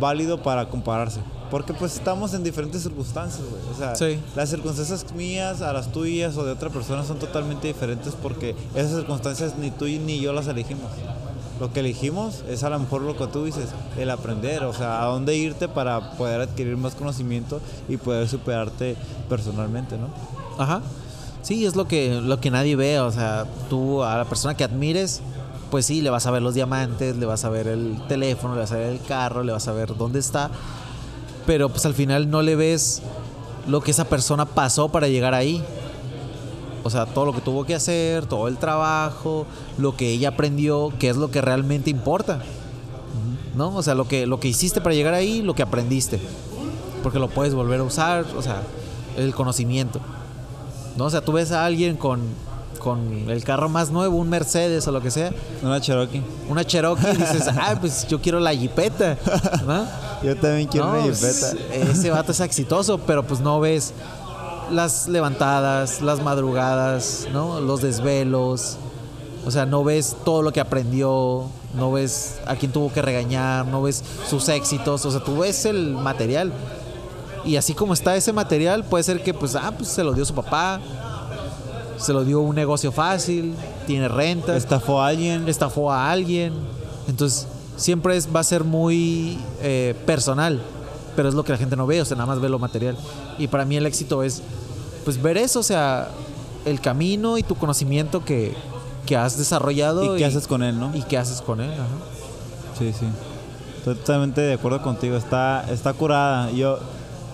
válido 0.00 0.42
para 0.42 0.68
compararse. 0.68 1.20
Porque 1.50 1.74
pues 1.74 1.94
estamos 1.96 2.32
en 2.32 2.42
diferentes 2.42 2.82
circunstancias, 2.82 3.42
güey. 3.48 3.62
O 3.74 3.76
sea, 3.78 3.94
Sí. 3.94 4.18
las 4.34 4.48
circunstancias 4.48 5.04
mías 5.14 5.60
a 5.60 5.74
las 5.74 5.92
tuyas 5.92 6.34
o 6.38 6.44
de 6.46 6.52
otra 6.52 6.70
persona 6.70 7.04
son 7.04 7.18
totalmente 7.18 7.66
diferentes 7.68 8.14
porque 8.14 8.56
esas 8.74 8.92
circunstancias 8.96 9.56
ni 9.58 9.70
tú 9.70 9.84
ni 9.84 10.18
yo 10.18 10.32
las 10.32 10.46
elegimos. 10.48 10.90
Lo 11.60 11.70
que 11.70 11.80
elegimos 11.80 12.42
es 12.48 12.64
a 12.64 12.70
lo 12.70 12.78
mejor 12.78 13.02
lo 13.02 13.16
que 13.18 13.26
tú 13.26 13.44
dices, 13.44 13.66
el 13.98 14.08
aprender, 14.10 14.64
o 14.64 14.72
sea, 14.72 15.02
a 15.02 15.06
dónde 15.06 15.36
irte 15.36 15.68
para 15.68 16.12
poder 16.16 16.40
adquirir 16.40 16.76
más 16.78 16.94
conocimiento 16.94 17.60
y 17.86 17.98
poder 17.98 18.26
superarte 18.28 18.96
personalmente, 19.28 19.96
¿no? 19.98 20.08
Ajá. 20.58 20.80
Sí, 21.42 21.66
es 21.66 21.74
lo 21.74 21.88
que, 21.88 22.20
lo 22.20 22.40
que 22.40 22.50
nadie 22.50 22.76
ve. 22.76 23.00
O 23.00 23.10
sea, 23.10 23.46
tú 23.68 24.02
a 24.02 24.16
la 24.16 24.24
persona 24.24 24.56
que 24.56 24.64
admires, 24.64 25.20
pues 25.70 25.86
sí, 25.86 26.00
le 26.00 26.10
vas 26.10 26.26
a 26.26 26.30
ver 26.30 26.42
los 26.42 26.54
diamantes, 26.54 27.16
le 27.16 27.26
vas 27.26 27.44
a 27.44 27.50
ver 27.50 27.66
el 27.66 28.00
teléfono, 28.08 28.54
le 28.54 28.60
vas 28.60 28.72
a 28.72 28.76
ver 28.76 28.92
el 28.92 29.00
carro, 29.00 29.42
le 29.42 29.52
vas 29.52 29.66
a 29.68 29.72
ver 29.72 29.96
dónde 29.96 30.20
está. 30.20 30.50
Pero 31.44 31.68
pues 31.68 31.84
al 31.84 31.94
final 31.94 32.30
no 32.30 32.42
le 32.42 32.54
ves 32.54 33.02
lo 33.66 33.80
que 33.80 33.90
esa 33.90 34.04
persona 34.04 34.46
pasó 34.46 34.88
para 34.90 35.08
llegar 35.08 35.34
ahí. 35.34 35.62
O 36.84 36.90
sea, 36.90 37.06
todo 37.06 37.26
lo 37.26 37.32
que 37.32 37.40
tuvo 37.40 37.64
que 37.64 37.74
hacer, 37.74 38.26
todo 38.26 38.48
el 38.48 38.56
trabajo, 38.56 39.46
lo 39.78 39.96
que 39.96 40.10
ella 40.10 40.30
aprendió, 40.30 40.92
que 40.98 41.08
es 41.08 41.16
lo 41.16 41.30
que 41.30 41.40
realmente 41.40 41.90
importa. 41.90 42.42
¿No? 43.56 43.74
O 43.76 43.82
sea, 43.82 43.94
lo 43.94 44.08
que, 44.08 44.26
lo 44.26 44.40
que 44.40 44.48
hiciste 44.48 44.80
para 44.80 44.94
llegar 44.94 45.12
ahí, 45.12 45.42
lo 45.42 45.54
que 45.54 45.62
aprendiste. 45.62 46.20
Porque 47.02 47.18
lo 47.18 47.28
puedes 47.28 47.54
volver 47.54 47.80
a 47.80 47.82
usar, 47.82 48.24
o 48.36 48.42
sea, 48.42 48.62
el 49.16 49.34
conocimiento. 49.34 50.00
¿No? 50.96 51.04
O 51.06 51.10
sea, 51.10 51.20
tú 51.22 51.32
ves 51.32 51.52
a 51.52 51.64
alguien 51.64 51.96
con, 51.96 52.20
con 52.78 53.30
el 53.30 53.44
carro 53.44 53.68
más 53.68 53.90
nuevo, 53.90 54.16
un 54.16 54.28
Mercedes 54.28 54.86
o 54.88 54.92
lo 54.92 55.00
que 55.00 55.10
sea, 55.10 55.32
Una 55.62 55.80
Cherokee. 55.80 56.22
una 56.48 56.64
Cherokee, 56.64 57.10
y 57.12 57.16
dices, 57.16 57.48
ah, 57.60 57.76
pues 57.80 58.06
yo 58.08 58.20
quiero 58.20 58.40
la 58.40 58.52
Jeepeta. 58.54 59.16
¿no? 59.66 59.86
Yo 60.22 60.36
también 60.36 60.68
quiero 60.68 60.86
No, 60.86 60.92
una 60.92 61.02
pues, 61.02 61.54
jipeta. 61.56 61.74
Ese 61.90 62.10
vato 62.10 62.30
es 62.30 62.38
exitoso, 62.40 62.98
pero 62.98 63.24
pues 63.24 63.40
no 63.40 63.58
ves 63.58 63.92
las 64.70 65.08
levantadas, 65.08 66.00
las 66.00 66.22
madrugadas, 66.22 67.26
¿no? 67.32 67.60
Los 67.60 67.82
desvelos. 67.82 68.76
O 69.44 69.50
sea, 69.50 69.66
no 69.66 69.82
ves 69.82 70.14
todo 70.24 70.42
lo 70.42 70.52
que 70.52 70.60
aprendió, 70.60 71.46
no 71.74 71.90
ves 71.90 72.36
a 72.46 72.54
quién 72.54 72.70
tuvo 72.70 72.92
que 72.92 73.02
regañar, 73.02 73.66
no 73.66 73.82
ves 73.82 74.04
sus 74.30 74.48
éxitos, 74.48 75.04
o 75.04 75.10
sea, 75.10 75.24
tú 75.24 75.38
ves 75.38 75.64
el 75.64 75.94
material. 75.94 76.52
Y 77.44 77.56
así 77.56 77.74
como 77.74 77.92
está 77.92 78.16
ese 78.16 78.32
material, 78.32 78.84
puede 78.84 79.04
ser 79.04 79.22
que 79.22 79.34
pues 79.34 79.56
ah, 79.56 79.72
pues 79.76 79.88
se 79.88 80.04
lo 80.04 80.12
dio 80.12 80.24
su 80.24 80.34
papá, 80.34 80.80
se 81.98 82.12
lo 82.12 82.24
dio 82.24 82.40
un 82.40 82.54
negocio 82.54 82.92
fácil, 82.92 83.54
tiene 83.86 84.08
renta, 84.08 84.56
Estafó 84.56 85.00
a 85.00 85.08
alguien. 85.08 85.48
estafó 85.48 85.90
a 85.92 86.10
alguien. 86.10 86.52
Entonces, 87.08 87.46
siempre 87.76 88.16
es, 88.16 88.28
va 88.34 88.40
a 88.40 88.44
ser 88.44 88.64
muy 88.64 89.38
eh, 89.60 89.94
personal, 90.06 90.60
pero 91.16 91.28
es 91.28 91.34
lo 91.34 91.44
que 91.44 91.52
la 91.52 91.58
gente 91.58 91.76
no 91.76 91.86
ve, 91.86 92.00
o 92.00 92.04
sea, 92.04 92.16
nada 92.16 92.26
más 92.26 92.40
ve 92.40 92.48
lo 92.48 92.58
material. 92.58 92.96
Y 93.38 93.48
para 93.48 93.64
mí 93.64 93.76
el 93.76 93.86
éxito 93.86 94.22
es, 94.22 94.42
pues, 95.04 95.20
ver 95.20 95.36
eso, 95.36 95.60
o 95.60 95.64
sea, 95.64 96.08
el 96.64 96.80
camino 96.80 97.38
y 97.38 97.42
tu 97.42 97.54
conocimiento 97.56 98.24
que, 98.24 98.54
que 99.06 99.16
has 99.16 99.36
desarrollado. 99.36 100.16
¿Y 100.16 100.18
qué 100.18 100.24
haces 100.24 100.46
con 100.46 100.62
él, 100.62 100.78
no? 100.78 100.94
Y 100.94 101.02
qué 101.02 101.18
haces 101.18 101.42
con 101.42 101.60
él, 101.60 101.72
ajá. 101.72 102.78
Sí, 102.78 102.92
sí. 102.92 103.06
Totalmente 103.84 104.40
de 104.40 104.54
acuerdo 104.54 104.80
contigo. 104.82 105.16
Está, 105.16 105.66
está 105.70 105.92
curada. 105.92 106.50
Yo, 106.52 106.78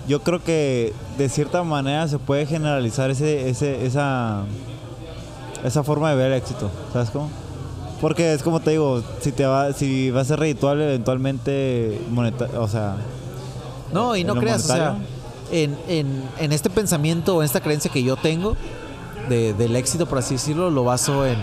yo 0.09 0.23
creo 0.23 0.43
que 0.43 0.93
de 1.19 1.29
cierta 1.29 1.63
manera 1.63 2.09
se 2.09 2.19
puede 2.19 2.47
generalizar 2.47 3.11
ese, 3.11 3.49
ese, 3.49 3.87
esa, 3.87 4.43
esa 5.65 5.83
forma 5.85 6.11
de 6.11 6.17
ver 6.17 6.33
el 6.33 6.39
éxito. 6.39 6.71
¿Sabes 6.93 7.11
cómo? 7.11 7.31
Porque 8.01 8.33
es 8.33 8.43
como 8.43 8.61
te 8.61 8.71
digo, 8.71 9.03
si 9.21 9.33
te 9.33 9.45
va, 9.45 9.73
si 9.73 10.11
va 10.11 10.21
a 10.23 10.25
ser 10.25 10.39
redituable 10.41 10.85
eventualmente 10.85 12.01
moneta- 12.11 12.49
o 12.59 12.69
sea, 12.69 12.97
No, 13.93 14.15
y 14.17 14.21
¿En 14.23 14.27
no 14.29 14.35
creas, 14.37 14.65
o 14.65 14.67
sea, 14.67 14.91
monetario? 14.93 15.09
en, 15.51 15.79
en- 15.89 16.23
en 16.39 16.53
este 16.53 16.71
pensamiento 16.71 17.37
o 17.37 17.41
en 17.43 17.47
esta 17.47 17.61
creencia 17.61 17.91
que 17.91 18.03
yo 18.03 18.17
tengo 18.17 18.57
de- 19.29 19.53
del 19.55 19.75
éxito, 19.77 20.07
por 20.07 20.19
así 20.19 20.35
decirlo, 20.35 20.71
lo 20.71 20.85
baso 20.85 21.27
en, 21.27 21.39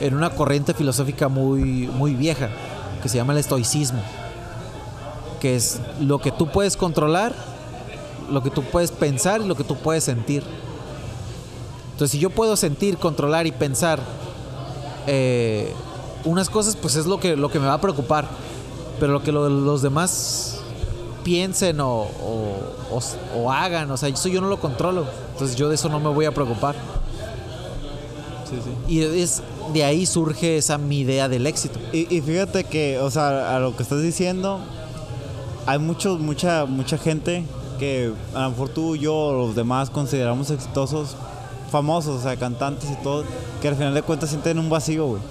en 0.00 0.14
una 0.14 0.30
corriente 0.30 0.74
filosófica 0.74 1.28
muy, 1.28 1.88
muy 1.88 2.14
vieja 2.14 2.50
que 3.02 3.08
se 3.08 3.16
llama 3.16 3.32
el 3.32 3.38
estoicismo, 3.38 4.00
que 5.40 5.56
es 5.56 5.80
lo 6.00 6.18
que 6.18 6.30
tú 6.30 6.48
puedes 6.48 6.76
controlar, 6.76 7.32
lo 8.30 8.42
que 8.42 8.50
tú 8.50 8.62
puedes 8.62 8.90
pensar 8.90 9.40
y 9.40 9.46
lo 9.46 9.54
que 9.54 9.64
tú 9.64 9.76
puedes 9.76 10.04
sentir. 10.04 10.42
Entonces, 11.92 12.12
si 12.12 12.18
yo 12.18 12.30
puedo 12.30 12.56
sentir, 12.56 12.96
controlar 12.96 13.46
y 13.46 13.52
pensar 13.52 14.00
eh, 15.06 15.72
unas 16.24 16.48
cosas, 16.50 16.76
pues 16.76 16.96
es 16.96 17.06
lo 17.06 17.18
que, 17.20 17.36
lo 17.36 17.50
que 17.50 17.58
me 17.58 17.66
va 17.66 17.74
a 17.74 17.80
preocupar. 17.80 18.26
Pero 18.98 19.12
lo 19.12 19.22
que 19.22 19.32
lo- 19.32 19.48
los 19.48 19.82
demás 19.82 20.58
piensen 21.24 21.80
o, 21.80 21.88
o- 22.02 22.56
o- 22.90 23.38
o 23.38 23.52
hagan, 23.52 23.90
o 23.90 23.96
sea, 23.96 24.08
eso 24.08 24.28
yo 24.28 24.40
no 24.40 24.48
lo 24.48 24.58
controlo. 24.60 25.04
Entonces 25.32 25.56
yo 25.56 25.68
de 25.68 25.74
eso 25.74 25.88
no 25.88 26.00
me 26.00 26.08
voy 26.10 26.24
a 26.26 26.32
preocupar. 26.32 26.74
sí, 28.48 28.56
sí. 28.64 28.92
Y 28.92 29.02
es 29.02 29.42
de 29.72 29.84
ahí 29.84 30.04
surge 30.06 30.56
esa 30.56 30.76
mi 30.78 31.00
idea 31.00 31.28
del 31.28 31.46
éxito. 31.46 31.78
Y, 31.92 32.14
y 32.14 32.20
fíjate 32.20 32.64
que, 32.64 32.98
o 32.98 33.10
sea, 33.10 33.54
a 33.56 33.60
lo 33.60 33.76
que 33.76 33.82
estás 33.82 34.02
diciendo, 34.02 34.58
hay 35.66 35.78
mucho, 35.78 36.16
mucha, 36.18 36.64
mucha 36.66 36.98
gente 36.98 37.44
que 37.80 38.12
a 38.34 38.42
lo 38.42 38.50
mejor 38.50 38.68
tú, 38.68 38.94
yo 38.94 39.12
o 39.14 39.46
los 39.46 39.56
demás 39.56 39.90
consideramos 39.90 40.50
exitosos, 40.50 41.16
famosos, 41.72 42.20
o 42.20 42.22
sea, 42.22 42.36
cantantes 42.36 42.88
y 42.90 43.02
todo, 43.02 43.24
que 43.60 43.66
al 43.68 43.74
final 43.74 43.92
de 43.94 44.02
cuentas 44.02 44.28
sienten 44.30 44.58
un 44.60 44.70
vacío, 44.70 45.06
güey. 45.06 45.22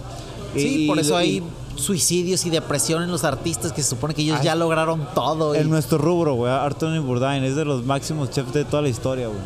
Sí, 0.56 0.84
Y- 0.84 0.88
por 0.88 1.00
eso 1.00 1.14
y- 1.14 1.24
hay 1.24 1.44
suicidios 1.76 2.46
y 2.46 2.50
depresión 2.50 3.04
en 3.04 3.12
los 3.12 3.24
artistas 3.24 3.72
que 3.72 3.82
se 3.84 3.90
supone 3.92 4.14
que 4.14 4.24
ellos 4.24 4.38
Ay. 4.40 4.46
ya 4.46 4.56
lograron 4.56 5.08
todo. 5.16 5.56
y- 5.56 5.60
En 5.60 5.70
nuestro 5.70 5.98
rubro, 5.98 6.34
güey, 6.34 6.52
Arthur 6.52 7.00
Bourdain 7.00 7.44
es 7.46 7.56
de 7.56 7.64
los 7.64 7.86
máximos 7.86 8.30
chefs 8.32 8.52
de 8.52 8.66
toda 8.66 8.82
la 8.82 8.90
historia, 8.90 9.28
güey. 9.28 9.40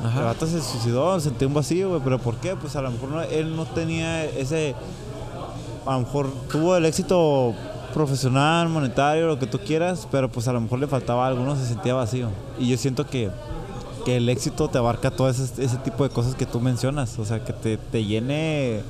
El 0.00 0.06
Ajá. 0.08 0.22
vato 0.22 0.46
se 0.46 0.60
suicidó, 0.60 1.18
sentía 1.20 1.46
un 1.48 1.54
vacío, 1.54 1.88
güey, 1.90 2.00
pero 2.02 2.18
¿por 2.18 2.36
qué? 2.36 2.56
Pues 2.56 2.74
a 2.76 2.82
lo 2.82 2.90
mejor 2.90 3.08
no- 3.10 3.22
él 3.22 3.54
no 3.54 3.64
tenía 3.66 4.24
ese... 4.24 4.74
A 5.84 5.92
lo 5.94 6.00
mejor 6.00 6.30
tuvo 6.50 6.76
el 6.76 6.84
éxito 6.84 7.54
profesional, 7.96 8.68
monetario, 8.68 9.26
lo 9.26 9.38
que 9.38 9.46
tú 9.46 9.58
quieras, 9.58 10.06
pero 10.10 10.30
pues 10.30 10.46
a 10.48 10.52
lo 10.52 10.60
mejor 10.60 10.78
le 10.78 10.86
faltaba 10.86 11.26
algo, 11.26 11.42
no 11.44 11.56
se 11.56 11.64
sentía 11.64 11.94
vacío. 11.94 12.28
Y 12.58 12.68
yo 12.68 12.76
siento 12.76 13.06
que, 13.06 13.30
que 14.04 14.18
el 14.18 14.28
éxito 14.28 14.68
te 14.68 14.76
abarca 14.76 15.10
todo 15.10 15.30
ese, 15.30 15.44
ese 15.64 15.78
tipo 15.78 16.04
de 16.04 16.10
cosas 16.10 16.34
que 16.34 16.44
tú 16.44 16.60
mencionas, 16.60 17.18
o 17.18 17.24
sea, 17.24 17.42
que 17.42 17.54
te, 17.54 17.78
te 17.78 18.04
llene 18.04 18.82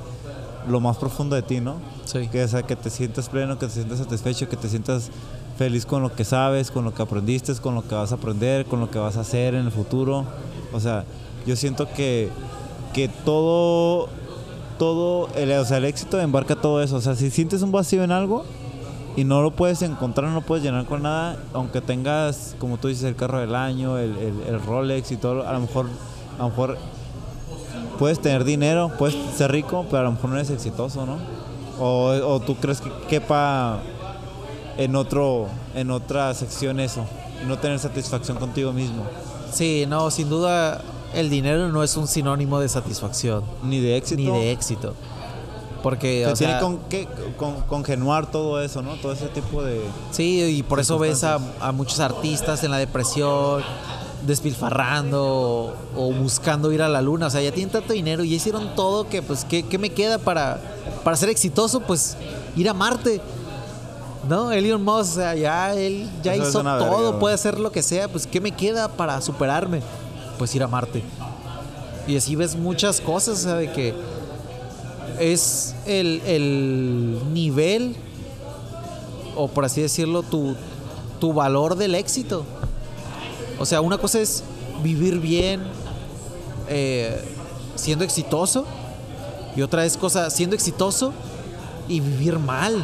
lo 0.67 0.81
más 0.81 0.97
profundo 0.97 1.37
de 1.37 1.41
ti, 1.41 1.61
¿no? 1.61 1.75
Sí. 2.03 2.27
Que, 2.27 2.43
o 2.43 2.47
sea, 2.49 2.63
que 2.63 2.75
te 2.75 2.89
sientas 2.89 3.29
pleno, 3.29 3.57
que 3.57 3.67
te 3.67 3.71
sientas 3.71 3.99
satisfecho, 3.99 4.49
que 4.49 4.57
te 4.57 4.67
sientas 4.67 5.09
feliz 5.57 5.85
con 5.85 6.01
lo 6.01 6.13
que 6.13 6.25
sabes, 6.25 6.69
con 6.69 6.83
lo 6.83 6.93
que 6.93 7.01
aprendiste, 7.01 7.55
con 7.55 7.75
lo 7.75 7.87
que 7.87 7.95
vas 7.95 8.11
a 8.11 8.15
aprender, 8.15 8.65
con 8.65 8.81
lo 8.81 8.91
que 8.91 8.99
vas 8.99 9.15
a 9.15 9.21
hacer 9.21 9.55
en 9.55 9.67
el 9.67 9.71
futuro. 9.71 10.25
O 10.73 10.81
sea, 10.81 11.05
yo 11.45 11.55
siento 11.55 11.87
que, 11.95 12.29
que 12.93 13.07
todo, 13.07 14.09
todo, 14.77 15.29
el, 15.37 15.49
o 15.53 15.63
sea, 15.63 15.77
el 15.77 15.85
éxito 15.85 16.19
embarca 16.19 16.57
todo 16.57 16.83
eso. 16.83 16.97
O 16.97 17.01
sea, 17.01 17.15
si 17.15 17.29
sientes 17.29 17.61
un 17.61 17.71
vacío 17.71 18.03
en 18.03 18.11
algo 18.11 18.43
y 19.17 19.25
no 19.25 19.41
lo 19.41 19.51
puedes 19.51 19.81
encontrar, 19.81 20.29
no 20.29 20.35
lo 20.35 20.41
puedes 20.41 20.63
llenar 20.63 20.85
con 20.85 21.01
nada, 21.03 21.35
aunque 21.53 21.81
tengas, 21.81 22.55
como 22.59 22.77
tú 22.77 22.87
dices, 22.87 23.03
el 23.03 23.15
carro 23.17 23.39
del 23.39 23.53
año, 23.55 23.97
el, 23.97 24.15
el- 24.17 24.43
el 24.47 24.61
Rolex 24.63 25.11
y 25.11 25.17
todo, 25.17 25.45
a 25.45 25.51
lo 25.51 25.59
mejor, 25.59 25.87
a 26.39 26.43
lo 26.43 26.49
mejor 26.49 26.77
puedes 27.99 28.19
tener 28.21 28.43
dinero, 28.43 28.91
puedes 28.97 29.15
ser 29.35 29.51
rico, 29.51 29.85
pero 29.89 29.99
a 30.01 30.03
lo 30.03 30.11
mejor 30.13 30.29
no 30.29 30.35
eres 30.37 30.49
exitoso, 30.51 31.05
¿no? 31.05 31.17
O, 31.79 32.09
o 32.11 32.39
tú 32.39 32.55
crees 32.55 32.79
que 32.79 32.91
quepa 33.09 33.79
en 34.77 34.95
otro, 34.95 35.47
en 35.75 35.91
otra 35.91 36.33
sección 36.33 36.79
eso, 36.79 37.03
no 37.47 37.57
tener 37.57 37.79
satisfacción 37.79 38.37
contigo 38.37 38.71
mismo, 38.71 39.03
Sí, 39.51 39.85
no, 39.87 40.11
sin 40.11 40.29
duda 40.29 40.81
el 41.13 41.29
dinero 41.29 41.69
no 41.69 41.81
es 41.81 41.95
un 41.97 42.05
sinónimo 42.07 42.59
de 42.59 42.67
satisfacción 42.69 43.43
ni 43.63 43.79
de 43.79 43.95
éxito. 43.97 44.21
ni 44.21 44.27
de 44.39 44.51
éxito. 44.51 44.93
Porque, 45.81 46.23
Se 46.25 46.31
o 46.31 46.33
tiene 46.33 46.53
sea, 46.53 46.61
con 46.61 46.79
que 46.89 47.07
con, 47.37 47.61
congenuar 47.61 48.29
todo 48.31 48.61
eso, 48.61 48.81
¿no? 48.81 48.95
Todo 48.95 49.11
ese 49.11 49.27
tipo 49.27 49.63
de 49.63 49.81
Sí, 50.11 50.43
y 50.43 50.63
por 50.63 50.79
eso 50.79 50.97
ves 50.99 51.23
a, 51.23 51.39
a 51.59 51.71
muchos 51.71 51.99
artistas 51.99 52.63
en 52.63 52.71
la 52.71 52.77
depresión, 52.77 53.63
despilfarrando 54.25 55.23
o, 55.25 55.73
o 55.95 56.11
buscando 56.13 56.71
ir 56.71 56.81
a 56.81 56.89
la 56.89 57.01
luna. 57.01 57.27
O 57.27 57.29
sea, 57.29 57.41
ya 57.41 57.51
tienen 57.51 57.71
tanto 57.71 57.93
dinero 57.93 58.23
y 58.23 58.29
ya 58.29 58.35
hicieron 58.35 58.75
todo 58.75 59.07
que, 59.07 59.21
pues, 59.21 59.45
¿qué, 59.45 59.63
qué 59.63 59.77
me 59.77 59.89
queda 59.89 60.17
para, 60.17 60.59
para 61.03 61.17
ser 61.17 61.29
exitoso? 61.29 61.79
Pues 61.81 62.17
ir 62.55 62.69
a 62.69 62.73
Marte. 62.73 63.21
¿No? 64.27 64.51
Elon 64.51 64.83
Musk, 64.83 65.11
o 65.11 65.15
sea, 65.15 65.35
ya 65.35 65.73
él 65.73 66.09
ya 66.21 66.33
Eso 66.33 66.49
hizo 66.49 66.61
todo, 66.61 67.03
verga, 67.03 67.19
puede 67.19 67.35
hacer 67.35 67.59
lo 67.59 67.71
que 67.71 67.81
sea. 67.81 68.09
Pues, 68.09 68.27
¿qué 68.27 68.41
me 68.41 68.51
queda 68.51 68.89
para 68.89 69.21
superarme? 69.21 69.81
Pues 70.37 70.53
ir 70.53 70.63
a 70.63 70.67
Marte. 70.67 71.01
Y 72.07 72.17
así 72.17 72.35
ves 72.35 72.55
muchas 72.57 72.99
cosas, 72.99 73.39
o 73.39 73.43
sea, 73.43 73.55
de 73.55 73.71
que 73.71 73.93
es 75.19 75.75
el, 75.85 76.21
el 76.25 77.19
nivel 77.33 77.95
o 79.35 79.47
por 79.47 79.65
así 79.65 79.81
decirlo, 79.81 80.23
tu, 80.23 80.55
tu 81.19 81.33
valor 81.33 81.75
del 81.75 81.93
éxito. 81.95 82.43
O 83.59 83.65
sea, 83.65 83.81
una 83.81 83.97
cosa 83.97 84.19
es 84.19 84.43
vivir 84.83 85.19
bien, 85.19 85.61
eh, 86.69 87.23
siendo 87.75 88.03
exitoso, 88.03 88.65
y 89.55 89.61
otra 89.61 89.85
es 89.85 89.95
cosa 89.97 90.29
siendo 90.29 90.55
exitoso 90.55 91.13
y 91.87 91.99
vivir 91.99 92.39
mal. 92.39 92.83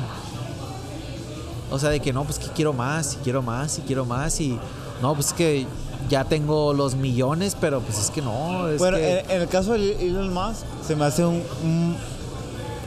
O 1.71 1.79
sea, 1.79 1.89
de 1.89 1.99
que 1.99 2.13
no, 2.13 2.23
pues 2.23 2.37
que 2.39 2.47
quiero 2.49 2.71
más, 2.73 3.15
y 3.15 3.23
quiero 3.23 3.41
más, 3.41 3.79
y 3.79 3.81
quiero 3.81 4.05
más, 4.05 4.39
y 4.39 4.57
no, 5.01 5.13
pues 5.15 5.27
es 5.27 5.33
que 5.33 5.65
ya 6.09 6.23
tengo 6.25 6.73
los 6.73 6.93
millones, 6.95 7.55
pero 7.59 7.81
pues 7.81 7.97
es 7.97 8.11
que 8.11 8.21
no. 8.21 8.67
Es 8.67 8.77
bueno, 8.77 8.97
que- 8.97 9.19
en, 9.21 9.31
en 9.31 9.41
el 9.41 9.47
caso 9.47 9.73
de 9.73 10.07
Elon 10.07 10.31
Musk, 10.33 10.65
se 10.85 10.95
me 10.95 11.05
hace 11.05 11.25
un, 11.25 11.41
un- 11.63 11.95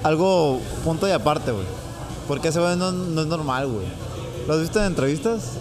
algo 0.03 0.61
punto 0.85 1.07
de 1.07 1.15
aparte, 1.15 1.53
güey. 1.53 1.67
Porque 2.29 2.49
ese 2.49 2.61
güey 2.61 2.77
no, 2.77 2.89
es 2.89 3.27
normal, 3.27 3.69
güey. 3.69 3.87
¿Lo 4.47 4.55
has 4.55 4.61
visto 4.61 4.81
en 4.81 4.87
entrevistas? 4.87 5.53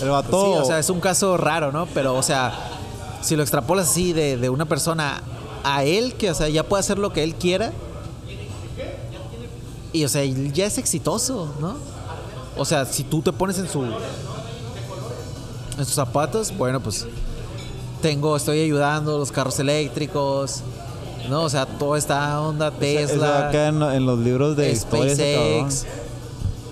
El 0.00 0.10
vato. 0.10 0.44
Sí, 0.44 0.60
o 0.60 0.64
sea, 0.64 0.78
es 0.78 0.90
un 0.90 1.00
caso 1.00 1.36
raro, 1.36 1.72
¿no? 1.72 1.86
Pero, 1.86 2.14
o 2.14 2.22
sea, 2.22 2.52
si 3.20 3.36
lo 3.36 3.42
extrapolas 3.42 3.90
así 3.90 4.12
de, 4.12 4.36
de 4.36 4.50
una 4.50 4.66
persona 4.66 5.22
a 5.64 5.84
él, 5.84 6.14
que, 6.14 6.30
o 6.30 6.34
sea, 6.34 6.48
ya 6.48 6.64
puede 6.64 6.80
hacer 6.80 6.98
lo 6.98 7.12
que 7.12 7.22
él 7.22 7.34
quiera. 7.34 7.72
Y, 9.92 10.04
o 10.04 10.08
sea, 10.08 10.24
ya 10.24 10.66
es 10.66 10.78
exitoso, 10.78 11.52
¿no? 11.60 11.76
O 12.56 12.64
sea, 12.64 12.84
si 12.84 13.04
tú 13.04 13.20
te 13.20 13.32
pones 13.32 13.58
en 13.58 13.68
su. 13.68 13.82
En 13.82 15.84
sus 15.84 15.94
zapatos, 15.94 16.56
bueno, 16.56 16.80
pues. 16.80 17.06
Tengo, 18.00 18.36
estoy 18.36 18.60
ayudando 18.60 19.16
los 19.16 19.30
carros 19.30 19.60
eléctricos, 19.60 20.62
¿no? 21.28 21.42
O 21.42 21.48
sea, 21.50 21.66
toda 21.66 21.98
esta 21.98 22.40
onda 22.40 22.68
Eso- 22.68 22.76
eso 22.84 23.12
Tesla. 23.12 23.48
acá 23.48 23.68
en, 23.68 23.82
en 23.82 24.06
los 24.06 24.18
libros 24.18 24.56
de. 24.56 24.74
SpaceX. 24.74 25.86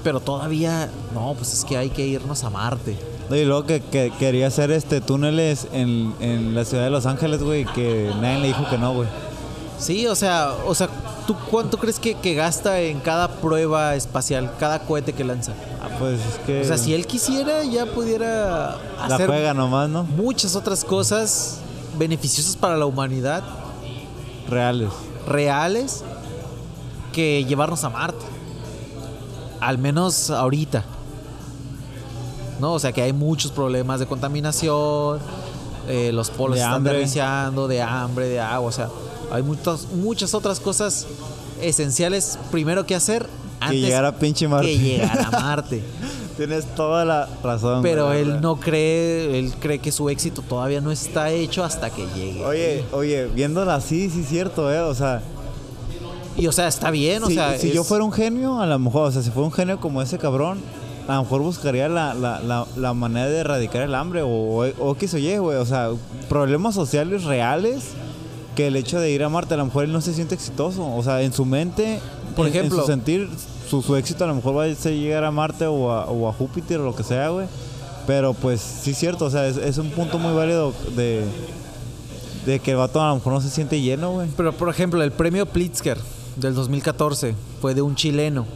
Pero 0.02 0.20
todavía, 0.20 0.88
no, 1.14 1.34
pues 1.36 1.52
es 1.52 1.64
que 1.64 1.76
hay 1.76 1.90
que 1.90 2.06
irnos 2.06 2.42
a 2.44 2.50
Marte. 2.50 2.96
Y 3.30 3.44
luego 3.44 3.64
que, 3.66 3.80
que 3.80 4.10
quería 4.18 4.46
hacer 4.48 4.70
este 4.72 5.00
túneles 5.00 5.68
en, 5.72 6.14
en 6.20 6.54
la 6.54 6.64
ciudad 6.64 6.84
de 6.84 6.90
Los 6.90 7.06
Ángeles, 7.06 7.42
güey, 7.42 7.64
que 7.64 8.10
nadie 8.20 8.40
le 8.40 8.46
dijo 8.48 8.68
que 8.68 8.78
no, 8.78 8.94
güey. 8.94 9.08
Sí, 9.78 10.06
o 10.06 10.14
sea, 10.14 10.52
o 10.66 10.74
sea, 10.74 10.88
¿tú 11.26 11.36
cuánto 11.50 11.78
crees 11.78 11.98
que, 12.00 12.14
que 12.14 12.34
gasta 12.34 12.80
en 12.80 12.98
cada 13.00 13.28
prueba 13.28 13.94
espacial, 13.94 14.50
cada 14.58 14.80
cohete 14.80 15.12
que 15.12 15.22
lanza? 15.22 15.52
Ah, 15.82 15.88
pues 15.98 16.18
es 16.20 16.38
que 16.46 16.60
O 16.62 16.64
sea, 16.64 16.76
si 16.76 16.92
él 16.94 17.06
quisiera, 17.06 17.62
ya 17.62 17.86
pudiera 17.86 18.78
la 19.08 19.14
hacer 19.14 19.26
juega 19.26 19.54
nomás, 19.54 19.88
¿no? 19.88 20.02
muchas 20.04 20.56
otras 20.56 20.82
cosas 20.84 21.58
beneficiosas 21.98 22.56
para 22.56 22.76
la 22.76 22.86
humanidad, 22.86 23.42
Reales. 24.50 24.90
reales, 25.26 26.04
que 27.12 27.44
llevarnos 27.44 27.84
a 27.84 27.90
Marte. 27.90 28.24
Al 29.60 29.78
menos 29.78 30.30
ahorita. 30.30 30.84
¿No? 32.60 32.74
O 32.74 32.78
sea, 32.78 32.92
que 32.92 33.02
hay 33.02 33.12
muchos 33.12 33.52
problemas 33.52 34.00
de 34.00 34.06
contaminación, 34.06 35.18
eh, 35.88 36.10
los 36.12 36.30
polos 36.30 36.56
De 36.56 36.60
están 36.60 36.74
hambre. 36.76 36.92
derriciando, 36.94 37.68
de 37.68 37.80
hambre, 37.80 38.26
de 38.28 38.40
agua. 38.40 38.68
O 38.68 38.72
sea, 38.72 38.88
hay 39.32 39.42
muchas, 39.42 39.88
muchas 39.92 40.34
otras 40.34 40.60
cosas 40.60 41.06
esenciales 41.62 42.38
primero 42.50 42.84
que 42.86 42.94
hacer 42.94 43.26
antes 43.60 43.80
llegar 43.80 44.04
a 44.04 44.16
pinche 44.16 44.46
Marte. 44.48 44.66
que 44.66 44.78
llegar 44.78 45.20
a 45.20 45.30
Marte. 45.30 45.82
Tienes 46.46 46.64
toda 46.74 47.04
la 47.04 47.28
razón. 47.44 47.82
Pero 47.82 48.06
güey, 48.06 48.20
él 48.20 48.24
verdad. 48.28 48.40
no 48.40 48.56
cree, 48.56 49.38
él 49.38 49.52
cree 49.60 49.78
que 49.78 49.92
su 49.92 50.08
éxito 50.08 50.40
todavía 50.40 50.80
no 50.80 50.90
está 50.90 51.30
hecho 51.30 51.62
hasta 51.64 51.90
que 51.90 52.06
llegue. 52.14 52.42
Oye, 52.46 52.84
oye, 52.92 53.26
viéndola 53.26 53.74
así, 53.74 54.08
sí 54.08 54.20
es 54.22 54.28
cierto, 54.28 54.72
¿eh? 54.72 54.80
O 54.80 54.94
sea, 54.94 55.20
Y 56.38 56.46
o 56.46 56.52
sea, 56.52 56.68
está 56.68 56.90
bien, 56.90 57.22
o 57.22 57.26
si, 57.26 57.34
sea, 57.34 57.58
si 57.58 57.72
yo 57.72 57.84
fuera 57.84 58.04
un 58.04 58.12
genio, 58.12 58.58
a 58.60 58.66
lo 58.66 58.78
mejor, 58.78 59.08
o 59.08 59.12
sea, 59.12 59.20
si 59.22 59.30
fuera 59.30 59.44
un 59.48 59.52
genio 59.52 59.80
como 59.80 60.00
ese 60.00 60.16
cabrón, 60.16 60.58
a 61.06 61.16
lo 61.16 61.22
mejor 61.24 61.42
buscaría 61.42 61.88
la, 61.90 62.14
la, 62.14 62.40
la, 62.40 62.66
la 62.76 62.94
manera 62.94 63.26
de 63.28 63.36
erradicar 63.38 63.82
el 63.82 63.94
hambre 63.94 64.22
o, 64.22 64.28
o, 64.28 64.64
o 64.78 64.92
X 64.94 65.12
o 65.12 65.18
Y, 65.18 65.36
güey. 65.36 65.58
O 65.58 65.66
sea, 65.66 65.90
problemas 66.30 66.74
sociales 66.74 67.24
reales 67.24 67.82
que 68.56 68.68
el 68.68 68.76
hecho 68.76 68.98
de 68.98 69.10
ir 69.10 69.22
a 69.24 69.28
Marte, 69.28 69.52
a 69.52 69.56
lo 69.58 69.66
mejor 69.66 69.84
él 69.84 69.92
no 69.92 70.00
se 70.00 70.14
siente 70.14 70.34
exitoso. 70.34 70.86
O 70.96 71.02
sea, 71.02 71.20
en 71.20 71.32
su 71.34 71.44
mente, 71.44 71.98
Por 72.34 72.46
en- 72.46 72.54
en 72.54 72.58
ejemplo- 72.60 72.80
su 72.80 72.86
sentir, 72.86 73.28
su, 73.70 73.82
su 73.82 73.94
éxito 73.94 74.24
a 74.24 74.26
lo 74.26 74.34
mejor 74.34 74.56
va 74.56 74.64
a 74.64 74.68
llegar 74.68 75.22
a 75.22 75.30
Marte 75.30 75.66
o 75.66 76.28
a, 76.28 76.32
Júpiter 76.32 76.80
o 76.80 76.84
lo 76.84 76.96
que 76.96 77.04
sea, 77.04 77.28
güey. 77.28 77.46
Pero 78.06 78.34
pues 78.34 78.60
sí 78.60 78.90
es 78.90 78.98
cierto, 78.98 79.26
o 79.26 79.30
sea, 79.30 79.46
es, 79.46 79.78
un 79.78 79.90
punto 79.90 80.18
muy 80.18 80.34
válido 80.34 80.74
de, 80.96 81.24
de 82.44 82.58
que 82.58 82.72
el 82.72 82.78
vato 82.78 83.00
a 83.00 83.10
lo 83.10 83.14
mejor 83.16 83.34
no 83.34 83.40
se 83.40 83.48
siente 83.48 83.80
lleno, 83.80 84.12
güey. 84.12 84.28
Pero 84.36 84.52
por 84.52 84.68
ejemplo, 84.68 85.00
el 85.02 85.12
premio 85.12 85.46
Pritzker 85.46 85.98
del 86.36 86.54
2014 86.54 87.36
fue 87.60 87.74
de 87.74 87.82
un 87.82 87.94
chileno 87.94 88.46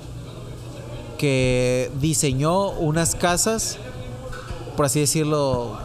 que 1.16 1.92
diseñó 2.00 2.70
unas 2.70 3.14
casas, 3.14 3.78
por 4.76 4.86
así 4.86 4.98
decirlo, 4.98 5.78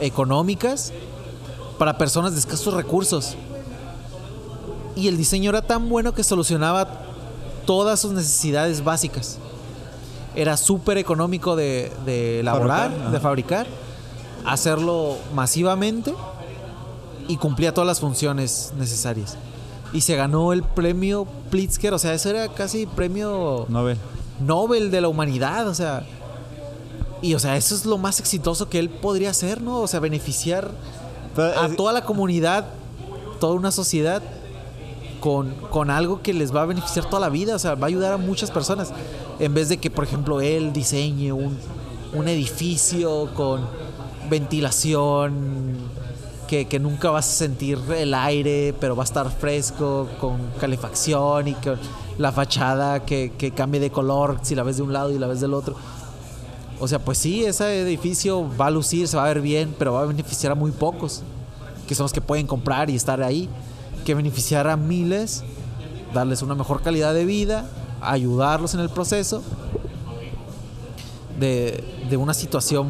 económicas 0.00 0.92
para 1.78 1.96
personas 1.96 2.34
de 2.34 2.40
escasos 2.40 2.74
recursos. 2.74 3.36
Y 4.96 5.08
el 5.08 5.16
diseño 5.16 5.48
era 5.48 5.62
tan 5.62 5.88
bueno 5.88 6.12
que 6.12 6.22
solucionaba 6.22 7.09
todas 7.70 8.00
sus 8.00 8.10
necesidades 8.12 8.82
básicas. 8.82 9.38
Era 10.34 10.56
súper 10.56 10.98
económico 10.98 11.54
de, 11.54 11.92
de 12.04 12.40
elaborar, 12.40 12.90
Fabricar, 12.90 13.12
de 13.12 13.20
fabricar, 13.20 13.66
hacerlo 14.44 15.16
masivamente 15.36 16.12
y 17.28 17.36
cumplía 17.36 17.72
todas 17.72 17.86
las 17.86 18.00
funciones 18.00 18.72
necesarias. 18.76 19.36
Y 19.92 20.00
se 20.00 20.16
ganó 20.16 20.52
el 20.52 20.64
premio 20.64 21.28
Pritzker, 21.50 21.94
o 21.94 21.98
sea, 22.00 22.12
eso 22.12 22.28
era 22.30 22.48
casi 22.48 22.86
premio 22.86 23.66
Nobel. 23.68 23.98
Nobel 24.40 24.90
de 24.90 25.00
la 25.00 25.06
humanidad, 25.08 25.68
o 25.68 25.74
sea. 25.74 26.02
Y 27.22 27.34
o 27.34 27.38
sea, 27.38 27.56
eso 27.56 27.76
es 27.76 27.84
lo 27.86 27.98
más 27.98 28.18
exitoso 28.18 28.68
que 28.68 28.80
él 28.80 28.88
podría 28.90 29.30
hacer, 29.30 29.60
¿no? 29.62 29.78
O 29.80 29.86
sea, 29.86 30.00
beneficiar 30.00 30.72
Pero 31.36 31.60
a 31.60 31.66
es- 31.68 31.76
toda 31.76 31.92
la 31.92 32.04
comunidad, 32.04 32.66
toda 33.38 33.54
una 33.54 33.70
sociedad 33.70 34.22
con, 35.20 35.54
con 35.70 35.90
algo 35.90 36.22
que 36.22 36.34
les 36.34 36.54
va 36.54 36.62
a 36.62 36.66
beneficiar 36.66 37.04
toda 37.04 37.20
la 37.20 37.28
vida, 37.28 37.54
o 37.54 37.58
sea, 37.58 37.74
va 37.74 37.84
a 37.84 37.88
ayudar 37.88 38.12
a 38.12 38.16
muchas 38.16 38.50
personas. 38.50 38.92
En 39.38 39.54
vez 39.54 39.68
de 39.68 39.78
que, 39.78 39.90
por 39.90 40.04
ejemplo, 40.04 40.40
él 40.40 40.72
diseñe 40.72 41.32
un, 41.32 41.56
un 42.14 42.28
edificio 42.28 43.30
con 43.34 43.66
ventilación, 44.28 45.78
que, 46.50 46.66
que 46.66 46.80
nunca 46.80 47.10
vas 47.10 47.28
a 47.28 47.32
sentir 47.32 47.78
el 47.96 48.12
aire, 48.12 48.74
pero 48.80 48.96
va 48.96 49.04
a 49.04 49.04
estar 49.04 49.30
fresco, 49.30 50.08
con 50.20 50.38
calefacción 50.58 51.46
y 51.46 51.54
que 51.54 51.76
la 52.18 52.32
fachada 52.32 53.04
que, 53.04 53.32
que 53.38 53.52
cambie 53.52 53.80
de 53.80 53.90
color 53.90 54.40
si 54.42 54.56
la 54.56 54.64
ves 54.64 54.78
de 54.78 54.82
un 54.82 54.92
lado 54.92 55.12
y 55.12 55.18
la 55.18 55.28
ves 55.28 55.40
del 55.40 55.54
otro. 55.54 55.76
O 56.80 56.88
sea, 56.88 56.98
pues 56.98 57.18
sí, 57.18 57.44
ese 57.44 57.82
edificio 57.82 58.48
va 58.58 58.66
a 58.66 58.70
lucir, 58.70 59.06
se 59.06 59.16
va 59.16 59.24
a 59.24 59.26
ver 59.26 59.40
bien, 59.40 59.72
pero 59.78 59.92
va 59.92 60.02
a 60.02 60.06
beneficiar 60.06 60.50
a 60.50 60.54
muy 60.56 60.72
pocos, 60.72 61.22
que 61.86 61.94
son 61.94 62.04
los 62.04 62.12
que 62.12 62.20
pueden 62.20 62.48
comprar 62.48 62.90
y 62.90 62.96
estar 62.96 63.22
ahí. 63.22 63.48
Que 64.10 64.14
beneficiar 64.16 64.66
a 64.66 64.76
miles, 64.76 65.44
darles 66.12 66.42
una 66.42 66.56
mejor 66.56 66.82
calidad 66.82 67.14
de 67.14 67.24
vida, 67.24 67.70
ayudarlos 68.00 68.74
en 68.74 68.80
el 68.80 68.88
proceso 68.88 69.40
de, 71.38 71.84
de 72.10 72.16
una 72.16 72.34
situación 72.34 72.88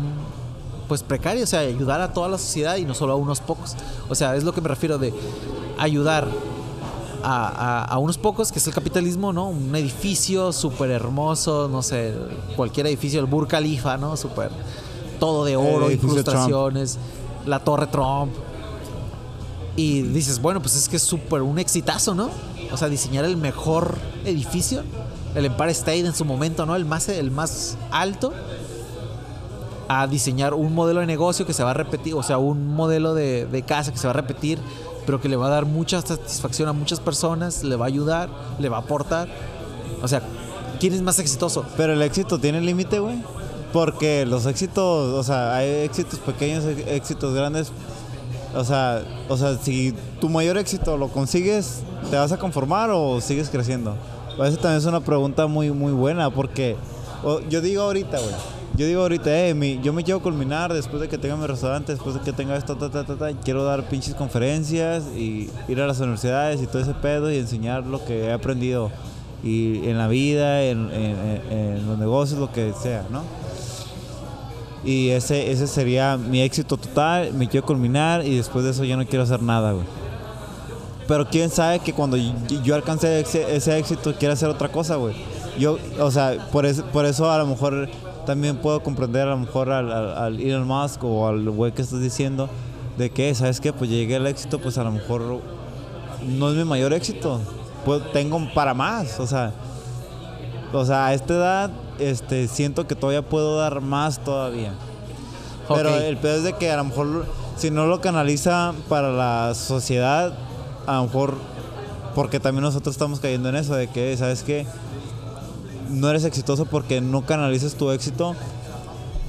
pues 0.88 1.02
precaria, 1.02 1.44
o 1.44 1.46
sea, 1.46 1.60
ayudar 1.60 2.00
a 2.00 2.14
toda 2.14 2.26
la 2.30 2.38
sociedad 2.38 2.76
y 2.76 2.86
no 2.86 2.94
solo 2.94 3.12
a 3.12 3.16
unos 3.16 3.40
pocos. 3.42 3.76
O 4.08 4.14
sea, 4.14 4.34
es 4.34 4.44
lo 4.44 4.54
que 4.54 4.62
me 4.62 4.68
refiero 4.68 4.96
de 4.96 5.12
ayudar 5.78 6.26
a, 7.22 7.48
a- 7.48 7.84
a 7.84 7.98
unos 7.98 8.16
pocos, 8.16 8.50
que 8.50 8.58
es 8.58 8.66
el 8.66 8.72
capitalismo, 8.72 9.30
¿no? 9.30 9.50
Un 9.50 9.76
edificio 9.76 10.54
súper 10.54 10.90
hermoso, 10.90 11.68
no 11.70 11.82
sé, 11.82 12.14
cualquier 12.56 12.86
edificio, 12.86 13.20
el 13.20 13.26
Burj 13.26 13.46
Khalifa, 13.46 13.98
¿no? 13.98 14.16
Súper, 14.16 14.48
todo 15.18 15.44
de 15.44 15.54
oro, 15.58 15.90
incrustaciones, 15.92 16.96
la 17.44 17.58
Torre 17.62 17.88
Trump. 17.88 18.32
Y 19.76 20.02
dices, 20.02 20.40
bueno, 20.40 20.60
pues 20.60 20.76
es 20.76 20.88
que 20.88 20.96
es 20.96 21.02
súper 21.02 21.42
un 21.42 21.58
exitazo, 21.58 22.14
¿no? 22.14 22.30
O 22.72 22.76
sea, 22.76 22.88
diseñar 22.88 23.24
el 23.24 23.36
mejor 23.36 23.96
edificio, 24.24 24.82
el 25.34 25.46
Empire 25.46 25.70
State 25.70 26.00
en 26.00 26.14
su 26.14 26.24
momento, 26.24 26.66
¿no? 26.66 26.76
El 26.76 26.84
más, 26.84 27.08
el 27.08 27.30
más 27.30 27.76
alto 27.90 28.32
a 29.88 30.06
diseñar 30.06 30.54
un 30.54 30.74
modelo 30.74 31.00
de 31.00 31.06
negocio 31.06 31.46
que 31.46 31.52
se 31.52 31.64
va 31.64 31.70
a 31.70 31.74
repetir, 31.74 32.14
o 32.14 32.22
sea, 32.22 32.38
un 32.38 32.68
modelo 32.68 33.14
de, 33.14 33.46
de 33.46 33.62
casa 33.62 33.90
que 33.90 33.98
se 33.98 34.06
va 34.06 34.12
a 34.12 34.14
repetir, 34.14 34.58
pero 35.04 35.20
que 35.20 35.28
le 35.28 35.34
va 35.36 35.48
a 35.48 35.50
dar 35.50 35.66
mucha 35.66 36.00
satisfacción 36.00 36.68
a 36.68 36.72
muchas 36.72 37.00
personas, 37.00 37.64
le 37.64 37.74
va 37.74 37.86
a 37.86 37.88
ayudar, 37.88 38.28
le 38.60 38.68
va 38.68 38.76
a 38.76 38.80
aportar. 38.80 39.28
O 40.02 40.06
sea, 40.06 40.22
¿quién 40.78 40.94
es 40.94 41.02
más 41.02 41.18
exitoso? 41.18 41.64
Pero 41.76 41.92
el 41.94 42.02
éxito 42.02 42.38
tiene 42.38 42.60
límite, 42.60 43.00
güey. 43.00 43.20
Porque 43.72 44.26
los 44.26 44.46
éxitos, 44.46 45.14
o 45.14 45.22
sea, 45.22 45.56
hay 45.56 45.68
éxitos 45.84 46.18
pequeños, 46.20 46.64
éxitos 46.64 47.34
grandes. 47.34 47.72
O 48.54 48.64
sea, 48.64 49.02
o 49.28 49.36
sea, 49.36 49.56
si 49.58 49.94
tu 50.20 50.28
mayor 50.28 50.58
éxito 50.58 50.96
lo 50.96 51.08
consigues, 51.08 51.82
¿te 52.10 52.16
vas 52.16 52.32
a 52.32 52.38
conformar 52.38 52.90
o 52.90 53.20
sigues 53.20 53.48
creciendo? 53.48 53.94
Esa 54.34 54.56
también 54.56 54.78
es 54.78 54.86
una 54.86 55.00
pregunta 55.00 55.46
muy, 55.46 55.70
muy 55.70 55.92
buena 55.92 56.30
porque 56.30 56.76
yo 57.48 57.60
digo 57.60 57.82
ahorita, 57.82 58.18
güey. 58.18 58.34
Yo 58.76 58.86
digo 58.86 59.02
ahorita, 59.02 59.36
eh, 59.46 59.52
mi- 59.52 59.80
yo 59.82 59.92
me 59.92 60.04
quiero 60.04 60.20
culminar 60.22 60.72
después 60.72 61.02
de 61.02 61.08
que 61.08 61.18
tenga 61.18 61.36
mi 61.36 61.46
restaurante, 61.46 61.92
después 61.92 62.14
de 62.14 62.20
que 62.22 62.32
tenga 62.32 62.56
esto, 62.56 62.76
ta, 62.76 62.88
ta, 62.90 63.04
ta, 63.04 63.16
ta, 63.16 63.32
quiero 63.44 63.64
dar 63.64 63.88
pinches 63.88 64.14
conferencias 64.14 65.04
y 65.16 65.50
ir 65.68 65.80
a 65.82 65.86
las 65.86 65.98
universidades 66.00 66.62
y 66.62 66.66
todo 66.66 66.80
ese 66.80 66.94
pedo 66.94 67.30
y 67.30 67.36
enseñar 67.38 67.84
lo 67.84 68.02
que 68.04 68.26
he 68.26 68.32
aprendido 68.32 68.90
y 69.42 69.88
en 69.88 69.98
la 69.98 70.06
vida, 70.08 70.62
en 70.62 71.86
los 71.86 71.98
negocios, 71.98 72.38
lo 72.40 72.52
que 72.52 72.72
sea, 72.80 73.04
¿no? 73.10 73.22
Y 74.84 75.10
ese, 75.10 75.50
ese 75.50 75.66
sería 75.66 76.16
mi 76.16 76.40
éxito 76.40 76.76
total, 76.76 77.34
me 77.34 77.48
quiero 77.48 77.66
culminar 77.66 78.24
y 78.24 78.36
después 78.36 78.64
de 78.64 78.70
eso 78.70 78.84
ya 78.84 78.96
no 78.96 79.06
quiero 79.06 79.24
hacer 79.24 79.42
nada, 79.42 79.72
güey. 79.72 79.86
Pero 81.06 81.28
quién 81.28 81.50
sabe 81.50 81.80
que 81.80 81.92
cuando 81.92 82.16
yo, 82.16 82.74
alcance 82.74 83.20
ese, 83.20 83.54
ese 83.54 83.76
éxito 83.78 84.14
quiera 84.14 84.34
hacer 84.34 84.48
otra 84.48 84.70
cosa, 84.70 84.96
güey. 84.96 85.14
yo, 85.58 85.76
o 85.98 86.10
sea, 86.10 86.48
por 86.52 86.64
eso, 86.64 86.84
por 86.86 87.04
eso 87.04 87.30
a 87.30 87.38
lo 87.38 87.46
mejor 87.46 87.88
también 88.24 88.56
puedo 88.56 88.82
comprender 88.82 89.26
a 89.26 89.30
lo 89.30 89.38
mejor 89.38 89.70
al, 89.70 89.90
al, 89.92 90.16
al 90.16 90.40
Elon 90.40 90.66
Musk 90.66 91.02
o 91.04 91.26
al 91.26 91.50
güey 91.50 91.72
que 91.72 91.82
estás 91.82 92.00
diciendo 92.00 92.48
de 92.96 93.10
que, 93.10 93.34
¿sabes 93.34 93.60
qué? 93.60 93.72
Pues 93.72 93.90
llegué 93.90 94.16
al 94.16 94.26
éxito, 94.26 94.60
pues 94.60 94.78
a 94.78 94.84
lo 94.84 94.92
mejor 94.92 95.40
no 96.26 96.50
es 96.50 96.56
mi 96.56 96.64
mayor 96.64 96.92
éxito. 96.92 97.40
Pues 97.84 98.02
tengo 98.12 98.38
para 98.54 98.74
más, 98.74 99.18
o 99.20 99.26
sea, 99.26 99.52
o 100.72 100.84
sea, 100.84 101.06
a 101.06 101.14
esta 101.14 101.34
edad 101.34 101.70
este 102.00 102.48
siento 102.48 102.86
que 102.86 102.94
todavía 102.94 103.22
puedo 103.22 103.56
dar 103.58 103.80
más 103.80 104.22
todavía. 104.24 104.72
Pero 105.68 105.96
el 105.96 106.16
peor 106.16 106.38
es 106.38 106.42
de 106.44 106.52
que 106.54 106.70
a 106.70 106.76
lo 106.76 106.84
mejor 106.84 107.26
si 107.56 107.70
no 107.70 107.86
lo 107.86 108.00
canaliza 108.00 108.72
para 108.88 109.12
la 109.12 109.54
sociedad, 109.54 110.32
a 110.86 110.96
lo 110.96 111.04
mejor 111.04 111.34
porque 112.14 112.40
también 112.40 112.64
nosotros 112.64 112.94
estamos 112.94 113.20
cayendo 113.20 113.48
en 113.50 113.56
eso 113.56 113.74
de 113.76 113.86
que, 113.86 114.16
¿sabes 114.16 114.42
qué? 114.42 114.66
No 115.90 116.08
eres 116.10 116.24
exitoso 116.24 116.64
porque 116.66 117.00
no 117.00 117.24
canalizas 117.24 117.74
tu 117.74 117.90
éxito 117.92 118.34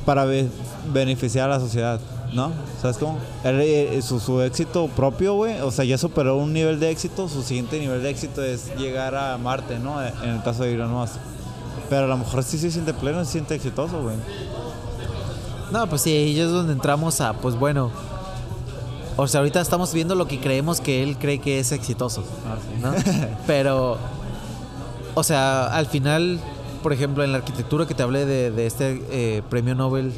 para 0.05 0.25
be- 0.25 0.49
beneficiar 0.91 1.51
a 1.51 1.55
la 1.55 1.59
sociedad, 1.59 1.99
¿no? 2.33 2.51
¿Sabes 2.81 2.97
cómo? 2.97 3.19
Él, 3.43 3.61
eh, 3.61 4.01
su, 4.01 4.19
su 4.19 4.41
éxito 4.41 4.87
propio, 4.87 5.35
güey, 5.35 5.59
o 5.61 5.69
sea, 5.69 5.85
ya 5.85 5.97
superó 5.99 6.37
un 6.37 6.53
nivel 6.53 6.79
de 6.79 6.89
éxito, 6.89 7.27
su 7.29 7.43
siguiente 7.43 7.79
nivel 7.79 8.01
de 8.01 8.09
éxito 8.09 8.43
es 8.43 8.75
llegar 8.77 9.13
a 9.15 9.37
Marte, 9.37 9.77
¿no? 9.77 10.01
En 10.01 10.29
el 10.29 10.41
caso 10.43 10.63
de 10.63 10.73
Elon 10.73 10.91
Musk. 10.91 11.15
Pero 11.91 12.05
a 12.05 12.07
lo 12.07 12.17
mejor 12.17 12.41
sí 12.41 12.57
se 12.57 12.71
siente 12.71 12.93
pleno, 12.93 13.25
se 13.25 13.33
siente 13.33 13.53
exitoso, 13.53 14.01
güey. 14.01 14.15
No, 15.73 15.87
pues 15.87 16.03
sí, 16.03 16.09
ahí 16.09 16.39
es 16.39 16.49
donde 16.49 16.71
entramos 16.71 17.19
a, 17.19 17.33
pues 17.33 17.55
bueno. 17.55 17.91
O 19.17 19.27
sea, 19.27 19.41
ahorita 19.41 19.59
estamos 19.59 19.93
viendo 19.93 20.15
lo 20.15 20.25
que 20.25 20.39
creemos 20.39 20.79
que 20.79 21.03
él 21.03 21.17
cree 21.17 21.39
que 21.39 21.59
es 21.59 21.73
exitoso, 21.73 22.23
¿no? 22.81 22.93
Pero, 23.45 23.97
o 25.15 25.23
sea, 25.23 25.65
al 25.65 25.85
final, 25.85 26.39
por 26.81 26.93
ejemplo, 26.93 27.25
en 27.25 27.33
la 27.33 27.39
arquitectura 27.39 27.85
que 27.85 27.93
te 27.93 28.03
hablé 28.03 28.25
de, 28.25 28.51
de 28.51 28.67
este 28.67 29.03
eh, 29.11 29.41
premio 29.49 29.75
Nobel 29.75 30.13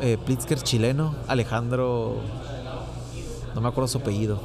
eh, 0.00 0.18
Pritzker 0.26 0.60
chileno, 0.60 1.14
Alejandro, 1.28 2.16
no 3.54 3.60
me 3.60 3.68
acuerdo 3.68 3.86
su 3.86 3.98
apellido, 3.98 4.40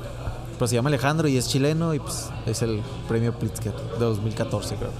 pero 0.59 0.67
se 0.67 0.75
llama 0.75 0.89
Alejandro 0.89 1.27
y 1.27 1.37
es 1.37 1.47
chileno 1.49 1.95
y 1.95 1.99
pues 1.99 2.29
es 2.45 2.61
el 2.61 2.83
premio 3.07 3.33
Pritzker 3.33 3.73
de 3.73 4.05
2014, 4.05 4.75
creo. 4.75 4.91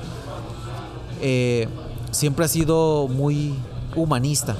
Eh, 1.22 1.68
siempre 2.12 2.46
ha 2.46 2.48
sido 2.48 3.08
muy 3.08 3.56
humanista. 3.96 4.56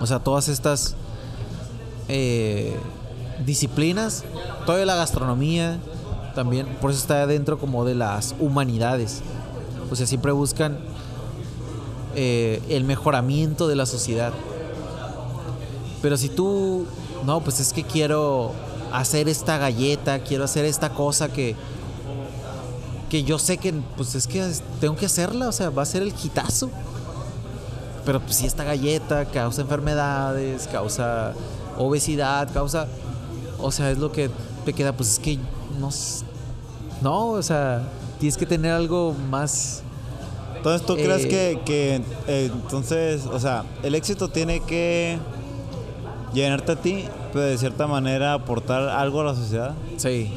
O 0.00 0.06
sea, 0.06 0.18
todas 0.18 0.48
estas 0.48 0.96
eh, 2.08 2.76
disciplinas, 3.44 4.24
toda 4.66 4.84
la 4.84 4.96
gastronomía 4.96 5.78
también, 6.34 6.66
por 6.80 6.90
eso 6.90 7.00
está 7.00 7.26
dentro 7.26 7.58
como 7.58 7.84
de 7.84 7.94
las 7.94 8.34
humanidades. 8.40 9.22
O 9.90 9.96
sea, 9.96 10.06
siempre 10.06 10.32
buscan 10.32 10.78
eh, 12.16 12.60
el 12.68 12.84
mejoramiento 12.84 13.68
de 13.68 13.76
la 13.76 13.86
sociedad. 13.86 14.32
Pero 16.02 16.16
si 16.16 16.28
tú, 16.28 16.86
no, 17.24 17.40
pues 17.40 17.60
es 17.60 17.72
que 17.72 17.84
quiero 17.84 18.52
hacer 18.92 19.28
esta 19.28 19.58
galleta, 19.58 20.18
quiero 20.20 20.44
hacer 20.44 20.64
esta 20.64 20.90
cosa 20.90 21.32
que 21.32 21.56
que 23.14 23.22
yo 23.22 23.38
sé 23.38 23.58
que 23.58 23.72
pues 23.96 24.16
es 24.16 24.26
que 24.26 24.44
tengo 24.80 24.96
que 24.96 25.06
hacerla, 25.06 25.46
o 25.46 25.52
sea, 25.52 25.70
va 25.70 25.82
a 25.82 25.86
ser 25.86 26.02
el 26.02 26.12
quitazo. 26.12 26.68
Pero 28.04 28.18
pues 28.18 28.34
si 28.34 28.46
esta 28.46 28.64
galleta 28.64 29.24
causa 29.26 29.62
enfermedades, 29.62 30.66
causa 30.66 31.32
obesidad, 31.78 32.52
causa 32.52 32.88
o 33.60 33.70
sea, 33.70 33.92
es 33.92 33.98
lo 33.98 34.10
que 34.10 34.30
te 34.64 34.72
queda, 34.72 34.94
pues 34.94 35.10
es 35.10 35.18
que 35.20 35.38
no 35.78 35.90
no, 37.02 37.28
o 37.28 37.42
sea, 37.44 37.88
tienes 38.18 38.36
que 38.36 38.46
tener 38.46 38.72
algo 38.72 39.14
más 39.30 39.84
Entonces, 40.56 40.84
¿tú 40.84 40.94
crees 40.94 41.24
Eh, 41.26 41.28
que, 41.28 41.60
que, 41.64 42.02
eh, 42.26 42.50
entonces, 42.52 43.26
o 43.26 43.38
sea, 43.38 43.64
el 43.84 43.94
éxito 43.94 44.26
tiene 44.26 44.58
que 44.58 45.20
llenarte 46.32 46.72
a 46.72 46.76
ti, 46.82 47.04
pero 47.32 47.44
de 47.44 47.58
cierta 47.58 47.86
manera 47.86 48.32
aportar 48.32 48.88
algo 48.88 49.20
a 49.20 49.24
la 49.24 49.36
sociedad? 49.36 49.76
sí. 49.98 50.32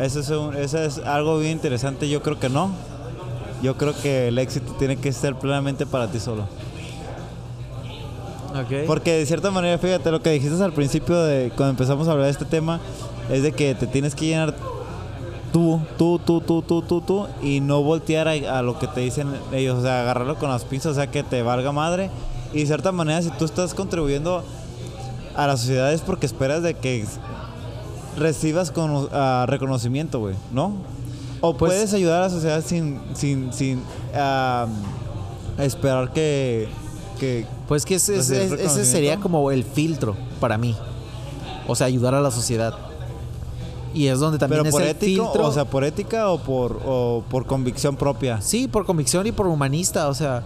Eso 0.00 0.20
es, 0.20 0.30
un- 0.30 0.56
eso 0.56 0.78
es 0.78 0.98
algo 0.98 1.38
bien 1.38 1.52
interesante. 1.52 2.08
Yo 2.08 2.22
creo 2.22 2.38
que 2.38 2.48
no. 2.48 2.70
Yo 3.62 3.76
creo 3.76 3.92
que 3.94 4.28
el 4.28 4.38
éxito 4.38 4.72
tiene 4.78 4.96
que 4.96 5.12
ser 5.12 5.34
plenamente 5.34 5.84
para 5.86 6.08
ti 6.10 6.18
solo. 6.18 6.44
Ok. 8.50 8.86
Porque 8.86 9.12
de 9.18 9.26
cierta 9.26 9.50
manera, 9.50 9.78
fíjate, 9.78 10.10
lo 10.10 10.22
que 10.22 10.30
dijiste 10.30 10.62
al 10.62 10.72
principio 10.72 11.22
de 11.22 11.52
cuando 11.56 11.70
empezamos 11.70 12.08
a 12.08 12.12
hablar 12.12 12.24
de 12.26 12.32
este 12.32 12.44
tema, 12.44 12.80
es 13.30 13.42
de 13.42 13.52
que 13.52 13.74
te 13.74 13.86
tienes 13.86 14.14
que 14.14 14.26
llenar 14.26 14.54
tú, 15.52 15.80
tú, 15.98 16.18
tú, 16.26 16.40
tú, 16.40 16.62
tú, 16.62 16.82
tú, 16.82 17.00
tú, 17.00 17.26
y 17.42 17.60
no 17.60 17.82
voltear 17.82 18.26
a, 18.28 18.32
a 18.58 18.62
lo 18.62 18.78
que 18.78 18.86
te 18.88 19.00
dicen 19.00 19.28
ellos, 19.52 19.78
o 19.78 19.82
sea, 19.82 20.00
agarrarlo 20.00 20.36
con 20.36 20.48
las 20.50 20.64
pinzas, 20.64 20.92
o 20.92 20.94
sea, 20.94 21.10
que 21.10 21.22
te 21.22 21.42
valga 21.42 21.70
madre. 21.70 22.10
Y 22.52 22.60
de 22.60 22.66
cierta 22.66 22.90
manera, 22.90 23.22
si 23.22 23.30
tú 23.30 23.44
estás 23.44 23.74
contribuyendo 23.74 24.42
a 25.36 25.46
la 25.46 25.56
sociedad 25.56 25.92
es 25.92 26.00
porque 26.00 26.26
esperas 26.26 26.62
de 26.64 26.74
que 26.74 27.04
recibas 28.20 28.70
con, 28.70 29.08
ah, 29.12 29.44
reconocimiento, 29.48 30.20
güey, 30.20 30.34
¿no? 30.52 30.74
O 31.40 31.56
Pues- 31.56 31.72
puedes 31.72 31.94
ayudar 31.94 32.20
a 32.20 32.22
la 32.26 32.30
sociedad 32.30 32.62
sin, 32.64 33.00
sin, 33.14 33.52
sin 33.52 33.82
ah, 34.14 34.66
esperar 35.58 36.12
que, 36.12 36.68
que 37.18 37.46
Pues 37.66 37.84
que 37.84 37.96
ese, 37.96 38.22
sería 38.84 39.16
como 39.18 39.50
el 39.50 39.64
filtro 39.64 40.16
para 40.40 40.58
mí. 40.58 40.76
O 41.66 41.74
sea, 41.74 41.86
ayudar 41.86 42.14
a 42.14 42.20
la 42.20 42.30
sociedad. 42.30 42.74
Y 43.92 44.06
es 44.06 44.18
donde 44.20 44.38
también 44.38 44.60
Pero 44.62 44.68
es 44.68 44.72
por 44.72 44.82
el 44.82 44.88
ético, 44.88 45.24
filtro. 45.24 45.46
o 45.48 45.52
sea, 45.52 45.64
por 45.64 45.82
ética 45.84 46.28
o 46.30 46.38
por, 46.38 46.80
o 46.86 47.24
por 47.28 47.46
convicción 47.46 47.96
propia. 47.96 48.40
Sí, 48.40 48.68
por 48.68 48.84
convicción 48.86 49.26
y 49.26 49.32
por 49.32 49.46
humanista, 49.48 50.08
o 50.08 50.14
sea. 50.14 50.42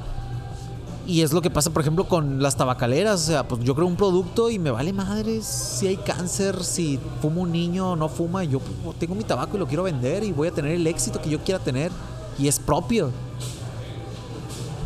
Y 1.07 1.21
es 1.21 1.33
lo 1.33 1.43
que 1.43 1.51
pasa, 1.51 1.71
por 1.71 1.83
ejemplo, 1.83 2.09
con 2.09 2.43
las 2.43 2.57
tabacaleras. 2.57 3.23
O 3.23 3.27
sea, 3.27 3.47
pues 3.47 3.63
yo 3.63 3.75
creo 3.75 3.87
un 3.87 3.97
producto 3.97 4.49
y 4.51 4.59
me 4.59 4.71
vale 4.71 4.93
madres 4.93 5.45
si 5.45 5.87
hay 5.87 5.97
cáncer, 5.97 6.65
si 6.65 6.99
fuma 7.21 7.43
un 7.43 7.53
niño 7.53 7.93
o 7.93 7.97
no 7.97 8.09
fuma. 8.09 8.45
Yo 8.45 8.61
pues, 8.61 8.99
tengo 8.99 9.15
mi 9.15 9.25
tabaco 9.25 9.57
y 9.57 9.61
lo 9.61 9.67
quiero 9.67 9.83
vender 9.83 10.25
y 10.25 10.33
voy 10.33 10.49
a 10.49 10.51
tener 10.51 10.73
el 10.73 10.87
éxito 10.87 11.21
que 11.21 11.31
yo 11.31 11.41
quiera 11.41 11.63
tener. 11.63 11.93
Y 12.39 12.49
es 12.49 12.59
propio. 12.59 13.11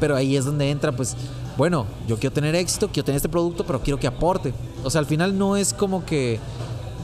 Pero 0.00 0.16
ahí 0.16 0.36
es 0.36 0.44
donde 0.44 0.70
entra, 0.70 0.92
pues, 0.92 1.16
bueno, 1.56 1.86
yo 2.06 2.18
quiero 2.18 2.34
tener 2.34 2.54
éxito, 2.54 2.88
quiero 2.88 3.06
tener 3.06 3.16
este 3.16 3.28
producto, 3.28 3.64
pero 3.64 3.80
quiero 3.80 3.98
que 3.98 4.06
aporte. 4.06 4.52
O 4.84 4.90
sea, 4.90 5.00
al 5.00 5.06
final 5.06 5.38
no 5.38 5.56
es 5.56 5.72
como 5.72 6.04
que 6.04 6.40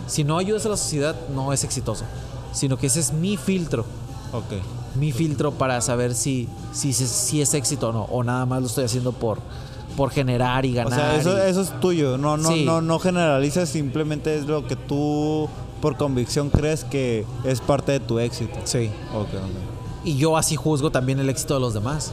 si 0.06 0.24
no 0.24 0.38
ayudas 0.38 0.66
a 0.66 0.70
la 0.70 0.76
sociedad, 0.76 1.16
no 1.34 1.52
es 1.52 1.64
exitoso. 1.64 2.04
Sino 2.52 2.76
que 2.76 2.86
ese 2.86 3.00
es 3.00 3.12
mi 3.12 3.36
filtro 3.36 3.84
Ok. 4.34 4.52
Mi 4.96 5.12
filtro 5.12 5.52
para 5.52 5.80
saber 5.80 6.14
si, 6.14 6.48
si, 6.72 6.90
es 7.40 7.54
éxito 7.54 7.88
o 7.88 7.92
no. 7.92 8.02
O 8.04 8.22
nada 8.24 8.46
más 8.46 8.60
lo 8.60 8.66
estoy 8.68 8.84
haciendo 8.84 9.12
por, 9.12 9.38
por 9.96 10.10
generar 10.10 10.64
y 10.64 10.72
O 10.72 10.84
ganar. 10.84 10.98
sea, 11.00 11.16
eso, 11.16 11.36
y- 11.36 11.50
eso 11.50 11.60
es 11.62 11.80
tuyo. 11.80 12.16
No, 12.18 12.36
no, 12.36 12.48
Sí. 12.50 12.64
no, 12.64 12.80
no 12.80 12.98
generalizas, 12.98 13.68
simplemente 13.68 14.36
es 14.36 14.46
lo 14.46 14.66
que 14.66 14.76
tú 14.76 15.48
por 15.80 15.96
convicción 15.96 16.48
crees 16.50 16.84
que 16.84 17.26
es 17.44 17.60
parte 17.60 17.92
de 17.92 18.00
tu 18.00 18.18
éxito. 18.18 18.58
Sí. 18.64 18.90
Y 20.04 20.16
yo 20.16 20.36
así 20.36 20.56
juzgo 20.56 20.90
también 20.90 21.18
el 21.18 21.28
éxito 21.28 21.54
de 21.54 21.60
los 21.60 21.74
demás. 21.74 22.12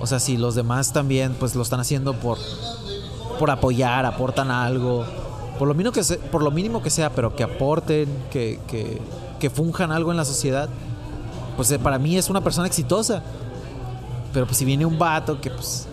O 0.00 0.06
sea, 0.06 0.18
si 0.20 0.36
los 0.36 0.54
demás 0.54 0.92
también 0.92 1.34
pues 1.38 1.54
lo 1.54 1.62
están 1.62 1.80
haciendo 1.80 2.14
por, 2.14 2.38
por 3.38 3.50
apoyar, 3.50 4.04
aportan 4.06 4.50
algo. 4.50 5.04
Por 5.58 5.68
lo, 5.68 5.74
mínimo 5.74 5.92
que 5.92 6.02
se- 6.04 6.16
por 6.18 6.42
lo 6.42 6.50
mínimo 6.50 6.82
que 6.82 6.90
sea, 6.90 7.10
pero 7.10 7.36
que 7.36 7.42
aporten, 7.44 8.08
que, 8.30 8.58
que, 8.66 9.00
que 9.38 9.50
funjan 9.50 9.92
algo 9.92 10.10
en 10.10 10.16
la 10.16 10.24
sociedad. 10.24 10.68
Pues 11.56 11.70
eh, 11.70 11.78
para 11.78 11.98
mí 11.98 12.16
es 12.16 12.30
una 12.30 12.40
persona 12.40 12.66
exitosa. 12.66 13.22
Pero 14.32 14.46
pues 14.46 14.56
si 14.56 14.64
viene 14.64 14.86
un 14.86 14.98
vato 14.98 15.40
que 15.40 15.50
pues 15.50 15.86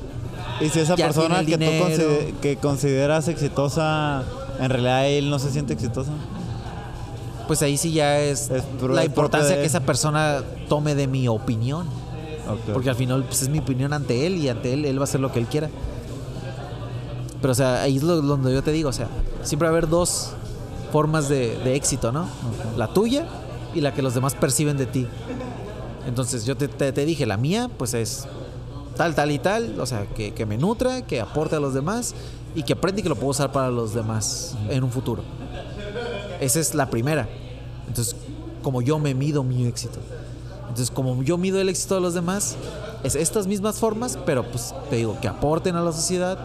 Y 0.61 0.69
si 0.69 0.80
esa 0.80 0.95
persona 0.95 1.40
que 1.40 1.52
tú 1.53 1.57
dinero. 1.60 1.86
consider- 1.86 2.34
que 2.36 2.56
consideras 2.57 3.27
exitosa, 3.27 4.23
en 4.60 4.69
realidad 4.69 5.07
él 5.07 5.30
no 5.30 5.40
se 5.40 5.52
siente 5.52 5.73
exitoso. 5.73 6.11
pues 7.48 7.61
ahí 7.64 7.77
sí 7.77 7.91
ya 7.91 8.19
es, 8.19 8.52
la 8.88 9.03
importancia 9.03 9.56
de 9.56 9.61
que 9.61 9.68
esa 9.68 9.80
persona 9.80 10.44
tome 10.68 10.94
de 10.95 11.07
mi 11.07 11.27
opinión. 11.27 11.88
Porque 12.73 12.90
al 12.90 12.95
final 12.95 13.23
pues, 13.26 13.41
es 13.41 13.49
mi 13.49 13.60
opinión 13.60 13.91
ante 13.94 14.26
él 14.27 14.36
y 14.38 14.49
ante 14.49 14.73
él 14.73 14.86
él 14.86 14.98
va 14.98 15.02
a 15.02 15.03
hacer 15.06 15.19
lo 15.19 15.31
que 15.31 15.40
él 15.40 15.48
quiera. 15.48 15.69
Pero 17.41 17.52
o 17.52 17.56
sea, 17.56 17.81
ahí 17.81 17.98
es 17.98 18.03
lo, 18.03 18.22
donde 18.22 18.53
yo 18.53 18.61
te 18.64 18.72
digo, 18.72 18.90
o 18.90 18.94
sea, 18.94 19.07
siempre 19.44 19.68
va 19.68 19.69
a 19.73 19.77
haber 19.77 19.90
dos 19.90 20.31
formas 20.91 21.27
de, 21.30 21.57
de 21.64 21.76
éxito, 21.76 22.11
¿no? 22.11 22.27
La 22.77 22.88
tuya 22.88 23.26
y 23.73 23.81
la 23.81 23.94
que 23.94 24.02
los 24.02 24.14
demás 24.14 24.36
perciben 24.36 24.77
de 24.77 24.86
ti. 24.86 25.07
Entonces 26.07 26.45
yo 26.45 26.55
te, 26.57 26.67
te- 26.67 26.91
te 26.91 27.05
dije, 27.05 27.26
la 27.26 27.38
mía 27.38 27.69
pues 27.77 27.93
es 27.93 28.26
tal, 28.97 29.15
tal 29.15 29.31
y 29.31 29.39
tal, 29.39 29.80
o 29.80 29.85
sea, 29.85 30.05
que, 30.07 30.34
que 30.34 30.45
me 30.45 30.57
nutra, 30.57 31.05
que 31.05 31.21
aporte 31.21 31.55
a 31.55 31.59
los 31.59 31.73
demás 31.73 32.15
y 32.55 32.63
que 32.63 32.73
aprenda 32.73 32.99
y 32.99 33.03
que 33.03 33.09
lo 33.09 33.15
puedo 33.15 33.30
usar 33.30 33.51
para 33.51 33.69
los 33.69 33.93
demás 33.93 34.55
en 34.69 34.84
un 34.84 34.91
futuro. 34.91 35.23
Esa 36.39 36.59
es 36.59 36.73
la 36.73 36.89
primera. 36.89 37.27
Entonces, 37.88 38.15
como 38.63 38.81
yo 38.81 38.99
me 38.99 39.13
mido 39.13 39.43
mi 39.43 39.65
éxito. 39.65 39.99
Entonces, 40.61 40.91
como 40.91 41.21
yo 41.23 41.38
mido 41.38 41.59
el 41.59 41.69
éxito 41.69 41.95
de 41.95 42.01
los 42.01 42.13
demás, 42.13 42.55
es 43.03 43.15
estas 43.15 43.47
mismas 43.47 43.77
formas, 43.77 44.17
pero 44.26 44.43
pues 44.49 44.73
te 44.89 44.97
digo, 44.97 45.17
que 45.21 45.27
aporten 45.27 45.76
a 45.76 45.81
la 45.81 45.91
sociedad, 45.91 46.38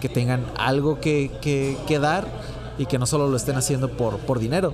que 0.00 0.08
tengan 0.08 0.44
algo 0.56 1.00
que, 1.00 1.30
que- 1.40 1.76
que 1.86 1.98
dar 1.98 2.26
y 2.78 2.86
que 2.86 2.98
no 2.98 3.06
solo 3.06 3.28
lo 3.28 3.36
estén 3.36 3.56
haciendo 3.56 3.88
por, 3.90 4.18
por 4.18 4.38
dinero. 4.38 4.72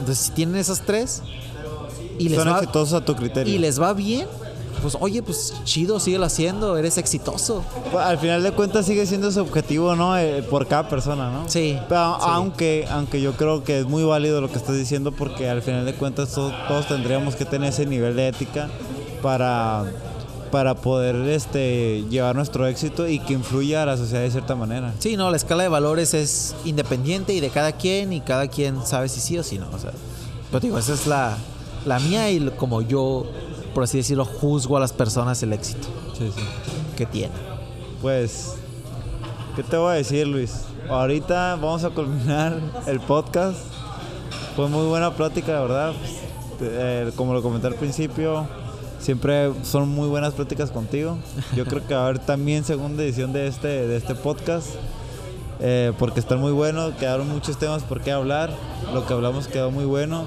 Entonces, 0.00 0.26
si 0.26 0.32
tienen 0.32 0.56
esas 0.56 0.82
tres, 0.82 1.22
y 2.18 2.28
les 2.28 2.38
Son 2.38 2.48
va, 2.52 2.58
exitosos 2.58 3.00
a 3.00 3.04
tu 3.04 3.14
criterio. 3.16 3.52
y 3.54 3.58
les 3.58 3.80
va 3.80 3.92
bien, 3.92 4.26
pues 4.82 4.96
oye, 5.00 5.22
pues 5.22 5.54
chido, 5.64 5.98
síguelo 5.98 6.24
haciendo, 6.26 6.76
eres 6.76 6.98
exitoso. 6.98 7.64
Pues, 7.90 8.04
Al 8.04 8.18
final 8.18 8.42
de 8.42 8.52
cuentas 8.52 8.86
sigue 8.86 9.06
siendo 9.06 9.30
su 9.32 9.40
objetivo, 9.40 9.96
¿no? 9.96 10.16
Eh, 10.16 10.42
por 10.48 10.66
cada 10.68 10.88
persona, 10.88 11.30
¿no? 11.30 11.48
Sí, 11.48 11.76
Pero 11.88 12.14
sí. 12.20 12.26
aunque, 12.28 12.86
aunque 12.90 13.20
yo 13.20 13.32
creo 13.32 13.64
que 13.64 13.80
es 13.80 13.86
muy 13.86 14.04
válido 14.04 14.40
lo 14.40 14.48
que 14.50 14.56
estás 14.58 14.76
diciendo 14.76 15.10
porque 15.12 15.48
al 15.48 15.62
final 15.62 15.84
de 15.84 15.94
cuentas 15.94 16.30
todos, 16.32 16.52
todos 16.68 16.86
tendríamos 16.86 17.34
que 17.34 17.44
tener 17.44 17.70
ese 17.70 17.86
nivel 17.86 18.14
de 18.14 18.28
ética 18.28 18.68
para, 19.22 19.84
para 20.52 20.74
poder 20.76 21.16
este, 21.28 22.04
llevar 22.08 22.36
nuestro 22.36 22.64
éxito 22.68 23.08
y 23.08 23.18
que 23.18 23.32
influya 23.32 23.82
a 23.82 23.86
la 23.86 23.96
sociedad 23.96 24.22
de 24.22 24.30
cierta 24.30 24.54
manera. 24.54 24.92
Sí, 25.00 25.16
no, 25.16 25.28
la 25.30 25.36
escala 25.36 25.64
de 25.64 25.68
valores 25.70 26.14
es 26.14 26.54
independiente 26.64 27.32
y 27.34 27.40
de 27.40 27.50
cada 27.50 27.72
quien 27.72 28.12
y 28.12 28.20
cada 28.20 28.46
quien 28.46 28.86
sabe 28.86 29.08
si 29.08 29.18
sí 29.20 29.36
o 29.38 29.42
si 29.42 29.58
no. 29.58 29.66
O 29.74 29.78
sea, 29.80 29.90
pero 30.52 30.60
digo, 30.60 30.78
esa 30.78 30.94
es 30.94 31.06
la, 31.08 31.36
la 31.86 31.98
mía 32.00 32.30
y 32.30 32.40
como 32.56 32.82
yo, 32.82 33.24
por 33.74 33.84
así 33.84 33.98
decirlo, 33.98 34.24
juzgo 34.24 34.76
a 34.76 34.80
las 34.80 34.92
personas 34.92 35.42
el 35.42 35.52
éxito 35.52 35.88
Sí, 36.16 36.30
sí. 36.34 36.42
que 36.96 37.06
tienen. 37.06 37.36
Pues, 38.02 38.54
¿qué 39.56 39.62
te 39.62 39.76
voy 39.76 39.90
a 39.92 39.94
decir, 39.94 40.26
Luis? 40.26 40.62
Ahorita 40.88 41.56
vamos 41.56 41.84
a 41.84 41.90
culminar 41.90 42.58
el 42.86 43.00
podcast. 43.00 43.58
Fue 44.56 44.68
muy 44.68 44.86
buena 44.86 45.12
plática, 45.14 45.52
la 45.52 45.60
verdad. 45.60 45.92
Eh, 46.60 47.12
como 47.16 47.32
lo 47.34 47.42
comenté 47.42 47.66
al 47.68 47.74
principio, 47.74 48.46
siempre 48.98 49.52
son 49.62 49.88
muy 49.88 50.08
buenas 50.08 50.34
pláticas 50.34 50.70
contigo. 50.70 51.18
Yo 51.54 51.64
creo 51.66 51.86
que 51.86 51.94
va 51.94 52.00
a 52.00 52.04
haber 52.06 52.18
también 52.18 52.64
segunda 52.64 53.02
edición 53.02 53.32
de 53.32 53.46
este, 53.46 53.68
de 53.86 53.96
este 53.96 54.14
podcast. 54.14 54.66
eh, 55.60 55.92
porque 55.98 56.20
están 56.20 56.40
muy 56.40 56.52
buenos, 56.52 56.94
quedaron 56.94 57.28
muchos 57.28 57.58
temas 57.58 57.82
por 57.82 58.00
qué 58.00 58.10
hablar. 58.12 58.50
Lo 58.94 59.06
que 59.06 59.12
hablamos 59.12 59.46
quedó 59.48 59.70
muy 59.70 59.84
bueno. 59.84 60.24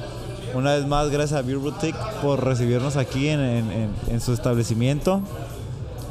Una 0.53 0.75
vez 0.75 0.85
más, 0.85 1.09
gracias 1.09 1.39
a 1.39 1.43
Beer 1.43 1.57
Boutique 1.59 1.97
por 2.21 2.43
recibirnos 2.43 2.97
aquí 2.97 3.29
en- 3.29 4.19
su 4.19 4.33
establecimiento. 4.33 5.21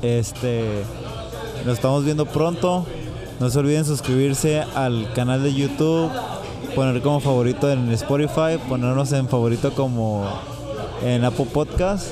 Este, 0.03 0.65
nos 1.67 1.75
estamos 1.75 2.05
viendo 2.05 2.27
pronto. 2.27 2.87
No 3.39 3.51
se 3.51 3.59
olviden 3.59 3.85
suscribirse 3.85 4.63
al 4.75 5.13
canal 5.15 5.43
de 5.43 5.55
YouTube, 5.55 6.11
poner 6.75 7.01
como 7.03 7.21
favorito 7.21 7.71
en 7.71 7.91
Spotify, 7.93 8.59
ponernos 8.69 9.13
en 9.13 9.29
favorito 9.29 9.73
como 9.75 10.25
en 11.05 11.25
Apple 11.25 11.47
Podcast 11.53 12.09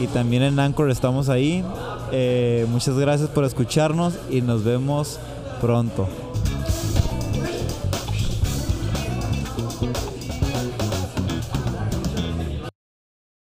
y 0.00 0.06
también 0.06 0.42
en 0.42 0.58
Anchor 0.58 0.90
estamos 0.90 1.28
ahí. 1.28 1.64
Eh, 2.12 2.66
muchas 2.70 2.96
gracias 2.98 3.28
por 3.30 3.44
escucharnos 3.44 4.14
y 4.30 4.40
nos 4.40 4.64
vemos 4.64 5.18
pronto. 5.60 6.08